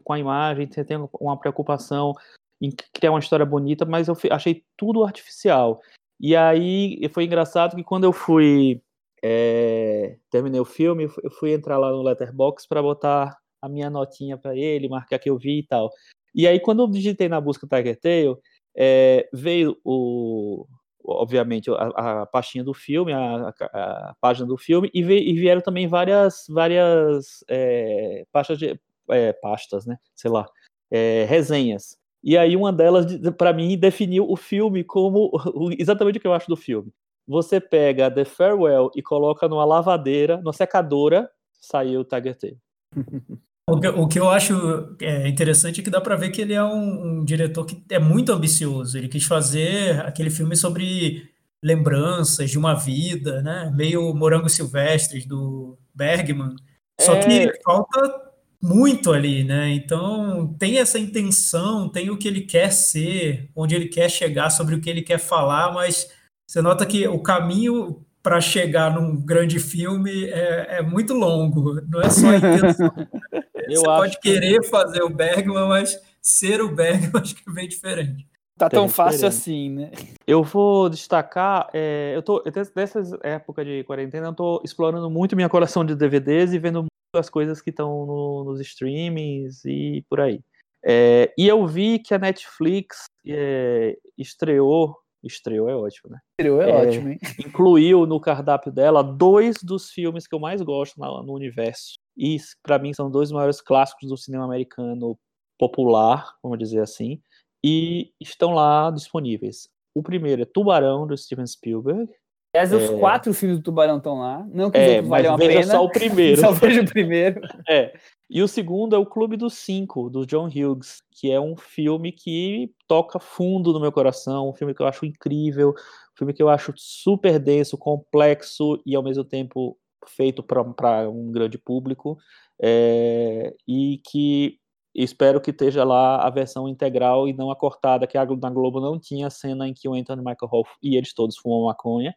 com 0.02 0.12
a 0.12 0.18
imagem, 0.18 0.68
você 0.68 0.84
tem 0.84 1.08
uma 1.20 1.38
preocupação 1.38 2.12
em 2.60 2.70
criar 2.92 3.12
uma 3.12 3.20
história 3.20 3.46
bonita, 3.46 3.84
mas 3.84 4.08
eu 4.08 4.16
achei 4.32 4.64
tudo 4.76 5.04
artificial. 5.04 5.80
E 6.20 6.34
aí 6.34 7.00
foi 7.12 7.24
engraçado 7.24 7.76
que 7.76 7.84
quando 7.84 8.04
eu 8.04 8.12
fui 8.12 8.82
é, 9.22 10.18
terminei 10.30 10.60
o 10.60 10.64
filme, 10.64 11.08
eu 11.22 11.30
fui 11.30 11.52
entrar 11.52 11.78
lá 11.78 11.90
no 11.90 12.02
Letterbox 12.02 12.66
para 12.66 12.82
botar 12.82 13.36
a 13.60 13.68
minha 13.68 13.90
notinha 13.90 14.36
para 14.38 14.56
ele, 14.56 14.88
marcar 14.88 15.18
que 15.18 15.28
eu 15.28 15.38
vi 15.38 15.58
e 15.60 15.66
tal. 15.66 15.90
E 16.34 16.46
aí 16.46 16.60
quando 16.60 16.82
eu 16.82 16.88
digitei 16.88 17.28
na 17.28 17.40
busca 17.40 17.66
Tiger 17.66 17.98
Tail, 17.98 18.38
é, 18.76 19.28
veio 19.32 19.78
o 19.84 20.66
obviamente 21.08 21.70
a, 21.70 22.22
a 22.22 22.26
pastinha 22.26 22.64
do 22.64 22.74
filme, 22.74 23.12
a, 23.12 23.48
a, 23.48 24.10
a 24.10 24.14
página 24.20 24.46
do 24.46 24.56
filme 24.56 24.90
e, 24.92 25.02
veio, 25.02 25.22
e, 25.22 25.34
vieram 25.34 25.60
também 25.60 25.86
várias 25.86 26.44
várias 26.48 27.44
é, 27.48 28.24
pastas 28.32 28.58
de 28.58 28.78
é, 29.10 29.32
pastas, 29.34 29.86
né? 29.86 29.96
Sei 30.14 30.30
lá, 30.30 30.46
é, 30.90 31.24
resenhas. 31.24 31.96
E 32.22 32.36
aí 32.36 32.56
uma 32.56 32.72
delas, 32.72 33.06
para 33.36 33.52
mim, 33.52 33.76
definiu 33.78 34.28
o 34.28 34.36
filme 34.36 34.82
como 34.82 35.30
exatamente 35.78 36.18
o 36.18 36.20
que 36.20 36.26
eu 36.26 36.34
acho 36.34 36.48
do 36.48 36.56
filme. 36.56 36.92
Você 37.26 37.60
pega 37.60 38.10
The 38.10 38.24
Farewell 38.24 38.90
e 38.94 39.02
coloca 39.02 39.48
numa 39.48 39.64
lavadeira, 39.64 40.36
numa 40.38 40.52
secadora, 40.52 41.28
saiu 41.52 42.00
o 42.00 42.04
Tiger 42.04 42.36
Tail. 42.36 42.56
O 43.68 43.80
que, 43.80 43.88
o 43.88 44.06
que 44.06 44.20
eu 44.20 44.30
acho 44.30 44.96
é, 45.02 45.26
interessante 45.26 45.80
é 45.80 45.82
que 45.82 45.90
dá 45.90 46.00
para 46.00 46.14
ver 46.14 46.30
que 46.30 46.40
ele 46.40 46.54
é 46.54 46.62
um, 46.62 47.18
um, 47.18 47.24
diretor 47.24 47.66
que 47.66 47.82
é 47.90 47.98
muito 47.98 48.30
ambicioso. 48.30 48.96
Ele 48.96 49.08
quis 49.08 49.24
fazer 49.24 50.06
aquele 50.06 50.30
filme 50.30 50.54
sobre 50.54 51.28
lembranças 51.60 52.48
de 52.48 52.56
uma 52.56 52.74
vida, 52.74 53.42
né? 53.42 53.72
Meio 53.74 54.14
Morango 54.14 54.48
Silvestres 54.48 55.26
do 55.26 55.76
Bergman. 55.92 56.54
Só 57.00 57.14
é... 57.14 57.48
que 57.48 57.60
falta 57.64 58.25
muito 58.66 59.12
ali, 59.12 59.44
né? 59.44 59.70
Então 59.70 60.54
tem 60.58 60.78
essa 60.78 60.98
intenção, 60.98 61.88
tem 61.88 62.10
o 62.10 62.16
que 62.16 62.26
ele 62.26 62.40
quer 62.40 62.72
ser, 62.72 63.48
onde 63.54 63.76
ele 63.76 63.86
quer 63.86 64.10
chegar, 64.10 64.50
sobre 64.50 64.74
o 64.74 64.80
que 64.80 64.90
ele 64.90 65.02
quer 65.02 65.18
falar, 65.18 65.72
mas 65.72 66.10
você 66.44 66.60
nota 66.60 66.84
que 66.84 67.06
o 67.06 67.20
caminho 67.20 68.04
para 68.22 68.40
chegar 68.40 68.92
num 68.92 69.24
grande 69.24 69.60
filme 69.60 70.24
é, 70.24 70.78
é, 70.78 70.82
muito 70.82 71.14
longo, 71.14 71.80
não 71.88 72.00
é 72.00 72.10
só 72.10 72.28
a 72.28 72.36
intenção. 72.36 72.90
você 73.68 73.82
pode 73.84 74.20
querer 74.20 74.64
fazer 74.64 75.02
o 75.04 75.10
Bergman, 75.10 75.68
mas 75.68 75.96
ser 76.20 76.60
o 76.60 76.74
Bergman 76.74 77.22
acho 77.22 77.36
que 77.36 77.48
é 77.48 77.52
bem 77.52 77.68
diferente. 77.68 78.26
Tá 78.58 78.68
tão 78.68 78.88
fácil 78.88 79.28
assim, 79.28 79.70
né? 79.70 79.90
Eu 80.26 80.42
vou 80.42 80.88
destacar, 80.88 81.68
é, 81.72 82.14
eu 82.16 82.22
tô, 82.22 82.42
dessas 82.74 83.12
épocas 83.22 83.64
de 83.64 83.84
quarentena, 83.84 84.28
eu 84.28 84.34
tô 84.34 84.60
explorando 84.64 85.08
muito 85.08 85.36
minha 85.36 85.48
coleção 85.48 85.84
de 85.84 85.94
DVDs 85.94 86.52
e 86.52 86.58
vendo 86.58 86.86
as 87.18 87.30
coisas 87.30 87.60
que 87.60 87.70
estão 87.70 88.06
no, 88.06 88.44
nos 88.44 88.60
streamings 88.60 89.64
e 89.64 90.04
por 90.08 90.20
aí. 90.20 90.40
É, 90.84 91.32
e 91.36 91.48
eu 91.48 91.66
vi 91.66 91.98
que 91.98 92.14
a 92.14 92.18
Netflix 92.18 93.06
é, 93.26 93.96
estreou, 94.16 94.96
estreou 95.22 95.68
é 95.68 95.74
ótimo, 95.74 96.10
né? 96.10 96.18
Estreou 96.38 96.62
é, 96.62 96.70
é 96.70 96.74
ótimo, 96.74 97.08
hein? 97.08 97.18
Incluiu 97.44 98.06
no 98.06 98.20
cardápio 98.20 98.70
dela 98.70 99.02
dois 99.02 99.56
dos 99.62 99.90
filmes 99.90 100.26
que 100.26 100.34
eu 100.34 100.38
mais 100.38 100.62
gosto 100.62 100.98
no, 100.98 101.22
no 101.22 101.32
universo. 101.32 101.94
E 102.16 102.36
para 102.62 102.78
mim 102.78 102.94
são 102.94 103.10
dois 103.10 103.32
maiores 103.32 103.60
clássicos 103.60 104.08
do 104.08 104.16
cinema 104.16 104.44
americano 104.44 105.18
popular, 105.58 106.34
vamos 106.42 106.58
dizer 106.58 106.80
assim 106.80 107.20
e 107.66 108.12
estão 108.20 108.52
lá 108.52 108.92
disponíveis. 108.92 109.68
O 109.92 110.00
primeiro 110.00 110.42
é 110.42 110.44
Tubarão, 110.44 111.04
do 111.04 111.16
Steven 111.16 111.46
Spielberg. 111.46 112.08
Aliás, 112.56 112.72
é... 112.72 112.76
os 112.76 112.98
quatro 112.98 113.34
filmes 113.34 113.58
do 113.58 113.62
Tubarão 113.62 113.98
estão 113.98 114.18
lá. 114.18 114.46
Não 114.50 114.70
que 114.70 114.78
é, 114.78 115.02
valham 115.02 115.34
a 115.34 115.38
pena. 115.38 115.62
só 115.62 115.84
o 115.84 115.90
primeiro. 115.90 116.40
só 116.40 116.52
vejo 116.52 116.82
o 116.82 116.86
primeiro. 116.86 117.40
É. 117.68 117.92
E 118.28 118.42
o 118.42 118.48
segundo 118.48 118.96
é 118.96 118.98
o 118.98 119.06
Clube 119.06 119.36
dos 119.36 119.54
Cinco, 119.54 120.08
do 120.10 120.26
John 120.26 120.46
Hughes, 120.46 121.02
que 121.12 121.30
é 121.30 121.40
um 121.40 121.56
filme 121.56 122.10
que 122.10 122.72
toca 122.88 123.20
fundo 123.20 123.72
no 123.72 123.80
meu 123.80 123.92
coração, 123.92 124.48
um 124.48 124.54
filme 124.54 124.74
que 124.74 124.82
eu 124.82 124.86
acho 124.86 125.06
incrível, 125.06 125.70
um 125.70 126.16
filme 126.16 126.32
que 126.32 126.42
eu 126.42 126.48
acho 126.48 126.72
super 126.76 127.38
denso, 127.38 127.78
complexo 127.78 128.80
e 128.84 128.96
ao 128.96 129.02
mesmo 129.02 129.22
tempo 129.22 129.78
feito 130.08 130.42
para 130.42 131.08
um 131.08 131.30
grande 131.30 131.56
público, 131.56 132.18
é, 132.60 133.54
e 133.66 134.00
que 134.08 134.58
espero 134.92 135.40
que 135.40 135.50
esteja 135.50 135.84
lá 135.84 136.26
a 136.26 136.30
versão 136.30 136.68
integral 136.68 137.28
e 137.28 137.32
não 137.32 137.50
a 137.50 137.56
cortada, 137.56 138.06
que 138.06 138.18
a, 138.18 138.24
na 138.24 138.50
Globo 138.50 138.80
não 138.80 138.98
tinha 138.98 139.28
a 139.28 139.30
cena 139.30 139.68
em 139.68 139.74
que 139.74 139.88
o 139.88 139.94
Anthony 139.94 140.20
Michael 140.20 140.50
Hall 140.50 140.66
e 140.82 140.96
eles 140.96 141.12
todos 141.12 141.36
fumam 141.36 141.66
maconha, 141.66 142.14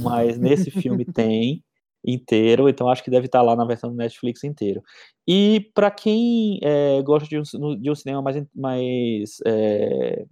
mas 0.00 0.38
nesse 0.38 0.70
filme 0.70 1.04
tem 1.12 1.62
inteiro, 2.04 2.68
então 2.68 2.88
acho 2.88 3.02
que 3.02 3.10
deve 3.10 3.26
estar 3.26 3.42
lá 3.42 3.56
na 3.56 3.64
versão 3.64 3.90
do 3.90 3.96
Netflix 3.96 4.44
inteiro. 4.44 4.82
E 5.26 5.70
para 5.74 5.90
quem 5.90 6.58
é, 6.62 7.02
gosta 7.02 7.28
de 7.28 7.38
um, 7.38 7.76
de 7.76 7.90
um, 7.90 7.94
cinema 7.94 8.22
mais, 8.22 8.46
mais 8.54 9.38
é, 9.46 10.24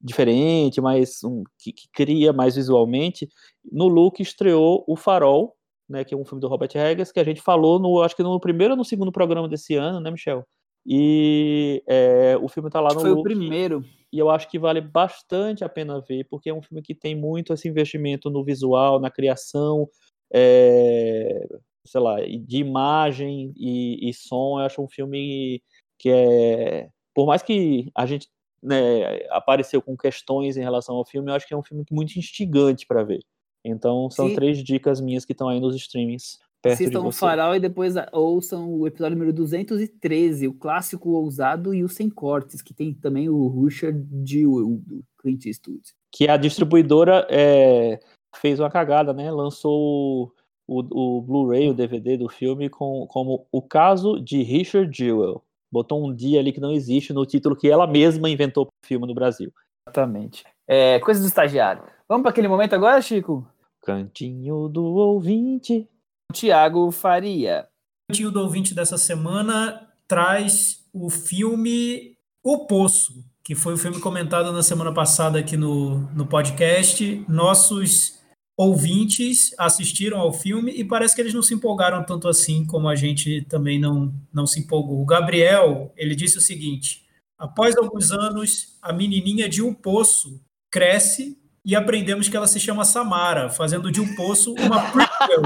diferente, 0.00 0.80
mais 0.80 1.22
um, 1.22 1.44
que, 1.58 1.72
que, 1.72 1.88
cria 1.92 2.32
mais 2.32 2.56
visualmente, 2.56 3.28
no 3.70 3.86
Look 3.86 4.20
estreou 4.20 4.84
O 4.88 4.96
Farol, 4.96 5.54
né, 5.88 6.04
que 6.04 6.14
é 6.14 6.16
um 6.16 6.24
filme 6.24 6.40
do 6.40 6.48
Robert 6.48 6.70
Eggers, 6.74 7.12
que 7.12 7.20
a 7.20 7.24
gente 7.24 7.42
falou 7.42 7.78
no, 7.78 8.02
acho 8.02 8.16
que 8.16 8.22
no 8.22 8.40
primeiro 8.40 8.72
ou 8.72 8.78
no 8.78 8.84
segundo 8.84 9.12
programa 9.12 9.48
desse 9.48 9.74
ano, 9.74 10.00
né, 10.00 10.10
Michel? 10.10 10.44
E 10.86 11.82
é, 11.86 12.36
o 12.40 12.48
filme 12.48 12.68
está 12.68 12.80
lá 12.80 12.92
no 12.92 13.00
Foi 13.00 13.10
o 13.10 13.22
primeiro. 13.22 13.82
E 14.14 14.18
eu 14.20 14.30
acho 14.30 14.48
que 14.48 14.60
vale 14.60 14.80
bastante 14.80 15.64
a 15.64 15.68
pena 15.68 16.00
ver, 16.00 16.22
porque 16.30 16.48
é 16.48 16.54
um 16.54 16.62
filme 16.62 16.80
que 16.80 16.94
tem 16.94 17.16
muito 17.16 17.52
esse 17.52 17.68
investimento 17.68 18.30
no 18.30 18.44
visual, 18.44 19.00
na 19.00 19.10
criação, 19.10 19.88
é, 20.32 21.44
sei 21.84 22.00
lá, 22.00 22.20
de 22.20 22.58
imagem 22.58 23.52
e, 23.56 24.08
e, 24.08 24.14
som. 24.14 24.60
Eu 24.60 24.66
acho 24.66 24.80
um 24.80 24.86
filme 24.86 25.60
que 25.98 26.10
é. 26.10 26.88
Por 27.12 27.26
mais 27.26 27.42
que 27.42 27.90
a 27.92 28.06
gente 28.06 28.28
né, 28.62 29.26
apareceu 29.30 29.82
com 29.82 29.96
questões 29.96 30.56
em 30.56 30.62
relação 30.62 30.94
ao 30.94 31.04
filme, 31.04 31.28
eu 31.28 31.34
acho 31.34 31.48
que 31.48 31.52
é 31.52 31.56
um 31.56 31.64
filme 31.64 31.84
muito 31.90 32.16
instigante 32.16 32.86
para 32.86 33.02
ver. 33.02 33.18
Então, 33.64 34.08
são 34.10 34.28
Sim. 34.28 34.36
três 34.36 34.62
dicas 34.62 35.00
minhas 35.00 35.24
que 35.24 35.32
estão 35.32 35.48
aí 35.48 35.58
nos 35.58 35.74
streamings 35.74 36.38
Assistam 36.72 37.02
de 37.02 37.08
o 37.08 37.12
Farol 37.12 37.54
e 37.54 37.60
depois 37.60 37.94
ouçam 38.12 38.72
o 38.72 38.86
episódio 38.86 39.16
número 39.16 39.32
213, 39.32 40.48
o 40.48 40.54
clássico 40.54 41.10
ousado 41.10 41.74
e 41.74 41.84
o 41.84 41.88
sem 41.88 42.08
cortes, 42.08 42.62
que 42.62 42.72
tem 42.72 42.94
também 42.94 43.28
o 43.28 43.64
Richard 43.64 44.06
Jewell, 44.24 44.80
do 44.86 45.04
Clint 45.20 45.46
Eastwood. 45.46 45.82
Que 46.12 46.28
a 46.28 46.36
distribuidora 46.36 47.26
é, 47.28 48.00
fez 48.36 48.60
uma 48.60 48.70
cagada, 48.70 49.12
né? 49.12 49.30
Lançou 49.30 50.32
o, 50.66 51.18
o 51.18 51.22
Blu-ray, 51.22 51.68
o 51.68 51.74
DVD 51.74 52.16
do 52.16 52.28
filme 52.28 52.68
com, 52.68 53.06
como 53.08 53.46
O 53.52 53.60
Caso 53.60 54.20
de 54.20 54.42
Richard 54.42 54.96
Jewell. 54.96 55.42
Botou 55.70 56.06
um 56.06 56.14
dia 56.14 56.40
ali 56.40 56.52
que 56.52 56.60
não 56.60 56.72
existe 56.72 57.12
no 57.12 57.26
título 57.26 57.56
que 57.56 57.68
ela 57.68 57.86
mesma 57.86 58.30
inventou 58.30 58.66
para 58.66 58.72
o 58.72 58.86
filme 58.86 59.06
no 59.06 59.14
Brasil. 59.14 59.52
Exatamente. 59.86 60.44
É, 60.66 60.98
coisa 61.00 61.20
do 61.20 61.26
estagiário. 61.26 61.82
Vamos 62.08 62.22
para 62.22 62.30
aquele 62.30 62.48
momento 62.48 62.74
agora, 62.74 63.00
Chico? 63.02 63.46
Cantinho 63.82 64.68
do 64.68 64.84
ouvinte. 64.84 65.88
Tiago 66.34 66.90
Faria. 66.90 67.66
O 68.10 68.12
tio 68.12 68.30
do 68.30 68.40
ouvinte 68.40 68.74
dessa 68.74 68.98
semana 68.98 69.88
traz 70.06 70.84
o 70.92 71.08
filme 71.08 72.18
O 72.42 72.66
Poço, 72.66 73.24
que 73.42 73.54
foi 73.54 73.74
o 73.74 73.78
filme 73.78 74.00
comentado 74.00 74.52
na 74.52 74.62
semana 74.62 74.92
passada 74.92 75.38
aqui 75.38 75.56
no, 75.56 76.00
no 76.12 76.26
podcast. 76.26 77.24
Nossos 77.28 78.18
ouvintes 78.56 79.54
assistiram 79.58 80.18
ao 80.18 80.32
filme 80.32 80.72
e 80.72 80.84
parece 80.84 81.14
que 81.14 81.20
eles 81.20 81.32
não 81.32 81.42
se 81.42 81.54
empolgaram 81.54 82.04
tanto 82.04 82.28
assim 82.28 82.66
como 82.66 82.88
a 82.88 82.96
gente 82.96 83.42
também 83.42 83.78
não, 83.78 84.12
não 84.32 84.46
se 84.46 84.60
empolgou. 84.60 85.00
O 85.00 85.06
Gabriel, 85.06 85.92
ele 85.96 86.16
disse 86.16 86.36
o 86.36 86.42
seguinte: 86.42 87.06
após 87.38 87.76
alguns 87.76 88.10
anos, 88.10 88.76
a 88.82 88.92
menininha 88.92 89.48
de 89.48 89.62
um 89.62 89.72
poço 89.72 90.40
cresce 90.70 91.38
e 91.64 91.74
aprendemos 91.74 92.28
que 92.28 92.36
ela 92.36 92.46
se 92.46 92.60
chama 92.60 92.84
Samara, 92.84 93.48
fazendo 93.48 93.90
de 93.90 94.00
um 94.00 94.14
poço 94.14 94.52
uma 94.54 94.90
prequel 94.90 95.42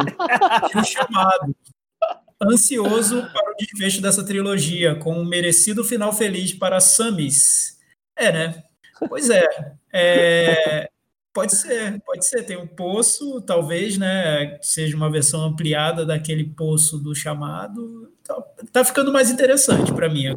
de 0.68 0.78
um 0.78 0.84
chamado. 0.84 1.54
Ansioso 2.40 3.22
para 3.32 3.52
o 3.52 3.56
desfecho 3.56 4.00
dessa 4.00 4.24
trilogia, 4.24 4.94
com 4.94 5.12
um 5.12 5.24
merecido 5.24 5.84
final 5.84 6.12
feliz 6.12 6.52
para 6.52 6.80
Samis. 6.80 7.78
É, 8.16 8.32
né? 8.32 8.62
Pois 9.08 9.28
é. 9.30 9.44
é. 9.92 10.88
Pode 11.32 11.54
ser, 11.54 12.00
pode 12.04 12.26
ser. 12.26 12.42
Tem 12.44 12.56
um 12.56 12.66
poço, 12.66 13.40
talvez, 13.42 13.96
né? 13.96 14.58
Seja 14.60 14.96
uma 14.96 15.10
versão 15.10 15.42
ampliada 15.44 16.04
daquele 16.04 16.44
poço 16.44 16.98
do 16.98 17.14
chamado. 17.14 18.12
Tá, 18.24 18.42
tá 18.72 18.84
ficando 18.84 19.12
mais 19.12 19.30
interessante 19.30 19.92
para 19.92 20.08
mim. 20.08 20.34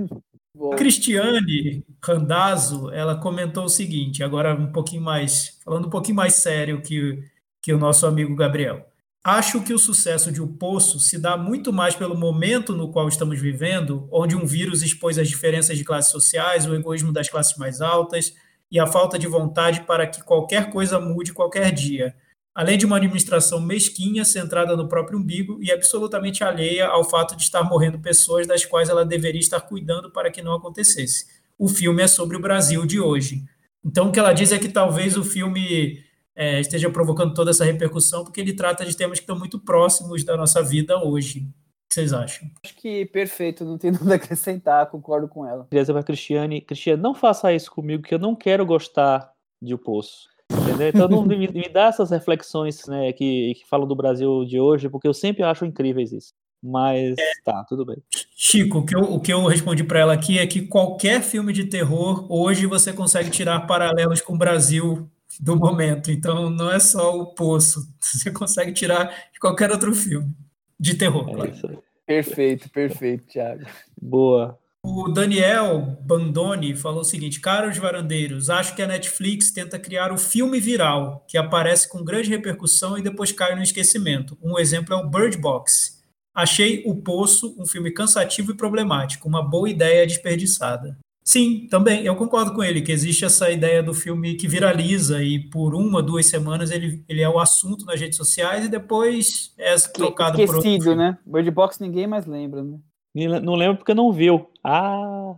A 0.53 0.75
Cristiane 0.75 1.85
Randazzo, 2.03 2.91
ela 2.91 3.15
comentou 3.15 3.65
o 3.65 3.69
seguinte, 3.69 4.23
agora 4.23 4.53
um 4.53 4.71
pouquinho 4.71 5.01
mais, 5.01 5.59
falando 5.63 5.87
um 5.87 5.89
pouquinho 5.89 6.17
mais 6.17 6.35
sério 6.35 6.81
que, 6.81 7.23
que 7.61 7.73
o 7.73 7.77
nosso 7.77 8.05
amigo 8.05 8.35
Gabriel. 8.35 8.85
Acho 9.23 9.61
que 9.63 9.73
o 9.73 9.79
sucesso 9.79 10.31
de 10.31 10.41
O 10.41 10.47
Poço 10.47 10.99
se 10.99 11.17
dá 11.17 11.37
muito 11.37 11.71
mais 11.71 11.95
pelo 11.95 12.17
momento 12.17 12.75
no 12.75 12.91
qual 12.91 13.07
estamos 13.07 13.39
vivendo, 13.39 14.07
onde 14.11 14.35
um 14.35 14.45
vírus 14.45 14.81
expôs 14.81 15.17
as 15.17 15.29
diferenças 15.29 15.77
de 15.77 15.85
classes 15.85 16.11
sociais, 16.11 16.65
o 16.65 16.75
egoísmo 16.75 17.13
das 17.13 17.29
classes 17.29 17.55
mais 17.57 17.81
altas 17.81 18.33
e 18.69 18.79
a 18.79 18.87
falta 18.87 19.17
de 19.17 19.27
vontade 19.27 19.81
para 19.81 20.07
que 20.07 20.23
qualquer 20.23 20.69
coisa 20.69 20.99
mude 20.99 21.33
qualquer 21.33 21.71
dia 21.71 22.15
além 22.53 22.77
de 22.77 22.85
uma 22.85 22.97
administração 22.97 23.59
mesquinha, 23.61 24.25
centrada 24.25 24.75
no 24.75 24.87
próprio 24.87 25.19
umbigo 25.19 25.57
e 25.61 25.71
absolutamente 25.71 26.43
alheia 26.43 26.87
ao 26.87 27.03
fato 27.03 27.35
de 27.35 27.43
estar 27.43 27.63
morrendo 27.63 27.99
pessoas 27.99 28.45
das 28.45 28.65
quais 28.65 28.89
ela 28.89 29.05
deveria 29.05 29.39
estar 29.39 29.61
cuidando 29.61 30.11
para 30.11 30.29
que 30.29 30.41
não 30.41 30.53
acontecesse. 30.53 31.25
O 31.57 31.67
filme 31.67 32.03
é 32.03 32.07
sobre 32.07 32.35
o 32.35 32.41
Brasil 32.41 32.85
de 32.85 32.99
hoje. 32.99 33.43
Então, 33.83 34.09
o 34.09 34.11
que 34.11 34.19
ela 34.19 34.33
diz 34.33 34.51
é 34.51 34.59
que 34.59 34.69
talvez 34.69 35.17
o 35.17 35.23
filme 35.23 36.03
é, 36.35 36.59
esteja 36.59 36.89
provocando 36.89 37.33
toda 37.33 37.51
essa 37.51 37.65
repercussão, 37.65 38.23
porque 38.23 38.41
ele 38.41 38.53
trata 38.53 38.85
de 38.85 38.95
temas 38.95 39.19
que 39.19 39.23
estão 39.23 39.37
muito 39.37 39.59
próximos 39.59 40.23
da 40.23 40.37
nossa 40.37 40.61
vida 40.61 40.97
hoje. 41.03 41.39
O 41.39 41.43
que 41.89 41.95
vocês 41.95 42.13
acham? 42.13 42.49
Acho 42.63 42.75
que 42.75 43.05
perfeito, 43.05 43.65
não 43.65 43.77
tem 43.77 43.91
nada 43.91 44.13
a 44.13 44.15
acrescentar, 44.15 44.89
concordo 44.89 45.27
com 45.27 45.45
ela. 45.45 45.65
Queria 45.65 45.83
dizer 45.83 45.93
para 45.93 46.03
Cristiane, 46.03 46.61
Cristiane, 46.61 47.01
não 47.01 47.13
faça 47.13 47.53
isso 47.53 47.71
comigo, 47.71 48.03
que 48.03 48.13
eu 48.13 48.19
não 48.19 48.35
quero 48.35 48.65
gostar 48.65 49.31
de 49.61 49.73
O 49.73 49.77
Poço. 49.77 50.29
Entendeu? 50.59 50.89
Então 50.89 51.07
não 51.07 51.25
me, 51.25 51.47
me 51.47 51.69
dá 51.69 51.85
essas 51.85 52.11
reflexões 52.11 52.85
né, 52.87 53.11
que, 53.13 53.53
que 53.55 53.67
falam 53.67 53.87
do 53.87 53.95
Brasil 53.95 54.45
de 54.45 54.59
hoje, 54.59 54.89
porque 54.89 55.07
eu 55.07 55.13
sempre 55.13 55.43
acho 55.43 55.65
incríveis 55.65 56.11
isso. 56.11 56.33
Mas 56.63 57.17
é, 57.17 57.31
tá, 57.43 57.63
tudo 57.67 57.85
bem. 57.85 57.97
Chico, 58.35 58.79
o 58.79 58.85
que 58.85 58.95
eu, 58.95 59.01
o 59.01 59.19
que 59.19 59.33
eu 59.33 59.45
respondi 59.47 59.83
para 59.83 59.99
ela 59.99 60.13
aqui 60.13 60.37
é 60.37 60.45
que 60.45 60.61
qualquer 60.61 61.21
filme 61.21 61.51
de 61.51 61.65
terror, 61.65 62.27
hoje 62.29 62.67
você 62.67 62.93
consegue 62.93 63.31
tirar 63.31 63.61
paralelos 63.61 64.21
com 64.21 64.33
o 64.33 64.37
Brasil 64.37 65.09
do 65.39 65.55
momento. 65.55 66.11
Então 66.11 66.49
não 66.49 66.71
é 66.71 66.79
só 66.79 67.17
o 67.17 67.33
Poço, 67.33 67.87
você 67.99 68.31
consegue 68.31 68.73
tirar 68.73 69.05
de 69.33 69.39
qualquer 69.39 69.71
outro 69.71 69.93
filme 69.95 70.31
de 70.79 70.95
terror. 70.95 71.29
É 71.29 71.33
claro. 71.33 71.83
Perfeito, 72.05 72.69
perfeito, 72.69 73.25
Thiago. 73.25 73.65
Boa. 73.99 74.59
O 74.83 75.09
Daniel 75.09 75.97
Bandoni 76.01 76.75
falou 76.75 77.01
o 77.01 77.05
seguinte: 77.05 77.39
Caros 77.39 77.77
varandeiros, 77.77 78.49
acho 78.49 78.75
que 78.75 78.81
a 78.81 78.87
Netflix 78.87 79.51
tenta 79.51 79.77
criar 79.77 80.11
o 80.11 80.17
filme 80.17 80.59
viral, 80.59 81.23
que 81.27 81.37
aparece 81.37 81.87
com 81.87 82.03
grande 82.03 82.29
repercussão 82.29 82.97
e 82.97 83.01
depois 83.01 83.31
cai 83.31 83.55
no 83.55 83.61
esquecimento. 83.61 84.37
Um 84.41 84.57
exemplo 84.57 84.95
é 84.95 84.97
o 84.97 85.07
Bird 85.07 85.37
Box. 85.37 86.01
Achei 86.33 86.81
O 86.85 86.95
Poço 86.95 87.55
um 87.59 87.65
filme 87.65 87.91
cansativo 87.91 88.51
e 88.51 88.57
problemático, 88.57 89.27
uma 89.27 89.43
boa 89.43 89.69
ideia 89.69 90.07
desperdiçada. 90.07 90.97
Sim, 91.23 91.67
também, 91.69 92.03
eu 92.03 92.15
concordo 92.15 92.53
com 92.53 92.63
ele, 92.63 92.81
que 92.81 92.91
existe 92.91 93.23
essa 93.23 93.51
ideia 93.51 93.83
do 93.83 93.93
filme 93.93 94.35
que 94.35 94.47
viraliza 94.47 95.21
e 95.21 95.39
por 95.49 95.75
uma, 95.75 96.01
duas 96.01 96.25
semanas 96.25 96.71
ele, 96.71 97.03
ele 97.07 97.21
é 97.21 97.29
o 97.29 97.39
assunto 97.39 97.85
nas 97.85 97.99
redes 97.99 98.17
sociais 98.17 98.65
e 98.65 98.69
depois 98.69 99.53
é 99.57 99.75
trocado 99.75 100.41
Esquecido, 100.41 100.83
por 100.83 100.89
outro 100.89 100.95
né? 100.95 101.17
Bird 101.23 101.51
Box 101.51 101.79
ninguém 101.79 102.07
mais 102.07 102.25
lembra, 102.25 102.63
né? 102.63 102.79
Não 103.13 103.55
lembro 103.55 103.77
porque 103.77 103.93
não 103.93 104.11
viu. 104.11 104.49
Ah... 104.63 105.35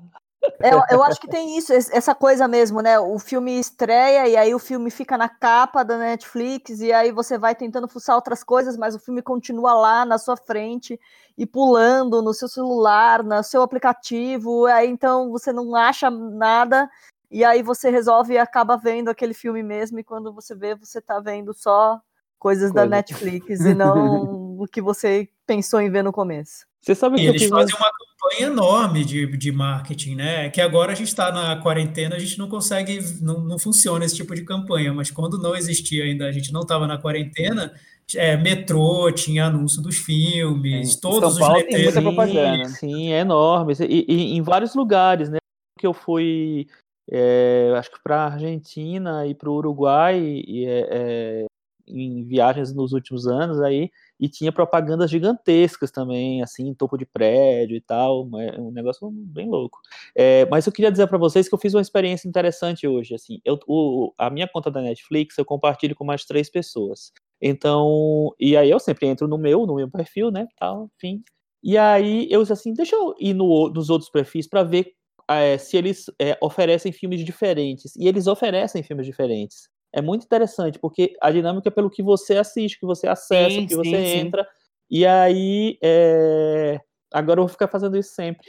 Eu, 0.59 0.79
é, 0.79 0.85
eu 0.91 1.03
acho 1.03 1.19
que 1.21 1.27
tem 1.27 1.57
isso, 1.57 1.71
essa 1.71 2.13
coisa 2.13 2.47
mesmo, 2.47 2.81
né? 2.81 2.99
O 2.99 3.17
filme 3.17 3.57
estreia 3.59 4.27
e 4.27 4.35
aí 4.35 4.53
o 4.53 4.59
filme 4.59 4.91
fica 4.91 5.17
na 5.17 5.29
capa 5.29 5.83
da 5.83 5.97
Netflix 5.97 6.81
e 6.81 6.91
aí 6.91 7.11
você 7.11 7.37
vai 7.37 7.55
tentando 7.55 7.87
fuçar 7.87 8.15
outras 8.15 8.43
coisas, 8.43 8.77
mas 8.77 8.93
o 8.93 8.99
filme 8.99 9.21
continua 9.21 9.73
lá 9.73 10.05
na 10.05 10.17
sua 10.17 10.35
frente 10.35 10.99
e 11.37 11.45
pulando 11.45 12.21
no 12.21 12.33
seu 12.33 12.47
celular, 12.47 13.23
no 13.23 13.41
seu 13.41 13.61
aplicativo, 13.61 14.65
aí 14.65 14.89
então 14.89 15.31
você 15.31 15.53
não 15.53 15.75
acha 15.75 16.09
nada 16.11 16.89
e 17.31 17.43
aí 17.43 17.63
você 17.63 17.89
resolve 17.89 18.33
e 18.33 18.37
acaba 18.37 18.77
vendo 18.77 19.09
aquele 19.09 19.33
filme 19.33 19.63
mesmo 19.63 19.99
e 19.99 20.03
quando 20.03 20.33
você 20.33 20.53
vê, 20.53 20.75
você 20.75 21.01
tá 21.01 21.19
vendo 21.19 21.53
só 21.53 21.99
coisas 22.37 22.71
Coisa. 22.71 22.85
da 22.85 22.95
Netflix 22.97 23.61
e 23.61 23.73
não 23.73 24.57
o 24.59 24.67
que 24.67 24.81
você 24.81 25.29
pensou 25.47 25.79
em 25.79 25.89
ver 25.89 26.03
no 26.03 26.11
começo. 26.11 26.65
Você 26.83 26.93
sabe 26.93 27.15
que 27.15 27.25
eles 27.25 27.47
fazem 27.47 27.75
uma 27.77 27.89
campanha 27.89 28.47
enorme 28.47 29.05
de, 29.05 29.25
de 29.37 29.51
marketing, 29.53 30.15
né? 30.15 30.49
Que 30.49 30.59
agora 30.59 30.91
a 30.91 30.95
gente 30.95 31.07
está 31.07 31.31
na 31.31 31.55
quarentena, 31.55 32.17
a 32.17 32.19
gente 32.19 32.37
não 32.37 32.49
consegue, 32.49 32.99
não, 33.21 33.39
não 33.39 33.57
funciona 33.57 34.03
esse 34.03 34.17
tipo 34.17 34.35
de 34.35 34.43
campanha, 34.43 34.93
mas 34.93 35.09
quando 35.09 35.37
não 35.37 35.55
existia 35.55 36.03
ainda, 36.03 36.27
a 36.27 36.31
gente 36.33 36.51
não 36.51 36.59
estava 36.61 36.85
na 36.85 36.97
quarentena, 36.97 37.73
é, 38.13 38.35
metrô, 38.35 39.09
tinha 39.13 39.45
anúncio 39.45 39.81
dos 39.81 39.95
filmes, 39.95 40.93
Sim. 40.93 40.99
todos 40.99 41.35
São 41.35 41.39
Paulo 41.39 41.55
os 41.55 41.63
letreiros. 41.63 41.93
Tem 41.93 42.03
muita 42.03 42.23
propaganda. 42.23 42.65
Sim, 42.69 43.13
é 43.13 43.19
enorme. 43.19 43.73
E, 43.87 44.05
e, 44.05 44.35
em 44.35 44.41
vários 44.41 44.75
lugares, 44.75 45.29
né? 45.29 45.37
Que 45.79 45.87
eu 45.87 45.93
fui, 45.93 46.67
é, 47.09 47.73
acho 47.77 47.91
que 47.91 48.03
para 48.03 48.23
a 48.23 48.33
Argentina 48.33 49.25
e 49.25 49.33
para 49.33 49.49
o 49.49 49.55
Uruguai, 49.55 50.19
e, 50.19 50.65
é, 50.65 50.87
é, 50.91 51.45
em 51.87 52.23
viagens 52.23 52.73
nos 52.73 52.93
últimos 52.93 53.27
anos 53.27 53.61
aí, 53.61 53.91
e 54.19 54.29
tinha 54.29 54.51
propagandas 54.51 55.09
gigantescas 55.09 55.91
também, 55.91 56.41
assim, 56.41 56.73
topo 56.73 56.97
de 56.97 57.05
prédio 57.05 57.75
e 57.75 57.81
tal, 57.81 58.29
é 58.39 58.59
um 58.59 58.71
negócio 58.71 59.09
bem 59.11 59.49
louco. 59.49 59.79
É, 60.15 60.45
mas 60.49 60.65
eu 60.65 60.73
queria 60.73 60.91
dizer 60.91 61.07
para 61.07 61.17
vocês 61.17 61.47
que 61.47 61.53
eu 61.53 61.59
fiz 61.59 61.73
uma 61.73 61.81
experiência 61.81 62.27
interessante 62.27 62.87
hoje, 62.87 63.15
assim, 63.15 63.41
eu, 63.43 63.59
o, 63.67 64.13
a 64.17 64.29
minha 64.29 64.47
conta 64.47 64.71
da 64.71 64.81
Netflix 64.81 65.37
eu 65.37 65.45
compartilho 65.45 65.95
com 65.95 66.05
mais 66.05 66.25
três 66.25 66.49
pessoas. 66.49 67.11
Então, 67.41 68.33
e 68.39 68.55
aí 68.55 68.69
eu 68.69 68.79
sempre 68.79 69.07
entro 69.07 69.27
no 69.27 69.37
meu, 69.37 69.65
no 69.65 69.75
meu 69.75 69.89
perfil, 69.89 70.31
né, 70.31 70.47
tal, 70.57 70.89
enfim. 70.95 71.23
E 71.61 71.77
aí 71.77 72.27
eu 72.29 72.41
disse 72.41 72.53
assim, 72.53 72.73
deixa 72.73 72.95
eu 72.95 73.15
ir 73.19 73.33
no, 73.33 73.69
nos 73.69 73.89
outros 73.89 74.09
perfis 74.09 74.47
para 74.47 74.63
ver 74.63 74.93
é, 75.29 75.57
se 75.57 75.77
eles 75.77 76.05
é, 76.19 76.37
oferecem 76.41 76.91
filmes 76.91 77.23
diferentes. 77.23 77.95
E 77.95 78.07
eles 78.07 78.27
oferecem 78.27 78.83
filmes 78.83 79.05
diferentes 79.05 79.69
é 79.93 80.01
muito 80.01 80.25
interessante, 80.25 80.79
porque 80.79 81.15
a 81.21 81.31
dinâmica 81.31 81.69
é 81.69 81.71
pelo 81.71 81.89
que 81.89 82.01
você 82.01 82.35
assiste, 82.35 82.79
que 82.79 82.85
você 82.85 83.07
acessa, 83.07 83.51
sim, 83.51 83.67
que 83.67 83.75
você 83.75 83.89
sim, 83.89 84.17
entra. 84.17 84.43
Sim. 84.43 84.49
E 84.89 85.05
aí, 85.05 85.77
é... 85.81 86.79
agora 87.13 87.39
eu 87.39 87.43
vou 87.43 87.49
ficar 87.49 87.67
fazendo 87.67 87.97
isso 87.97 88.13
sempre. 88.13 88.47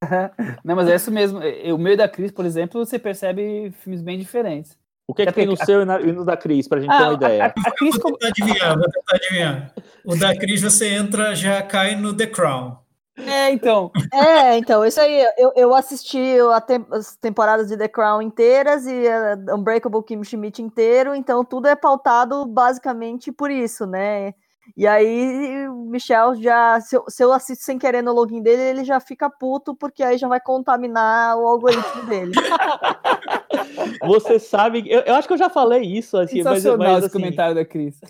Não, 0.64 0.76
mas 0.76 0.88
é 0.88 0.94
isso 0.94 1.10
mesmo. 1.10 1.40
O 1.74 1.78
meio 1.78 1.96
da 1.96 2.08
Cris, 2.08 2.30
por 2.30 2.44
exemplo, 2.44 2.84
você 2.84 2.98
percebe 2.98 3.72
filmes 3.82 4.02
bem 4.02 4.18
diferentes. 4.18 4.78
O 5.08 5.14
que, 5.14 5.22
é 5.22 5.26
que 5.26 5.32
tem 5.32 5.46
no 5.46 5.54
a... 5.54 5.64
seu 5.64 5.82
e 5.82 6.12
no 6.12 6.24
da 6.24 6.36
Cris, 6.36 6.68
pra 6.68 6.80
gente 6.80 6.90
ah, 6.90 6.98
ter 6.98 7.04
uma 7.04 7.14
ideia? 7.14 7.42
A, 7.44 7.46
a, 7.46 7.48
a 7.48 7.70
Cris... 7.72 7.96
Vou 7.96 8.12
tentar 8.12 8.28
adivinhar, 8.28 8.76
vou 8.76 8.90
tentar 8.90 9.16
adivinhar. 9.16 9.74
O 10.04 10.16
da 10.16 10.36
Cris 10.36 10.62
você 10.62 10.88
entra, 10.88 11.34
já 11.34 11.62
cai 11.62 11.96
no 11.96 12.14
The 12.16 12.26
Crown. 12.26 12.76
É, 13.18 13.50
então. 13.50 13.90
É, 14.12 14.58
então, 14.58 14.84
isso 14.84 15.00
aí. 15.00 15.26
Eu, 15.38 15.52
eu 15.56 15.74
assisti 15.74 16.36
as 16.90 17.16
temporadas 17.16 17.68
de 17.68 17.76
The 17.76 17.88
Crown 17.88 18.20
inteiras 18.20 18.86
e 18.86 19.04
Unbreakable 19.52 20.02
Kim 20.04 20.22
Schmidt 20.22 20.60
inteiro, 20.60 21.14
então 21.14 21.44
tudo 21.44 21.66
é 21.66 21.74
pautado 21.74 22.44
basicamente 22.44 23.32
por 23.32 23.50
isso, 23.50 23.86
né? 23.86 24.34
E 24.76 24.86
aí, 24.86 25.68
o 25.68 25.84
Michel 25.84 26.34
já, 26.34 26.80
se 26.80 26.96
eu, 26.96 27.04
se 27.08 27.22
eu 27.22 27.32
assisto 27.32 27.64
sem 27.64 27.78
querer 27.78 28.02
no 28.02 28.12
login 28.12 28.42
dele, 28.42 28.62
ele 28.62 28.84
já 28.84 28.98
fica 28.98 29.30
puto, 29.30 29.74
porque 29.74 30.02
aí 30.02 30.18
já 30.18 30.26
vai 30.26 30.40
contaminar 30.40 31.36
o 31.38 31.46
algoritmo 31.46 32.02
dele. 32.06 32.32
Você 34.04 34.38
sabe, 34.38 34.84
eu, 34.88 35.02
eu 35.02 35.14
acho 35.14 35.28
que 35.28 35.34
eu 35.34 35.38
já 35.38 35.48
falei 35.48 35.82
isso, 35.82 36.16
assim, 36.16 36.42
mas, 36.42 36.64
mas 36.64 37.04
assim, 37.04 37.12
comentário 37.12 37.54
da 37.54 37.64
Cris. 37.64 38.00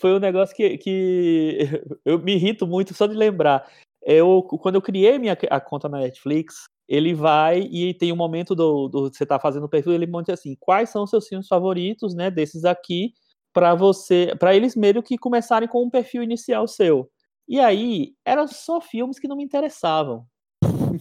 Foi 0.00 0.14
um 0.14 0.18
negócio 0.18 0.56
que, 0.56 0.78
que 0.78 1.82
eu 2.04 2.18
me 2.18 2.34
irrito 2.34 2.66
muito 2.66 2.94
só 2.94 3.06
de 3.06 3.14
lembrar 3.14 3.68
eu, 4.06 4.40
quando 4.42 4.76
eu 4.76 4.82
criei 4.82 5.18
minha 5.18 5.36
a 5.50 5.60
conta 5.60 5.88
na 5.88 5.98
Netflix, 5.98 6.66
ele 6.88 7.12
vai 7.12 7.58
e 7.58 7.92
tem 7.92 8.12
um 8.12 8.16
momento 8.16 8.54
do, 8.54 8.86
do 8.86 9.12
você 9.12 9.26
tá 9.26 9.36
fazendo 9.40 9.64
o 9.64 9.68
perfil, 9.68 9.92
ele 9.92 10.06
monta 10.06 10.32
assim, 10.32 10.56
quais 10.60 10.90
são 10.90 11.02
os 11.02 11.10
seus 11.10 11.26
filmes 11.26 11.48
favoritos, 11.48 12.14
né, 12.14 12.30
desses 12.30 12.64
aqui, 12.64 13.12
para 13.52 13.74
você, 13.74 14.32
para 14.38 14.54
eles 14.54 14.76
meio 14.76 15.02
que 15.02 15.18
começarem 15.18 15.68
com 15.68 15.82
um 15.84 15.90
perfil 15.90 16.22
inicial 16.22 16.68
seu. 16.68 17.10
E 17.48 17.58
aí, 17.58 18.14
eram 18.24 18.46
só 18.46 18.80
filmes 18.80 19.18
que 19.18 19.26
não 19.26 19.36
me 19.36 19.42
interessavam. 19.42 20.24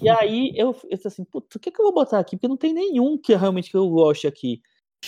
E 0.02 0.10
aí 0.10 0.52
eu, 0.56 0.76
eu 0.90 0.98
disse 0.98 1.08
assim, 1.08 1.24
puta, 1.26 1.58
o 1.58 1.60
que, 1.60 1.72
que 1.72 1.80
eu 1.80 1.86
vou 1.86 1.94
botar 1.94 2.18
aqui? 2.20 2.36
Porque 2.36 2.48
não 2.48 2.58
tem 2.58 2.74
nenhum 2.74 3.18
que 3.18 3.36
realmente 3.36 3.70
que 3.70 3.78
eu 3.78 3.88
goste 3.88 4.26
aqui. 4.26 4.62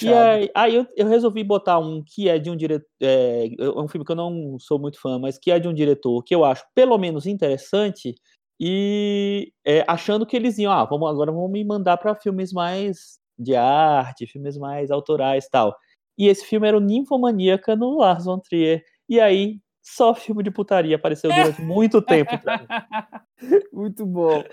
E 0.06 0.14
aí, 0.14 0.52
aí 0.56 0.76
eu, 0.76 0.88
eu, 0.96 1.08
resolvi 1.08 1.44
botar 1.44 1.80
um 1.80 2.04
que 2.06 2.30
é 2.30 2.38
de 2.38 2.50
um 2.50 2.56
diretor. 2.56 2.88
É, 3.02 3.48
é, 3.60 3.70
um 3.70 3.88
filme 3.88 4.06
que 4.06 4.12
eu 4.12 4.16
não 4.16 4.58
sou 4.60 4.80
muito 4.80 5.00
fã, 5.00 5.18
mas 5.20 5.38
que 5.38 5.52
é 5.52 5.60
de 5.60 5.68
um 5.68 5.74
diretor 5.74 6.24
que 6.24 6.36
eu 6.36 6.44
acho 6.44 6.64
pelo 6.76 6.98
menos 6.98 7.26
interessante. 7.26 8.16
E 8.60 9.52
é, 9.66 9.86
achando 9.88 10.26
que 10.26 10.36
eles 10.36 10.58
iam, 10.58 10.72
ah, 10.72 10.84
vamos, 10.86 11.10
agora 11.10 11.32
vamos 11.32 11.52
me 11.52 11.64
mandar 11.64 11.98
para 11.98 12.16
filmes 12.16 12.52
mais 12.52 13.20
de 13.38 13.56
arte, 13.56 14.26
filmes 14.26 14.58
mais 14.58 14.90
autorais 14.90 15.48
tal. 15.48 15.76
E 16.18 16.28
esse 16.28 16.46
filme 16.46 16.68
era 16.68 16.78
o 16.78 16.82
Ninfomaníaca 16.82 17.76
no 17.76 17.98
Lars 17.98 18.26
von 18.26 18.40
Trier. 18.40 18.84
E 19.08 19.20
aí, 19.20 19.60
só 19.84 20.14
filme 20.14 20.44
de 20.44 20.52
putaria 20.52 20.96
apareceu 20.96 21.32
durante 21.32 21.62
muito 21.64 22.02
tempo. 22.02 22.32
muito 23.72 24.06
bom. 24.06 24.44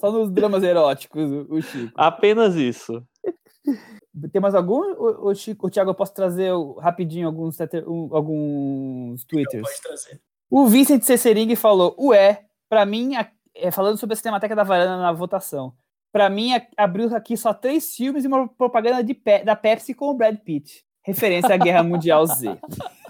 Só 0.00 0.10
nos 0.10 0.30
dramas 0.32 0.62
eróticos, 0.62 1.30
o 1.48 1.60
Chico. 1.60 1.92
Apenas 1.94 2.56
isso. 2.56 3.04
Tem 4.32 4.40
mais 4.40 4.54
algum? 4.54 4.80
O, 4.98 5.34
Chico, 5.34 5.66
o 5.66 5.70
Thiago, 5.70 5.90
eu 5.90 5.94
posso 5.94 6.14
trazer 6.14 6.52
rapidinho 6.78 7.26
alguns, 7.26 7.56
alguns 8.12 9.24
twitters? 9.24 9.62
Pode 9.62 9.82
trazer. 9.82 10.20
O 10.50 10.66
Vincent 10.66 11.02
Cessering 11.02 11.54
falou: 11.54 11.94
Ué, 11.98 12.44
para 12.68 12.84
mim, 12.84 13.12
é, 13.54 13.70
falando 13.70 13.98
sobre 13.98 14.14
a 14.14 14.16
Cinemateca 14.16 14.56
da 14.56 14.64
Varanda 14.64 14.96
na 14.96 15.12
votação, 15.12 15.72
para 16.12 16.28
mim 16.28 16.50
abriu 16.76 17.14
aqui 17.14 17.36
só 17.36 17.54
três 17.54 17.94
filmes 17.94 18.24
e 18.24 18.28
uma 18.28 18.48
propaganda 18.48 19.02
de, 19.02 19.16
da 19.44 19.54
Pepsi 19.54 19.94
com 19.94 20.10
o 20.10 20.14
Brad 20.14 20.36
Pitt. 20.38 20.84
Referência 21.02 21.54
à 21.54 21.56
Guerra 21.56 21.82
Mundial 21.82 22.26
Z. 22.26 22.58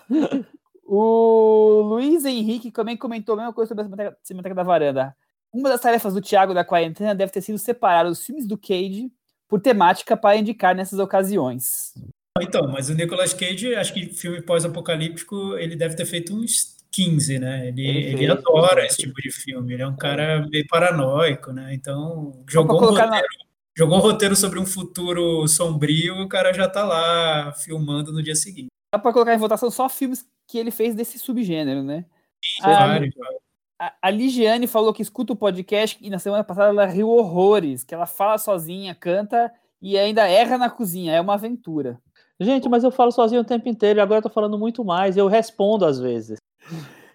O 0.92 1.82
Luiz 1.82 2.24
Henrique 2.24 2.72
também 2.72 2.96
comentou 2.96 3.34
a 3.34 3.36
mesma 3.36 3.52
coisa 3.52 3.68
sobre 3.68 3.82
a 3.82 3.84
Cinemateca, 3.84 4.18
Cinemateca 4.24 4.54
da 4.56 4.62
Varanda. 4.64 5.16
Uma 5.52 5.68
das 5.68 5.80
tarefas 5.80 6.14
do 6.14 6.20
Thiago 6.20 6.52
da 6.52 6.64
quarentena 6.64 7.14
deve 7.14 7.30
ter 7.30 7.40
sido 7.42 7.58
separar 7.58 8.06
os 8.06 8.26
filmes 8.26 8.44
do 8.44 8.58
Cage 8.58 9.08
por 9.50 9.60
temática 9.60 10.16
para 10.16 10.36
indicar 10.36 10.76
nessas 10.76 11.00
ocasiões. 11.00 11.92
Então, 12.40 12.68
mas 12.68 12.88
o 12.88 12.94
Nicolas 12.94 13.34
Cage, 13.34 13.74
acho 13.74 13.92
que 13.92 14.06
filme 14.06 14.40
pós-apocalíptico, 14.40 15.56
ele 15.58 15.74
deve 15.74 15.96
ter 15.96 16.06
feito 16.06 16.32
uns 16.32 16.76
15, 16.92 17.40
né? 17.40 17.68
Ele, 17.68 17.84
ele, 17.84 18.22
ele 18.22 18.32
adora 18.32 18.86
esse 18.86 18.98
tipo 18.98 19.20
de 19.20 19.32
filme, 19.32 19.74
ele 19.74 19.82
é 19.82 19.86
um 19.86 19.96
cara 19.96 20.46
meio 20.48 20.64
paranoico, 20.68 21.52
né? 21.52 21.74
Então, 21.74 22.44
jogou 22.48 22.80
um, 22.80 22.86
roteiro, 22.86 23.10
na... 23.10 23.22
jogou 23.76 23.98
um 23.98 24.00
roteiro 24.00 24.36
sobre 24.36 24.60
um 24.60 24.64
futuro 24.64 25.46
sombrio, 25.48 26.22
o 26.22 26.28
cara 26.28 26.52
já 26.52 26.68
tá 26.68 26.84
lá 26.84 27.52
filmando 27.52 28.12
no 28.12 28.22
dia 28.22 28.36
seguinte. 28.36 28.68
Dá 28.94 29.00
para 29.00 29.12
colocar 29.12 29.34
em 29.34 29.38
votação 29.38 29.70
só 29.70 29.88
filmes 29.88 30.24
que 30.48 30.58
ele 30.58 30.70
fez 30.70 30.94
desse 30.94 31.18
subgênero, 31.18 31.82
né? 31.82 32.06
Sim, 32.42 32.62
ah, 32.62 32.86
vários, 32.86 33.14
vários 33.14 33.49
a, 34.02 34.10
Ligiane 34.10 34.66
falou 34.66 34.92
que 34.92 35.00
escuta 35.00 35.32
o 35.32 35.36
podcast 35.36 35.96
e 36.02 36.10
na 36.10 36.18
semana 36.18 36.44
passada 36.44 36.68
ela 36.68 36.84
riu 36.84 37.08
horrores, 37.08 37.82
que 37.82 37.94
ela 37.94 38.06
fala 38.06 38.36
sozinha, 38.36 38.94
canta 38.94 39.50
e 39.80 39.96
ainda 39.96 40.28
erra 40.28 40.58
na 40.58 40.68
cozinha. 40.68 41.14
É 41.14 41.20
uma 41.20 41.34
aventura. 41.34 41.98
Gente, 42.38 42.68
mas 42.68 42.84
eu 42.84 42.90
falo 42.90 43.10
sozinho 43.10 43.40
o 43.40 43.44
tempo 43.44 43.68
inteiro 43.68 43.98
e 43.98 44.02
agora 44.02 44.18
eu 44.18 44.22
tô 44.22 44.28
falando 44.28 44.58
muito 44.58 44.84
mais. 44.84 45.16
Eu 45.16 45.28
respondo 45.28 45.86
às 45.86 45.98
vezes. 45.98 46.38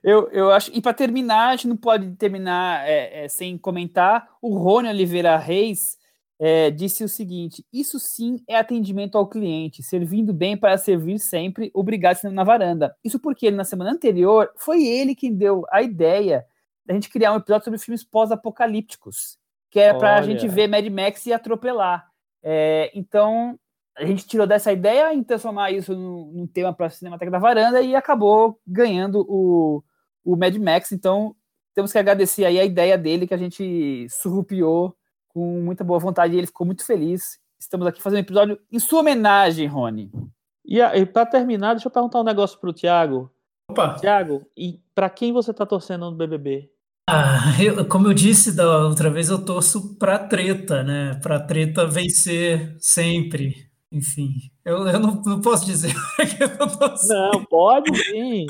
Eu, 0.04 0.28
eu 0.30 0.52
acho. 0.52 0.72
E 0.74 0.82
para 0.82 0.94
terminar, 0.94 1.50
a 1.50 1.52
gente 1.56 1.68
não 1.68 1.78
pode 1.78 2.16
terminar 2.16 2.88
é, 2.88 3.26
é, 3.26 3.28
sem 3.28 3.58
comentar. 3.60 4.28
O 4.42 4.58
Rony 4.58 4.90
Oliveira 4.90 5.38
Reis 5.38 5.98
é, 6.40 6.72
disse 6.72 7.04
o 7.04 7.10
seguinte: 7.10 7.64
Isso 7.72 8.00
sim 8.00 8.38
é 8.48 8.58
atendimento 8.58 9.18
ao 9.18 9.28
cliente, 9.28 9.84
servindo 9.84 10.34
bem 10.34 10.58
para 10.58 10.78
servir 10.78 11.20
sempre. 11.20 11.70
Obrigado, 11.74 12.24
na 12.32 12.44
varanda. 12.44 12.96
Isso 13.04 13.20
porque 13.20 13.46
ele, 13.46 13.56
na 13.56 13.64
semana 13.64 13.92
anterior, 13.92 14.52
foi 14.58 14.84
ele 14.84 15.16
quem 15.16 15.34
deu 15.34 15.64
a 15.72 15.82
ideia 15.84 16.46
a 16.88 16.94
gente 16.94 17.10
criar 17.10 17.34
um 17.34 17.38
episódio 17.38 17.66
sobre 17.66 17.80
filmes 17.80 18.04
pós-apocalípticos, 18.04 19.38
que 19.70 19.80
era 19.80 19.98
para 19.98 20.16
a 20.18 20.22
gente 20.22 20.48
ver 20.48 20.68
Mad 20.68 20.86
Max 20.88 21.26
e 21.26 21.34
atropelar. 21.34 22.08
É, 22.44 22.92
então, 22.94 23.60
a 23.98 24.06
gente 24.06 24.28
tirou 24.28 24.46
dessa 24.46 24.72
ideia 24.72 25.14
em 25.14 25.24
transformar 25.24 25.72
isso 25.72 25.96
num, 25.96 26.32
num 26.32 26.48
tema 26.48 26.74
para 26.74 26.88
a 26.88 26.90
Cinemateca 26.90 27.32
da 27.32 27.40
Varanda 27.40 27.82
e 27.82 27.96
acabou 27.96 28.60
ganhando 28.68 29.26
o, 29.28 29.84
o 30.24 30.36
Mad 30.36 30.56
Max. 30.58 30.92
Então, 30.92 31.36
temos 31.74 31.92
que 31.92 31.98
agradecer 31.98 32.46
aí 32.46 32.60
a 32.60 32.66
ideia 32.66 32.98
dele 32.98 33.28
que 33.28 33.34
a 33.34 33.38
gente 33.38 34.08
surrupiou 34.10 34.96
com 35.30 35.62
muita 35.62 35.84
boa 35.84 36.00
vontade 36.00 36.36
e 36.36 36.38
ele 36.38 36.48
ficou 36.48 36.66
muito 36.66 36.86
feliz. 36.86 37.40
Estamos 37.60 37.88
aqui 37.88 38.02
fazendo 38.02 38.20
um 38.20 38.22
episódio 38.22 38.60
em 38.72 38.80
sua 38.80 39.00
homenagem, 39.00 39.68
Rony. 39.68 40.12
E, 40.64 40.80
e 40.80 41.06
para 41.06 41.26
terminar, 41.26 41.74
deixa 41.74 41.88
eu 41.88 41.92
perguntar 41.92 42.22
um 42.22 42.24
negócio 42.24 42.60
pro 42.60 42.74
Thiago. 42.74 43.32
Opa! 43.70 43.96
Thiago, 43.96 44.46
e 44.56 44.80
para 44.94 45.10
quem 45.10 45.34
você 45.34 45.54
tá 45.54 45.66
torcendo 45.66 46.10
no 46.10 46.16
BBB? 46.16 46.72
Ah, 47.08 47.54
eu, 47.62 47.86
como 47.88 48.08
eu 48.08 48.14
disse 48.16 48.52
da 48.56 48.80
outra 48.88 49.12
vez, 49.12 49.30
eu 49.30 49.44
torço 49.44 49.96
pra 49.98 50.18
treta, 50.18 50.84
né? 50.84 51.20
Pra 51.22 51.40
treta 51.40 51.86
vencer 51.86 52.76
sempre. 52.80 53.70
Enfim, 53.92 54.32
eu, 54.66 54.88
eu 54.88 55.00
não, 55.00 55.22
não 55.24 55.40
posso 55.40 55.66
dizer 55.66 55.94
que 56.36 56.44
eu 56.44 56.50
não 56.58 56.68
torço. 56.68 57.08
Não, 57.08 57.46
pode 57.46 57.96
sim. 58.06 58.46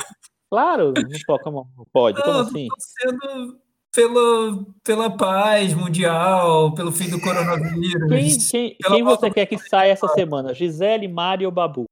Claro, 0.50 0.94
não 0.96 1.02
pode, 1.26 1.42
como, 1.44 1.68
pode. 1.92 2.22
Como 2.22 2.32
Não, 2.32 2.40
assim? 2.40 2.68
tô 2.68 2.76
torcendo 2.76 3.58
pela, 3.94 4.64
pela 4.82 5.10
paz 5.16 5.74
mundial, 5.74 6.72
pelo 6.74 6.90
fim 6.92 7.10
do 7.10 7.20
coronavírus. 7.20 8.08
Quem, 8.08 8.38
quem, 8.38 8.76
Pela 8.80 8.94
quem 8.94 9.04
você 9.04 9.10
volta- 9.20 9.30
quer 9.30 9.46
que 9.46 9.58
saia 9.58 9.92
essa 9.92 10.08
semana? 10.08 10.54
Gisele, 10.54 11.08
Mário 11.08 11.46
ou 11.46 11.52
Babu? 11.52 11.84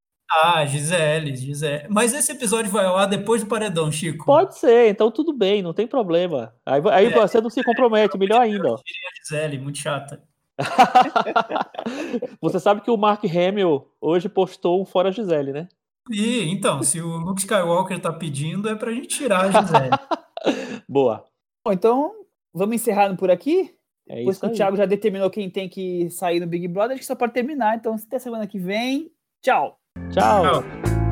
Ah, 0.42 0.64
Gisele, 0.66 1.36
Gisele. 1.36 1.86
Mas 1.88 2.12
esse 2.12 2.32
episódio 2.32 2.70
vai 2.70 2.84
ao 2.84 2.96
ar 2.96 3.06
depois 3.06 3.42
do 3.42 3.48
paredão, 3.48 3.90
Chico. 3.92 4.24
Pode 4.26 4.58
ser, 4.58 4.88
então 4.90 5.10
tudo 5.10 5.32
bem, 5.32 5.62
não 5.62 5.72
tem 5.72 5.86
problema. 5.86 6.52
Aí, 6.66 6.82
aí 6.90 7.06
É. 7.06 7.10
você 7.10 7.40
não 7.40 7.50
se 7.50 7.62
compromete, 7.62 8.18
melhor 8.18 8.40
ainda. 8.40 8.58
Tirei 8.58 8.74
a 8.74 9.14
Gisele, 9.22 9.58
muito 9.58 9.78
chata. 9.78 10.22
Você 12.40 12.60
sabe 12.60 12.80
que 12.80 12.90
o 12.90 12.96
Mark 12.96 13.24
Hamill 13.24 13.88
hoje 14.00 14.28
postou 14.28 14.80
um 14.80 14.84
Fora 14.84 15.10
Gisele, 15.10 15.52
né? 15.52 15.68
E 16.10 16.48
então, 16.50 16.82
se 16.82 17.00
o 17.00 17.16
Luke 17.16 17.40
Skywalker 17.40 17.98
tá 18.00 18.12
pedindo, 18.12 18.68
é 18.68 18.74
pra 18.74 18.92
gente 18.92 19.08
tirar 19.08 19.46
a 19.46 19.50
Gisele. 19.50 19.90
Boa. 20.88 21.24
Bom, 21.66 21.72
então, 21.72 22.12
vamos 22.52 22.76
encerrando 22.76 23.16
por 23.16 23.30
aqui? 23.30 23.74
É 24.08 24.16
Depois 24.16 24.38
que 24.38 24.46
o. 24.46 24.52
Thiago 24.52 24.76
já 24.76 24.84
determinou 24.84 25.30
quem 25.30 25.48
tem 25.48 25.68
que 25.68 26.10
sair 26.10 26.38
no 26.40 26.46
Big 26.46 26.68
Brother, 26.68 26.92
a 26.92 26.96
gente 26.96 27.06
só 27.06 27.14
pode 27.14 27.32
terminar. 27.32 27.76
Então, 27.76 27.94
até 27.94 28.18
semana 28.18 28.46
que 28.46 28.58
vem. 28.58 29.10
Tchau! 29.42 29.78
Tchau. 30.14 30.42
Tchau. 30.44 31.03